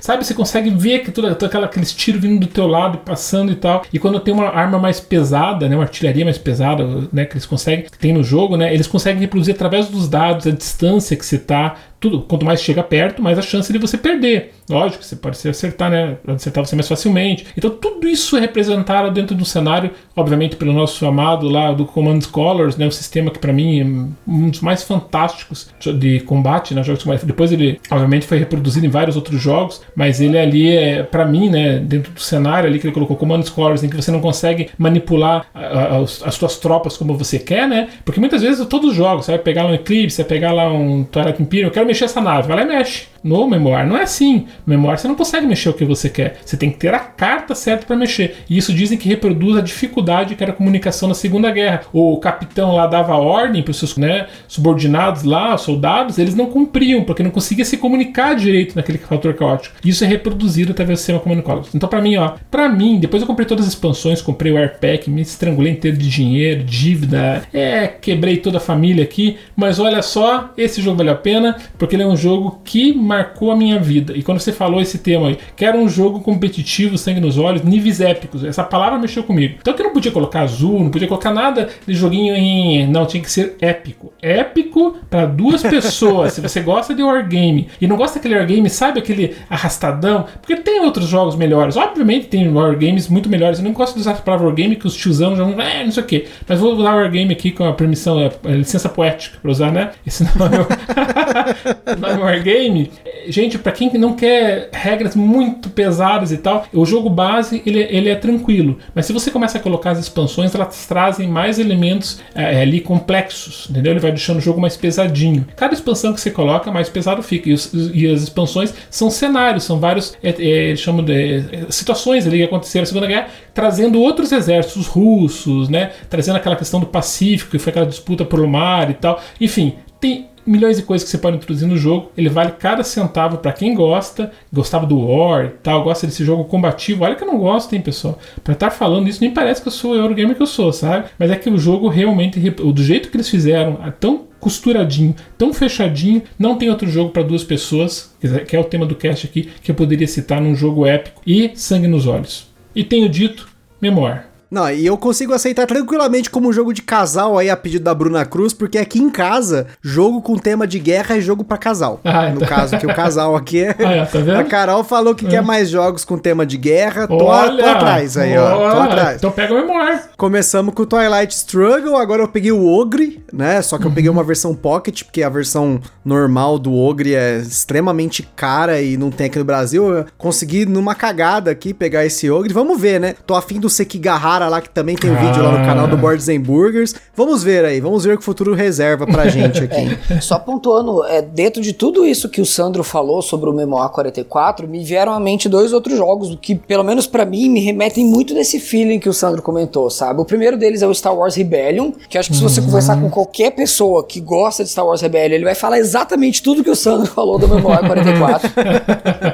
sabe? 0.00 0.24
Você 0.24 0.34
consegue 0.34 0.70
ver 0.70 1.00
que 1.00 1.10
tudo, 1.10 1.28
aquela, 1.28 1.66
aqueles 1.66 1.92
tiros 1.92 2.20
vindo 2.20 2.40
do 2.40 2.46
teu 2.46 2.66
lado, 2.66 2.98
passando 2.98 3.50
e 3.50 3.56
tal. 3.56 3.82
E 3.92 3.98
quando 3.98 4.20
tem 4.20 4.34
uma 4.34 4.48
arma 4.48 4.78
mais 4.78 5.00
pesada, 5.00 5.68
né, 5.68 5.74
uma 5.74 5.84
artilharia 5.84 6.24
mais 6.24 6.38
pesada, 6.38 6.84
né, 7.12 7.24
que 7.24 7.34
eles 7.34 7.46
conseguem, 7.46 7.86
que 7.86 7.98
tem 7.98 8.12
no 8.12 8.22
jogo, 8.22 8.56
né, 8.56 8.72
eles 8.72 8.86
conseguem 8.86 9.20
reproduzir 9.20 9.54
através 9.54 9.88
dos 9.88 10.08
dados, 10.08 10.46
a 10.46 10.50
distância 10.50 11.16
que 11.16 11.24
você 11.24 11.38
tá, 11.38 11.76
tudo, 12.00 12.20
quanto 12.22 12.44
mais 12.44 12.62
chega 12.62 12.82
perto, 12.82 13.22
mais 13.22 13.38
a 13.38 13.42
chance 13.42 13.72
de 13.72 13.78
você 13.78 13.98
perder. 13.98 14.54
Lógico, 14.70 15.02
você 15.02 15.16
pode 15.16 15.36
acertar, 15.48 15.90
né? 15.90 16.16
Acertar 16.26 16.64
você 16.64 16.76
mais 16.76 16.86
facilmente. 16.86 17.46
Então, 17.56 17.70
tudo 17.70 18.06
isso 18.06 18.36
é 18.36 18.40
representado 18.40 19.10
dentro 19.10 19.34
do 19.34 19.44
cenário, 19.44 19.90
obviamente, 20.14 20.56
pelo 20.56 20.72
nosso 20.72 21.06
amado 21.06 21.48
lá 21.48 21.72
do 21.72 21.86
Command 21.86 22.20
Scholars, 22.20 22.76
né? 22.76 22.86
O 22.86 22.92
sistema 22.92 23.30
que, 23.30 23.38
para 23.38 23.52
mim, 23.52 23.80
é 23.80 24.30
um 24.30 24.50
dos 24.50 24.60
mais 24.60 24.82
fantásticos 24.82 25.70
de 25.98 26.20
combate, 26.20 26.74
né? 26.74 26.82
Jogos 26.82 27.04
Depois 27.24 27.50
ele, 27.50 27.80
obviamente, 27.90 28.26
foi 28.26 28.38
reproduzido 28.38 28.86
em 28.86 28.90
vários 28.90 29.16
outros 29.16 29.40
jogos, 29.40 29.82
mas 29.96 30.20
ele 30.20 30.38
ali 30.38 30.70
é, 30.70 31.02
para 31.02 31.24
mim, 31.24 31.48
né? 31.48 31.78
Dentro 31.78 32.12
do 32.12 32.20
cenário 32.20 32.68
ali 32.68 32.78
que 32.78 32.86
ele 32.86 32.94
colocou 32.94 33.16
Command 33.16 33.42
Scholars, 33.42 33.82
em 33.82 33.88
que 33.88 33.96
você 33.96 34.10
não 34.10 34.20
consegue 34.20 34.68
manipular 34.76 35.46
as, 35.54 36.22
as 36.22 36.34
suas 36.34 36.58
tropas 36.58 36.96
como 36.96 37.16
você 37.16 37.38
quer, 37.38 37.66
né? 37.66 37.88
Porque 38.04 38.20
muitas 38.20 38.42
vezes 38.42 38.64
todos 38.66 38.90
os 38.90 38.96
jogos, 38.96 39.24
você 39.24 39.32
vai 39.32 39.40
pegar 39.40 39.64
lá 39.64 39.70
um 39.70 39.74
Eclipse, 39.74 40.16
você 40.16 40.22
vai 40.22 40.28
pegar 40.28 40.52
lá 40.52 40.70
um 40.70 41.04
Twilight 41.04 41.42
Imperium, 41.42 41.68
eu 41.68 41.72
quero 41.72 41.87
mexer 41.88 42.04
essa 42.04 42.20
nave, 42.20 42.48
vai 42.48 42.56
lá 42.56 42.62
e 42.62 42.66
mexe. 42.66 43.06
No 43.22 43.48
Memoir 43.48 43.86
não 43.86 43.96
é 43.96 44.02
assim. 44.02 44.46
No 44.64 44.74
Memoir 44.74 44.98
você 44.98 45.08
não 45.08 45.14
consegue 45.14 45.46
mexer 45.46 45.68
o 45.68 45.74
que 45.74 45.84
você 45.84 46.08
quer. 46.08 46.38
Você 46.44 46.56
tem 46.56 46.70
que 46.70 46.78
ter 46.78 46.94
a 46.94 47.00
carta 47.00 47.54
certa 47.54 47.84
para 47.84 47.96
mexer. 47.96 48.36
E 48.48 48.56
isso 48.56 48.72
dizem 48.72 48.96
que 48.96 49.08
reproduz 49.08 49.56
a 49.56 49.60
dificuldade 49.60 50.36
que 50.36 50.42
era 50.42 50.52
a 50.52 50.54
comunicação 50.54 51.08
na 51.08 51.14
Segunda 51.14 51.50
Guerra. 51.50 51.82
O 51.92 52.16
capitão 52.18 52.74
lá 52.76 52.86
dava 52.86 53.16
ordem 53.16 53.62
para 53.62 53.72
os 53.72 53.78
seus 53.78 53.96
né, 53.96 54.28
subordinados 54.46 55.24
lá, 55.24 55.56
soldados, 55.58 56.18
eles 56.18 56.34
não 56.34 56.46
cumpriam, 56.46 57.02
porque 57.02 57.22
não 57.22 57.30
conseguia 57.30 57.64
se 57.64 57.76
comunicar 57.76 58.34
direito 58.34 58.76
naquele 58.76 58.98
fator 58.98 59.34
caótico. 59.34 59.76
Isso 59.84 60.04
é 60.04 60.06
reproduzido 60.06 60.72
através 60.72 60.98
do 60.98 61.00
sistema 61.00 61.18
comunicólogo. 61.20 61.68
Então, 61.74 61.88
para 61.88 62.00
mim, 62.00 62.16
ó, 62.16 62.34
para 62.50 62.68
mim, 62.68 62.98
depois 63.00 63.22
eu 63.22 63.26
comprei 63.26 63.46
todas 63.46 63.66
as 63.66 63.72
expansões, 63.72 64.22
comprei 64.22 64.52
o 64.52 64.56
Airpack, 64.56 65.10
me 65.10 65.22
estrangulei 65.22 65.72
inteiro 65.72 65.96
de 65.96 66.08
dinheiro, 66.08 66.62
dívida, 66.62 67.42
é, 67.52 67.86
quebrei 67.86 68.36
toda 68.36 68.58
a 68.58 68.60
família 68.60 69.02
aqui, 69.02 69.38
mas 69.56 69.78
olha 69.78 70.02
só, 70.02 70.52
esse 70.56 70.80
jogo 70.80 70.98
vale 70.98 71.10
a 71.10 71.14
pena, 71.14 71.56
porque 71.78 71.94
ele 71.96 72.02
é 72.02 72.06
um 72.06 72.16
jogo 72.16 72.60
que 72.64 72.92
marcou 72.92 73.52
a 73.52 73.56
minha 73.56 73.78
vida. 73.78 74.12
E 74.16 74.22
quando 74.22 74.40
você 74.40 74.52
falou 74.52 74.80
esse 74.80 74.98
tema 74.98 75.28
aí, 75.28 75.38
que 75.56 75.64
era 75.64 75.76
um 75.76 75.88
jogo 75.88 76.20
competitivo, 76.20 76.98
sangue 76.98 77.20
nos 77.20 77.38
olhos, 77.38 77.62
níveis 77.62 78.00
épicos, 78.00 78.44
essa 78.44 78.64
palavra 78.64 78.98
mexeu 78.98 79.22
comigo. 79.22 79.56
Então 79.60 79.74
que 79.74 79.82
não 79.82 79.92
podia 79.92 80.10
colocar 80.10 80.40
azul, 80.40 80.80
não 80.80 80.90
podia 80.90 81.06
colocar 81.06 81.32
nada 81.32 81.68
de 81.86 81.94
joguinho 81.94 82.34
em. 82.34 82.86
Não, 82.88 83.06
tinha 83.06 83.22
que 83.22 83.30
ser 83.30 83.56
épico. 83.60 84.12
Épico 84.20 84.96
para 85.08 85.26
duas 85.26 85.62
pessoas. 85.68 86.32
Se 86.32 86.40
você 86.40 86.60
gosta 86.60 86.94
de 86.94 87.02
wargame 87.02 87.68
e 87.80 87.86
não 87.86 87.96
gosta 87.96 88.18
daquele 88.18 88.36
wargame, 88.36 88.68
sabe 88.68 88.98
aquele 88.98 89.36
arrastadão? 89.48 90.26
Porque 90.40 90.56
tem 90.56 90.80
outros 90.80 91.08
jogos 91.08 91.36
melhores. 91.36 91.76
Obviamente 91.76 92.26
tem 92.26 92.48
wargames 92.52 93.08
muito 93.08 93.28
melhores. 93.28 93.58
Eu 93.58 93.64
não 93.64 93.72
gosto 93.72 93.94
de 93.94 94.00
usar 94.00 94.12
a 94.12 94.14
palavra 94.14 94.46
wargame 94.46 94.76
que 94.76 94.86
os 94.86 94.96
tiozão 94.96 95.36
já 95.36 95.44
vão. 95.44 95.60
É, 95.60 95.84
não 95.84 95.92
sei 95.92 96.02
o 96.02 96.06
quê. 96.06 96.26
Mas 96.46 96.58
vou 96.58 96.74
usar 96.74 96.94
wargame 96.94 97.32
aqui 97.32 97.52
com 97.52 97.64
a 97.64 97.72
permissão, 97.72 98.18
a, 98.18 98.48
licença 98.48 98.88
poética 98.88 99.38
para 99.40 99.50
usar, 99.50 99.70
né? 99.70 99.90
Esse 100.06 100.24
nome 100.36 100.56
é 100.56 101.67
o 101.96 102.00
nome 102.00 102.14
é 102.14 102.24
wargame. 102.24 102.90
Gente, 103.28 103.58
para 103.58 103.72
quem 103.72 103.92
não 103.98 104.14
quer 104.14 104.70
regras 104.72 105.14
muito 105.14 105.68
pesadas 105.70 106.32
e 106.32 106.38
tal, 106.38 106.66
o 106.72 106.86
jogo 106.86 107.10
base 107.10 107.62
ele, 107.66 107.80
ele 107.80 108.08
é 108.08 108.14
tranquilo. 108.14 108.78
Mas 108.94 109.06
se 109.06 109.12
você 109.12 109.30
começa 109.30 109.58
a 109.58 109.60
colocar 109.60 109.90
as 109.90 109.98
expansões, 109.98 110.54
elas 110.54 110.86
trazem 110.86 111.28
mais 111.28 111.58
elementos 111.58 112.20
é, 112.34 112.62
ali 112.62 112.80
complexos, 112.80 113.66
entendeu? 113.70 113.92
Ele 113.92 114.00
vai 114.00 114.10
deixando 114.10 114.38
o 114.38 114.40
jogo 114.40 114.60
mais 114.60 114.76
pesadinho. 114.76 115.46
Cada 115.56 115.74
expansão 115.74 116.12
que 116.12 116.20
você 116.20 116.30
coloca, 116.30 116.70
mais 116.70 116.88
pesado 116.88 117.22
fica. 117.22 117.48
E, 117.48 117.52
os, 117.52 117.72
e 117.72 118.06
as 118.06 118.22
expansões 118.22 118.72
são 118.90 119.10
cenários, 119.10 119.64
são 119.64 119.78
vários, 119.78 120.16
é, 120.22 120.70
é, 120.72 120.76
chamam 120.76 121.04
de 121.04 121.12
é, 121.12 121.66
situações 121.70 122.26
ali 122.26 122.38
que 122.38 122.44
aconteceram 122.44 122.82
na 122.82 122.86
Segunda 122.86 123.06
Guerra, 123.06 123.28
trazendo 123.52 124.00
outros 124.00 124.32
exércitos 124.32 124.86
russos, 124.86 125.68
né? 125.68 125.90
Trazendo 126.08 126.36
aquela 126.36 126.56
questão 126.56 126.80
do 126.80 126.86
Pacífico, 126.86 127.50
que 127.50 127.58
foi 127.58 127.70
aquela 127.70 127.86
disputa 127.86 128.24
pelo 128.24 128.48
mar 128.48 128.90
e 128.90 128.94
tal. 128.94 129.20
Enfim, 129.40 129.74
tem 130.00 130.28
milhões 130.48 130.78
de 130.78 130.82
coisas 130.82 131.04
que 131.04 131.10
você 131.10 131.18
pode 131.18 131.36
introduzir 131.36 131.68
no 131.68 131.76
jogo. 131.76 132.10
Ele 132.16 132.28
vale 132.28 132.52
cada 132.52 132.82
centavo 132.82 133.38
para 133.38 133.52
quem 133.52 133.74
gosta, 133.74 134.32
gostava 134.52 134.86
do 134.86 134.98
War 134.98 135.44
e 135.44 135.48
tal, 135.62 135.84
gosta 135.84 136.06
desse 136.06 136.24
jogo 136.24 136.44
combativo. 136.44 137.04
Olha 137.04 137.14
que 137.14 137.22
eu 137.22 137.28
não 137.28 137.38
gosto, 137.38 137.74
hein, 137.74 137.82
pessoal. 137.82 138.18
Para 138.42 138.54
estar 138.54 138.70
falando 138.70 139.08
isso, 139.08 139.20
nem 139.20 139.30
parece 139.30 139.60
que 139.60 139.68
eu 139.68 139.72
sou 139.72 139.92
o 139.92 139.96
Eurogamer 139.96 140.34
que 140.34 140.42
eu 140.42 140.46
sou, 140.46 140.72
sabe? 140.72 141.08
Mas 141.18 141.30
é 141.30 141.36
que 141.36 141.50
o 141.50 141.58
jogo 141.58 141.88
realmente, 141.88 142.40
do 142.50 142.82
jeito 142.82 143.10
que 143.10 143.16
eles 143.16 143.28
fizeram, 143.28 143.78
é 143.84 143.90
tão 143.90 144.26
costuradinho, 144.40 145.14
tão 145.36 145.52
fechadinho, 145.52 146.22
não 146.38 146.56
tem 146.56 146.70
outro 146.70 146.88
jogo 146.88 147.10
para 147.10 147.22
duas 147.22 147.44
pessoas, 147.44 148.14
que 148.46 148.56
é 148.56 148.60
o 148.60 148.64
tema 148.64 148.86
do 148.86 148.94
cast 148.94 149.26
aqui, 149.26 149.50
que 149.62 149.70
eu 149.70 149.74
poderia 149.74 150.06
citar 150.06 150.40
num 150.40 150.54
jogo 150.54 150.86
épico 150.86 151.20
e 151.26 151.50
sangue 151.54 151.88
nos 151.88 152.06
olhos. 152.06 152.46
E 152.74 152.84
tenho 152.84 153.08
dito, 153.08 153.48
memória. 153.80 154.37
Não, 154.50 154.70
e 154.70 154.86
eu 154.86 154.96
consigo 154.96 155.34
aceitar 155.34 155.66
tranquilamente 155.66 156.30
como 156.30 156.48
um 156.48 156.52
jogo 156.52 156.72
de 156.72 156.80
casal 156.80 157.36
aí 157.36 157.50
a 157.50 157.56
pedido 157.56 157.84
da 157.84 157.94
Bruna 157.94 158.24
Cruz, 158.24 158.54
porque 158.54 158.78
aqui 158.78 158.98
em 158.98 159.10
casa, 159.10 159.66
jogo 159.82 160.22
com 160.22 160.38
tema 160.38 160.66
de 160.66 160.78
guerra 160.78 161.16
é 161.16 161.20
jogo 161.20 161.44
para 161.44 161.58
casal. 161.58 162.00
Ah, 162.02 162.30
no 162.30 162.40
tá. 162.40 162.46
caso, 162.46 162.78
que 162.78 162.86
o 162.86 162.94
casal 162.94 163.36
aqui 163.36 163.64
é. 163.64 163.76
Ah, 163.88 163.92
é 163.92 164.04
tá? 164.04 164.40
A 164.40 164.44
Carol 164.44 164.84
falou 164.84 165.14
que 165.14 165.26
é. 165.26 165.30
quer 165.30 165.42
mais 165.42 165.70
jogos 165.70 166.04
com 166.04 166.18
tema 166.18 166.44
de 166.44 166.56
guerra. 166.56 167.06
Tô, 167.06 167.24
Olha, 167.24 167.62
tô 167.62 167.70
atrás 167.70 168.16
aí, 168.16 168.36
ó. 168.36 168.70
Tô 168.70 168.80
atrás. 168.80 169.16
Então 169.16 169.30
pega 169.30 169.54
o 169.54 169.56
memória. 169.56 170.02
Começamos 170.16 170.74
com 170.74 170.82
o 170.82 170.86
Twilight 170.86 171.34
Struggle, 171.34 171.96
agora 171.96 172.22
eu 172.22 172.28
peguei 172.28 172.52
o 172.52 172.66
Ogre, 172.66 173.22
né? 173.32 173.62
Só 173.62 173.78
que 173.78 173.86
eu 173.86 173.90
peguei 173.90 174.10
uma 174.10 174.24
versão 174.24 174.54
Pocket, 174.54 175.04
porque 175.04 175.22
a 175.22 175.28
versão 175.28 175.80
normal 176.04 176.58
do 176.58 176.74
Ogre 176.74 177.14
é 177.14 177.38
extremamente 177.38 178.28
cara 178.36 178.80
e 178.80 178.96
não 178.96 179.10
tem 179.10 179.26
aqui 179.26 179.38
no 179.38 179.44
Brasil. 179.44 179.88
Eu 179.88 180.06
consegui, 180.16 180.66
numa 180.66 180.94
cagada 180.94 181.50
aqui, 181.50 181.72
pegar 181.72 182.04
esse 182.04 182.30
Ogre. 182.30 182.52
Vamos 182.52 182.80
ver, 182.80 183.00
né? 183.00 183.14
Tô 183.26 183.34
afim 183.34 183.60
do 183.60 183.70
Sekigahara 183.70 184.37
Lara 184.38 184.48
lá, 184.48 184.60
que 184.60 184.70
também 184.70 184.94
tem 184.94 185.10
um 185.10 185.16
ah. 185.16 185.18
vídeo 185.18 185.42
lá 185.42 185.58
no 185.58 185.66
canal 185.66 185.88
do 185.88 185.96
Boards 185.96 186.28
and 186.28 186.40
Burgers. 186.40 186.94
Vamos 187.14 187.42
ver 187.42 187.64
aí, 187.64 187.80
vamos 187.80 188.04
ver 188.04 188.14
o 188.14 188.16
que 188.16 188.22
o 188.22 188.24
futuro 188.24 188.54
reserva 188.54 189.06
pra 189.06 189.26
gente 189.28 189.64
aqui. 189.64 189.98
É, 190.08 190.20
só 190.20 190.38
pontuando, 190.38 191.04
é, 191.04 191.20
dentro 191.20 191.60
de 191.60 191.72
tudo 191.72 192.06
isso 192.06 192.28
que 192.28 192.40
o 192.40 192.46
Sandro 192.46 192.84
falou 192.84 193.20
sobre 193.20 193.50
o 193.50 193.52
Memoir 193.52 193.90
44, 193.90 194.68
me 194.68 194.84
vieram 194.84 195.12
à 195.12 195.20
mente 195.20 195.48
dois 195.48 195.72
outros 195.72 195.96
jogos 195.98 196.36
que, 196.40 196.54
pelo 196.54 196.84
menos 196.84 197.06
para 197.06 197.24
mim, 197.24 197.50
me 197.50 197.60
remetem 197.60 198.04
muito 198.04 198.32
desse 198.32 198.60
feeling 198.60 199.00
que 199.00 199.08
o 199.08 199.12
Sandro 199.12 199.42
comentou, 199.42 199.90
sabe? 199.90 200.20
O 200.20 200.24
primeiro 200.24 200.56
deles 200.56 200.82
é 200.82 200.86
o 200.86 200.94
Star 200.94 201.16
Wars 201.16 201.34
Rebellion, 201.34 201.90
que 202.08 202.16
acho 202.16 202.30
que 202.30 202.36
se 202.36 202.42
você 202.42 202.60
uhum. 202.60 202.66
conversar 202.66 203.00
com 203.00 203.10
qualquer 203.10 203.50
pessoa 203.50 204.04
que 204.04 204.20
gosta 204.20 204.62
de 204.62 204.70
Star 204.70 204.86
Wars 204.86 205.00
Rebellion, 205.00 205.34
ele 205.34 205.44
vai 205.44 205.54
falar 205.54 205.78
exatamente 205.78 206.42
tudo 206.42 206.62
que 206.62 206.70
o 206.70 206.76
Sandro 206.76 207.06
falou 207.12 207.38
do 207.38 207.48
Memoir 207.48 207.80
44. 207.80 208.50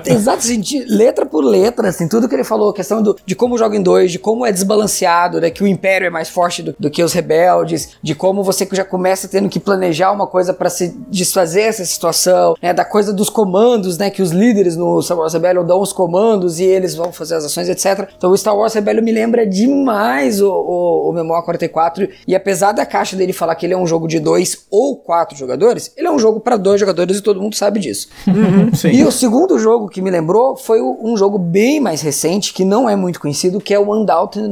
Exato, 0.06 0.38
assim, 0.38 0.62
letra 0.88 1.26
por 1.26 1.44
letra, 1.44 1.88
assim, 1.88 2.08
tudo 2.08 2.28
que 2.28 2.34
ele 2.34 2.44
falou, 2.44 2.72
questão 2.72 3.02
do, 3.02 3.16
de 3.26 3.34
como 3.34 3.58
joga 3.58 3.76
em 3.76 3.82
dois, 3.82 4.10
de 4.10 4.18
como 4.18 4.46
é 4.46 4.52
desbalanceado, 4.52 4.93
né, 5.40 5.50
que 5.50 5.62
o 5.62 5.66
Império 5.66 6.06
é 6.06 6.10
mais 6.10 6.28
forte 6.28 6.62
do, 6.62 6.74
do 6.78 6.90
que 6.90 7.02
os 7.02 7.12
rebeldes, 7.12 7.90
de 8.02 8.14
como 8.14 8.42
você 8.42 8.68
já 8.72 8.84
começa 8.84 9.28
tendo 9.28 9.48
que 9.48 9.60
planejar 9.60 10.12
uma 10.12 10.26
coisa 10.26 10.52
para 10.52 10.70
se 10.70 10.96
desfazer 11.08 11.62
essa 11.62 11.84
situação, 11.84 12.54
né, 12.62 12.72
da 12.72 12.84
coisa 12.84 13.12
dos 13.12 13.28
comandos, 13.28 13.98
né, 13.98 14.10
que 14.10 14.22
os 14.22 14.30
líderes 14.30 14.76
no 14.76 15.00
Star 15.02 15.18
Wars 15.18 15.32
Rebellion 15.32 15.64
dão 15.64 15.80
os 15.80 15.92
comandos 15.92 16.60
e 16.60 16.64
eles 16.64 16.94
vão 16.94 17.12
fazer 17.12 17.36
as 17.36 17.44
ações, 17.44 17.68
etc. 17.68 18.08
Então 18.16 18.30
o 18.30 18.36
Star 18.36 18.56
Wars 18.56 18.74
Rebellion 18.74 19.02
me 19.02 19.12
lembra 19.12 19.46
demais 19.46 20.40
o, 20.40 20.50
o, 20.50 21.10
o 21.10 21.12
Memoir 21.12 21.42
44 21.42 22.08
e 22.26 22.34
apesar 22.34 22.72
da 22.72 22.86
caixa 22.86 23.16
dele 23.16 23.32
falar 23.32 23.54
que 23.54 23.66
ele 23.66 23.74
é 23.74 23.76
um 23.76 23.86
jogo 23.86 24.06
de 24.06 24.20
dois 24.20 24.66
ou 24.70 24.96
quatro 24.96 25.36
jogadores, 25.36 25.92
ele 25.96 26.06
é 26.06 26.10
um 26.10 26.18
jogo 26.18 26.40
para 26.40 26.56
dois 26.56 26.80
jogadores 26.80 27.18
e 27.18 27.22
todo 27.22 27.40
mundo 27.40 27.54
sabe 27.54 27.80
disso. 27.80 28.08
Uhum, 28.26 28.70
e 28.90 29.04
o 29.04 29.12
segundo 29.12 29.58
jogo 29.58 29.88
que 29.88 30.00
me 30.00 30.10
lembrou 30.10 30.56
foi 30.56 30.80
um 30.80 31.16
jogo 31.16 31.38
bem 31.38 31.80
mais 31.80 32.00
recente, 32.00 32.52
que 32.52 32.64
não 32.64 32.88
é 32.88 32.96
muito 32.96 33.20
conhecido, 33.20 33.60
que 33.60 33.72
é 33.72 33.78
o 33.78 33.92
Undoubted 33.92 34.48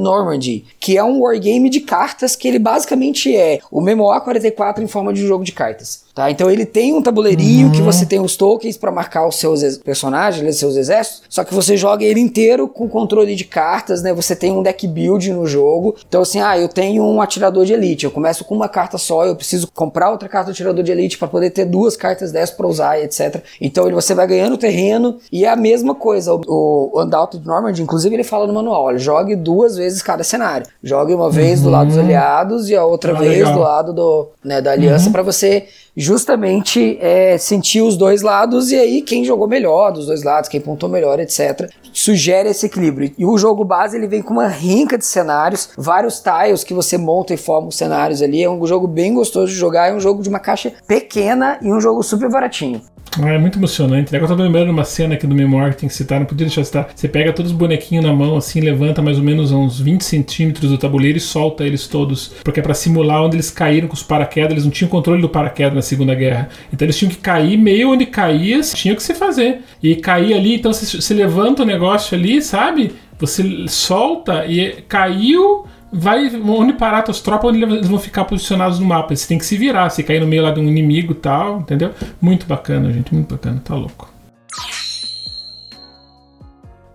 Que 0.78 0.96
é 0.96 1.04
um 1.04 1.20
wargame 1.20 1.68
de 1.68 1.80
cartas 1.80 2.36
que 2.36 2.48
ele 2.48 2.58
basicamente 2.58 3.34
é 3.34 3.60
o 3.70 3.80
Memoir 3.80 4.20
44 4.20 4.82
em 4.82 4.88
forma 4.88 5.12
de 5.12 5.26
jogo 5.26 5.44
de 5.44 5.52
cartas. 5.52 6.04
Tá? 6.14 6.30
Então 6.30 6.50
ele 6.50 6.66
tem 6.66 6.92
um 6.92 7.00
tabuleirinho 7.00 7.68
uhum. 7.68 7.72
que 7.72 7.80
você 7.80 8.04
tem 8.04 8.20
os 8.20 8.36
tokens 8.36 8.76
para 8.76 8.90
marcar 8.90 9.26
os 9.26 9.36
seus 9.36 9.78
personagens, 9.78 10.54
os 10.54 10.58
seus 10.58 10.76
exércitos, 10.76 11.22
só 11.28 11.42
que 11.42 11.54
você 11.54 11.74
joga 11.74 12.04
ele 12.04 12.20
inteiro 12.20 12.68
com 12.68 12.86
controle 12.86 13.34
de 13.34 13.44
cartas, 13.44 14.02
né? 14.02 14.12
Você 14.12 14.36
tem 14.36 14.52
um 14.52 14.62
deck 14.62 14.86
build 14.86 15.32
no 15.32 15.46
jogo. 15.46 15.96
Então 16.06 16.20
assim, 16.20 16.40
ah, 16.40 16.58
eu 16.58 16.68
tenho 16.68 17.02
um 17.02 17.22
atirador 17.22 17.64
de 17.64 17.72
elite, 17.72 18.04
eu 18.04 18.10
começo 18.10 18.44
com 18.44 18.54
uma 18.54 18.68
carta 18.68 18.98
só, 18.98 19.24
eu 19.24 19.34
preciso 19.34 19.68
comprar 19.72 20.10
outra 20.10 20.28
carta 20.28 20.52
de 20.52 20.52
atirador 20.52 20.84
de 20.84 20.92
elite 20.92 21.16
para 21.16 21.28
poder 21.28 21.48
ter 21.50 21.64
duas 21.64 21.96
cartas 21.96 22.30
dessas 22.30 22.54
para 22.54 22.66
usar, 22.66 23.00
etc. 23.00 23.42
Então 23.58 23.90
você 23.90 24.14
vai 24.14 24.26
ganhando 24.26 24.58
terreno 24.58 25.18
e 25.32 25.46
é 25.46 25.48
a 25.48 25.56
mesma 25.56 25.94
coisa. 25.94 26.34
O, 26.34 26.90
o 26.92 27.02
Undoubted 27.02 27.46
Normand, 27.46 27.78
inclusive, 27.78 28.14
ele 28.14 28.24
fala 28.24 28.46
no 28.46 28.52
manual, 28.52 28.84
olha, 28.84 28.98
jogue 28.98 29.34
duas 29.34 29.76
vezes 29.76 30.02
cada 30.02 30.22
cenário. 30.22 30.66
Jogue 30.82 31.14
uma 31.14 31.30
vez 31.30 31.60
uhum. 31.60 31.64
do 31.64 31.70
lado 31.70 31.86
dos 31.88 31.96
uhum. 31.96 32.04
aliados 32.04 32.68
e 32.68 32.76
a 32.76 32.84
outra 32.84 33.12
ah, 33.12 33.18
vez 33.18 33.38
legal. 33.38 33.54
do 33.54 33.60
lado 33.60 33.92
do, 33.92 34.28
né, 34.44 34.60
da 34.60 34.72
aliança 34.72 35.06
uhum. 35.06 35.12
para 35.12 35.22
você 35.22 35.66
justamente 35.96 36.98
é, 37.00 37.36
sentir 37.38 37.82
os 37.82 37.96
dois 37.96 38.22
lados 38.22 38.70
e 38.70 38.76
aí 38.76 39.02
quem 39.02 39.24
jogou 39.24 39.46
melhor 39.46 39.92
dos 39.92 40.06
dois 40.06 40.22
lados, 40.22 40.48
quem 40.48 40.60
pontou 40.60 40.88
melhor, 40.88 41.20
etc. 41.20 41.70
Sugere 41.92 42.48
esse 42.48 42.66
equilíbrio. 42.66 43.12
E 43.18 43.24
o 43.24 43.36
jogo 43.36 43.64
base 43.64 43.96
ele 43.96 44.08
vem 44.08 44.22
com 44.22 44.32
uma 44.32 44.48
rinca 44.48 44.96
de 44.96 45.04
cenários, 45.04 45.70
vários 45.76 46.20
tiles 46.20 46.64
que 46.64 46.74
você 46.74 46.96
monta 46.96 47.34
e 47.34 47.36
forma 47.36 47.68
os 47.68 47.76
cenários 47.76 48.22
ali. 48.22 48.42
É 48.42 48.50
um 48.50 48.66
jogo 48.66 48.86
bem 48.86 49.14
gostoso 49.14 49.52
de 49.52 49.58
jogar, 49.58 49.90
é 49.90 49.94
um 49.94 50.00
jogo 50.00 50.22
de 50.22 50.28
uma 50.28 50.40
caixa 50.40 50.72
pequena 50.86 51.58
e 51.60 51.70
um 51.70 51.80
jogo 51.80 52.02
super 52.02 52.30
baratinho. 52.30 52.80
Ah, 53.20 53.32
é 53.32 53.38
muito 53.38 53.58
emocionante. 53.58 54.10
Né? 54.10 54.18
Agora 54.18 54.32
eu 54.32 54.36
tô 54.36 54.42
lembrando 54.42 54.70
uma 54.70 54.84
cena 54.84 55.14
aqui 55.14 55.26
do 55.26 55.34
Memoir 55.34 55.72
que 55.74 55.80
tem 55.80 55.88
que 55.88 55.94
citar, 55.94 56.18
não 56.18 56.26
podia 56.26 56.46
deixar 56.46 56.62
de 56.62 56.68
citar. 56.68 56.88
Você 56.94 57.08
pega 57.08 57.32
todos 57.32 57.52
os 57.52 57.56
bonequinhos 57.56 58.04
na 58.04 58.12
mão, 58.12 58.36
assim, 58.36 58.60
levanta 58.60 59.02
mais 59.02 59.18
ou 59.18 59.24
menos 59.24 59.52
uns 59.52 59.78
20 59.78 60.02
centímetros 60.02 60.70
do 60.70 60.78
tabuleiro 60.78 61.18
e 61.18 61.20
solta 61.20 61.64
eles 61.64 61.86
todos. 61.86 62.32
Porque 62.42 62.60
é 62.60 62.62
pra 62.62 62.74
simular 62.74 63.22
onde 63.22 63.36
eles 63.36 63.50
caíram 63.50 63.88
com 63.88 63.94
os 63.94 64.02
paraquedas. 64.02 64.52
Eles 64.52 64.64
não 64.64 64.70
tinham 64.70 64.88
controle 64.88 65.20
do 65.20 65.28
paraquedas 65.28 65.74
Segunda 65.82 66.14
Guerra. 66.14 66.48
Então 66.72 66.86
eles 66.86 66.98
tinham 66.98 67.10
que 67.10 67.18
cair 67.18 67.56
meio 67.56 67.90
onde 67.90 68.06
caía, 68.06 68.60
tinha 68.60 68.94
que 68.94 69.02
se 69.02 69.14
fazer. 69.14 69.62
E 69.82 69.96
cair 69.96 70.34
ali, 70.34 70.54
então 70.54 70.72
você, 70.72 71.14
levanta 71.14 71.62
o 71.62 71.66
negócio 71.66 72.16
ali, 72.16 72.40
sabe? 72.40 72.92
Você 73.18 73.66
solta 73.68 74.46
e 74.46 74.82
caiu 74.88 75.66
vai 75.92 76.34
onde 76.36 76.72
parar 76.72 77.02
tuas 77.02 77.20
tropas, 77.20 77.50
onde 77.50 77.62
eles 77.62 77.86
vão 77.86 77.98
ficar 77.98 78.24
posicionados 78.24 78.78
no 78.78 78.86
mapa. 78.86 79.14
Você 79.14 79.28
tem 79.28 79.36
que 79.36 79.44
se 79.44 79.58
virar, 79.58 79.90
se 79.90 80.02
cair 80.02 80.20
no 80.20 80.26
meio 80.26 80.42
lá 80.42 80.50
de 80.50 80.58
um 80.58 80.64
inimigo 80.64 81.12
e 81.12 81.16
tal, 81.16 81.60
entendeu? 81.60 81.90
Muito 82.20 82.46
bacana, 82.46 82.90
gente, 82.90 83.12
muito 83.12 83.30
bacana, 83.30 83.60
tá 83.62 83.74
louco. 83.74 84.10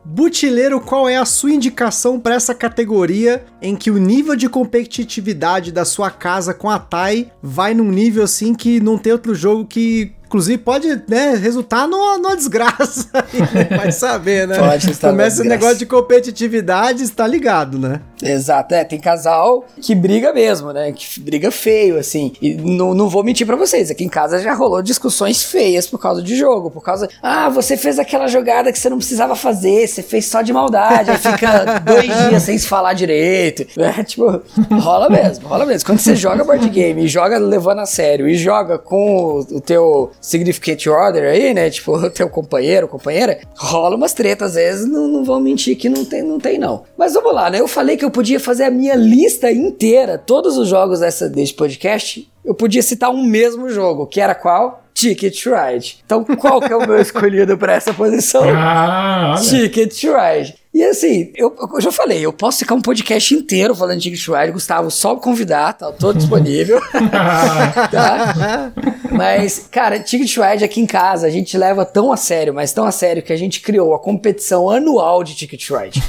Butileiro, 0.09 0.79
qual 0.79 1.09
é 1.09 1.17
a 1.17 1.25
sua 1.25 1.51
indicação 1.51 2.17
para 2.17 2.35
essa 2.35 2.55
categoria 2.55 3.45
em 3.61 3.75
que 3.75 3.91
o 3.91 3.97
nível 3.97 4.37
de 4.37 4.47
competitividade 4.47 5.69
da 5.69 5.83
sua 5.83 6.09
casa 6.09 6.53
com 6.53 6.69
a 6.69 6.79
Tai 6.79 7.29
vai 7.43 7.73
num 7.73 7.91
nível 7.91 8.23
assim 8.23 8.55
que 8.55 8.79
não 8.79 8.97
tem 8.97 9.11
outro 9.11 9.35
jogo 9.35 9.65
que 9.65 10.13
Inclusive, 10.27 10.57
pode 10.57 11.01
né, 11.07 11.35
resultar 11.35 11.87
numa, 11.87 12.17
numa 12.17 12.35
desgraça. 12.35 13.07
Vai 13.75 13.91
saber, 13.93 14.45
né? 14.45 14.57
Pode 14.57 14.91
estar 14.91 15.09
Começa 15.09 15.41
o 15.41 15.45
negócio 15.45 15.77
de 15.77 15.85
competitividade, 15.85 17.01
está 17.01 17.25
ligado, 17.25 17.79
né? 17.79 18.01
Exato, 18.21 18.73
é. 18.75 18.83
Tem 18.83 18.99
casal 18.99 19.65
que 19.81 19.95
briga 19.95 20.33
mesmo, 20.33 20.73
né? 20.73 20.91
Que 20.91 21.19
briga 21.19 21.49
feio, 21.49 21.97
assim. 21.97 22.33
E 22.41 22.55
não, 22.55 22.93
não 22.93 23.07
vou 23.07 23.23
mentir 23.23 23.47
para 23.47 23.55
vocês, 23.55 23.89
aqui 23.89 24.03
em 24.03 24.09
casa 24.09 24.39
já 24.39 24.53
rolou 24.53 24.81
discussões 24.81 25.43
feias 25.43 25.87
por 25.87 25.97
causa 25.99 26.21
de 26.21 26.35
jogo. 26.35 26.69
Por 26.69 26.81
causa, 26.81 27.07
ah, 27.23 27.47
você 27.47 27.77
fez 27.77 27.97
aquela 27.97 28.27
jogada 28.27 28.71
que 28.71 28.77
você 28.77 28.89
não 28.89 28.97
precisava 28.97 29.35
fazer, 29.35 29.87
você 29.87 30.03
fez 30.03 30.25
só 30.25 30.41
de 30.41 30.51
maldade. 30.51 31.11
Aí 31.11 31.17
fica 31.17 31.79
dois 31.85 32.05
dias 32.05 32.43
sem 32.43 32.57
se 32.57 32.67
falar 32.67 32.93
direito. 32.93 33.65
É, 33.87 34.03
tipo, 34.03 34.41
rola 34.81 35.09
mesmo, 35.09 35.47
rola 35.47 35.65
mesmo. 35.65 35.85
Quando 35.85 35.99
você 35.99 36.13
joga 36.13 36.43
board 36.43 36.67
game 36.69 37.05
e 37.05 37.07
joga 37.07 37.37
levando 37.37 37.79
a 37.79 37.85
sério 37.85 38.27
e 38.27 38.35
joga 38.35 38.77
com 38.77 39.39
o 39.49 39.61
teu 39.61 40.11
significant 40.21 40.85
order 40.87 41.29
aí, 41.29 41.53
né? 41.53 41.69
Tipo, 41.69 41.97
teu 42.11 42.29
companheiro, 42.29 42.87
companheira, 42.87 43.39
rola 43.55 43.95
umas 43.95 44.13
tretas, 44.13 44.49
às 44.49 44.55
vezes, 44.55 44.85
não, 44.85 45.07
não 45.07 45.23
vão 45.23 45.39
mentir 45.39 45.77
que 45.77 45.89
não 45.89 46.05
tem, 46.05 46.23
não 46.23 46.39
tem, 46.39 46.57
não. 46.57 46.83
Mas 46.97 47.13
vamos 47.13 47.33
lá, 47.33 47.49
né? 47.49 47.59
Eu 47.59 47.67
falei 47.67 47.97
que 47.97 48.05
eu 48.05 48.11
podia 48.11 48.39
fazer 48.39 48.63
a 48.63 48.71
minha 48.71 48.95
lista 48.95 49.51
inteira, 49.51 50.17
todos 50.17 50.57
os 50.57 50.67
jogos 50.67 50.99
dessa, 50.99 51.29
desse 51.29 51.53
podcast, 51.53 52.29
eu 52.43 52.53
podia 52.53 52.81
citar 52.81 53.09
um 53.09 53.23
mesmo 53.23 53.69
jogo, 53.69 54.07
que 54.07 54.21
era 54.21 54.33
qual? 54.33 54.83
Ticket 54.97 55.45
Ride. 55.45 55.99
Então, 56.03 56.23
qual 56.23 56.59
que 56.59 56.73
é 56.73 56.75
o 56.75 56.79
meu 56.79 56.97
escolhido 56.99 57.55
para 57.55 57.73
essa 57.73 57.93
posição? 57.93 58.41
Ah. 58.49 59.35
Ticket 59.39 59.93
Ride. 60.05 60.55
E 60.73 60.83
assim, 60.83 61.31
eu, 61.35 61.55
eu, 61.73 61.79
já 61.79 61.91
falei, 61.91 62.25
eu 62.25 62.33
posso 62.33 62.59
ficar 62.59 62.73
um 62.73 62.81
podcast 62.81 63.33
inteiro 63.35 63.75
falando 63.75 63.99
de 63.99 64.09
Ticket 64.09 64.27
Ride, 64.27 64.51
Gustavo, 64.51 64.89
só 64.89 65.15
convidar, 65.15 65.73
tá 65.73 65.91
todo 65.91 66.17
disponível. 66.17 66.81
tá? 67.91 68.71
Mas, 69.11 69.67
cara, 69.71 69.99
Ticket 69.99 70.35
Ride 70.35 70.63
aqui 70.63 70.81
em 70.81 70.87
casa, 70.87 71.27
a 71.27 71.29
gente 71.29 71.55
leva 71.55 71.85
tão 71.85 72.11
a 72.11 72.17
sério, 72.17 72.51
mas 72.51 72.73
tão 72.73 72.85
a 72.85 72.91
sério, 72.91 73.21
que 73.21 73.31
a 73.31 73.37
gente 73.37 73.61
criou 73.61 73.93
a 73.93 73.99
competição 73.99 74.67
anual 74.67 75.23
de 75.23 75.35
Ticket 75.35 75.69
Ride. 75.69 76.01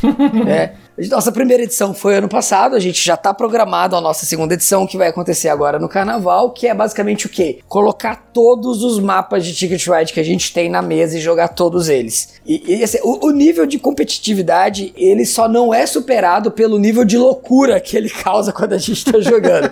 né? 0.45 0.73
Nossa 1.07 1.31
primeira 1.31 1.63
edição 1.63 1.95
foi 1.95 2.17
ano 2.17 2.29
passado, 2.29 2.75
a 2.75 2.81
gente 2.81 3.05
já 3.05 3.17
tá 3.17 3.33
programado 3.33 3.95
a 3.95 4.01
nossa 4.01 4.27
segunda 4.27 4.55
edição, 4.55 4.85
que 4.85 4.97
vai 4.97 5.07
acontecer 5.07 5.49
agora 5.49 5.79
no 5.79 5.89
carnaval, 5.89 6.51
que 6.51 6.67
é 6.67 6.75
basicamente 6.75 7.27
o 7.27 7.29
quê? 7.29 7.61
Colocar 7.69 8.29
todos 8.33 8.83
os 8.83 8.99
mapas 8.99 9.45
de 9.45 9.55
Ticket 9.55 9.87
Ride 9.87 10.13
que 10.13 10.19
a 10.19 10.25
gente 10.25 10.53
tem 10.53 10.69
na 10.69 10.83
mesa 10.83 11.17
e 11.17 11.21
jogar 11.21 11.49
todos 11.49 11.89
eles. 11.89 12.41
E, 12.45 12.79
e 12.79 12.83
assim, 12.83 12.99
o, 13.05 13.29
o 13.29 13.31
nível 13.31 13.65
de 13.65 13.79
competitividade 13.79 14.93
ele 14.97 15.25
só 15.25 15.49
não 15.49 15.73
é 15.73 15.87
superado 15.87 16.51
pelo 16.51 16.81
nível 16.81 17.05
de 17.05 17.17
loucura 17.17 17.79
que 17.79 17.97
ele 17.97 18.11
causa 18.11 18.53
quando 18.53 18.73
a 18.73 18.79
gente 18.79 19.05
tá 19.05 19.21
jogando. 19.21 19.71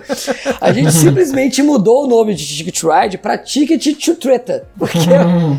A 0.61 0.71
gente 0.71 0.93
simplesmente 0.95 1.61
mudou 1.61 2.05
o 2.05 2.07
nome 2.07 2.35
de 2.35 2.47
Ticket 2.47 2.83
Ride 2.83 3.17
pra 3.17 3.37
Ticket 3.37 3.97
to 3.97 4.15
Treta, 4.15 4.65
porque 4.77 5.09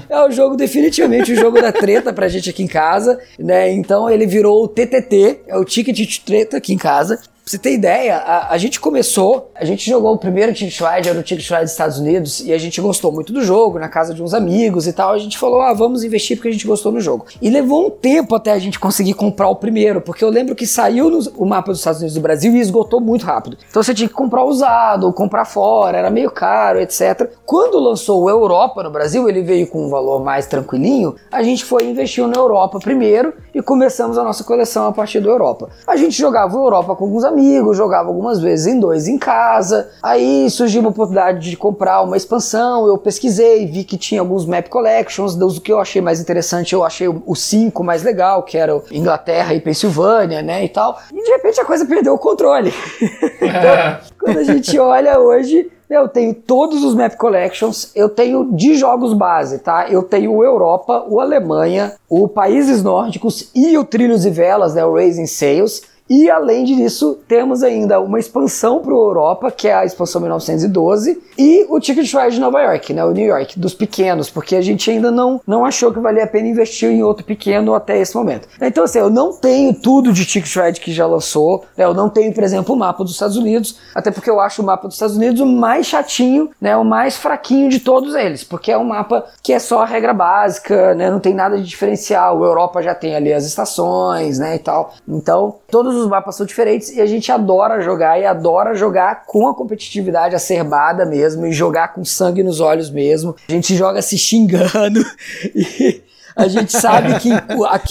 é, 0.08 0.14
é 0.16 0.24
o 0.24 0.30
jogo, 0.30 0.56
definitivamente, 0.56 1.32
o 1.32 1.36
jogo 1.36 1.60
da 1.60 1.72
treta 1.72 2.10
pra 2.10 2.26
gente 2.26 2.48
aqui 2.48 2.62
em 2.62 2.66
casa, 2.66 3.18
né? 3.38 3.70
Então 3.70 4.08
ele 4.08 4.26
virou 4.26 4.64
o 4.64 4.68
TTT, 4.68 5.40
é 5.46 5.57
o 5.58 5.64
Ticket 5.64 5.96
to 5.96 6.24
Treta 6.24 6.56
aqui 6.56 6.72
em 6.72 6.78
casa. 6.78 7.20
Pra 7.48 7.52
você 7.52 7.58
ter 7.58 7.72
ideia, 7.72 8.18
a, 8.18 8.52
a, 8.52 8.58
gente 8.58 8.78
começou, 8.78 9.50
a 9.54 9.64
gente 9.64 9.88
jogou 9.88 10.12
o 10.12 10.18
primeiro 10.18 10.52
Ticket 10.52 10.80
Ride, 10.80 11.08
era 11.08 11.18
o 11.18 11.22
Ticket 11.22 11.48
Ride 11.48 11.62
dos 11.62 11.70
Estados 11.70 11.98
Unidos, 11.98 12.40
e 12.40 12.52
a 12.52 12.58
gente 12.58 12.78
gostou 12.78 13.10
muito 13.10 13.32
do 13.32 13.42
jogo, 13.42 13.78
na 13.78 13.88
casa 13.88 14.12
de 14.12 14.22
uns 14.22 14.34
amigos 14.34 14.86
e 14.86 14.92
tal. 14.92 15.14
A 15.14 15.18
gente 15.18 15.38
falou, 15.38 15.62
ah, 15.62 15.72
vamos 15.72 16.04
investir 16.04 16.36
porque 16.36 16.48
a 16.50 16.52
gente 16.52 16.66
gostou 16.66 16.92
no 16.92 17.00
jogo. 17.00 17.24
E 17.40 17.48
levou 17.48 17.86
um 17.86 17.90
tempo 17.90 18.34
até 18.34 18.52
a 18.52 18.58
gente 18.58 18.78
conseguir 18.78 19.14
comprar 19.14 19.48
o 19.48 19.56
primeiro, 19.56 20.02
porque 20.02 20.22
eu 20.22 20.28
lembro 20.28 20.54
que 20.54 20.66
saiu 20.66 21.08
no, 21.08 21.20
o 21.38 21.46
mapa 21.46 21.70
dos 21.70 21.78
Estados 21.78 22.00
Unidos 22.00 22.16
do 22.16 22.20
Brasil 22.20 22.54
e 22.54 22.60
esgotou 22.60 23.00
muito 23.00 23.24
rápido. 23.24 23.56
Então 23.70 23.82
você 23.82 23.94
tinha 23.94 24.08
que 24.08 24.14
comprar 24.14 24.44
usado, 24.44 25.10
comprar 25.14 25.46
fora, 25.46 25.96
era 25.96 26.10
meio 26.10 26.30
caro, 26.30 26.78
etc. 26.78 27.30
Quando 27.46 27.78
lançou 27.78 28.24
o 28.24 28.28
Europa 28.28 28.82
no 28.82 28.90
Brasil, 28.90 29.26
ele 29.26 29.40
veio 29.40 29.66
com 29.66 29.86
um 29.86 29.88
valor 29.88 30.22
mais 30.22 30.46
tranquilinho, 30.46 31.14
a 31.32 31.42
gente 31.42 31.64
foi 31.64 31.84
investir 31.84 32.26
na 32.26 32.36
Europa 32.36 32.78
primeiro 32.78 33.32
e 33.54 33.62
começamos 33.62 34.18
a 34.18 34.22
nossa 34.22 34.44
coleção 34.44 34.86
a 34.86 34.92
partir 34.92 35.20
do 35.20 35.30
Europa. 35.30 35.70
A 35.86 35.96
gente 35.96 36.18
jogava 36.18 36.54
o 36.54 36.62
Europa 36.62 36.94
com 36.94 37.04
alguns 37.06 37.24
amigos 37.24 37.37
amigos, 37.38 37.76
jogava 37.76 38.08
algumas 38.08 38.40
vezes 38.40 38.66
em 38.66 38.80
dois 38.80 39.06
em 39.06 39.16
casa. 39.16 39.88
Aí 40.02 40.50
surgiu 40.50 40.80
uma 40.80 40.90
oportunidade 40.90 41.48
de 41.48 41.56
comprar 41.56 42.02
uma 42.02 42.16
expansão, 42.16 42.86
eu 42.88 42.98
pesquisei, 42.98 43.64
vi 43.66 43.84
que 43.84 43.96
tinha 43.96 44.20
alguns 44.20 44.44
map 44.44 44.68
collections, 44.68 45.36
dos 45.36 45.60
que 45.60 45.72
eu 45.72 45.78
achei 45.78 46.02
mais 46.02 46.20
interessante, 46.20 46.74
eu 46.74 46.84
achei 46.84 47.08
o 47.08 47.34
5 47.34 47.84
mais 47.84 48.02
legal, 48.02 48.42
que 48.42 48.58
era 48.58 48.80
Inglaterra 48.90 49.54
e 49.54 49.60
Pensilvânia, 49.60 50.42
né, 50.42 50.64
e 50.64 50.68
tal. 50.68 50.98
E 51.12 51.22
de 51.22 51.30
repente 51.30 51.60
a 51.60 51.64
coisa 51.64 51.86
perdeu 51.86 52.14
o 52.14 52.18
controle. 52.18 52.74
então, 53.40 53.98
quando 54.20 54.38
a 54.38 54.44
gente 54.44 54.76
olha 54.78 55.20
hoje, 55.20 55.70
eu 55.88 56.06
tenho 56.08 56.34
todos 56.34 56.84
os 56.84 56.94
Map 56.94 57.14
Collections, 57.16 57.92
eu 57.94 58.08
tenho 58.08 58.52
de 58.52 58.74
jogos 58.74 59.14
base, 59.14 59.58
tá? 59.60 59.88
Eu 59.88 60.02
tenho 60.02 60.32
o 60.32 60.44
Europa, 60.44 61.06
o 61.08 61.18
Alemanha, 61.18 61.94
o 62.08 62.28
Países 62.28 62.82
Nórdicos 62.82 63.50
e 63.54 63.78
o 63.78 63.84
Trilhos 63.84 64.26
e 64.26 64.30
Velas, 64.30 64.74
né? 64.74 64.84
O 64.84 64.94
Raising 64.94 65.26
Sails. 65.26 65.82
E 66.08 66.30
além 66.30 66.64
disso, 66.64 67.18
temos 67.28 67.62
ainda 67.62 68.00
uma 68.00 68.18
expansão 68.18 68.80
para 68.80 68.92
a 68.92 68.96
Europa, 68.96 69.50
que 69.50 69.68
é 69.68 69.74
a 69.74 69.84
expansão 69.84 70.20
1912, 70.20 71.20
e 71.36 71.66
o 71.68 71.78
Ticket 71.78 72.12
Ride 72.12 72.36
de 72.36 72.40
Nova 72.40 72.60
York, 72.62 72.92
né, 72.92 73.04
o 73.04 73.12
New 73.12 73.26
York, 73.26 73.58
dos 73.58 73.74
pequenos, 73.74 74.30
porque 74.30 74.56
a 74.56 74.60
gente 74.60 74.90
ainda 74.90 75.10
não, 75.10 75.40
não 75.46 75.64
achou 75.64 75.92
que 75.92 76.00
valia 76.00 76.24
a 76.24 76.26
pena 76.26 76.48
investir 76.48 76.90
em 76.90 77.02
outro 77.02 77.24
pequeno 77.24 77.74
até 77.74 77.98
esse 77.98 78.16
momento. 78.16 78.48
Então, 78.60 78.84
assim, 78.84 78.98
eu 78.98 79.10
não 79.10 79.32
tenho 79.32 79.74
tudo 79.74 80.12
de 80.12 80.24
Ticket 80.24 80.54
Ride 80.56 80.80
que 80.80 80.92
já 80.92 81.06
lançou, 81.06 81.64
né, 81.76 81.84
eu 81.84 81.94
não 81.94 82.08
tenho, 82.08 82.32
por 82.32 82.42
exemplo, 82.42 82.74
o 82.74 82.78
mapa 82.78 83.04
dos 83.04 83.12
Estados 83.12 83.36
Unidos, 83.36 83.78
até 83.94 84.10
porque 84.10 84.30
eu 84.30 84.40
acho 84.40 84.62
o 84.62 84.64
mapa 84.64 84.88
dos 84.88 84.96
Estados 84.96 85.16
Unidos 85.16 85.40
o 85.40 85.46
mais 85.46 85.86
chatinho, 85.86 86.50
né, 86.60 86.76
o 86.76 86.84
mais 86.84 87.16
fraquinho 87.16 87.68
de 87.68 87.80
todos 87.80 88.14
eles, 88.14 88.42
porque 88.42 88.72
é 88.72 88.78
um 88.78 88.84
mapa 88.84 89.24
que 89.42 89.52
é 89.52 89.58
só 89.58 89.82
a 89.82 89.86
regra 89.86 90.14
básica, 90.14 90.94
né, 90.94 91.10
não 91.10 91.20
tem 91.20 91.34
nada 91.34 91.56
de 91.56 91.64
diferencial. 91.64 92.38
O 92.38 92.44
Europa 92.44 92.82
já 92.82 92.94
tem 92.94 93.14
ali 93.14 93.32
as 93.32 93.44
estações, 93.44 94.38
né, 94.38 94.56
e 94.56 94.58
tal. 94.58 94.94
Então, 95.06 95.56
todos 95.70 95.94
os 95.94 96.08
mapas 96.08 96.36
são 96.36 96.46
diferentes 96.46 96.90
e 96.90 97.00
a 97.00 97.06
gente 97.06 97.30
adora 97.30 97.80
jogar 97.80 98.18
e 98.18 98.24
adora 98.24 98.74
jogar 98.74 99.24
com 99.26 99.46
a 99.46 99.54
competitividade 99.54 100.34
acerbada 100.34 101.04
mesmo 101.04 101.46
e 101.46 101.52
jogar 101.52 101.92
com 101.92 102.04
sangue 102.04 102.42
nos 102.42 102.58
olhos 102.58 102.90
mesmo. 102.90 103.36
A 103.48 103.52
gente 103.52 103.76
joga 103.76 104.00
se 104.00 104.16
xingando 104.16 105.04
e 105.54 106.02
a 106.38 106.46
gente 106.46 106.72
sabe 106.72 107.18
que 107.18 107.30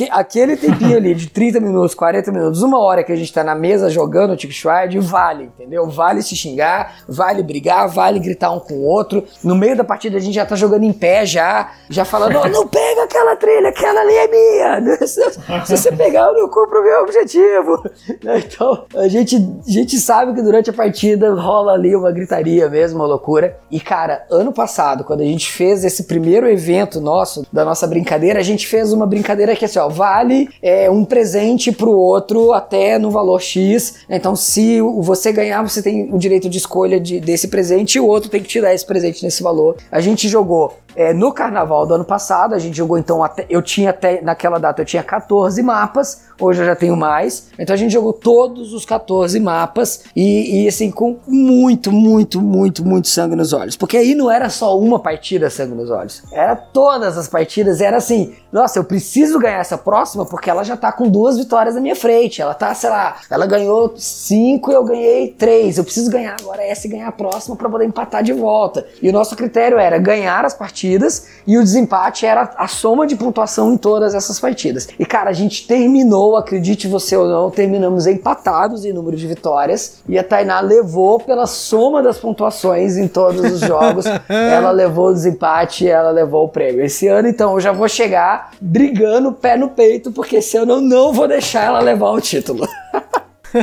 aquele 0.09 0.55
tempinho 0.55 0.95
ali 0.95 1.13
de 1.13 1.29
30 1.29 1.59
minutos, 1.59 1.93
40 1.93 2.31
minutos, 2.31 2.61
uma 2.61 2.79
hora 2.79 3.03
que 3.03 3.11
a 3.11 3.15
gente 3.15 3.31
tá 3.33 3.43
na 3.43 3.53
mesa 3.53 3.89
jogando 3.89 4.31
o 4.31 4.37
Ride, 4.37 4.99
vale, 4.99 5.45
entendeu? 5.45 5.89
Vale 5.89 6.21
se 6.21 6.35
xingar, 6.35 6.99
vale 7.07 7.43
brigar, 7.43 7.89
vale 7.89 8.19
gritar 8.19 8.51
um 8.51 8.59
com 8.59 8.75
o 8.75 8.83
outro. 8.85 9.25
No 9.43 9.53
meio 9.53 9.75
da 9.75 9.83
partida 9.83 10.17
a 10.17 10.21
gente 10.21 10.33
já 10.33 10.45
tá 10.45 10.55
jogando 10.55 10.83
em 10.83 10.93
pé 10.93 11.25
já, 11.25 11.71
já 11.89 12.05
falando, 12.05 12.39
oh, 12.41 12.47
não 12.47 12.67
pega 12.67 13.03
aquela 13.03 13.35
trilha, 13.35 13.67
aquela 13.67 13.99
ali 13.99 14.13
é 14.13 14.27
minha. 14.27 14.97
Se, 15.05 15.21
se 15.65 15.77
você 15.77 15.91
pegar, 15.91 16.27
eu 16.27 16.33
não 16.33 16.47
cumpro 16.47 16.79
o 16.79 16.83
meu 16.83 17.01
objetivo. 17.01 17.83
Então, 18.47 18.85
a 18.95 19.07
gente, 19.07 19.35
a 19.35 19.71
gente 19.71 19.97
sabe 19.99 20.33
que 20.33 20.41
durante 20.41 20.69
a 20.69 20.73
partida 20.73 21.33
rola 21.33 21.73
ali 21.73 21.95
uma 21.95 22.11
gritaria 22.11 22.69
mesmo, 22.69 22.99
uma 22.99 23.07
loucura. 23.07 23.57
E 23.71 23.79
cara, 23.79 24.25
ano 24.29 24.53
passado, 24.53 25.03
quando 25.03 25.21
a 25.21 25.25
gente 25.25 25.51
fez 25.51 25.83
esse 25.83 26.03
primeiro 26.03 26.47
evento 26.47 27.01
nosso, 27.01 27.45
da 27.51 27.65
nossa 27.65 27.87
brincadeira, 27.87 28.36
a 28.39 28.43
gente 28.43 28.67
fez 28.67 28.93
uma 28.93 29.05
brincadeira 29.05 29.55
que 29.55 29.65
assim, 29.65 29.79
ó, 29.79 29.89
vale 29.89 30.49
é, 30.61 30.89
um 30.89 31.03
presente 31.03 31.71
pro 31.71 31.91
outro 31.91 32.53
até 32.53 32.97
no 32.97 33.11
valor 33.11 33.41
X. 33.41 33.95
Então, 34.09 34.35
se 34.35 34.81
você 34.81 35.31
ganhar, 35.31 35.61
você 35.61 35.81
tem 35.81 36.13
o 36.13 36.17
direito 36.17 36.49
de 36.49 36.57
escolha 36.57 36.99
de, 36.99 37.19
desse 37.19 37.47
presente 37.47 37.95
e 37.95 37.99
o 37.99 38.07
outro 38.07 38.29
tem 38.29 38.41
que 38.41 38.47
te 38.47 38.61
dar 38.61 38.73
esse 38.73 38.85
presente 38.85 39.23
nesse 39.23 39.43
valor. 39.43 39.77
A 39.91 39.99
gente 39.99 40.27
jogou 40.27 40.77
é, 40.97 41.13
no 41.13 41.31
carnaval 41.31 41.85
do 41.85 41.93
ano 41.93 42.03
passado, 42.03 42.55
a 42.55 42.57
gente 42.57 42.75
jogou 42.75 42.97
então 42.97 43.23
até. 43.23 43.45
Eu 43.51 43.61
tinha 43.61 43.91
até. 43.91 44.19
Naquela 44.19 44.57
data 44.57 44.81
eu 44.81 44.85
tinha 44.85 45.03
14 45.03 45.61
mapas, 45.61 46.23
hoje 46.41 46.63
eu 46.63 46.65
já 46.65 46.75
tenho 46.75 46.97
mais. 46.97 47.51
Então 47.59 47.75
a 47.75 47.77
gente 47.77 47.91
jogou 47.91 48.11
todos 48.11 48.73
os 48.73 48.83
14 48.83 49.39
mapas 49.39 50.05
e, 50.15 50.63
e 50.63 50.67
assim, 50.67 50.89
com 50.89 51.19
muito, 51.27 51.91
muito, 51.91 52.41
muito, 52.41 52.83
muito 52.83 53.07
sangue 53.09 53.35
nos 53.35 53.53
olhos. 53.53 53.77
Porque 53.77 53.95
aí 53.95 54.15
não 54.15 54.31
era 54.31 54.49
só 54.49 54.75
uma 54.75 54.97
partida 54.97 55.51
sangue 55.51 55.75
nos 55.75 55.91
olhos. 55.91 56.23
Era 56.31 56.55
todas 56.55 57.15
as 57.15 57.27
partidas, 57.27 57.79
era 57.79 57.97
assim, 57.97 58.33
nossa, 58.51 58.79
eu 58.79 58.83
preciso 58.83 59.37
ganhar 59.37 59.59
essa 59.59 59.77
próxima 59.77 60.25
porque 60.25 60.49
ela 60.49 60.63
já 60.63 60.75
tá 60.75 60.91
com 60.91 61.07
duas 61.07 61.37
vitórias 61.37 61.75
na 61.75 61.81
minha 61.81 61.95
frente. 61.95 62.41
Ela 62.41 62.55
tá, 62.55 62.73
sei 62.73 62.89
lá, 62.89 63.17
ela 63.29 63.45
ganhou 63.45 63.93
cinco 63.97 64.71
e 64.71 64.73
eu 64.73 64.83
ganhei 64.83 65.27
três. 65.27 65.77
Eu 65.77 65.83
preciso 65.83 66.09
ganhar 66.09 66.35
agora 66.41 66.63
essa 66.63 66.87
e 66.87 66.89
ganhar 66.89 67.09
a 67.09 67.11
próxima 67.11 67.55
para 67.55 67.69
poder 67.69 67.85
empatar 67.85 68.23
de 68.23 68.33
volta. 68.33 68.83
E 68.99 69.07
o 69.07 69.13
nosso 69.13 69.35
critério 69.35 69.77
era 69.77 69.99
ganhar 69.99 70.43
as 70.43 70.55
partidas 70.55 70.86
partidas 70.87 71.27
e 71.45 71.57
o 71.57 71.61
desempate 71.61 72.25
era 72.25 72.51
a 72.57 72.67
soma 72.67 73.05
de 73.05 73.15
pontuação 73.15 73.73
em 73.73 73.77
todas 73.77 74.13
essas 74.13 74.39
partidas. 74.39 74.87
E 74.97 75.05
cara, 75.05 75.29
a 75.29 75.33
gente 75.33 75.67
terminou, 75.67 76.35
acredite 76.35 76.87
você 76.87 77.15
ou 77.15 77.27
não, 77.27 77.49
terminamos 77.49 78.07
empatados 78.07 78.85
em 78.85 78.93
número 78.93 79.15
de 79.17 79.27
vitórias 79.27 79.97
e 80.07 80.17
a 80.17 80.23
Tainá 80.23 80.59
levou 80.59 81.19
pela 81.19 81.45
soma 81.45 82.01
das 82.01 82.17
pontuações 82.17 82.97
em 82.97 83.07
todos 83.07 83.51
os 83.51 83.59
jogos. 83.59 84.05
ela 84.27 84.71
levou 84.71 85.09
o 85.09 85.13
desempate 85.13 85.85
e 85.85 85.89
ela 85.89 86.11
levou 86.11 86.45
o 86.45 86.49
prêmio. 86.49 86.83
Esse 86.83 87.07
ano, 87.07 87.27
então, 87.27 87.53
eu 87.53 87.59
já 87.59 87.71
vou 87.71 87.87
chegar 87.87 88.51
brigando 88.59 89.31
pé 89.31 89.57
no 89.57 89.69
peito, 89.69 90.11
porque 90.11 90.37
esse 90.37 90.57
ano 90.57 90.73
eu 90.73 90.81
não 90.81 91.13
vou 91.13 91.27
deixar 91.27 91.65
ela 91.65 91.79
levar 91.79 92.11
o 92.11 92.21
título. 92.21 92.67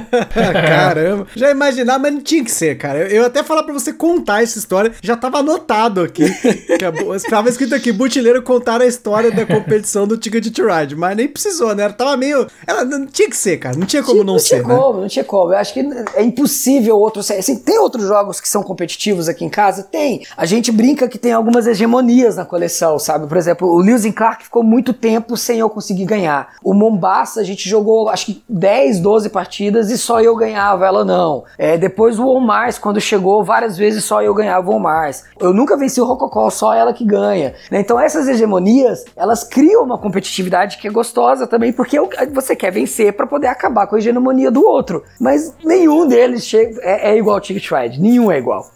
Caramba, 0.53 1.27
já 1.35 1.51
imaginava, 1.51 1.99
mas 1.99 2.15
não 2.15 2.21
tinha 2.21 2.45
que 2.45 2.51
ser, 2.51 2.77
cara. 2.77 3.01
Eu, 3.01 3.07
eu 3.09 3.25
até 3.25 3.43
falar 3.43 3.63
pra 3.63 3.73
você 3.73 3.93
contar 3.93 4.43
essa 4.43 4.59
história, 4.59 4.93
já 5.03 5.17
tava 5.17 5.39
anotado 5.39 6.01
aqui. 6.01 6.25
que 6.79 6.85
a, 6.85 6.93
tava 7.29 7.49
escrito 7.49 7.75
aqui, 7.75 7.93
Butileiro 7.93 8.43
contar 8.43 8.81
a 8.81 8.87
história 8.87 9.31
da 9.31 9.47
competição 9.47 10.07
do 10.07 10.17
Ticket 10.17 10.53
to 10.53 10.67
Ride, 10.67 10.97
mas 10.97 11.17
nem 11.17 11.29
precisou, 11.29 11.75
né? 11.75 11.85
Ela 11.85 11.93
tava 11.93 12.17
meio. 12.17 12.47
Ela 12.67 12.85
não 12.85 13.07
tinha 13.07 13.29
que 13.29 13.37
ser, 13.37 13.59
cara. 13.59 13.77
Não 13.77 13.87
tinha 13.87 14.03
como 14.03 14.25
não, 14.25 14.35
não 14.35 14.39
ser. 14.39 14.57
Não 14.57 14.65
tinha 14.65 14.75
né? 14.77 14.83
como, 14.83 15.01
não 15.01 15.09
tinha 15.09 15.25
como. 15.25 15.53
Eu 15.53 15.59
acho 15.59 15.75
que 15.75 15.81
é 16.15 16.23
impossível 16.23 16.99
outro 16.99 17.23
ser. 17.23 17.35
Assim, 17.35 17.59
tem 17.59 17.79
outros 17.79 18.07
jogos 18.07 18.41
que 18.41 18.49
são 18.49 18.63
competitivos 18.63 19.29
aqui 19.29 19.45
em 19.45 19.51
casa? 19.51 19.83
Tem. 19.83 20.25
A 20.37 20.47
gente 20.47 20.71
brinca 20.73 21.09
que 21.09 21.19
tem 21.19 21.33
algumas 21.33 21.67
hegemonias 21.67 22.37
na 22.37 22.45
coleção, 22.45 22.99
sabe? 22.99 23.27
Por 23.27 23.37
exemplo, 23.37 23.69
o 23.69 23.79
Lewis 23.79 24.05
Clark 24.15 24.45
ficou 24.45 24.63
muito 24.63 24.93
tempo 24.93 25.37
sem 25.37 25.59
eu 25.59 25.69
conseguir 25.69 26.05
ganhar. 26.05 26.55
O 26.63 26.73
Mombasa, 26.73 27.41
a 27.41 27.45
gente 27.45 27.69
jogou 27.69 28.09
acho 28.09 28.27
que 28.27 28.43
10, 28.49 29.01
12 29.01 29.29
partidas 29.29 29.84
e 29.91 29.99
só 29.99 30.21
eu 30.21 30.37
ganhava, 30.37 30.87
ela 30.87 31.05
não. 31.05 31.45
É, 31.59 31.77
depois 31.77 32.19
o 32.19 32.27
On 32.27 32.41
Mars, 32.41 32.79
quando 32.79 33.01
chegou, 33.01 33.45
várias 33.45 33.77
vezes 33.77 34.05
só 34.05 34.23
eu 34.23 34.35
ganhava 34.35 34.71
o 34.71 34.75
On 34.75 34.79
Mars. 34.79 35.25
Eu 35.39 35.53
nunca 35.53 35.77
venci 35.77 36.01
o 36.01 36.05
Rococó, 36.05 36.51
só 36.51 36.75
ela 36.75 36.93
que 36.93 37.05
ganha. 37.05 37.55
Né? 37.71 37.81
Então 37.81 37.99
essas 37.99 38.29
hegemonias, 38.29 39.05
elas 39.17 39.45
criam 39.45 39.83
uma 39.83 39.99
competitividade 39.99 40.79
que 40.79 40.89
é 40.89 40.91
gostosa 40.91 41.47
também, 41.47 41.73
porque 41.73 41.99
você 42.33 42.55
quer 42.55 42.71
vencer 42.71 43.13
para 43.13 43.27
poder 43.27 43.49
acabar 43.49 43.87
com 43.87 43.97
a 43.97 43.99
hegemonia 43.99 44.51
do 44.51 44.65
outro. 44.65 45.03
Mas 45.21 45.55
nenhum 45.65 46.07
deles 46.07 46.45
chega, 46.45 46.81
é, 46.83 47.11
é 47.11 47.17
igual 47.17 47.37
ao 47.37 47.41
Ticket 47.41 47.71
Ride, 47.71 48.01
nenhum 48.01 48.31
é 48.31 48.39
igual. 48.39 48.67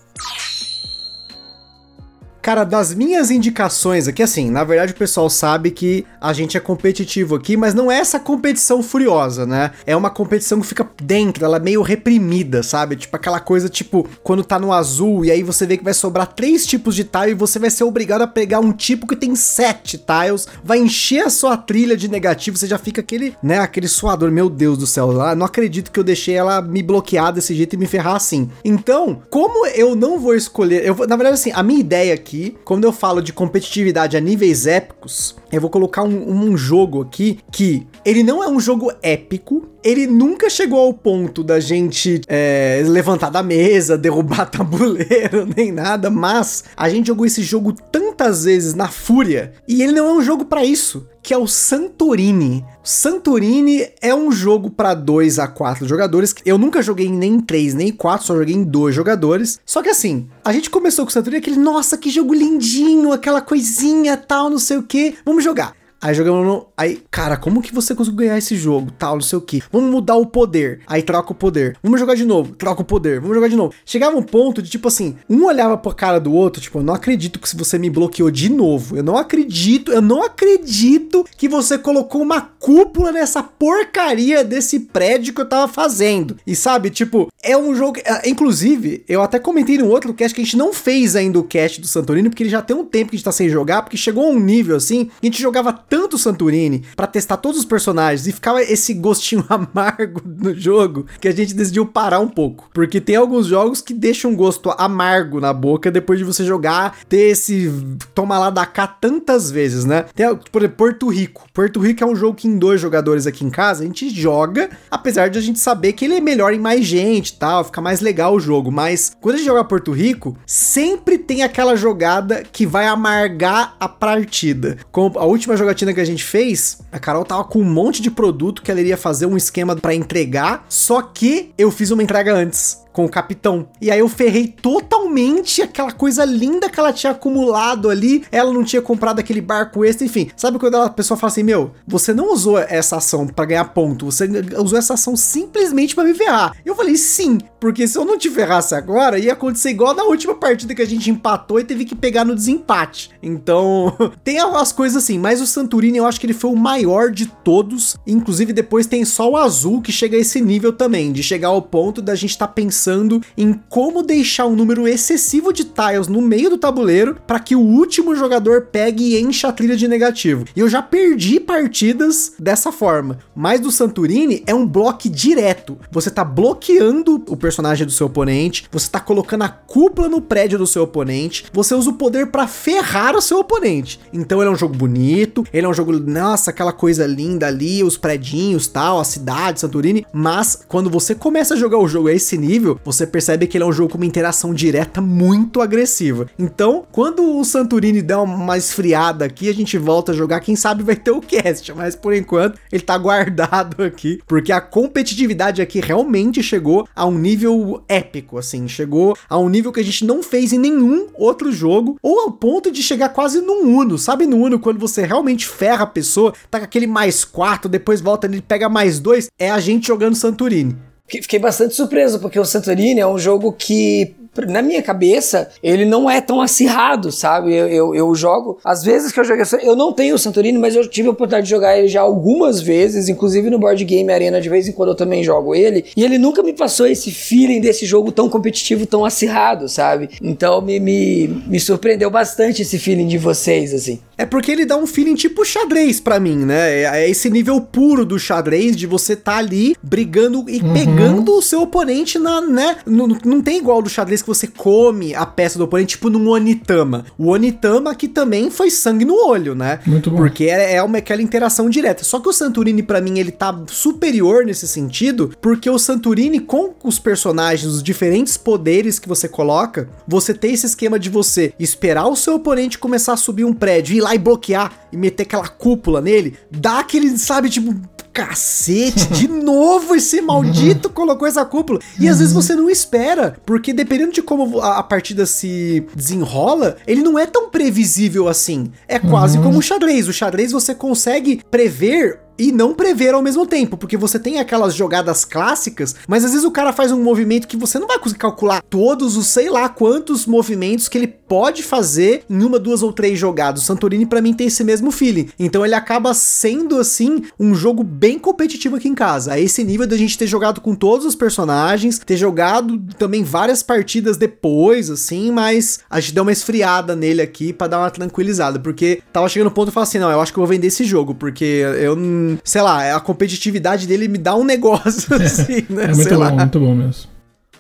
Cara, 2.41 2.65
das 2.65 2.95
minhas 2.95 3.31
indicações 3.31 4.07
aqui, 4.09 4.23
assim, 4.23 4.51
na 4.51 4.65
verdade 4.65 4.93
o 4.93 4.97
pessoal 4.97 5.29
sabe 5.29 5.71
que 5.71 6.07
a 6.21 6.33
gente 6.33 6.57
é 6.57 6.61
competitivo 6.61 7.35
aqui, 7.35 7.57
mas 7.57 7.75
não 7.75 7.91
é 7.91 7.99
essa 7.99 8.19
competição 8.19 8.83
furiosa, 8.83 9.45
né? 9.45 9.73
É 9.85 9.95
uma 9.95 10.09
competição 10.09 10.61
que 10.61 10.67
fica 10.67 10.89
dentro, 11.03 11.45
ela 11.45 11.57
é 11.57 11.61
meio 11.61 11.83
reprimida, 11.83 12.63
sabe? 12.63 12.97
Tipo 12.97 13.17
aquela 13.17 13.41
coisa, 13.41 13.69
tipo, 13.69 14.09
quando 14.23 14.45
tá 14.45 14.59
no 14.59 14.73
azul 14.73 15.25
e 15.25 15.31
aí 15.31 15.43
você 15.43 15.67
vê 15.67 15.77
que 15.77 15.85
vai 15.85 15.93
sobrar 15.93 16.33
três 16.33 16.65
tipos 16.65 16.95
de 16.95 17.05
tile 17.05 17.33
e 17.33 17.35
você 17.35 17.59
vai 17.59 17.71
ser 17.71 17.85
obrigado 17.85 18.23
a 18.23 18.27
pegar 18.27 18.61
um 18.61 18.73
tipo 18.73 19.07
que 19.07 19.17
tem 19.17 19.35
sete 19.35 19.99
tiles, 19.99 20.47
vai 20.63 20.79
encher 20.79 21.27
a 21.27 21.31
sua 21.31 21.57
trilha 21.57 21.97
de 21.97 22.09
negativo, 22.09 22.57
você 22.57 22.67
já 22.67 22.79
fica 22.79 23.01
aquele, 23.01 23.35
né, 23.43 23.59
aquele 23.59 23.89
suador, 23.89 24.31
meu 24.31 24.49
Deus 24.49 24.79
do 24.79 24.87
céu, 24.87 25.13
não 25.35 25.45
acredito 25.45 25.91
que 25.91 25.99
eu 25.99 26.05
deixei 26.05 26.37
ela 26.37 26.63
me 26.63 26.83
bloquear 26.83 27.33
desse 27.33 27.55
jeito 27.55 27.75
e 27.75 27.77
me 27.77 27.87
ferrar 27.87 28.15
assim. 28.15 28.49
Então, 28.65 29.21
como 29.29 29.67
eu 29.67 29.95
não 29.95 30.19
vou 30.19 30.35
escolher, 30.35 30.87
eu 30.87 30.95
vou, 30.95 31.07
na 31.07 31.17
verdade 31.17 31.35
assim, 31.35 31.53
a 31.53 31.63
minha 31.63 31.81
ideia 31.81 32.15
aqui 32.15 32.38
aqui, 32.39 32.57
quando 32.65 32.85
eu 32.85 32.93
falo 32.93 33.21
de 33.21 33.33
competitividade 33.33 34.17
a 34.17 34.21
níveis 34.21 34.67
épicos, 34.67 35.35
eu 35.51 35.61
vou 35.61 35.69
colocar 35.69 36.03
um, 36.03 36.51
um 36.51 36.57
jogo 36.57 37.03
aqui 37.03 37.41
que 37.51 37.87
ele 38.05 38.23
não 38.23 38.43
é 38.43 38.49
um 38.49 38.61
jogo 38.61 38.93
épico, 39.03 39.67
ele 39.83 40.07
nunca 40.07 40.49
chegou 40.49 40.79
ao 40.79 40.93
ponto 40.93 41.43
da 41.43 41.59
gente 41.59 42.21
é, 42.29 42.83
levantar 42.87 43.31
da 43.31 43.43
mesa, 43.43 43.97
derrubar 43.99 44.47
tabuleiro, 44.47 45.49
nem 45.57 45.73
nada, 45.73 46.11
mas 46.11 46.65
a 46.77 46.89
gente 46.89 47.09
jogou 47.09 47.27
esse 47.27 47.43
jogo 47.43 47.73
tantas 47.73 48.45
vezes 48.45 48.75
na 48.75 48.89
fúria 48.89 49.53
e 49.67 49.83
ele 49.83 49.93
não 49.93 50.07
é 50.07 50.13
um 50.13 50.23
jogo 50.23 50.45
para 50.45 50.65
isso 50.65 51.07
que 51.29 51.35
é 51.35 51.37
o 51.37 51.47
Santorini. 51.47 52.65
Santorini 52.83 53.87
é 54.01 54.15
um 54.15 54.33
jogo 54.33 54.71
para 54.71 54.95
2 54.95 55.39
a 55.39 55.47
4 55.47 55.87
jogadores. 55.87 56.35
Eu 56.43 56.57
nunca 56.57 56.81
joguei 56.81 57.11
nem 57.11 57.35
em 57.35 57.41
3 57.41 57.75
nem 57.75 57.89
em 57.89 57.93
4, 57.93 58.27
só 58.27 58.35
joguei 58.35 58.55
em 58.55 58.65
2 58.65 58.95
jogadores. 58.95 59.61
Só 59.67 59.83
que 59.83 59.91
assim, 59.91 60.27
a 60.43 60.55
gente 60.55 60.71
começou 60.71 61.05
com 61.05 61.11
o 61.11 61.13
Santorini 61.13 61.43
aquele, 61.43 61.59
nossa, 61.59 61.99
que 61.99 62.09
jogo 62.09 62.33
lindinho, 62.33 63.13
aquela 63.13 63.43
coisinha 63.43 64.17
tal, 64.17 64.49
não 64.49 64.59
sei 64.59 64.79
o 64.79 64.83
que. 64.83 65.17
Vamos 65.23 65.45
jogar. 65.45 65.77
Aí 66.01 66.15
jogamos 66.15 66.47
no. 66.47 66.67
Aí, 66.77 67.03
cara, 67.11 67.37
como 67.37 67.61
que 67.61 67.75
você 67.75 67.95
conseguiu 67.95 68.19
ganhar 68.19 68.39
esse 68.39 68.57
jogo? 68.57 68.93
Tal, 68.93 69.15
não 69.15 69.21
sei 69.21 69.39
o 69.39 69.43
que. 69.43 69.63
Vamos 69.73 69.91
mudar 69.91 70.15
o 70.15 70.27
poder. 70.27 70.81
Aí 70.87 71.03
troca 71.03 71.33
o 71.33 71.35
poder. 71.35 71.77
Vamos 71.83 71.99
jogar 71.99 72.15
de 72.15 72.25
novo. 72.25 72.55
Troca 72.55 72.83
o 72.83 72.85
poder. 72.85 73.21
Vamos 73.21 73.35
jogar 73.35 73.49
de 73.49 73.57
novo. 73.57 73.75
Chegava 73.85 74.17
um 74.17 74.23
ponto 74.23 74.63
de 74.63 74.71
tipo 74.71 74.87
assim, 74.87 75.17
um 75.29 75.45
olhava 75.45 75.77
pra 75.77 75.93
cara 75.93 76.21
do 76.21 76.33
outro, 76.33 76.63
tipo, 76.63 76.79
eu 76.79 76.83
não 76.83 76.95
acredito 76.95 77.39
que 77.39 77.57
você 77.57 77.79
me 77.79 77.91
bloqueou 77.91 78.31
de 78.31 78.49
novo. 78.49 78.97
Eu 78.97 79.03
não 79.03 79.17
acredito, 79.17 79.93
eu 79.93 80.01
não 80.01 80.23
acredito 80.23 81.25
que 81.37 81.49
você 81.49 81.77
colocou 81.77 82.23
uma 82.23 82.41
cúpula 82.41 83.11
nessa 83.11 83.43
porcaria 83.43 84.45
desse 84.45 84.81
prédio 84.81 85.35
que 85.35 85.41
eu 85.41 85.49
tava 85.49 85.67
fazendo. 85.67 86.37
E 86.47 86.55
sabe, 86.55 86.91
tipo, 86.91 87.29
é 87.43 87.57
um 87.57 87.75
jogo. 87.75 87.99
É, 88.05 88.29
inclusive, 88.29 89.05
eu 89.09 89.23
até 89.23 89.39
comentei 89.39 89.79
no 89.79 89.89
outro 89.89 90.15
cast 90.15 90.35
que 90.35 90.41
a 90.41 90.45
gente 90.45 90.57
não 90.57 90.73
fez 90.73 91.17
ainda 91.17 91.39
o 91.39 91.45
cast 91.45 91.81
do 91.81 91.87
Santorini, 91.87 92.29
porque 92.29 92.45
ele 92.45 92.51
já 92.51 92.63
tem 92.63 92.77
um 92.77 92.85
tempo 92.85 93.11
que 93.11 93.17
a 93.17 93.19
gente 93.19 93.25
tá 93.25 93.33
sem 93.33 93.49
jogar, 93.49 93.83
porque 93.83 93.97
chegou 93.97 94.27
a 94.27 94.31
um 94.31 94.39
nível 94.39 94.77
assim, 94.77 95.07
que 95.07 95.13
a 95.23 95.27
gente 95.27 95.43
jogava 95.43 95.73
tanto 95.89 96.19
Santorini 96.19 96.83
para 96.95 97.07
testar 97.07 97.39
todos 97.39 97.59
os 97.59 97.65
personagens 97.65 98.27
e 98.27 98.33
ficava 98.33 98.63
esse 98.63 98.95
gostinho 98.95 99.45
amargo 99.49 100.21
no 100.25 100.55
jogo 100.55 101.07
que 101.21 101.29
a 101.29 101.33
gente 101.33 101.55
decidiu 101.55 101.87
parar 101.87 102.21
um 102.21 102.29
pouco. 102.29 102.69
Porque 102.73 103.01
tem 103.01 103.17
alguns 103.17 103.47
jogos 103.47 103.81
que 103.81 103.95
deixam 103.95 104.31
um 104.31 104.37
gosto 104.37 104.71
amargo 104.77 105.41
na 105.41 105.53
boca 105.53 105.91
depois 105.91 106.19
de 106.19 106.25
você 106.25 106.45
jogar, 106.45 106.97
ter 107.09 107.31
esse 107.31 107.73
toma 108.15 108.39
lá 108.39 108.51
da 108.51 108.67
cá 108.67 108.87
tantas 108.87 109.51
vezes, 109.51 109.85
né? 109.85 110.05
Tem, 110.15 110.27
por 110.51 110.63
exemplo, 110.63 110.77
Porto 110.77 111.09
Rico. 111.09 111.47
Porto 111.53 111.81
Rico 111.81 112.05
é 112.05 112.07
um 112.07 112.17
jogo 112.17 112.37
que 112.37 112.49
em 112.49 112.59
dois 112.59 112.81
jogadores 112.81 113.27
aqui 113.27 113.45
em 113.45 113.51
casa 113.51 113.83
a 113.83 113.87
gente 113.87 114.09
joga, 114.11 114.71
apesar 114.91 115.29
de 115.29 115.39
a 115.39 115.43
gente 115.43 115.59
saber 115.59 115.93
que 115.93 116.05
ele 116.05 116.15
é 116.15 116.21
melhor 116.21 116.53
em 116.53 116.59
mais 116.59 116.85
gente 116.85 117.39
tal, 117.39 117.65
fica 117.65 117.81
mais 117.81 118.01
legal 118.01 118.35
o 118.35 118.41
jogo. 118.41 118.71
Mas 118.71 119.13
quando 119.21 119.37
a 119.37 119.39
gente 119.39 119.47
joga 119.47 119.65
Porto 119.65 119.93
Rico, 119.93 120.37
sempre 120.47 121.19
tem 121.19 121.43
aquela 121.43 121.77
jogada 121.77 122.43
que 122.53 122.67
vai 122.67 122.87
amargar 122.87 123.77
a 123.79 123.89
partida. 123.89 124.79
Como 124.91 125.19
a 125.19 125.25
última 125.25 125.57
jogatina 125.79 125.95
que 125.95 126.01
a 126.01 126.05
gente 126.05 126.25
fez, 126.25 126.81
a 126.91 126.99
Carol 126.99 127.25
tava 127.25 127.45
com 127.45 127.61
um 127.61 127.65
monte 127.65 128.03
de 128.03 128.11
produto 128.11 128.63
que 128.63 128.71
ela 128.71 128.81
iria 128.81 128.97
fazer 128.97 129.27
um 129.27 129.37
esquema 129.37 129.77
para 129.77 129.95
entregar, 129.95 130.65
só 130.69 131.03
que 131.03 131.53
eu 131.57 131.71
fiz 131.71 131.91
uma 131.91 132.03
entrega 132.03 132.35
antes 132.35 132.83
com 132.99 133.05
o 133.05 133.09
capitão. 133.09 133.69
E 133.81 133.93
aí 133.93 134.01
eu 134.01 134.09
ferrei 134.09 134.49
totalmente 134.49 135.63
aquela 135.63 135.93
coisa 135.93 136.25
linda 136.25 136.69
que 136.69 136.81
ela 136.81 136.93
tinha 136.93 137.13
acumulado 137.13 137.89
ali. 137.89 138.25
Ela 138.33 138.53
não 138.53 138.65
tinha 138.65 138.83
comprado 138.83 139.21
aquele 139.21 139.41
barco 139.41 139.85
extra, 139.85 140.05
enfim. 140.05 140.29
Sabe 140.37 140.59
quando 140.59 140.75
a 140.79 140.91
pessoa 140.91 141.17
fala 141.17 141.31
assim: 141.31 141.45
Meu, 141.45 141.71
você 141.87 142.13
não 142.13 142.33
usou 142.33 142.59
essa 142.59 142.97
ação 142.97 143.29
para 143.29 143.45
ganhar 143.45 143.67
ponto, 143.67 144.07
você 144.07 144.29
usou 144.61 144.77
essa 144.77 144.95
ação 144.95 145.15
simplesmente 145.15 145.95
para 145.95 146.03
me 146.03 146.13
ferrar. 146.13 146.57
Eu 146.65 146.75
falei: 146.75 146.97
Sim, 146.97 147.39
porque 147.61 147.87
se 147.87 147.97
eu 147.97 148.05
não 148.05 148.19
te 148.19 148.29
ferrasse 148.31 148.75
agora, 148.75 149.17
ia 149.17 149.33
acontecer 149.33 149.71
igual 149.71 149.95
na 149.95 150.03
última 150.03 150.35
partida 150.35 150.75
que 150.75 150.83
a 150.83 150.87
gente 150.87 151.09
empatou 151.09 151.61
e 151.61 151.65
teve 151.65 151.85
que 151.85 151.95
pegar 151.95 152.25
no 152.25 152.35
desempate. 152.35 153.13
Então, 153.23 153.97
tem 154.25 154.41
as 154.41 154.73
coisas 154.73 155.05
assim, 155.05 155.21
mas 155.21 155.41
o 155.41 155.47
Santurini 155.47 155.99
eu 155.99 156.07
acho 156.07 156.19
que 156.19 156.27
ele 156.27 156.35
foi 156.35 156.51
o 156.51 156.57
maior 156.57 157.13
de 157.13 157.27
todos. 157.27 157.97
Inclusive, 158.05 158.53
depois 158.53 158.89
tem 158.89 159.05
só 159.05 159.31
o 159.31 159.37
azul 159.37 159.81
que 159.81 159.93
chega 159.93 160.17
a 160.17 160.21
esse 160.21 160.41
nível 160.41 160.73
também, 160.73 161.13
de 161.13 161.23
chegar 161.23 161.49
ao 161.49 161.63
ponto 161.63 162.03
da 162.03 162.17
gente 162.17 162.31
estar 162.31 162.49
tá 162.49 162.53
pensando 162.53 162.88
pensando 162.89 163.21
em 163.37 163.53
como 163.69 164.03
deixar 164.03 164.47
um 164.47 164.57
número 164.57 164.89
excessivo 164.89 165.53
de 165.53 165.65
tiles 165.65 166.09
no 166.09 166.23
meio 166.23 166.49
do 166.49 166.57
tabuleiro 166.57 167.17
para 167.27 167.39
que 167.39 167.55
o 167.55 167.61
último 167.61 168.15
jogador 168.15 168.69
pegue 168.73 169.15
e 169.15 169.21
encha 169.21 169.49
a 169.49 169.53
trilha 169.53 169.77
de 169.77 169.87
negativo. 169.87 170.47
E 170.57 170.61
eu 170.61 170.69
já 170.69 170.81
perdi 170.81 171.39
partidas 171.39 172.33
dessa 172.39 172.73
forma. 172.73 173.19
Mas 173.37 173.61
do 173.61 173.71
Santurini 173.71 174.43
é 174.47 174.55
um 174.55 174.67
bloco 174.67 175.09
direto. 175.09 175.79
Você 175.91 176.11
tá 176.11 176.25
bloqueando 176.25 177.23
o 177.29 177.37
personagem 177.37 177.87
do 177.87 177.93
seu 177.93 178.07
oponente, 178.07 178.65
você 178.73 178.89
tá 178.89 179.01
colocando 179.01 179.43
a 179.43 179.49
cúpula 179.49 180.09
no 180.09 180.23
prédio 180.23 180.59
do 180.59 180.67
seu 180.67 180.85
oponente, 180.85 181.45
você 181.53 181.75
usa 181.75 181.91
o 181.91 181.95
poder 181.95 182.29
para 182.29 182.47
ferrar 182.47 183.15
o 183.15 183.21
seu 183.21 183.39
oponente. 183.39 184.01
Então 184.13 184.41
ele 184.41 184.49
é 184.49 184.53
um 184.53 184.57
jogo 184.57 184.75
bonito, 184.75 185.45
ele 185.53 185.67
é 185.67 185.69
um 185.69 185.75
jogo, 185.75 185.93
nossa, 185.93 186.51
aquela 186.51 186.73
coisa 186.73 187.07
linda 187.07 187.47
ali, 187.47 187.85
os 187.85 187.99
predinhos, 187.99 188.67
tal, 188.67 188.99
a 188.99 189.05
cidade, 189.05 189.61
Santurini, 189.61 190.07
mas 190.13 190.65
quando 190.67 190.89
você 190.89 191.15
começa 191.15 191.55
a 191.55 191.57
jogar 191.57 191.79
o 191.79 191.89
jogo 191.89 192.09
a 192.09 192.13
esse 192.13 192.39
nível, 192.39 192.78
você 192.85 193.07
percebe 193.07 193.47
que 193.47 193.57
ele 193.57 193.65
é 193.65 193.67
um 193.67 193.73
jogo 193.73 193.93
com 193.93 193.99
uma 193.99 194.07
interação 194.07 194.53
direta 194.55 195.01
muito 195.01 195.61
agressiva. 195.61 196.27
Então, 196.39 196.85
quando 196.91 197.39
o 197.39 197.45
Santurini 197.45 198.03
der 198.03 198.17
uma 198.17 198.57
esfriada 198.57 199.25
aqui, 199.25 199.49
a 199.49 199.55
gente 199.55 199.77
volta 199.79 200.13
a 200.13 200.15
jogar, 200.15 200.41
quem 200.41 200.57
sabe 200.57 200.83
vai 200.83 200.97
ter 200.97 201.11
o 201.11 201.21
cast, 201.21 201.73
mas 201.75 201.95
por 201.95 202.15
enquanto 202.15 202.59
ele 202.71 202.83
tá 202.83 202.97
guardado 202.99 203.83
aqui, 203.83 204.21
porque 204.27 204.53
a 204.53 204.61
competitividade 204.61 205.63
aqui 205.63 205.81
realmente 205.81 206.43
chegou 206.43 206.89
a 206.95 207.07
um 207.07 207.19
nível 207.19 207.83
épico, 207.89 208.39
assim, 208.39 208.69
chegou 208.69 209.17
a 209.29 209.39
um 209.39 209.49
nível 209.49 209.73
que 209.73 209.81
a 209.81 209.85
gente 209.85 210.05
não 210.05 210.23
fez 210.23 210.53
em 210.53 210.59
nenhum 210.59 211.09
outro 211.15 211.53
jogo, 211.53 211.99
ou 212.03 212.21
ao 212.21 212.33
ponto 212.33 212.71
de 212.71 212.83
chegar 212.83 213.11
quase 213.11 213.41
no 213.41 213.55
Uno, 213.55 213.99
sabe 213.99 214.27
no 214.27 214.37
Uno 214.37 214.59
quando 214.59 214.79
você 214.79 215.05
realmente 215.05 215.47
ferra 215.47 215.85
a 215.85 215.87
pessoa, 215.87 216.33
tá 216.51 216.59
com 216.59 216.65
aquele 216.65 216.87
mais 216.87 217.25
4, 217.25 217.69
depois 217.69 218.01
volta 218.01 218.27
ele 218.27 218.43
pega 218.43 218.69
mais 218.69 218.99
2, 218.99 219.29
é 219.39 219.51
a 219.51 219.61
gente 219.61 219.89
jogando 219.89 220.15
Santurini. 220.15 220.88
Fiquei 221.09 221.39
bastante 221.39 221.75
surpreso, 221.75 222.21
porque 222.21 222.39
o 222.39 222.45
Santorini 222.45 223.01
é 223.01 223.07
um 223.07 223.19
jogo 223.19 223.51
que 223.53 224.15
na 224.47 224.63
minha 224.63 224.83
cabeça, 224.83 225.49
ele 225.63 225.85
não 225.85 226.11
é 226.11 226.21
tão 226.21 226.41
acirrado, 226.41 227.11
sabe? 227.11 227.55
Eu, 227.55 227.69
eu, 227.69 227.95
eu, 227.95 228.15
jogo. 228.15 228.59
Às 228.65 228.83
vezes 228.83 229.13
que 229.13 229.21
eu 229.21 229.25
joguei. 229.25 229.45
Eu 229.63 229.77
não 229.77 229.93
tenho 229.93 230.15
o 230.15 230.19
Santorini, 230.19 230.59
mas 230.59 230.75
eu 230.75 230.87
tive 230.89 231.09
a 231.09 231.13
oportunidade 231.13 231.45
de 231.45 231.51
jogar 231.51 231.79
ele 231.79 231.89
já 231.89 232.01
algumas 232.01 232.61
vezes, 232.61 233.09
inclusive 233.09 233.51
no 233.51 233.59
Board 233.59 233.85
Game 233.85 234.13
Arena, 234.13 234.41
de 234.41 234.49
vez 234.49 234.69
em 234.69 234.73
quando 234.73 234.91
eu 234.91 234.95
também 234.95 235.23
jogo 235.23 235.55
ele. 235.55 235.85
E 235.97 236.05
ele 236.05 236.19
nunca 236.19 236.43
me 236.43 236.53
passou 236.53 236.87
esse 236.87 237.11
feeling 237.11 237.61
desse 237.61 237.87
jogo 237.87 238.13
tão 238.13 238.29
competitivo, 238.29 238.87
tão 238.87 239.05
acirrado, 239.05 239.69
sabe? 239.69 240.11
Então 240.23 240.61
me, 240.61 240.79
me, 240.81 241.29
me 241.47 241.61
surpreendeu 241.61 242.11
bastante 242.11 242.63
esse 242.63 242.79
feeling 242.79 243.07
de 243.07 243.19
vocês, 243.19 243.73
assim. 243.75 244.01
É 244.17 244.27
porque 244.27 244.51
ele 244.51 244.67
dá 244.67 244.77
um 244.77 244.87
feeling 244.87 245.15
tipo 245.15 245.45
xadrez 245.45 246.01
para 246.01 246.19
mim, 246.19 246.39
né? 246.39 246.83
É, 246.83 247.05
é 247.05 247.11
esse 247.11 247.31
nível 247.31 247.61
puro 247.61 248.05
do 248.05 248.19
xadrez 248.19 248.77
de 248.77 248.85
você 248.85 249.15
tá 249.15 249.37
ali 249.37 249.77
brigando 249.81 250.45
e 250.49 250.61
uhum. 250.61 250.73
pegando 250.73 251.33
o 251.33 251.41
seu 251.41 251.63
oponente 251.63 252.19
na, 252.19 252.41
né? 252.41 252.79
Não, 252.85 253.07
não 253.25 253.41
tem 253.41 253.59
igual 253.59 253.81
do 253.81 253.89
xadrez 253.89 254.21
que 254.21 254.28
você 254.29 254.47
come 254.47 255.15
a 255.15 255.27
peça 255.27 255.59
do 255.59 255.65
oponente, 255.65 255.97
tipo 255.97 256.09
num 256.09 256.29
Onitama. 256.29 257.05
O 257.19 257.29
Onitama 257.29 257.95
que 257.95 258.07
também 258.07 258.51
foi 258.51 258.71
sangue 258.71 259.05
no 259.05 259.15
olho, 259.15 259.55
né? 259.55 259.81
Muito 259.87 260.11
bom. 260.11 260.17
Porque 260.17 260.45
é, 260.45 260.75
é 260.75 260.83
uma, 260.83 260.99
aquela 260.99 261.23
interação 261.23 261.69
direta. 261.69 262.05
Só 262.05 262.21
que 262.21 262.29
o 262.29 262.33
Santurini, 262.33 262.83
para 262.83 263.01
mim, 263.01 263.19
ele 263.19 263.33
tá 263.33 263.59
superior 263.67 264.45
nesse 264.45 264.69
sentido, 264.69 265.33
porque 265.41 265.69
o 265.69 265.79
Santurini, 265.79 266.41
com 266.41 266.75
os 266.85 266.99
personagens, 266.99 267.73
os 267.73 267.83
diferentes 267.83 268.37
poderes 268.37 268.99
que 268.99 269.09
você 269.09 269.29
coloca, 269.29 269.89
você 270.07 270.33
tem 270.33 270.55
esse 270.55 270.67
esquema 270.67 270.99
de 270.99 271.09
você 271.09 271.53
esperar 271.59 272.07
o 272.07 272.17
seu 272.17 272.35
oponente 272.35 272.79
começar 272.79 273.15
a 273.15 273.17
subir 273.17 273.45
um 273.45 273.53
prédio, 273.53 273.97
ir 273.97 274.01
lá 274.01 274.15
e 274.15 274.19
bloquear 274.19 274.73
e 274.93 274.97
meter 274.97 275.23
aquela 275.25 275.49
cúpula 275.49 276.01
nele, 276.01 276.37
dá 276.51 276.79
aquele, 276.81 277.17
sabe, 277.19 277.51
tipo, 277.51 277.75
cacete, 278.19 279.07
de 279.13 279.29
novo 279.29 279.95
esse 279.95 280.21
maldito 280.21 280.91
colocou 280.91 281.29
essa 281.29 281.45
cúpula. 281.45 281.79
E 282.01 282.09
às 282.09 282.19
vezes 282.19 282.35
você 282.35 282.57
não 282.57 282.69
espera, 282.69 283.37
porque 283.47 283.73
dependendo 283.73 284.13
de 284.13 284.23
como 284.23 284.61
a, 284.61 284.83
partida 284.83 285.25
se 285.25 285.87
desenrola, 285.95 286.77
ele 286.85 287.03
não 287.03 287.17
é 287.17 287.27
tão 287.27 287.49
previsível 287.49 288.27
assim. 288.27 288.73
É 288.89 288.99
quase 288.99 289.39
uhum. 289.39 289.45
como 289.45 289.59
o 289.59 289.63
xadrez. 289.63 290.09
O 290.09 290.13
xadrez 290.13 290.51
você 290.51 290.75
consegue 290.75 291.43
prever 291.49 292.21
e 292.39 292.53
não 292.53 292.75
prever 292.75 293.15
ao 293.15 293.23
mesmo 293.23 293.47
tempo, 293.47 293.77
porque 293.77 293.97
você 293.97 294.19
tem 294.19 294.39
aquelas 294.39 294.75
jogadas 294.75 295.25
clássicas, 295.25 295.95
mas 296.07 296.25
às 296.25 296.31
vezes 296.31 296.47
o 296.47 296.51
cara 296.51 296.73
faz 296.73 296.93
um 296.93 297.03
movimento 297.03 297.49
que 297.49 297.57
você 297.57 297.79
não 297.79 297.87
vai 297.87 297.99
conseguir 297.99 298.21
calcular 298.21 298.63
todos 298.63 299.17
os 299.17 299.27
sei 299.27 299.51
lá 299.51 299.69
quantos 299.69 300.27
movimentos 300.27 300.89
que 300.89 300.97
ele 300.97 301.07
pode 301.07 301.63
fazer 301.63 302.25
em 302.29 302.43
uma, 302.43 302.59
duas 302.59 302.83
ou 302.83 302.93
três 302.93 303.19
jogadas. 303.19 303.63
O 303.63 303.65
Santorini 303.67 304.07
para 304.07 304.23
mim 304.23 304.33
tem 304.33 304.47
esse 304.47 304.65
mesmo 304.65 304.91
feeling. 304.91 305.29
Então 305.39 305.65
ele 305.65 305.75
acaba 305.75 306.15
sendo 306.15 306.79
assim 306.79 307.23
um 307.39 307.55
jogo 307.55 307.85
bem 307.85 308.19
competitivo 308.19 308.77
aqui 308.77 308.89
em 308.89 308.95
casa. 308.95 309.33
A 309.35 309.41
esse 309.41 309.63
nível 309.63 309.87
da 309.87 309.97
gente 309.97 310.17
ter 310.17 310.27
jogado 310.27 310.61
com 310.61 310.75
todos 310.75 311.05
os 311.05 311.15
personagens, 311.15 311.99
ter 311.99 312.17
jogado 312.17 312.79
também 312.99 313.23
várias 313.23 313.63
partidas 313.63 314.17
depois 314.17 314.91
assim, 314.91 315.31
mas 315.31 315.81
a 315.91 316.01
gente 316.01 316.15
deu 316.15 316.23
uma 316.23 316.33
esfriada 316.33 316.97
nele 316.97 317.21
aqui 317.21 317.53
para 317.53 317.67
dar 317.67 317.79
uma 317.81 317.91
tranquilizada, 317.91 318.59
porque 318.59 319.03
tava 319.13 319.29
chegando 319.29 319.49
no 319.49 319.55
ponto 319.55 319.69
e 319.69 319.73
falar 319.73 319.85
assim, 319.85 319.99
não, 319.99 320.11
eu 320.11 320.21
acho 320.21 320.33
que 320.33 320.39
eu 320.39 320.43
vou 320.43 320.49
vender 320.49 320.69
esse 320.69 320.85
jogo, 320.85 321.15
porque 321.15 321.45
eu 321.81 321.97
sei 322.45 322.63
lá, 322.63 322.97
a 322.97 323.01
competitividade 323.01 323.87
dele 323.87 324.09
me 324.09 324.19
dá 324.19 324.35
um 324.35 324.45
negócio 324.45 325.15
assim, 325.23 325.67
né? 325.71 325.85
É 325.85 325.87
muito 325.89 326.03
sei 326.03 326.13
bom, 326.13 326.19
lá. 326.19 326.31
muito 326.33 326.61
bom 326.61 326.75
mesmo. 326.75 327.11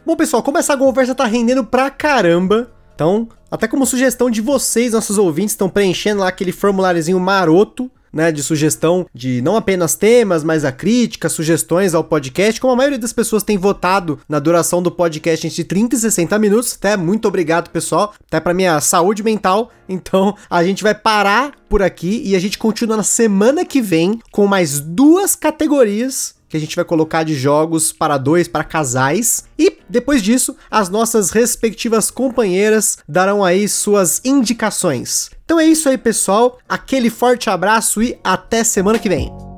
Bom, 0.04 0.16
pessoal, 0.16 0.42
como 0.42 0.58
essa 0.58 0.76
conversa 0.76 1.14
tá 1.14 1.24
rendendo 1.26 1.64
pra 1.64 1.90
caramba, 1.90 2.70
então, 2.94 3.28
até 3.50 3.68
como 3.68 3.86
sugestão 3.86 4.30
de 4.30 4.40
vocês, 4.40 4.92
nossos 4.92 5.18
ouvintes, 5.18 5.52
estão 5.52 5.68
preenchendo 5.68 6.20
lá 6.20 6.28
aquele 6.28 6.50
formuláriozinho 6.50 7.20
maroto 7.20 7.90
né, 8.12 8.32
de 8.32 8.42
sugestão 8.42 9.06
de 9.14 9.40
não 9.42 9.56
apenas 9.56 9.94
temas, 9.94 10.44
mas 10.44 10.64
a 10.64 10.72
crítica, 10.72 11.28
sugestões 11.28 11.94
ao 11.94 12.04
podcast. 12.04 12.60
Como 12.60 12.72
a 12.72 12.76
maioria 12.76 12.98
das 12.98 13.12
pessoas 13.12 13.42
tem 13.42 13.58
votado 13.58 14.18
na 14.28 14.38
duração 14.38 14.82
do 14.82 14.90
podcast 14.90 15.46
entre 15.46 15.64
30 15.64 15.96
e 15.96 15.98
60 15.98 16.38
minutos, 16.38 16.76
até 16.78 16.96
muito 16.96 17.28
obrigado, 17.28 17.70
pessoal, 17.70 18.14
até 18.26 18.40
para 18.40 18.54
minha 18.54 18.80
saúde 18.80 19.22
mental. 19.22 19.70
Então, 19.90 20.36
a 20.50 20.62
gente 20.62 20.82
vai 20.82 20.94
parar 20.94 21.54
por 21.66 21.82
aqui 21.82 22.20
e 22.22 22.36
a 22.36 22.38
gente 22.38 22.58
continua 22.58 22.94
na 22.94 23.02
semana 23.02 23.64
que 23.64 23.80
vem 23.80 24.20
com 24.30 24.46
mais 24.46 24.80
duas 24.80 25.34
categorias 25.34 26.34
que 26.48 26.56
a 26.56 26.60
gente 26.60 26.76
vai 26.76 26.84
colocar 26.84 27.22
de 27.22 27.34
jogos 27.34 27.92
para 27.92 28.16
dois, 28.16 28.48
para 28.48 28.64
casais. 28.64 29.44
E 29.58 29.78
Depois 29.88 30.22
disso, 30.22 30.54
as 30.70 30.88
nossas 30.88 31.30
respectivas 31.30 32.10
companheiras 32.10 32.98
darão 33.08 33.42
aí 33.42 33.66
suas 33.68 34.20
indicações. 34.24 35.30
Então 35.44 35.58
é 35.58 35.64
isso 35.64 35.88
aí, 35.88 35.96
pessoal. 35.96 36.58
Aquele 36.68 37.08
forte 37.08 37.48
abraço 37.48 38.02
e 38.02 38.18
até 38.22 38.62
semana 38.62 38.98
que 38.98 39.08
vem. 39.08 39.57